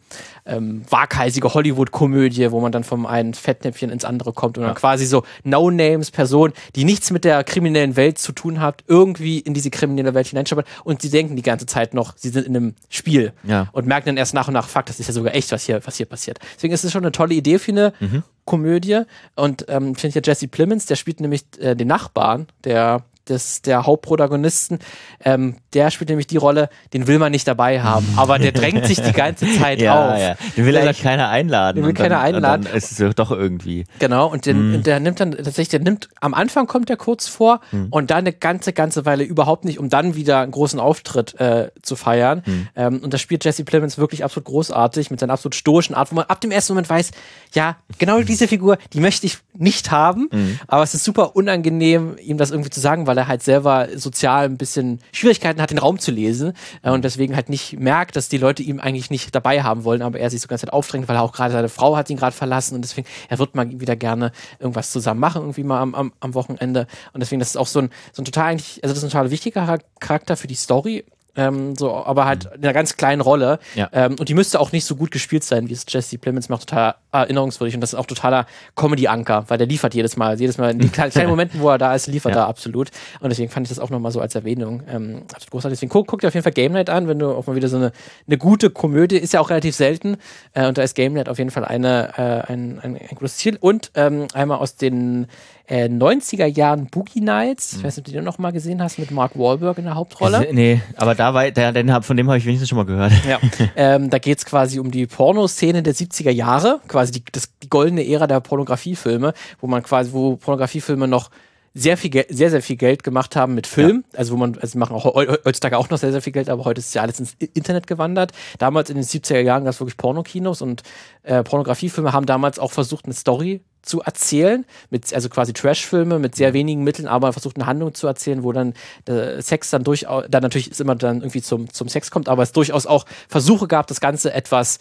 ähm, 0.46 0.84
waghalsige 0.90 1.54
Hollywood-Komödie, 1.54 2.52
wo 2.52 2.60
man 2.60 2.72
dann 2.72 2.84
vom 2.84 3.06
einen 3.06 3.34
Fettnäpfchen 3.34 3.92
ins 3.92 4.04
andere 4.04 4.34
kommt 4.34 4.58
und 4.58 4.64
ja. 4.64 4.70
dann 4.70 4.76
quasi 4.76 5.06
so 5.06 5.24
No-Names-Personen, 5.44 6.54
die 6.76 6.84
nichts 6.84 7.12
mit 7.12 7.24
der 7.24 7.44
kriminellen 7.44 7.96
Welt 7.96 8.18
zu 8.18 8.32
tun 8.32 8.60
hat, 8.60 8.84
irgendwie 8.88 9.40
in 9.40 9.54
diese 9.54 9.70
kriminelle 9.70 10.14
Welt 10.14 10.28
hineinschauen 10.28 10.64
und 10.84 11.02
sie 11.02 11.10
denken 11.10 11.36
die 11.36 11.44
ganze 11.44 11.68
Zeit 11.68 11.94
noch, 11.94 12.18
sie 12.18 12.30
sind 12.30 12.48
in 12.48 12.56
einem 12.56 12.76
Spiel 12.90 13.34
ja. 13.44 13.70
und 13.74 13.86
merken 13.86 14.08
dann 14.08 14.18
erst 14.18 14.34
nach 14.34 14.48
und 14.48 14.56
nach, 14.56 14.68
fuck, 14.68 14.88
das 14.88 15.00
ist 15.00 15.08
ja 15.08 15.14
sogar 15.14 15.36
echt, 15.36 15.52
was 15.52 15.66
hier, 15.66 15.86
was 15.86 15.98
hier 15.98 16.08
passiert. 16.08 16.40
Deswegen 16.56 16.74
ist 16.74 16.84
es 16.84 16.92
schon 16.92 17.04
eine 17.04 17.12
tolle 17.12 17.36
Idee 17.36 17.60
für 17.60 17.72
eine 17.72 17.94
mhm. 18.00 18.24
Komödie. 18.48 19.04
Und 19.36 19.66
ähm, 19.68 19.94
finde 19.94 20.08
ich 20.08 20.16
ja 20.16 20.22
Jesse 20.24 20.48
Plemons, 20.48 20.88
der 20.88 20.96
spielt 20.96 21.20
nämlich 21.20 21.44
äh, 21.60 21.76
den 21.76 21.88
Nachbarn, 21.90 22.48
der 22.64 23.04
des, 23.30 23.62
der 23.62 23.86
Hauptprotagonisten, 23.86 24.80
ähm, 25.24 25.56
der 25.74 25.92
spielt 25.92 26.10
nämlich 26.10 26.28
die 26.28 26.38
Rolle, 26.38 26.70
den 26.94 27.08
will 27.08 27.20
man 27.20 27.32
nicht 27.32 27.48
dabei 27.48 27.82
haben, 27.82 28.08
aber 28.16 28.40
der 28.40 28.52
drängt 28.52 28.86
sich 28.86 29.02
die 29.02 29.14
ganze 29.14 29.46
Zeit 29.60 29.82
ja, 29.82 30.14
auf. 30.14 30.20
Ja. 30.20 30.36
Den 30.56 30.66
will 30.66 30.78
eigentlich 30.78 31.02
keiner 31.02 31.30
einladen. 31.30 31.78
Den 31.78 31.86
will 31.86 31.94
keiner 31.94 32.16
dann, 32.16 32.36
einladen. 32.36 32.66
Dann 32.66 32.76
ist 32.76 33.00
es 33.00 33.16
doch 33.16 33.32
irgendwie. 33.32 33.86
Genau, 34.00 34.28
und 34.28 34.46
den, 34.46 34.80
mm. 34.80 34.84
der 34.84 35.00
nimmt 35.00 35.20
dann 35.20 35.32
tatsächlich, 35.32 35.70
der 35.70 35.80
nimmt, 35.82 36.10
am 36.22 36.34
Anfang 36.34 36.68
kommt 36.68 36.90
der 36.90 36.98
kurz 36.98 37.28
vor 37.28 37.62
mm. 37.72 37.86
und 37.90 38.12
dann 38.12 38.20
eine 38.20 38.34
ganze, 38.34 38.74
ganze 38.74 39.06
Weile 39.06 39.24
überhaupt 39.24 39.66
nicht, 39.66 39.80
um 39.80 39.90
dann 39.90 40.16
wieder 40.16 40.42
einen 40.42 40.52
großen 40.52 40.80
Auftritt 40.80 41.40
äh, 41.40 41.72
zu 41.82 41.96
feiern. 41.96 42.44
Mm. 42.46 42.52
Ähm, 42.76 43.00
und 43.04 43.14
da 43.14 43.18
spielt 43.18 43.46
Jesse 43.46 43.64
Plemons 43.64 43.98
wirklich 43.98 44.24
absolut 44.24 44.46
großartig 44.46 45.12
mit 45.12 45.20
seiner 45.20 45.34
absolut 45.34 45.56
stoischen 45.56 45.96
Art, 45.96 46.12
wo 46.12 46.16
man 46.16 46.26
ab 46.26 46.42
dem 46.42 46.52
ersten 46.52 46.74
Moment 46.74 46.90
weiß, 46.90 47.12
ja, 47.54 47.78
genau 47.98 48.22
diese 48.22 48.48
Figur, 48.48 48.78
die 48.94 49.00
möchte 49.00 49.26
ich 49.26 49.38
nicht 49.54 49.92
haben, 49.92 50.30
mhm. 50.32 50.60
aber 50.68 50.84
es 50.84 50.94
ist 50.94 51.04
super 51.04 51.36
unangenehm, 51.36 52.16
ihm 52.22 52.38
das 52.38 52.52
irgendwie 52.52 52.70
zu 52.70 52.80
sagen, 52.80 53.08
weil 53.08 53.17
er 53.18 53.28
halt 53.28 53.44
selber 53.44 53.88
sozial 53.96 54.46
ein 54.46 54.58
bisschen 54.58 55.00
Schwierigkeiten 55.12 55.62
hat, 55.62 55.72
den 55.72 55.78
Raum 55.78 56.00
zu 56.00 56.12
lesen 56.12 56.54
äh, 56.84 56.92
und 56.92 57.04
deswegen 57.04 57.36
halt 57.36 57.50
nicht 57.50 57.80
merkt, 57.80 58.16
dass 58.16 58.30
die 58.30 58.38
Leute 58.38 58.64
ihm 58.64 58.80
eigentlich 58.80 59.10
nicht 59.10 59.34
dabei 59.34 59.64
haben 59.64 59.84
wollen, 59.84 60.02
aber 60.02 60.20
er 60.20 60.30
sich 60.30 60.42
so 60.42 60.48
ganz 60.48 60.62
Zeit 60.62 60.74
aufdrängt, 60.74 61.08
weil 61.08 61.16
er 61.16 61.24
auch 61.24 61.34
gerade 61.34 61.54
seine 61.54 61.70
Frau 61.70 61.98
hat 61.98 62.10
ihn 62.10 62.18
gerade 62.18 62.36
verlassen 62.36 62.76
und 62.76 62.82
deswegen, 62.82 63.08
er 63.30 63.40
wird 63.40 63.56
mal 63.56 63.68
wieder 63.80 63.96
gerne 63.96 64.32
irgendwas 64.60 64.92
zusammen 64.92 65.20
machen, 65.20 65.42
irgendwie 65.42 65.64
mal 65.64 65.82
am, 65.82 65.96
am, 65.96 66.14
am 66.20 66.34
Wochenende 66.34 66.88
und 67.14 67.20
deswegen, 67.20 67.40
das 67.40 67.50
ist 67.50 67.58
auch 67.58 67.68
so 67.68 67.80
ein, 67.80 67.90
so 68.14 68.22
ein 68.22 68.26
total 68.26 68.52
eigentlich, 68.52 68.84
also 68.84 68.94
das 68.94 69.00
ist 69.00 69.04
ein 69.04 69.12
total 69.12 69.32
wichtiger 69.32 69.80
Charakter 70.00 70.38
für 70.38 70.48
die 70.48 70.56
Story 70.56 71.04
ähm, 71.38 71.76
so, 71.76 71.94
aber 71.94 72.26
halt 72.26 72.46
mhm. 72.46 72.52
in 72.56 72.64
einer 72.64 72.74
ganz 72.74 72.98
kleinen 72.98 73.22
Rolle. 73.22 73.60
Ja. 73.76 73.90
Ähm, 73.94 74.16
und 74.20 74.28
die 74.28 74.34
müsste 74.34 74.60
auch 74.60 74.72
nicht 74.72 74.86
so 74.86 74.96
gut 74.96 75.12
gespielt 75.12 75.44
sein, 75.44 75.70
wie 75.70 75.74
es 75.74 75.86
Jesse 75.88 76.18
Plemons 76.18 76.50
macht, 76.50 76.68
total 76.68 76.96
erinnerungswürdig. 77.24 77.76
Und 77.76 77.82
das 77.82 77.94
ist 77.94 78.00
auch 78.00 78.06
totaler 78.06 78.46
Comedy-Anker, 78.76 79.46
weil 79.48 79.58
der 79.58 79.68
liefert 79.68 79.94
jedes 79.94 80.18
Mal. 80.18 80.40
Jedes 80.40 80.58
Mal 80.58 80.72
in 80.72 80.80
den 80.80 80.92
kleinen 80.92 81.30
Momenten, 81.30 81.60
wo 81.60 81.70
er 81.70 81.78
da 81.78 81.96
ist, 81.96 82.08
liefert 82.08 82.36
ja. 82.36 82.42
er 82.42 82.48
absolut. 82.48 82.90
Und 83.20 83.30
deswegen 83.30 83.50
fand 83.50 83.68
ich 83.68 83.70
das 83.70 83.80
auch 83.80 83.90
nochmal 83.90 84.12
so 84.12 84.20
als 84.20 84.36
Erwähnung 84.36 84.84
ähm, 84.90 85.24
absolut 85.34 85.52
großartig. 85.52 85.78
Deswegen 85.78 85.92
guck, 85.92 86.08
guck 86.08 86.22
dir 86.22 86.28
auf 86.28 86.34
jeden 86.34 86.44
Fall 86.44 86.54
Game 86.54 86.74
Night 86.74 86.90
an, 86.90 87.08
wenn 87.08 87.20
du 87.20 87.30
auch 87.30 87.48
mal 87.48 87.56
wieder 87.56 87.70
so 87.70 87.78
eine, 87.78 87.92
eine 88.28 88.38
gute 88.38 88.70
Komödie, 88.70 89.18
ist 89.18 89.34
ja 89.34 89.40
auch 89.40 89.50
relativ 89.50 89.76
selten. 89.76 90.18
Äh, 90.54 90.68
und 90.68 90.78
da 90.78 90.84
ist 90.84 90.96
Game 90.96 91.14
Night 91.14 91.30
auf 91.30 91.38
jeden 91.38 91.52
Fall 91.52 91.66
eine, 91.66 92.14
äh, 92.18 92.52
ein, 92.52 92.80
ein, 92.82 92.98
ein 92.98 93.16
gutes 93.16 93.38
Ziel. 93.38 93.58
Und 93.60 93.92
ähm, 93.96 94.28
einmal 94.34 94.60
aus 94.60 94.76
den 94.76 95.28
äh, 95.68 95.86
90er 95.86 96.46
Jahren 96.46 96.88
Boogie 96.88 97.22
Nights. 97.22 97.74
Ich 97.74 97.84
weiß 97.84 97.98
nicht, 97.98 98.00
ob 98.00 98.06
du 98.06 98.12
den 98.12 98.24
noch 98.24 98.38
mal 98.38 98.52
gesehen 98.52 98.82
hast 98.82 99.00
mit 99.00 99.12
Mark 99.12 99.38
Wahlberg 99.38 99.78
in 99.78 99.84
der 99.84 99.96
Hauptrolle. 99.96 100.48
Nee, 100.52 100.82
aber 100.96 101.14
da 101.14 101.34
war, 101.34 101.52
der, 101.52 101.74
den, 101.74 102.02
von 102.02 102.16
dem 102.16 102.28
habe 102.28 102.38
ich 102.38 102.46
wenigstens 102.46 102.70
schon 102.70 102.78
mal 102.78 102.86
gehört. 102.86 103.12
Ja, 103.28 103.40
ähm, 103.76 104.10
da 104.10 104.18
geht 104.18 104.38
es 104.38 104.46
quasi 104.46 104.80
um 104.80 104.92
die 104.92 105.06
Pornoszene 105.06 105.84
der 105.84 105.94
70er 105.94 106.32
Jahre, 106.32 106.80
quasi 106.88 107.07
die, 107.12 107.24
das, 107.32 107.50
die 107.62 107.70
goldene 107.70 108.08
Ära 108.08 108.28
der 108.28 108.40
Pornografiefilme, 108.40 109.34
wo 109.60 109.68
man 109.68 109.84
quasi, 109.84 110.12
wo 110.14 110.36
Pornografiefilme 110.36 111.08
noch 111.08 111.30
sehr 111.78 111.96
viel 111.96 112.26
sehr, 112.30 112.50
sehr 112.50 112.62
viel 112.62 112.76
Geld 112.76 113.04
gemacht 113.04 113.36
haben 113.36 113.54
mit 113.54 113.68
Film. 113.68 114.04
Ja. 114.14 114.20
Also 114.20 114.34
wo 114.34 114.38
man, 114.38 114.58
also 114.60 114.80
machen 114.80 114.96
auch 114.96 115.06
heutzutage 115.06 115.78
auch 115.78 115.90
noch 115.90 116.00
sehr, 116.00 116.12
sehr 116.12 116.22
viel 116.22 116.34
Geld, 116.34 116.50
aber 116.50 116.66
heute 116.66 116.80
ist 116.80 116.94
ja 116.96 117.04
alles 117.04 117.20
ins 117.20 117.36
Internet 117.54 117.86
gewandert. 117.86 118.32
Damals 118.58 118.90
in 118.90 118.96
den 118.96 119.06
70er 119.06 119.40
Jahren 119.40 119.64
gab 119.64 119.74
es 119.74 119.80
wirklich 119.80 119.98
Pornokinos 119.98 120.62
und 120.62 120.82
äh, 121.24 121.44
Pornografiefilme 121.44 122.14
haben 122.14 122.26
damals 122.26 122.58
auch 122.58 122.72
versucht, 122.72 123.06
eine 123.06 123.14
Story 123.14 123.62
zu 123.84 124.02
erzählen, 124.02 124.66
mit, 124.90 125.14
also 125.14 125.30
quasi 125.30 125.54
Trash-Filme 125.54 126.20
mit 126.20 126.36
sehr 126.36 126.54
wenigen 126.54 126.84
Mitteln, 126.84 127.08
aber 127.08 127.32
versucht 127.32 127.56
eine 127.56 127.68
Handlung 127.68 127.94
zu 127.94 128.08
erzählen, 128.08 128.44
wo 128.44 128.52
dann 128.52 128.74
der 129.06 129.42
Sex 129.42 129.70
dann 129.70 129.84
durchaus, 129.84 130.26
dann 130.30 130.44
natürlich 130.44 130.72
ist 130.72 130.82
immer 130.82 130.96
dann 130.96 131.18
irgendwie 131.18 131.42
zum, 131.42 131.72
zum 131.72 131.88
Sex 131.88 132.12
kommt, 132.12 132.28
aber 132.28 132.44
es 132.44 132.52
durchaus 132.52 132.86
auch 132.86 133.06
Versuche 133.30 133.68
gab, 133.68 133.88
das 133.88 134.02
Ganze 134.02 134.34
etwas 134.34 134.80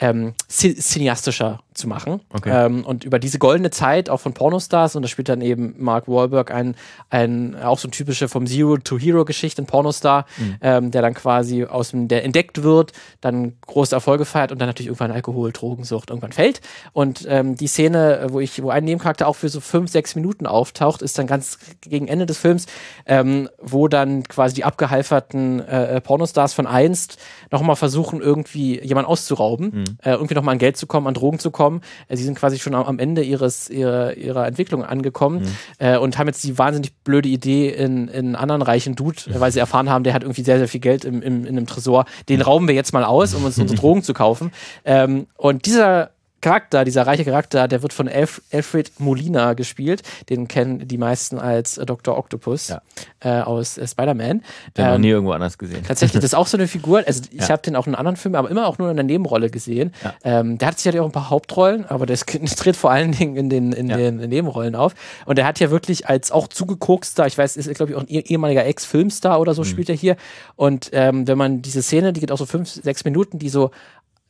ähm, 0.00 0.34
cineastischer 0.48 1.60
zu 1.74 1.88
machen. 1.88 2.20
Okay. 2.32 2.66
Ähm, 2.66 2.84
und 2.84 3.04
über 3.04 3.18
diese 3.18 3.38
goldene 3.38 3.70
Zeit 3.70 4.08
auch 4.08 4.20
von 4.20 4.32
Pornostars, 4.32 4.96
und 4.96 5.02
da 5.02 5.08
spielt 5.08 5.28
dann 5.28 5.40
eben 5.40 5.74
Mark 5.78 6.08
Wahlberg 6.08 6.52
ein, 6.52 6.76
ein 7.10 7.56
auch 7.56 7.78
so 7.78 7.88
ein 7.88 7.90
typische 7.90 8.28
vom 8.28 8.46
Zero 8.46 8.76
to 8.78 8.98
Hero 8.98 9.24
Geschichte, 9.24 9.62
ein 9.62 9.66
Pornostar, 9.66 10.26
mhm. 10.36 10.56
ähm, 10.60 10.90
der 10.90 11.02
dann 11.02 11.14
quasi 11.14 11.64
aus 11.64 11.90
dem, 11.90 12.08
der 12.08 12.24
entdeckt 12.24 12.62
wird, 12.62 12.92
dann 13.20 13.54
große 13.66 13.94
Erfolge 13.94 14.24
feiert 14.24 14.52
und 14.52 14.60
dann 14.60 14.68
natürlich 14.68 14.88
irgendwann 14.88 15.10
Alkohol, 15.10 15.52
Drogensucht 15.52 16.10
irgendwann 16.10 16.32
fällt. 16.32 16.60
Und 16.92 17.26
ähm, 17.28 17.56
die 17.56 17.66
Szene, 17.66 18.26
wo 18.30 18.40
ich, 18.40 18.62
wo 18.62 18.70
ein 18.70 18.84
Nebencharakter 18.84 19.26
auch 19.26 19.36
für 19.36 19.48
so 19.48 19.60
fünf, 19.60 19.90
sechs 19.90 20.14
Minuten 20.14 20.46
auftaucht, 20.46 21.02
ist 21.02 21.18
dann 21.18 21.26
ganz 21.26 21.58
gegen 21.80 22.08
Ende 22.08 22.26
des 22.26 22.38
Films, 22.38 22.66
ähm, 23.06 23.48
wo 23.60 23.88
dann 23.88 24.22
quasi 24.24 24.54
die 24.54 24.64
abgehalferten 24.64 25.60
äh, 25.60 26.00
Pornostars 26.00 26.54
von 26.54 26.66
einst 26.66 27.18
nochmal 27.50 27.76
versuchen, 27.76 28.20
irgendwie 28.20 28.80
jemanden 28.80 29.10
auszurauben, 29.10 29.70
mhm. 29.72 29.83
Äh, 30.02 30.12
irgendwie 30.12 30.34
nochmal 30.34 30.54
an 30.54 30.58
Geld 30.58 30.76
zu 30.76 30.86
kommen, 30.86 31.06
an 31.06 31.14
Drogen 31.14 31.38
zu 31.38 31.50
kommen. 31.50 31.80
Äh, 32.08 32.16
sie 32.16 32.24
sind 32.24 32.38
quasi 32.38 32.58
schon 32.58 32.74
am, 32.74 32.98
Ende 32.98 33.22
ihres, 33.22 33.68
ihrer, 33.68 34.16
ihrer 34.16 34.46
Entwicklung 34.46 34.84
angekommen 34.84 35.40
mhm. 35.40 35.48
äh, 35.78 35.96
und 35.96 36.18
haben 36.18 36.26
jetzt 36.26 36.42
die 36.44 36.58
wahnsinnig 36.58 36.94
blöde 37.04 37.28
Idee 37.28 37.70
in, 37.70 38.08
in 38.08 38.36
anderen 38.36 38.62
reichen 38.62 38.94
Dude, 38.94 39.18
mhm. 39.26 39.40
weil 39.40 39.52
sie 39.52 39.58
erfahren 39.58 39.90
haben, 39.90 40.04
der 40.04 40.14
hat 40.14 40.22
irgendwie 40.22 40.42
sehr, 40.42 40.58
sehr 40.58 40.68
viel 40.68 40.80
Geld 40.80 41.04
im, 41.04 41.22
im, 41.22 41.44
in 41.44 41.56
einem 41.56 41.66
Tresor. 41.66 42.04
Den 42.28 42.38
mhm. 42.38 42.42
rauben 42.42 42.68
wir 42.68 42.74
jetzt 42.74 42.92
mal 42.92 43.04
aus, 43.04 43.34
um 43.34 43.44
uns 43.44 43.58
unsere 43.64 43.78
Drogen 43.78 44.02
zu 44.02 44.14
kaufen. 44.14 44.52
Ähm, 44.84 45.26
und 45.36 45.66
dieser 45.66 46.13
Charakter, 46.44 46.84
dieser 46.84 47.06
reiche 47.06 47.24
Charakter, 47.24 47.68
der 47.68 47.82
wird 47.82 47.94
von 47.94 48.06
Alf 48.06 48.42
Alfred 48.52 48.92
Molina 48.98 49.54
gespielt. 49.54 50.02
Den 50.28 50.46
kennen 50.46 50.86
die 50.86 50.98
meisten 50.98 51.38
als 51.38 51.78
äh, 51.78 51.86
Dr. 51.86 52.18
Octopus 52.18 52.68
ja. 52.68 52.82
äh, 53.20 53.40
aus 53.40 53.78
äh, 53.78 53.86
Spider-Man. 53.88 54.42
Den 54.76 54.84
ähm, 54.84 54.90
noch 54.90 54.98
nie 54.98 55.08
irgendwo 55.08 55.32
anders 55.32 55.56
gesehen. 55.56 55.82
Tatsächlich, 55.88 56.20
das 56.20 56.24
ist 56.24 56.34
auch 56.34 56.46
so 56.46 56.58
eine 56.58 56.68
Figur. 56.68 57.02
Also 57.06 57.22
ich 57.30 57.40
ja. 57.40 57.48
habe 57.48 57.62
den 57.62 57.76
auch 57.76 57.86
in 57.86 57.94
anderen 57.94 58.16
Filmen, 58.16 58.36
aber 58.36 58.50
immer 58.50 58.66
auch 58.66 58.76
nur 58.76 58.90
in 58.90 58.96
der 58.96 59.04
Nebenrolle 59.04 59.48
gesehen. 59.48 59.94
Ja. 60.04 60.14
Ähm, 60.22 60.58
der 60.58 60.68
hat 60.68 60.78
sich 60.78 60.92
ja 60.92 61.00
auch 61.00 61.06
ein 61.06 61.12
paar 61.12 61.30
Hauptrollen, 61.30 61.86
aber 61.86 62.04
der 62.04 62.18
tritt 62.18 62.76
vor 62.76 62.90
allen 62.90 63.12
Dingen 63.12 63.36
in 63.36 63.48
den, 63.48 63.72
in 63.72 63.88
den 63.88 64.16
Nebenrollen 64.16 64.74
auf. 64.74 64.94
Und 65.24 65.38
der 65.38 65.46
hat 65.46 65.60
ja 65.60 65.70
wirklich 65.70 66.08
als 66.08 66.30
auch 66.30 66.48
zugekokster, 66.48 67.26
ich 67.26 67.38
weiß, 67.38 67.56
ist 67.56 67.72
glaube 67.74 67.92
ich 67.92 67.96
auch 67.96 68.02
ein 68.02 68.08
ehemaliger 68.08 68.66
Ex-Filmstar 68.66 69.40
oder 69.40 69.54
so, 69.54 69.62
mhm. 69.62 69.66
spielt 69.66 69.88
er 69.88 69.96
hier. 69.96 70.16
Und 70.56 70.90
ähm, 70.92 71.26
wenn 71.26 71.38
man 71.38 71.62
diese 71.62 71.82
Szene, 71.82 72.12
die 72.12 72.20
geht 72.20 72.30
auch 72.30 72.36
so 72.36 72.44
fünf, 72.44 72.68
sechs 72.68 73.06
Minuten, 73.06 73.38
die 73.38 73.48
so 73.48 73.70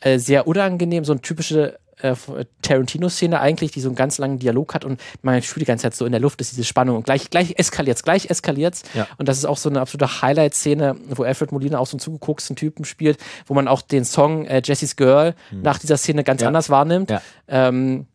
äh, 0.05 0.19
sehr 0.19 0.47
unangenehm, 0.47 1.05
so 1.05 1.13
eine 1.13 1.23
typische 1.23 1.79
äh, 2.01 2.15
Tarantino-Szene 2.63 3.41
eigentlich, 3.41 3.73
die 3.73 3.81
so 3.81 3.89
einen 3.89 3.97
ganz 3.97 4.19
langen 4.19 4.39
Dialog 4.39 4.75
hat 4.75 4.85
und 4.85 5.01
man 5.23 5.41
spürt 5.43 5.63
die 5.63 5.67
ganze 5.67 5.83
Zeit 5.83 5.95
so 5.95 6.07
in 6.07 6.13
der 6.13 6.21
Luft 6.21 6.41
ist 6.41 6.53
diese 6.53 6.65
Spannung 6.65 6.97
und 6.97 7.05
gleich, 7.05 7.31
gleich 7.31 7.55
eskaliert's, 7.59 8.03
gleich 8.03 8.31
eskaliert's. 8.31 8.83
Ja. 8.95 9.07
Und 9.19 9.29
das 9.29 9.39
ist 9.39 9.45
auch 9.45 9.59
so 9.59 9.69
eine 9.69 9.81
absolute 9.81 10.23
Highlight-Szene, 10.23 10.97
wo 11.09 11.23
Alfred 11.23 11.53
Molina 11.53 11.79
auch 11.79 11.87
so 11.87 11.95
einen 11.95 12.01
zugekoksten 12.01 12.57
Typen 12.57 12.85
spielt, 12.85 13.19
wo 13.47 13.55
man 13.55 13.69
auch 13.69 13.83
den 13.83 14.05
Song 14.05 14.47
äh, 14.47 14.63
Jessie's 14.65 14.97
Girl 14.97 15.35
mhm. 15.51 15.63
nach 15.63 15.79
dieser 15.79 15.97
Szene 15.97 16.25
ganz 16.25 16.43
ja. 16.43 16.49
anders 16.49 16.71
wahrnimmt. 16.71 17.11
Ja. 17.11 17.23
Ähm, 17.49 18.07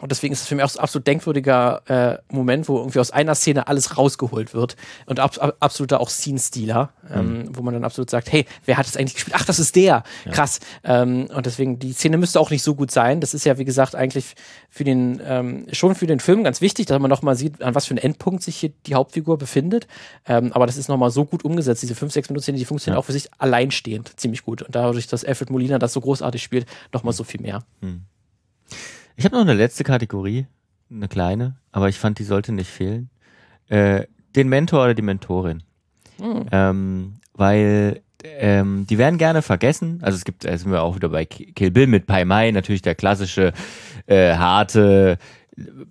und 0.00 0.10
deswegen 0.10 0.32
ist 0.32 0.40
es 0.40 0.48
für 0.48 0.54
mich 0.54 0.64
auch 0.64 0.74
ein 0.74 0.80
absolut 0.80 1.06
denkwürdiger 1.06 1.82
äh, 1.86 2.34
Moment, 2.34 2.68
wo 2.68 2.78
irgendwie 2.78 2.98
aus 3.00 3.10
einer 3.10 3.34
Szene 3.34 3.68
alles 3.68 3.98
rausgeholt 3.98 4.54
wird. 4.54 4.76
Und 5.06 5.20
ab, 5.20 5.36
ab, 5.38 5.56
absoluter 5.60 6.00
auch 6.00 6.08
Scene-Stealer, 6.08 6.90
ähm, 7.12 7.38
mhm. 7.38 7.56
wo 7.56 7.62
man 7.62 7.74
dann 7.74 7.84
absolut 7.84 8.08
sagt, 8.08 8.32
hey, 8.32 8.46
wer 8.64 8.78
hat 8.78 8.86
es 8.86 8.96
eigentlich 8.96 9.14
gespielt? 9.14 9.36
Ach, 9.38 9.44
das 9.44 9.58
ist 9.58 9.76
der. 9.76 10.02
Ja. 10.24 10.32
Krass. 10.32 10.60
Ähm, 10.84 11.28
und 11.34 11.44
deswegen, 11.44 11.78
die 11.78 11.92
Szene 11.92 12.16
müsste 12.16 12.40
auch 12.40 12.50
nicht 12.50 12.62
so 12.62 12.74
gut 12.74 12.90
sein. 12.90 13.20
Das 13.20 13.34
ist 13.34 13.44
ja, 13.44 13.58
wie 13.58 13.66
gesagt, 13.66 13.94
eigentlich 13.94 14.34
für 14.70 14.84
den, 14.84 15.20
ähm, 15.22 15.66
schon 15.72 15.94
für 15.94 16.06
den 16.06 16.20
Film 16.20 16.44
ganz 16.44 16.62
wichtig, 16.62 16.86
dass 16.86 16.98
man 16.98 17.10
nochmal 17.10 17.36
sieht, 17.36 17.62
an 17.62 17.74
was 17.74 17.86
für 17.86 17.92
einem 17.92 18.02
Endpunkt 18.02 18.42
sich 18.42 18.56
hier 18.56 18.72
die 18.86 18.94
Hauptfigur 18.94 19.36
befindet. 19.36 19.86
Ähm, 20.26 20.52
aber 20.54 20.66
das 20.66 20.78
ist 20.78 20.88
nochmal 20.88 21.10
so 21.10 21.26
gut 21.26 21.44
umgesetzt. 21.44 21.82
Diese 21.82 21.94
5, 21.94 22.10
6 22.10 22.30
Minuten 22.30 22.42
Szene, 22.42 22.58
die 22.58 22.64
funktioniert 22.64 22.96
ja. 22.96 23.00
auch 23.00 23.04
für 23.04 23.12
sich 23.12 23.28
alleinstehend 23.36 24.18
ziemlich 24.18 24.44
gut. 24.44 24.62
Und 24.62 24.74
dadurch, 24.74 25.08
dass 25.08 25.24
Alfred 25.24 25.50
Molina 25.50 25.78
das 25.78 25.92
so 25.92 26.00
großartig 26.00 26.42
spielt, 26.42 26.66
nochmal 26.92 27.12
mhm. 27.12 27.16
so 27.16 27.24
viel 27.24 27.42
mehr. 27.42 27.62
Mhm. 27.82 28.04
Ich 29.16 29.24
habe 29.24 29.34
noch 29.34 29.42
eine 29.42 29.54
letzte 29.54 29.84
Kategorie, 29.84 30.46
eine 30.90 31.08
kleine, 31.08 31.56
aber 31.72 31.88
ich 31.88 31.98
fand, 31.98 32.18
die 32.18 32.24
sollte 32.24 32.52
nicht 32.52 32.70
fehlen. 32.70 33.10
Äh, 33.68 34.06
den 34.34 34.48
Mentor 34.48 34.84
oder 34.84 34.94
die 34.94 35.02
Mentorin. 35.02 35.62
Mhm. 36.18 36.46
Ähm, 36.52 37.14
weil 37.34 38.02
ähm, 38.24 38.86
die 38.88 38.98
werden 38.98 39.18
gerne 39.18 39.42
vergessen. 39.42 40.00
Also 40.02 40.16
es 40.16 40.24
gibt, 40.24 40.44
da 40.44 40.56
sind 40.56 40.70
wir 40.70 40.82
auch 40.82 40.96
wieder 40.96 41.08
bei 41.08 41.24
Kill 41.24 41.70
Bill 41.70 41.86
mit 41.86 42.06
Pai 42.06 42.24
Mai, 42.24 42.50
natürlich 42.50 42.82
der 42.82 42.94
klassische 42.94 43.52
äh, 44.06 44.34
harte 44.36 45.18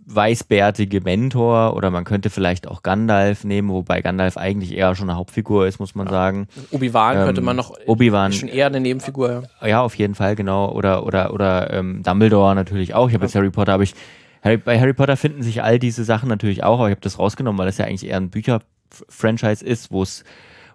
weißbärtige 0.06 1.02
Mentor 1.02 1.76
oder 1.76 1.90
man 1.92 2.04
könnte 2.04 2.30
vielleicht 2.30 2.68
auch 2.68 2.84
Gandalf 2.84 3.44
nehmen, 3.44 3.70
wobei 3.70 4.02
Gandalf 4.02 4.38
eigentlich 4.38 4.76
eher 4.76 4.96
schon 4.96 5.10
eine 5.10 5.18
Hauptfigur 5.18 5.68
ist, 5.68 5.80
muss 5.80 5.96
man 5.96 6.08
ja. 6.08 6.12
sagen. 6.12 6.48
Obi-Wan 6.72 7.18
ähm, 7.18 7.24
könnte 7.26 7.42
man 7.42 7.56
noch 7.56 7.74
Obi-Wan 7.86 8.34
schon 8.34 8.50
eher 8.50 8.68
eine 8.68 8.80
Nebenfigur. 8.80 9.44
Ja, 9.66 9.82
auf 9.82 9.96
jeden 9.96 10.16
Fall, 10.16 10.36
genau. 10.36 10.72
Oder 10.72 11.06
oder 11.06 11.34
oder 11.34 11.74
ähm, 11.74 12.04
Dumbledore 12.04 12.56
natürlich 12.56 12.94
auch. 12.94 13.08
Ich 13.08 13.14
habe 13.14 13.24
ja. 13.24 13.28
jetzt 13.28 13.36
Harry 13.36 13.50
Potter, 13.50 13.74
aber 13.74 13.84
ich 13.84 13.94
Harry, 14.42 14.58
bei 14.58 14.80
Harry 14.80 14.94
Potter 14.94 15.18
finden 15.18 15.44
sich 15.44 15.64
all 15.64 15.80
diese 15.80 16.04
Sachen 16.04 16.30
natürlich 16.30 16.64
auch, 16.64 16.80
aber 16.80 16.88
ich 16.88 16.94
habe 16.94 17.02
das 17.02 17.20
rausgenommen, 17.20 17.60
weil 17.60 17.66
das 17.66 17.78
ja 17.78 17.86
eigentlich 17.86 18.10
eher 18.10 18.18
ein 18.18 18.30
Bücher-Franchise 18.30 19.66
ist, 19.66 19.92
wo 19.92 20.04
es 20.04 20.24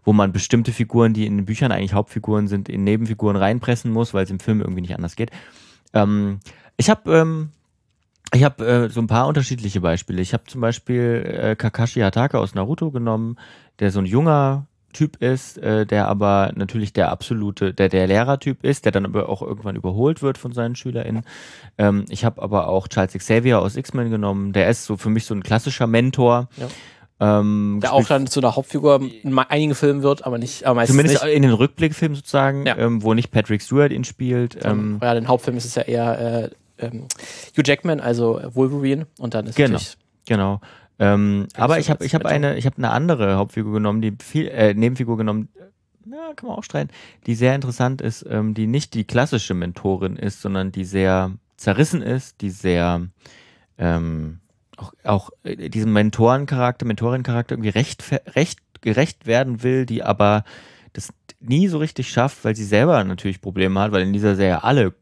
wo 0.04 0.12
man 0.12 0.32
bestimmte 0.32 0.72
Figuren, 0.72 1.14
die 1.14 1.26
in 1.26 1.38
den 1.38 1.46
Büchern 1.46 1.72
eigentlich 1.72 1.94
Hauptfiguren 1.94 2.46
sind, 2.46 2.68
in 2.68 2.84
Nebenfiguren 2.84 3.36
reinpressen 3.36 3.90
muss, 3.90 4.12
weil 4.12 4.24
es 4.24 4.30
im 4.30 4.38
Film 4.38 4.60
irgendwie 4.60 4.82
nicht 4.82 4.94
anders 4.94 5.16
geht. 5.16 5.30
Ähm, 5.94 6.40
ich 6.76 6.90
habe 6.90 7.10
ähm, 7.16 7.50
ich 8.34 8.44
habe 8.44 8.66
äh, 8.66 8.88
so 8.88 9.00
ein 9.00 9.06
paar 9.06 9.26
unterschiedliche 9.26 9.80
Beispiele. 9.80 10.20
Ich 10.20 10.32
habe 10.32 10.44
zum 10.44 10.60
Beispiel 10.60 11.24
äh, 11.26 11.56
Kakashi 11.56 12.00
Hatake 12.00 12.38
aus 12.38 12.54
Naruto 12.54 12.90
genommen, 12.90 13.36
der 13.78 13.90
so 13.90 14.00
ein 14.00 14.06
junger 14.06 14.66
Typ 14.94 15.20
ist, 15.20 15.58
äh, 15.58 15.84
der 15.84 16.08
aber 16.08 16.52
natürlich 16.54 16.92
der 16.92 17.10
absolute, 17.10 17.74
der 17.74 17.88
der 17.88 18.06
Lehrertyp 18.06 18.64
ist, 18.64 18.84
der 18.84 18.92
dann 18.92 19.04
aber 19.04 19.28
auch 19.28 19.42
irgendwann 19.42 19.76
überholt 19.76 20.22
wird 20.22 20.38
von 20.38 20.52
seinen 20.52 20.76
SchülerInnen. 20.76 21.24
Ähm, 21.76 22.04
ich 22.08 22.24
habe 22.24 22.40
aber 22.40 22.68
auch 22.68 22.88
Charles 22.88 23.12
Xavier 23.12 23.60
aus 23.60 23.76
X-Men 23.76 24.10
genommen, 24.10 24.52
der 24.52 24.68
ist 24.68 24.84
so 24.84 24.96
für 24.96 25.10
mich 25.10 25.26
so 25.26 25.34
ein 25.34 25.42
klassischer 25.42 25.86
Mentor. 25.86 26.48
Ja. 26.56 26.68
Ähm, 27.20 27.78
der 27.82 27.92
auch 27.92 28.06
dann 28.06 28.26
zu 28.26 28.40
einer 28.40 28.56
Hauptfigur 28.56 29.00
in 29.22 29.38
einigen 29.38 29.74
Filmen 29.74 30.02
wird, 30.02 30.24
aber 30.26 30.38
nicht, 30.38 30.64
aber 30.64 30.76
meistens 30.76 30.96
Zumindest 30.96 31.24
nicht. 31.24 31.34
in 31.34 31.42
den 31.42 31.52
Rückblickfilmen 31.52 32.16
sozusagen, 32.16 32.66
ja. 32.66 32.76
ähm, 32.76 33.02
wo 33.02 33.14
nicht 33.14 33.30
Patrick 33.30 33.62
Stewart 33.62 33.92
ihn 33.92 34.04
spielt. 34.04 34.58
Ähm, 34.64 34.98
ja, 35.02 35.14
den 35.14 35.28
Hauptfilm 35.28 35.56
ist 35.56 35.64
es 35.64 35.74
ja 35.74 35.82
eher 35.82 36.44
äh, 36.44 36.50
ähm, 36.78 37.06
Hugh 37.56 37.62
Jackman, 37.64 38.00
also 38.00 38.40
Wolverine, 38.52 39.06
und 39.18 39.34
dann 39.34 39.46
ist 39.46 39.56
genau, 39.56 39.78
genau. 40.26 40.60
Ähm, 40.98 41.48
aber 41.56 41.78
ich 41.78 41.90
habe 41.90 42.04
ich 42.04 42.14
habe 42.14 42.28
eine 42.28 42.56
ich 42.56 42.66
habe 42.66 42.76
eine 42.78 42.90
andere 42.90 43.36
Hauptfigur 43.36 43.72
genommen, 43.72 44.00
die 44.00 44.14
viel 44.22 44.48
äh, 44.48 44.74
Nebenfigur 44.74 45.16
genommen. 45.16 45.48
Ja, 46.06 46.34
kann 46.34 46.48
man 46.48 46.58
auch 46.58 46.64
streiten, 46.64 46.90
die 47.26 47.34
sehr 47.34 47.54
interessant 47.54 48.00
ist, 48.02 48.24
ähm, 48.28 48.54
die 48.54 48.66
nicht 48.66 48.94
die 48.94 49.04
klassische 49.04 49.54
Mentorin 49.54 50.16
ist, 50.16 50.42
sondern 50.42 50.70
die 50.70 50.84
sehr 50.84 51.32
zerrissen 51.56 52.02
ist, 52.02 52.42
die 52.42 52.50
sehr 52.50 53.08
ähm, 53.78 54.40
auch, 54.76 54.92
auch 55.02 55.30
äh, 55.44 55.70
diesem 55.70 55.92
Mentorencharakter, 55.92 56.86
Mentorencharakter 56.86 57.54
irgendwie 57.54 57.70
recht, 57.70 58.04
recht 58.34 58.60
gerecht 58.80 59.26
werden 59.26 59.62
will, 59.62 59.86
die 59.86 60.02
aber 60.02 60.44
das 60.92 61.08
nie 61.40 61.68
so 61.68 61.78
richtig 61.78 62.10
schafft, 62.10 62.44
weil 62.44 62.54
sie 62.54 62.64
selber 62.64 63.02
natürlich 63.02 63.40
Probleme 63.40 63.80
hat, 63.80 63.92
weil 63.92 64.02
in 64.02 64.12
dieser 64.12 64.36
Serie 64.36 64.62
alle 64.62 64.94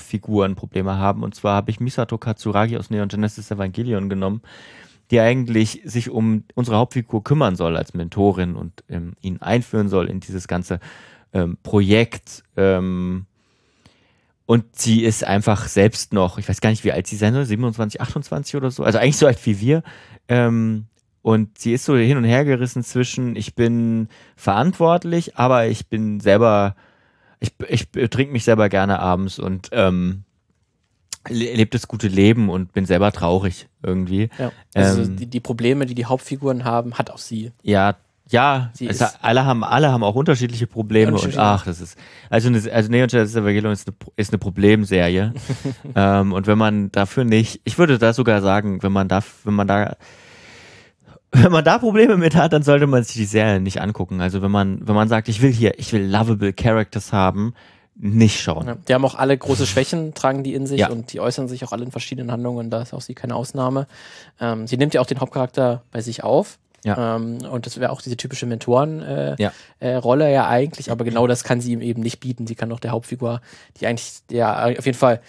Figuren 0.00 0.54
Probleme 0.54 0.96
haben. 0.96 1.22
Und 1.22 1.34
zwar 1.34 1.56
habe 1.56 1.70
ich 1.70 1.80
Misato 1.80 2.18
Katsuragi 2.18 2.76
aus 2.76 2.90
Neon 2.90 3.08
Genesis 3.08 3.50
Evangelion 3.50 4.08
genommen, 4.08 4.42
die 5.10 5.20
eigentlich 5.20 5.82
sich 5.84 6.10
um 6.10 6.44
unsere 6.54 6.76
Hauptfigur 6.76 7.22
kümmern 7.22 7.56
soll 7.56 7.76
als 7.76 7.94
Mentorin 7.94 8.56
und 8.56 8.84
ähm, 8.88 9.14
ihn 9.20 9.40
einführen 9.40 9.88
soll 9.88 10.08
in 10.08 10.20
dieses 10.20 10.48
ganze 10.48 10.80
ähm, 11.32 11.58
Projekt. 11.62 12.42
Ähm, 12.56 13.26
und 14.46 14.76
sie 14.76 15.04
ist 15.04 15.24
einfach 15.24 15.66
selbst 15.66 16.12
noch, 16.12 16.38
ich 16.38 16.48
weiß 16.48 16.60
gar 16.60 16.70
nicht, 16.70 16.84
wie 16.84 16.92
alt 16.92 17.06
sie 17.06 17.16
sein 17.16 17.34
soll, 17.34 17.44
27, 17.44 18.00
28 18.00 18.54
oder 18.54 18.70
so, 18.70 18.84
also 18.84 18.98
eigentlich 18.98 19.16
so 19.16 19.26
alt 19.26 19.44
wie 19.44 19.60
wir. 19.60 19.82
Ähm, 20.28 20.86
und 21.22 21.58
sie 21.58 21.72
ist 21.72 21.84
so 21.84 21.96
hin 21.96 22.16
und 22.16 22.24
her 22.24 22.44
gerissen 22.44 22.84
zwischen, 22.84 23.34
ich 23.34 23.56
bin 23.56 24.08
verantwortlich, 24.36 25.36
aber 25.36 25.66
ich 25.66 25.88
bin 25.88 26.20
selber 26.20 26.76
ich, 27.40 27.52
ich 27.68 28.10
trinke 28.10 28.32
mich 28.32 28.44
selber 28.44 28.68
gerne 28.68 29.00
abends 29.00 29.38
und 29.38 29.68
ähm, 29.72 30.24
lebe 31.28 31.70
das 31.70 31.88
gute 31.88 32.08
Leben 32.08 32.48
und 32.48 32.72
bin 32.72 32.86
selber 32.86 33.12
traurig 33.12 33.68
irgendwie. 33.82 34.30
Ja. 34.38 34.52
Also 34.74 35.02
ähm, 35.02 35.16
die, 35.16 35.26
die, 35.26 35.40
Probleme, 35.40 35.86
die 35.86 35.94
die 35.94 36.06
Hauptfiguren 36.06 36.64
haben, 36.64 36.94
hat 36.94 37.10
auch 37.10 37.18
sie. 37.18 37.52
Ja, 37.62 37.96
ja, 38.28 38.72
also 38.80 39.04
alle 39.22 39.44
haben 39.44 39.62
alle 39.62 39.92
haben 39.92 40.02
auch 40.02 40.16
unterschiedliche 40.16 40.66
Probleme 40.66 41.12
und 41.16 41.38
ach, 41.38 41.64
das 41.64 41.80
ist 41.80 41.96
also 42.28 42.48
eine, 42.48 42.60
also 42.72 42.90
Neon 42.90 43.06
Genesis 43.06 43.36
Evangelion 43.36 43.72
ist 43.72 43.86
eine, 43.86 43.96
ist 44.16 44.32
eine 44.32 44.38
Problemserie 44.38 45.32
ähm, 45.94 46.32
und 46.32 46.48
wenn 46.48 46.58
man 46.58 46.90
dafür 46.90 47.22
nicht, 47.22 47.60
ich 47.62 47.78
würde 47.78 47.98
da 47.98 48.12
sogar 48.12 48.42
sagen, 48.42 48.82
wenn 48.82 48.90
man 48.90 49.06
da, 49.06 49.22
wenn 49.44 49.54
man 49.54 49.68
da 49.68 49.96
wenn 51.32 51.52
man 51.52 51.64
da 51.64 51.78
Probleme 51.78 52.16
mit 52.16 52.34
hat, 52.34 52.52
dann 52.52 52.62
sollte 52.62 52.86
man 52.86 53.02
sich 53.04 53.16
die 53.16 53.24
Serie 53.24 53.60
nicht 53.60 53.80
angucken. 53.80 54.20
Also 54.20 54.42
wenn 54.42 54.50
man, 54.50 54.86
wenn 54.86 54.94
man 54.94 55.08
sagt, 55.08 55.28
ich 55.28 55.42
will 55.42 55.52
hier, 55.52 55.78
ich 55.78 55.92
will 55.92 56.04
lovable 56.04 56.52
Characters 56.52 57.12
haben, 57.12 57.54
nicht 57.98 58.40
schauen. 58.40 58.66
Ja, 58.66 58.74
die 58.74 58.94
haben 58.94 59.04
auch 59.04 59.14
alle 59.14 59.36
große 59.36 59.66
Schwächen, 59.66 60.12
tragen 60.14 60.42
die 60.42 60.54
in 60.54 60.66
sich 60.66 60.80
ja. 60.80 60.90
und 60.90 61.12
die 61.12 61.20
äußern 61.20 61.48
sich 61.48 61.64
auch 61.64 61.72
alle 61.72 61.84
in 61.84 61.90
verschiedenen 61.90 62.30
Handlungen. 62.30 62.70
Da 62.70 62.82
ist 62.82 62.92
auch 62.92 63.00
sie 63.00 63.14
keine 63.14 63.34
Ausnahme. 63.34 63.86
Ähm, 64.38 64.66
sie 64.66 64.76
nimmt 64.76 64.92
ja 64.94 65.00
auch 65.00 65.06
den 65.06 65.20
Hauptcharakter 65.20 65.82
bei 65.90 66.02
sich 66.02 66.22
auf. 66.22 66.58
Ja. 66.86 67.16
Ähm, 67.16 67.38
und 67.38 67.66
das 67.66 67.80
wäre 67.80 67.90
auch 67.90 68.00
diese 68.00 68.16
typische 68.16 68.46
Mentorenrolle 68.46 69.36
äh, 69.38 69.42
ja. 69.42 69.52
Äh, 69.80 69.96
Rolle 69.96 70.32
ja 70.32 70.48
eigentlich, 70.48 70.92
aber 70.92 71.04
genau 71.04 71.26
das 71.26 71.42
kann 71.42 71.60
sie 71.60 71.72
ihm 71.72 71.80
eben 71.80 72.00
nicht 72.00 72.20
bieten. 72.20 72.46
Sie 72.46 72.54
kann 72.54 72.68
doch 72.68 72.78
der 72.78 72.92
Hauptfigur, 72.92 73.40
die 73.80 73.88
eigentlich 73.88 74.20
ja 74.30 74.66
auf 74.66 74.86
jeden 74.86 74.96
Fall 74.96 75.20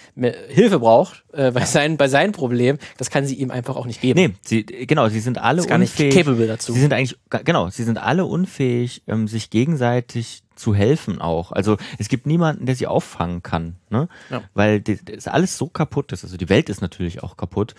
Hilfe 0.49 0.80
braucht 0.80 1.24
äh, 1.34 1.51
bei, 1.51 1.66
seinen, 1.66 1.97
bei 1.97 2.10
seinen 2.10 2.32
Problemen, 2.32 2.78
das 2.97 3.10
kann 3.10 3.26
sie 3.26 3.36
ihm 3.36 3.49
einfach 3.49 3.76
auch 3.76 3.88
nicht 3.88 4.01
geben. 4.01 4.20
Nee, 4.20 4.36
sie, 4.41 4.66
genau, 4.66 5.10
sie 5.10 5.20
sind 5.20 5.39
alle 5.39 5.64
unfähig. 5.64 6.14
Nicht 6.14 6.16
capable 6.16 6.45
dazu. 6.45 6.74
Sie 6.74 6.80
sind 6.80 6.93
eigentlich, 6.93 7.18
genau, 7.43 7.70
sie 7.70 7.84
sind 7.84 7.97
alle 7.97 8.26
unfähig, 8.26 9.01
ähm, 9.08 9.28
sich 9.28 9.49
gegenseitig 9.49 10.43
zu 10.55 10.76
helfen 10.76 11.22
auch. 11.22 11.51
Also 11.51 11.78
es 11.97 12.08
gibt 12.08 12.28
niemanden, 12.28 12.68
der 12.68 12.76
sie 12.76 12.86
auffangen 12.86 13.41
kann, 13.41 13.78
ne? 13.89 14.10
Ja. 14.30 14.43
Weil 14.53 14.82
das 14.82 15.28
alles 15.28 15.58
so 15.58 15.68
kaputt 15.68 16.12
ist. 16.12 16.24
Also 16.24 16.38
die 16.38 16.49
Welt 16.49 16.70
ist 16.70 16.82
natürlich 16.82 17.24
auch 17.24 17.36
kaputt. 17.36 17.74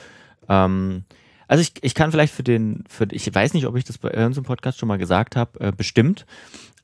Ähm, 0.49 1.05
also 1.49 1.62
ich, 1.62 1.72
ich 1.80 1.94
kann 1.94 2.12
vielleicht 2.12 2.34
für 2.34 2.42
den, 2.44 2.84
für, 2.88 3.09
ich 3.11 3.34
weiß 3.34 3.55
nicht, 3.55 3.66
ob 3.66 3.76
ich 3.76 3.84
das 3.84 3.99
bei 3.99 4.11
unserem 4.24 4.44
Podcast 4.44 4.78
schon 4.78 4.86
mal 4.86 4.99
gesagt 4.99 5.34
habe, 5.34 5.59
äh, 5.61 5.72
bestimmt. 5.72 6.26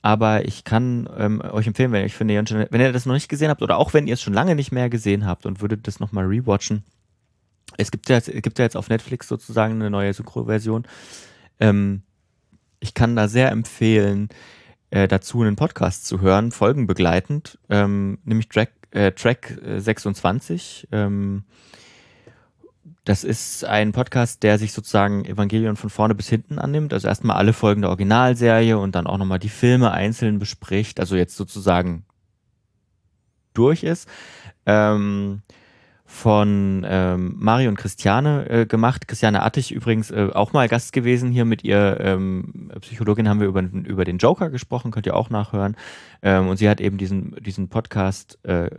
Aber 0.01 0.45
ich 0.45 0.63
kann 0.63 1.09
ähm, 1.17 1.41
euch 1.41 1.67
empfehlen, 1.67 1.91
wenn, 1.91 2.05
ich 2.05 2.13
finde, 2.13 2.67
wenn 2.69 2.81
ihr 2.81 2.91
das 2.91 3.05
noch 3.05 3.13
nicht 3.13 3.29
gesehen 3.29 3.49
habt 3.49 3.61
oder 3.61 3.77
auch 3.77 3.93
wenn 3.93 4.07
ihr 4.07 4.15
es 4.15 4.21
schon 4.21 4.33
lange 4.33 4.55
nicht 4.55 4.71
mehr 4.71 4.89
gesehen 4.89 5.25
habt 5.25 5.45
und 5.45 5.61
würdet 5.61 5.87
das 5.87 5.99
nochmal 5.99 6.25
rewatchen. 6.25 6.83
Es 7.77 7.91
gibt 7.91 8.09
ja, 8.09 8.17
es 8.17 8.25
gibt 8.25 8.59
ja 8.59 8.65
jetzt 8.65 8.77
auf 8.77 8.89
Netflix 8.89 9.27
sozusagen 9.27 9.75
eine 9.75 9.89
neue 9.89 10.13
Synchro-Version. 10.13 10.85
Ähm, 11.59 12.01
ich 12.79 12.93
kann 12.93 13.15
da 13.15 13.27
sehr 13.27 13.51
empfehlen, 13.51 14.29
äh, 14.89 15.07
dazu 15.07 15.41
einen 15.41 15.55
Podcast 15.55 16.05
zu 16.05 16.21
hören, 16.21 16.51
folgenbegleitend, 16.51 17.59
ähm, 17.69 18.19
nämlich 18.23 18.49
Drag, 18.49 18.67
äh, 18.91 19.11
Track 19.11 19.59
26. 19.77 20.87
Äh, 20.91 20.97
ähm, 20.97 21.43
das 23.03 23.23
ist 23.23 23.65
ein 23.65 23.91
Podcast, 23.91 24.43
der 24.43 24.57
sich 24.57 24.73
sozusagen 24.73 25.25
Evangelion 25.25 25.75
von 25.75 25.89
vorne 25.89 26.15
bis 26.15 26.27
hinten 26.27 26.59
annimmt. 26.59 26.93
Also 26.93 27.07
erstmal 27.07 27.37
alle 27.37 27.53
Folgen 27.53 27.81
der 27.81 27.89
Originalserie 27.89 28.77
und 28.77 28.95
dann 28.95 29.07
auch 29.07 29.17
nochmal 29.17 29.39
die 29.39 29.49
Filme 29.49 29.91
einzeln 29.91 30.39
bespricht. 30.39 30.99
Also 30.99 31.15
jetzt 31.15 31.35
sozusagen 31.35 32.05
durch 33.53 33.83
ist. 33.83 34.07
Ähm, 34.65 35.41
von 36.07 36.85
ähm, 36.87 37.35
Mario 37.37 37.69
und 37.69 37.77
Christiane 37.77 38.47
äh, 38.49 38.65
gemacht. 38.65 39.07
Christiane 39.07 39.41
Attich 39.41 39.71
übrigens 39.71 40.11
äh, 40.11 40.29
auch 40.33 40.53
mal 40.53 40.69
Gast 40.69 40.93
gewesen 40.93 41.31
hier 41.31 41.45
mit 41.45 41.63
ihr. 41.63 41.97
Ähm, 41.99 42.71
Psychologin 42.81 43.27
haben 43.27 43.39
wir 43.39 43.47
über, 43.47 43.61
über 43.61 44.05
den 44.05 44.19
Joker 44.19 44.51
gesprochen, 44.51 44.91
könnt 44.91 45.07
ihr 45.07 45.15
auch 45.15 45.31
nachhören. 45.31 45.75
Ähm, 46.21 46.47
und 46.47 46.57
sie 46.57 46.69
hat 46.69 46.79
eben 46.79 46.97
diesen, 46.97 47.35
diesen 47.43 47.69
Podcast 47.69 48.37
äh, 48.45 48.69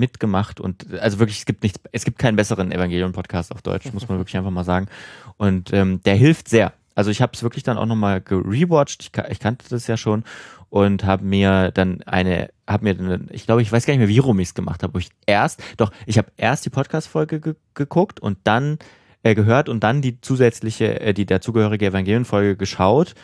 mitgemacht 0.00 0.58
und 0.58 0.98
also 0.98 1.20
wirklich, 1.20 1.38
es 1.38 1.46
gibt 1.46 1.62
nichts, 1.62 1.78
es 1.92 2.04
gibt 2.04 2.18
keinen 2.18 2.34
besseren 2.34 2.72
Evangelion-Podcast 2.72 3.52
auf 3.52 3.62
Deutsch, 3.62 3.92
muss 3.92 4.08
man 4.08 4.18
wirklich 4.18 4.36
einfach 4.36 4.50
mal 4.50 4.64
sagen. 4.64 4.88
Und 5.36 5.72
ähm, 5.72 6.02
der 6.02 6.16
hilft 6.16 6.48
sehr. 6.48 6.72
Also 6.96 7.10
ich 7.10 7.22
habe 7.22 7.32
es 7.34 7.42
wirklich 7.42 7.62
dann 7.62 7.78
auch 7.78 7.86
nochmal 7.86 8.20
gerewatcht, 8.20 9.02
ich, 9.02 9.30
ich 9.30 9.38
kannte 9.38 9.64
das 9.70 9.86
ja 9.86 9.96
schon 9.96 10.24
und 10.70 11.04
habe 11.04 11.24
mir 11.24 11.70
dann 11.70 12.02
eine, 12.02 12.50
habe 12.66 12.84
mir 12.84 12.94
dann, 12.94 13.28
ich 13.30 13.46
glaube, 13.46 13.62
ich 13.62 13.70
weiß 13.70 13.86
gar 13.86 13.92
nicht 13.92 14.00
mehr, 14.00 14.08
wie 14.08 14.18
rum 14.18 14.38
ich 14.40 14.48
es 14.48 14.54
gemacht 14.54 14.82
habe, 14.82 14.94
wo 14.94 14.98
ich 14.98 15.10
erst, 15.26 15.62
doch, 15.76 15.92
ich 16.06 16.18
habe 16.18 16.32
erst 16.36 16.64
die 16.64 16.70
Podcast-Folge 16.70 17.40
ge 17.40 17.54
geguckt 17.74 18.20
und 18.20 18.38
dann 18.44 18.78
äh, 19.22 19.34
gehört 19.34 19.68
und 19.68 19.84
dann 19.84 20.02
die 20.02 20.20
zusätzliche, 20.20 21.00
äh, 21.00 21.14
die 21.14 21.26
dazugehörige 21.26 21.86
Evangelion-Folge 21.86 22.56
geschaut. 22.56 23.14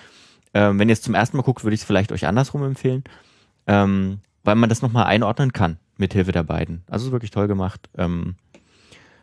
Ähm, 0.54 0.78
wenn 0.78 0.88
ihr 0.88 0.94
es 0.94 1.02
zum 1.02 1.14
ersten 1.14 1.36
Mal 1.36 1.42
guckt, 1.42 1.64
würde 1.64 1.74
ich 1.74 1.80
es 1.80 1.86
vielleicht 1.86 2.12
euch 2.12 2.26
andersrum 2.26 2.62
empfehlen, 2.64 3.04
ähm, 3.66 4.20
weil 4.42 4.54
man 4.54 4.68
das 4.68 4.82
nochmal 4.82 5.06
einordnen 5.06 5.52
kann 5.52 5.78
mit 5.96 6.12
Hilfe 6.12 6.32
der 6.32 6.42
beiden. 6.42 6.82
Also 6.88 7.06
ist 7.06 7.12
wirklich 7.12 7.30
toll 7.30 7.48
gemacht. 7.48 7.88
Ähm, 7.96 8.36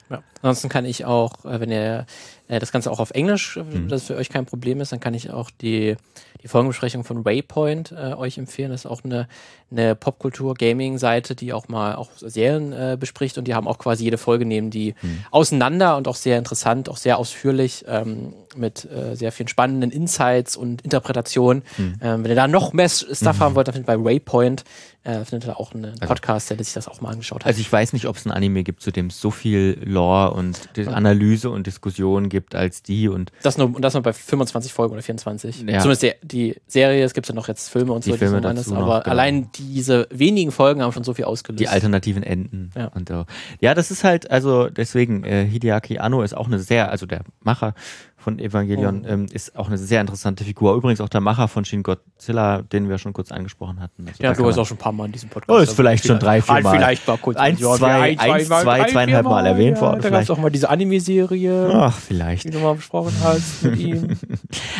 ja. 0.09 0.21
Ansonsten 0.41 0.69
kann 0.69 0.85
ich 0.85 1.05
auch, 1.05 1.45
äh, 1.45 1.59
wenn 1.59 1.71
ihr 1.71 2.05
das 2.47 2.71
Ganze 2.71 2.91
auch 2.91 2.99
auf 2.99 3.11
Englisch, 3.11 3.57
äh, 3.57 3.63
mhm. 3.63 3.87
das 3.87 4.03
für 4.03 4.15
euch 4.15 4.29
kein 4.29 4.45
Problem 4.45 4.81
ist, 4.81 4.91
dann 4.91 4.99
kann 4.99 5.13
ich 5.13 5.31
auch 5.31 5.49
die, 5.49 5.95
die 6.41 6.47
Folgenbesprechung 6.47 7.03
von 7.03 7.23
Waypoint 7.23 7.91
äh, 7.91 8.13
euch 8.13 8.37
empfehlen. 8.37 8.71
Das 8.71 8.81
ist 8.81 8.91
auch 8.91 9.03
eine, 9.03 9.27
eine 9.71 9.95
Popkultur-Gaming-Seite, 9.95 11.35
die 11.35 11.53
auch 11.53 11.67
mal 11.69 11.95
auch 11.95 12.09
Serien 12.17 12.73
äh, 12.73 12.97
bespricht 12.99 13.37
und 13.37 13.47
die 13.47 13.55
haben 13.55 13.67
auch 13.67 13.77
quasi 13.77 14.03
jede 14.03 14.17
Folge 14.17 14.45
nehmen 14.45 14.69
die 14.69 14.95
mhm. 15.01 15.25
auseinander 15.31 15.97
und 15.97 16.07
auch 16.07 16.15
sehr 16.15 16.37
interessant, 16.37 16.89
auch 16.89 16.97
sehr 16.97 17.17
ausführlich 17.17 17.85
ähm, 17.87 18.33
mit 18.55 18.85
äh, 18.85 19.15
sehr 19.15 19.31
vielen 19.31 19.47
spannenden 19.47 19.91
Insights 19.91 20.57
und 20.57 20.81
Interpretationen. 20.81 21.63
Mhm. 21.77 21.95
Ähm, 22.01 22.23
wenn 22.23 22.31
ihr 22.31 22.35
da 22.35 22.47
noch 22.47 22.73
mehr 22.73 22.89
Stuff 22.89 23.39
haben 23.39 23.55
wollt, 23.55 23.67
dann 23.67 23.73
findet 23.73 23.87
bei 23.87 24.03
Waypoint 24.03 24.63
äh, 25.03 25.25
findet 25.25 25.49
ihr 25.49 25.59
auch 25.59 25.73
einen 25.73 25.85
also 25.85 26.05
Podcast, 26.07 26.49
der 26.49 26.57
sich 26.57 26.73
das 26.73 26.87
auch 26.87 27.01
mal 27.01 27.11
angeschaut 27.11 27.41
hat. 27.41 27.47
Also 27.47 27.59
ich 27.59 27.71
weiß 27.71 27.93
nicht, 27.93 28.05
ob 28.07 28.15
es 28.15 28.25
ein 28.25 28.31
Anime 28.31 28.63
gibt, 28.63 28.81
zu 28.81 28.91
dem 28.91 29.07
es 29.07 29.19
so 29.19 29.31
viel 29.31 29.77
Lore 29.83 30.33
und 30.33 30.69
Analyse 30.87 31.49
und 31.49 31.67
Diskussion 31.67 32.29
gibt 32.33 32.55
als 32.55 32.81
die 32.81 33.07
und 33.07 33.31
das 33.43 33.57
nur 33.57 33.79
das 33.79 33.93
nur 33.93 34.01
bei 34.03 34.11
25 34.11 34.73
Folgen 34.73 34.93
oder 34.93 35.03
24. 35.03 35.61
Ja. 35.61 35.79
Zumindest 35.79 36.01
die, 36.01 36.13
die 36.23 36.61
Serie, 36.67 37.05
es 37.05 37.13
gibt 37.13 37.27
ja 37.29 37.35
noch 37.35 37.47
jetzt 37.47 37.69
Filme 37.69 37.93
und 37.93 38.05
die 38.05 38.09
so, 38.09 38.17
Filme 38.17 38.41
die 38.41 38.61
so 38.61 38.75
aber 38.75 39.01
genau. 39.01 39.11
allein 39.11 39.49
diese 39.53 40.07
wenigen 40.11 40.51
Folgen 40.51 40.81
haben 40.81 40.91
schon 40.91 41.03
so 41.03 41.13
viel 41.13 41.25
ausgelöst. 41.25 41.61
Die 41.61 41.67
alternativen 41.67 42.23
Enden 42.23 42.71
ja. 42.75 42.87
und 42.87 43.07
so. 43.07 43.25
Ja, 43.61 43.75
das 43.75 43.91
ist 43.91 44.03
halt 44.03 44.31
also 44.31 44.67
deswegen 44.67 45.23
äh, 45.23 45.45
Hideaki 45.45 45.99
Anno 45.99 46.23
ist 46.23 46.35
auch 46.35 46.47
eine 46.47 46.59
sehr 46.59 46.89
also 46.91 47.05
der 47.05 47.21
Macher 47.41 47.75
von 48.23 48.39
Evangelion, 48.39 49.03
oh. 49.05 49.09
ähm, 49.09 49.25
ist 49.31 49.55
auch 49.57 49.67
eine 49.67 49.77
sehr 49.77 49.99
interessante 50.01 50.43
Figur. 50.43 50.75
Übrigens 50.75 51.01
auch 51.01 51.09
der 51.09 51.21
Macher 51.21 51.47
von 51.47 51.65
Shin 51.65 51.83
Godzilla, 51.83 52.61
den 52.61 52.89
wir 52.89 52.97
schon 52.97 53.13
kurz 53.13 53.31
angesprochen 53.31 53.81
hatten. 53.81 54.07
Also 54.07 54.23
ja, 54.23 54.33
du 54.33 54.47
hast 54.47 54.57
auch 54.57 54.65
schon 54.65 54.77
ein 54.77 54.79
paar 54.79 54.93
Mal 54.93 55.05
in 55.05 55.11
diesem 55.11 55.29
Podcast. 55.29 55.49
Oh, 55.49 55.61
ist 55.61 55.69
also 55.69 55.75
vielleicht 55.75 56.07
schon 56.07 56.19
drei, 56.19 56.41
vier 56.41 56.61
Mal. 56.61 56.75
Vielleicht 56.75 57.07
mal 57.07 57.17
kurz. 57.17 57.37
Eins, 57.37 57.59
zwei, 57.59 58.17
eins, 58.17 58.47
zwei, 58.47 58.85
zweieinhalb 58.85 59.25
Mal 59.25 59.45
erwähnt 59.45 59.81
worden. 59.81 60.01
Da 60.01 60.09
gab 60.09 60.21
es 60.21 60.29
auch 60.29 60.37
mal 60.37 60.49
diese 60.49 60.69
Anime-Serie. 60.69 61.71
Ach, 61.73 61.97
vielleicht. 61.97 62.45
Die 62.45 62.51
du 62.51 62.59
mal 62.59 62.75
besprochen 62.75 63.13
hast 63.21 63.63
mit 63.63 63.79
ihm. 63.79 64.07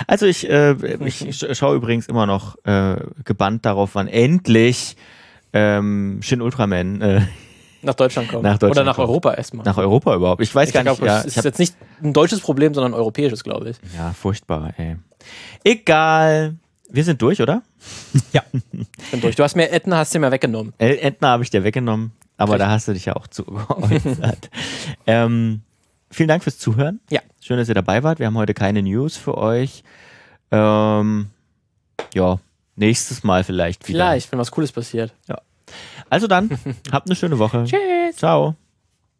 Also 0.08 0.26
ich, 0.26 0.50
äh, 0.50 0.74
ich 1.06 1.46
schaue 1.54 1.76
übrigens 1.76 2.08
immer 2.08 2.26
noch 2.26 2.56
äh, 2.66 2.98
gebannt 3.24 3.66
darauf, 3.66 3.96
wann 3.96 4.08
endlich 4.08 4.96
ähm, 5.54 6.20
Shin 6.22 6.41
Ultraman 6.41 7.02
äh, 7.02 7.22
nach 7.84 7.94
Deutschland 7.94 8.30
kommen. 8.30 8.44
Nach 8.44 8.58
Deutschland 8.58 8.78
Oder 8.78 8.84
nach 8.84 8.96
kommt. 8.96 9.10
Europa 9.10 9.34
erstmal. 9.34 9.66
Nach 9.66 9.78
Europa 9.78 10.16
überhaupt. 10.16 10.42
Ich 10.42 10.54
weiß 10.54 10.70
ich 10.70 10.74
gar 10.74 10.84
glaub, 10.84 11.00
nicht. 11.00 11.08
Ja, 11.08 11.20
es 11.20 11.38
ist 11.38 11.44
jetzt 11.44 11.60
nicht 11.60 11.76
ein 12.02 12.14
deutsches 12.14 12.40
Problem, 12.40 12.74
sondern 12.74 12.94
ein 12.94 12.98
europäisches, 12.98 13.44
glaube 13.44 13.70
ich. 13.72 13.78
Ja, 13.96 14.14
furchtbar, 14.14 14.74
ey. 14.78 14.98
Egal. 15.64 16.56
Wir 16.90 17.04
sind 17.04 17.22
durch, 17.22 17.42
oder? 17.42 17.64
Ja. 18.34 18.44
bin 18.52 19.22
durch. 19.22 19.36
Du 19.36 19.44
hast 19.44 19.56
mir 19.56 19.72
Etna 19.72 19.98
hast 19.98 20.14
dir 20.14 20.20
mir 20.20 20.32
weggenommen. 20.32 20.74
Etna 20.78 21.30
habe 21.30 21.44
ich 21.44 21.50
dir 21.50 21.64
weggenommen, 21.64 22.12
aber 22.38 22.54
Richtig. 22.54 22.66
da 22.68 22.72
hast 22.72 22.88
du 22.88 22.94
dich 22.94 23.06
ja 23.06 23.16
auch 23.16 23.28
zu 23.28 23.44
geäußert. 23.46 24.50
ähm, 25.08 25.62
vielen 26.12 26.30
Dank 26.30 26.44
fürs 26.44 26.60
Zuhören. 26.60 27.00
Ja. 27.10 27.22
Schön, 27.42 27.58
dass 27.58 27.68
ihr 27.68 27.76
dabei 27.76 28.04
wart. 28.04 28.20
Wir 28.20 28.28
haben 28.28 28.38
heute 28.38 28.54
keine 28.54 28.84
News 28.84 29.18
für 29.18 29.38
euch. 29.38 29.84
Ähm, 30.52 31.30
ja, 32.14 32.40
nächstes 32.76 33.24
Mal 33.24 33.44
vielleicht 33.44 33.88
wieder. 33.88 33.98
Vielleicht, 33.98 34.32
wenn 34.32 34.40
was 34.40 34.52
Cooles 34.52 34.72
passiert. 34.72 35.14
Ja. 35.28 35.42
Also 36.14 36.28
dann, 36.28 36.47
habt 36.91 37.07
eine 37.07 37.16
schöne 37.16 37.39
Woche. 37.39 37.64
Tschüss. 37.66 38.18
Ciao. 38.18 38.55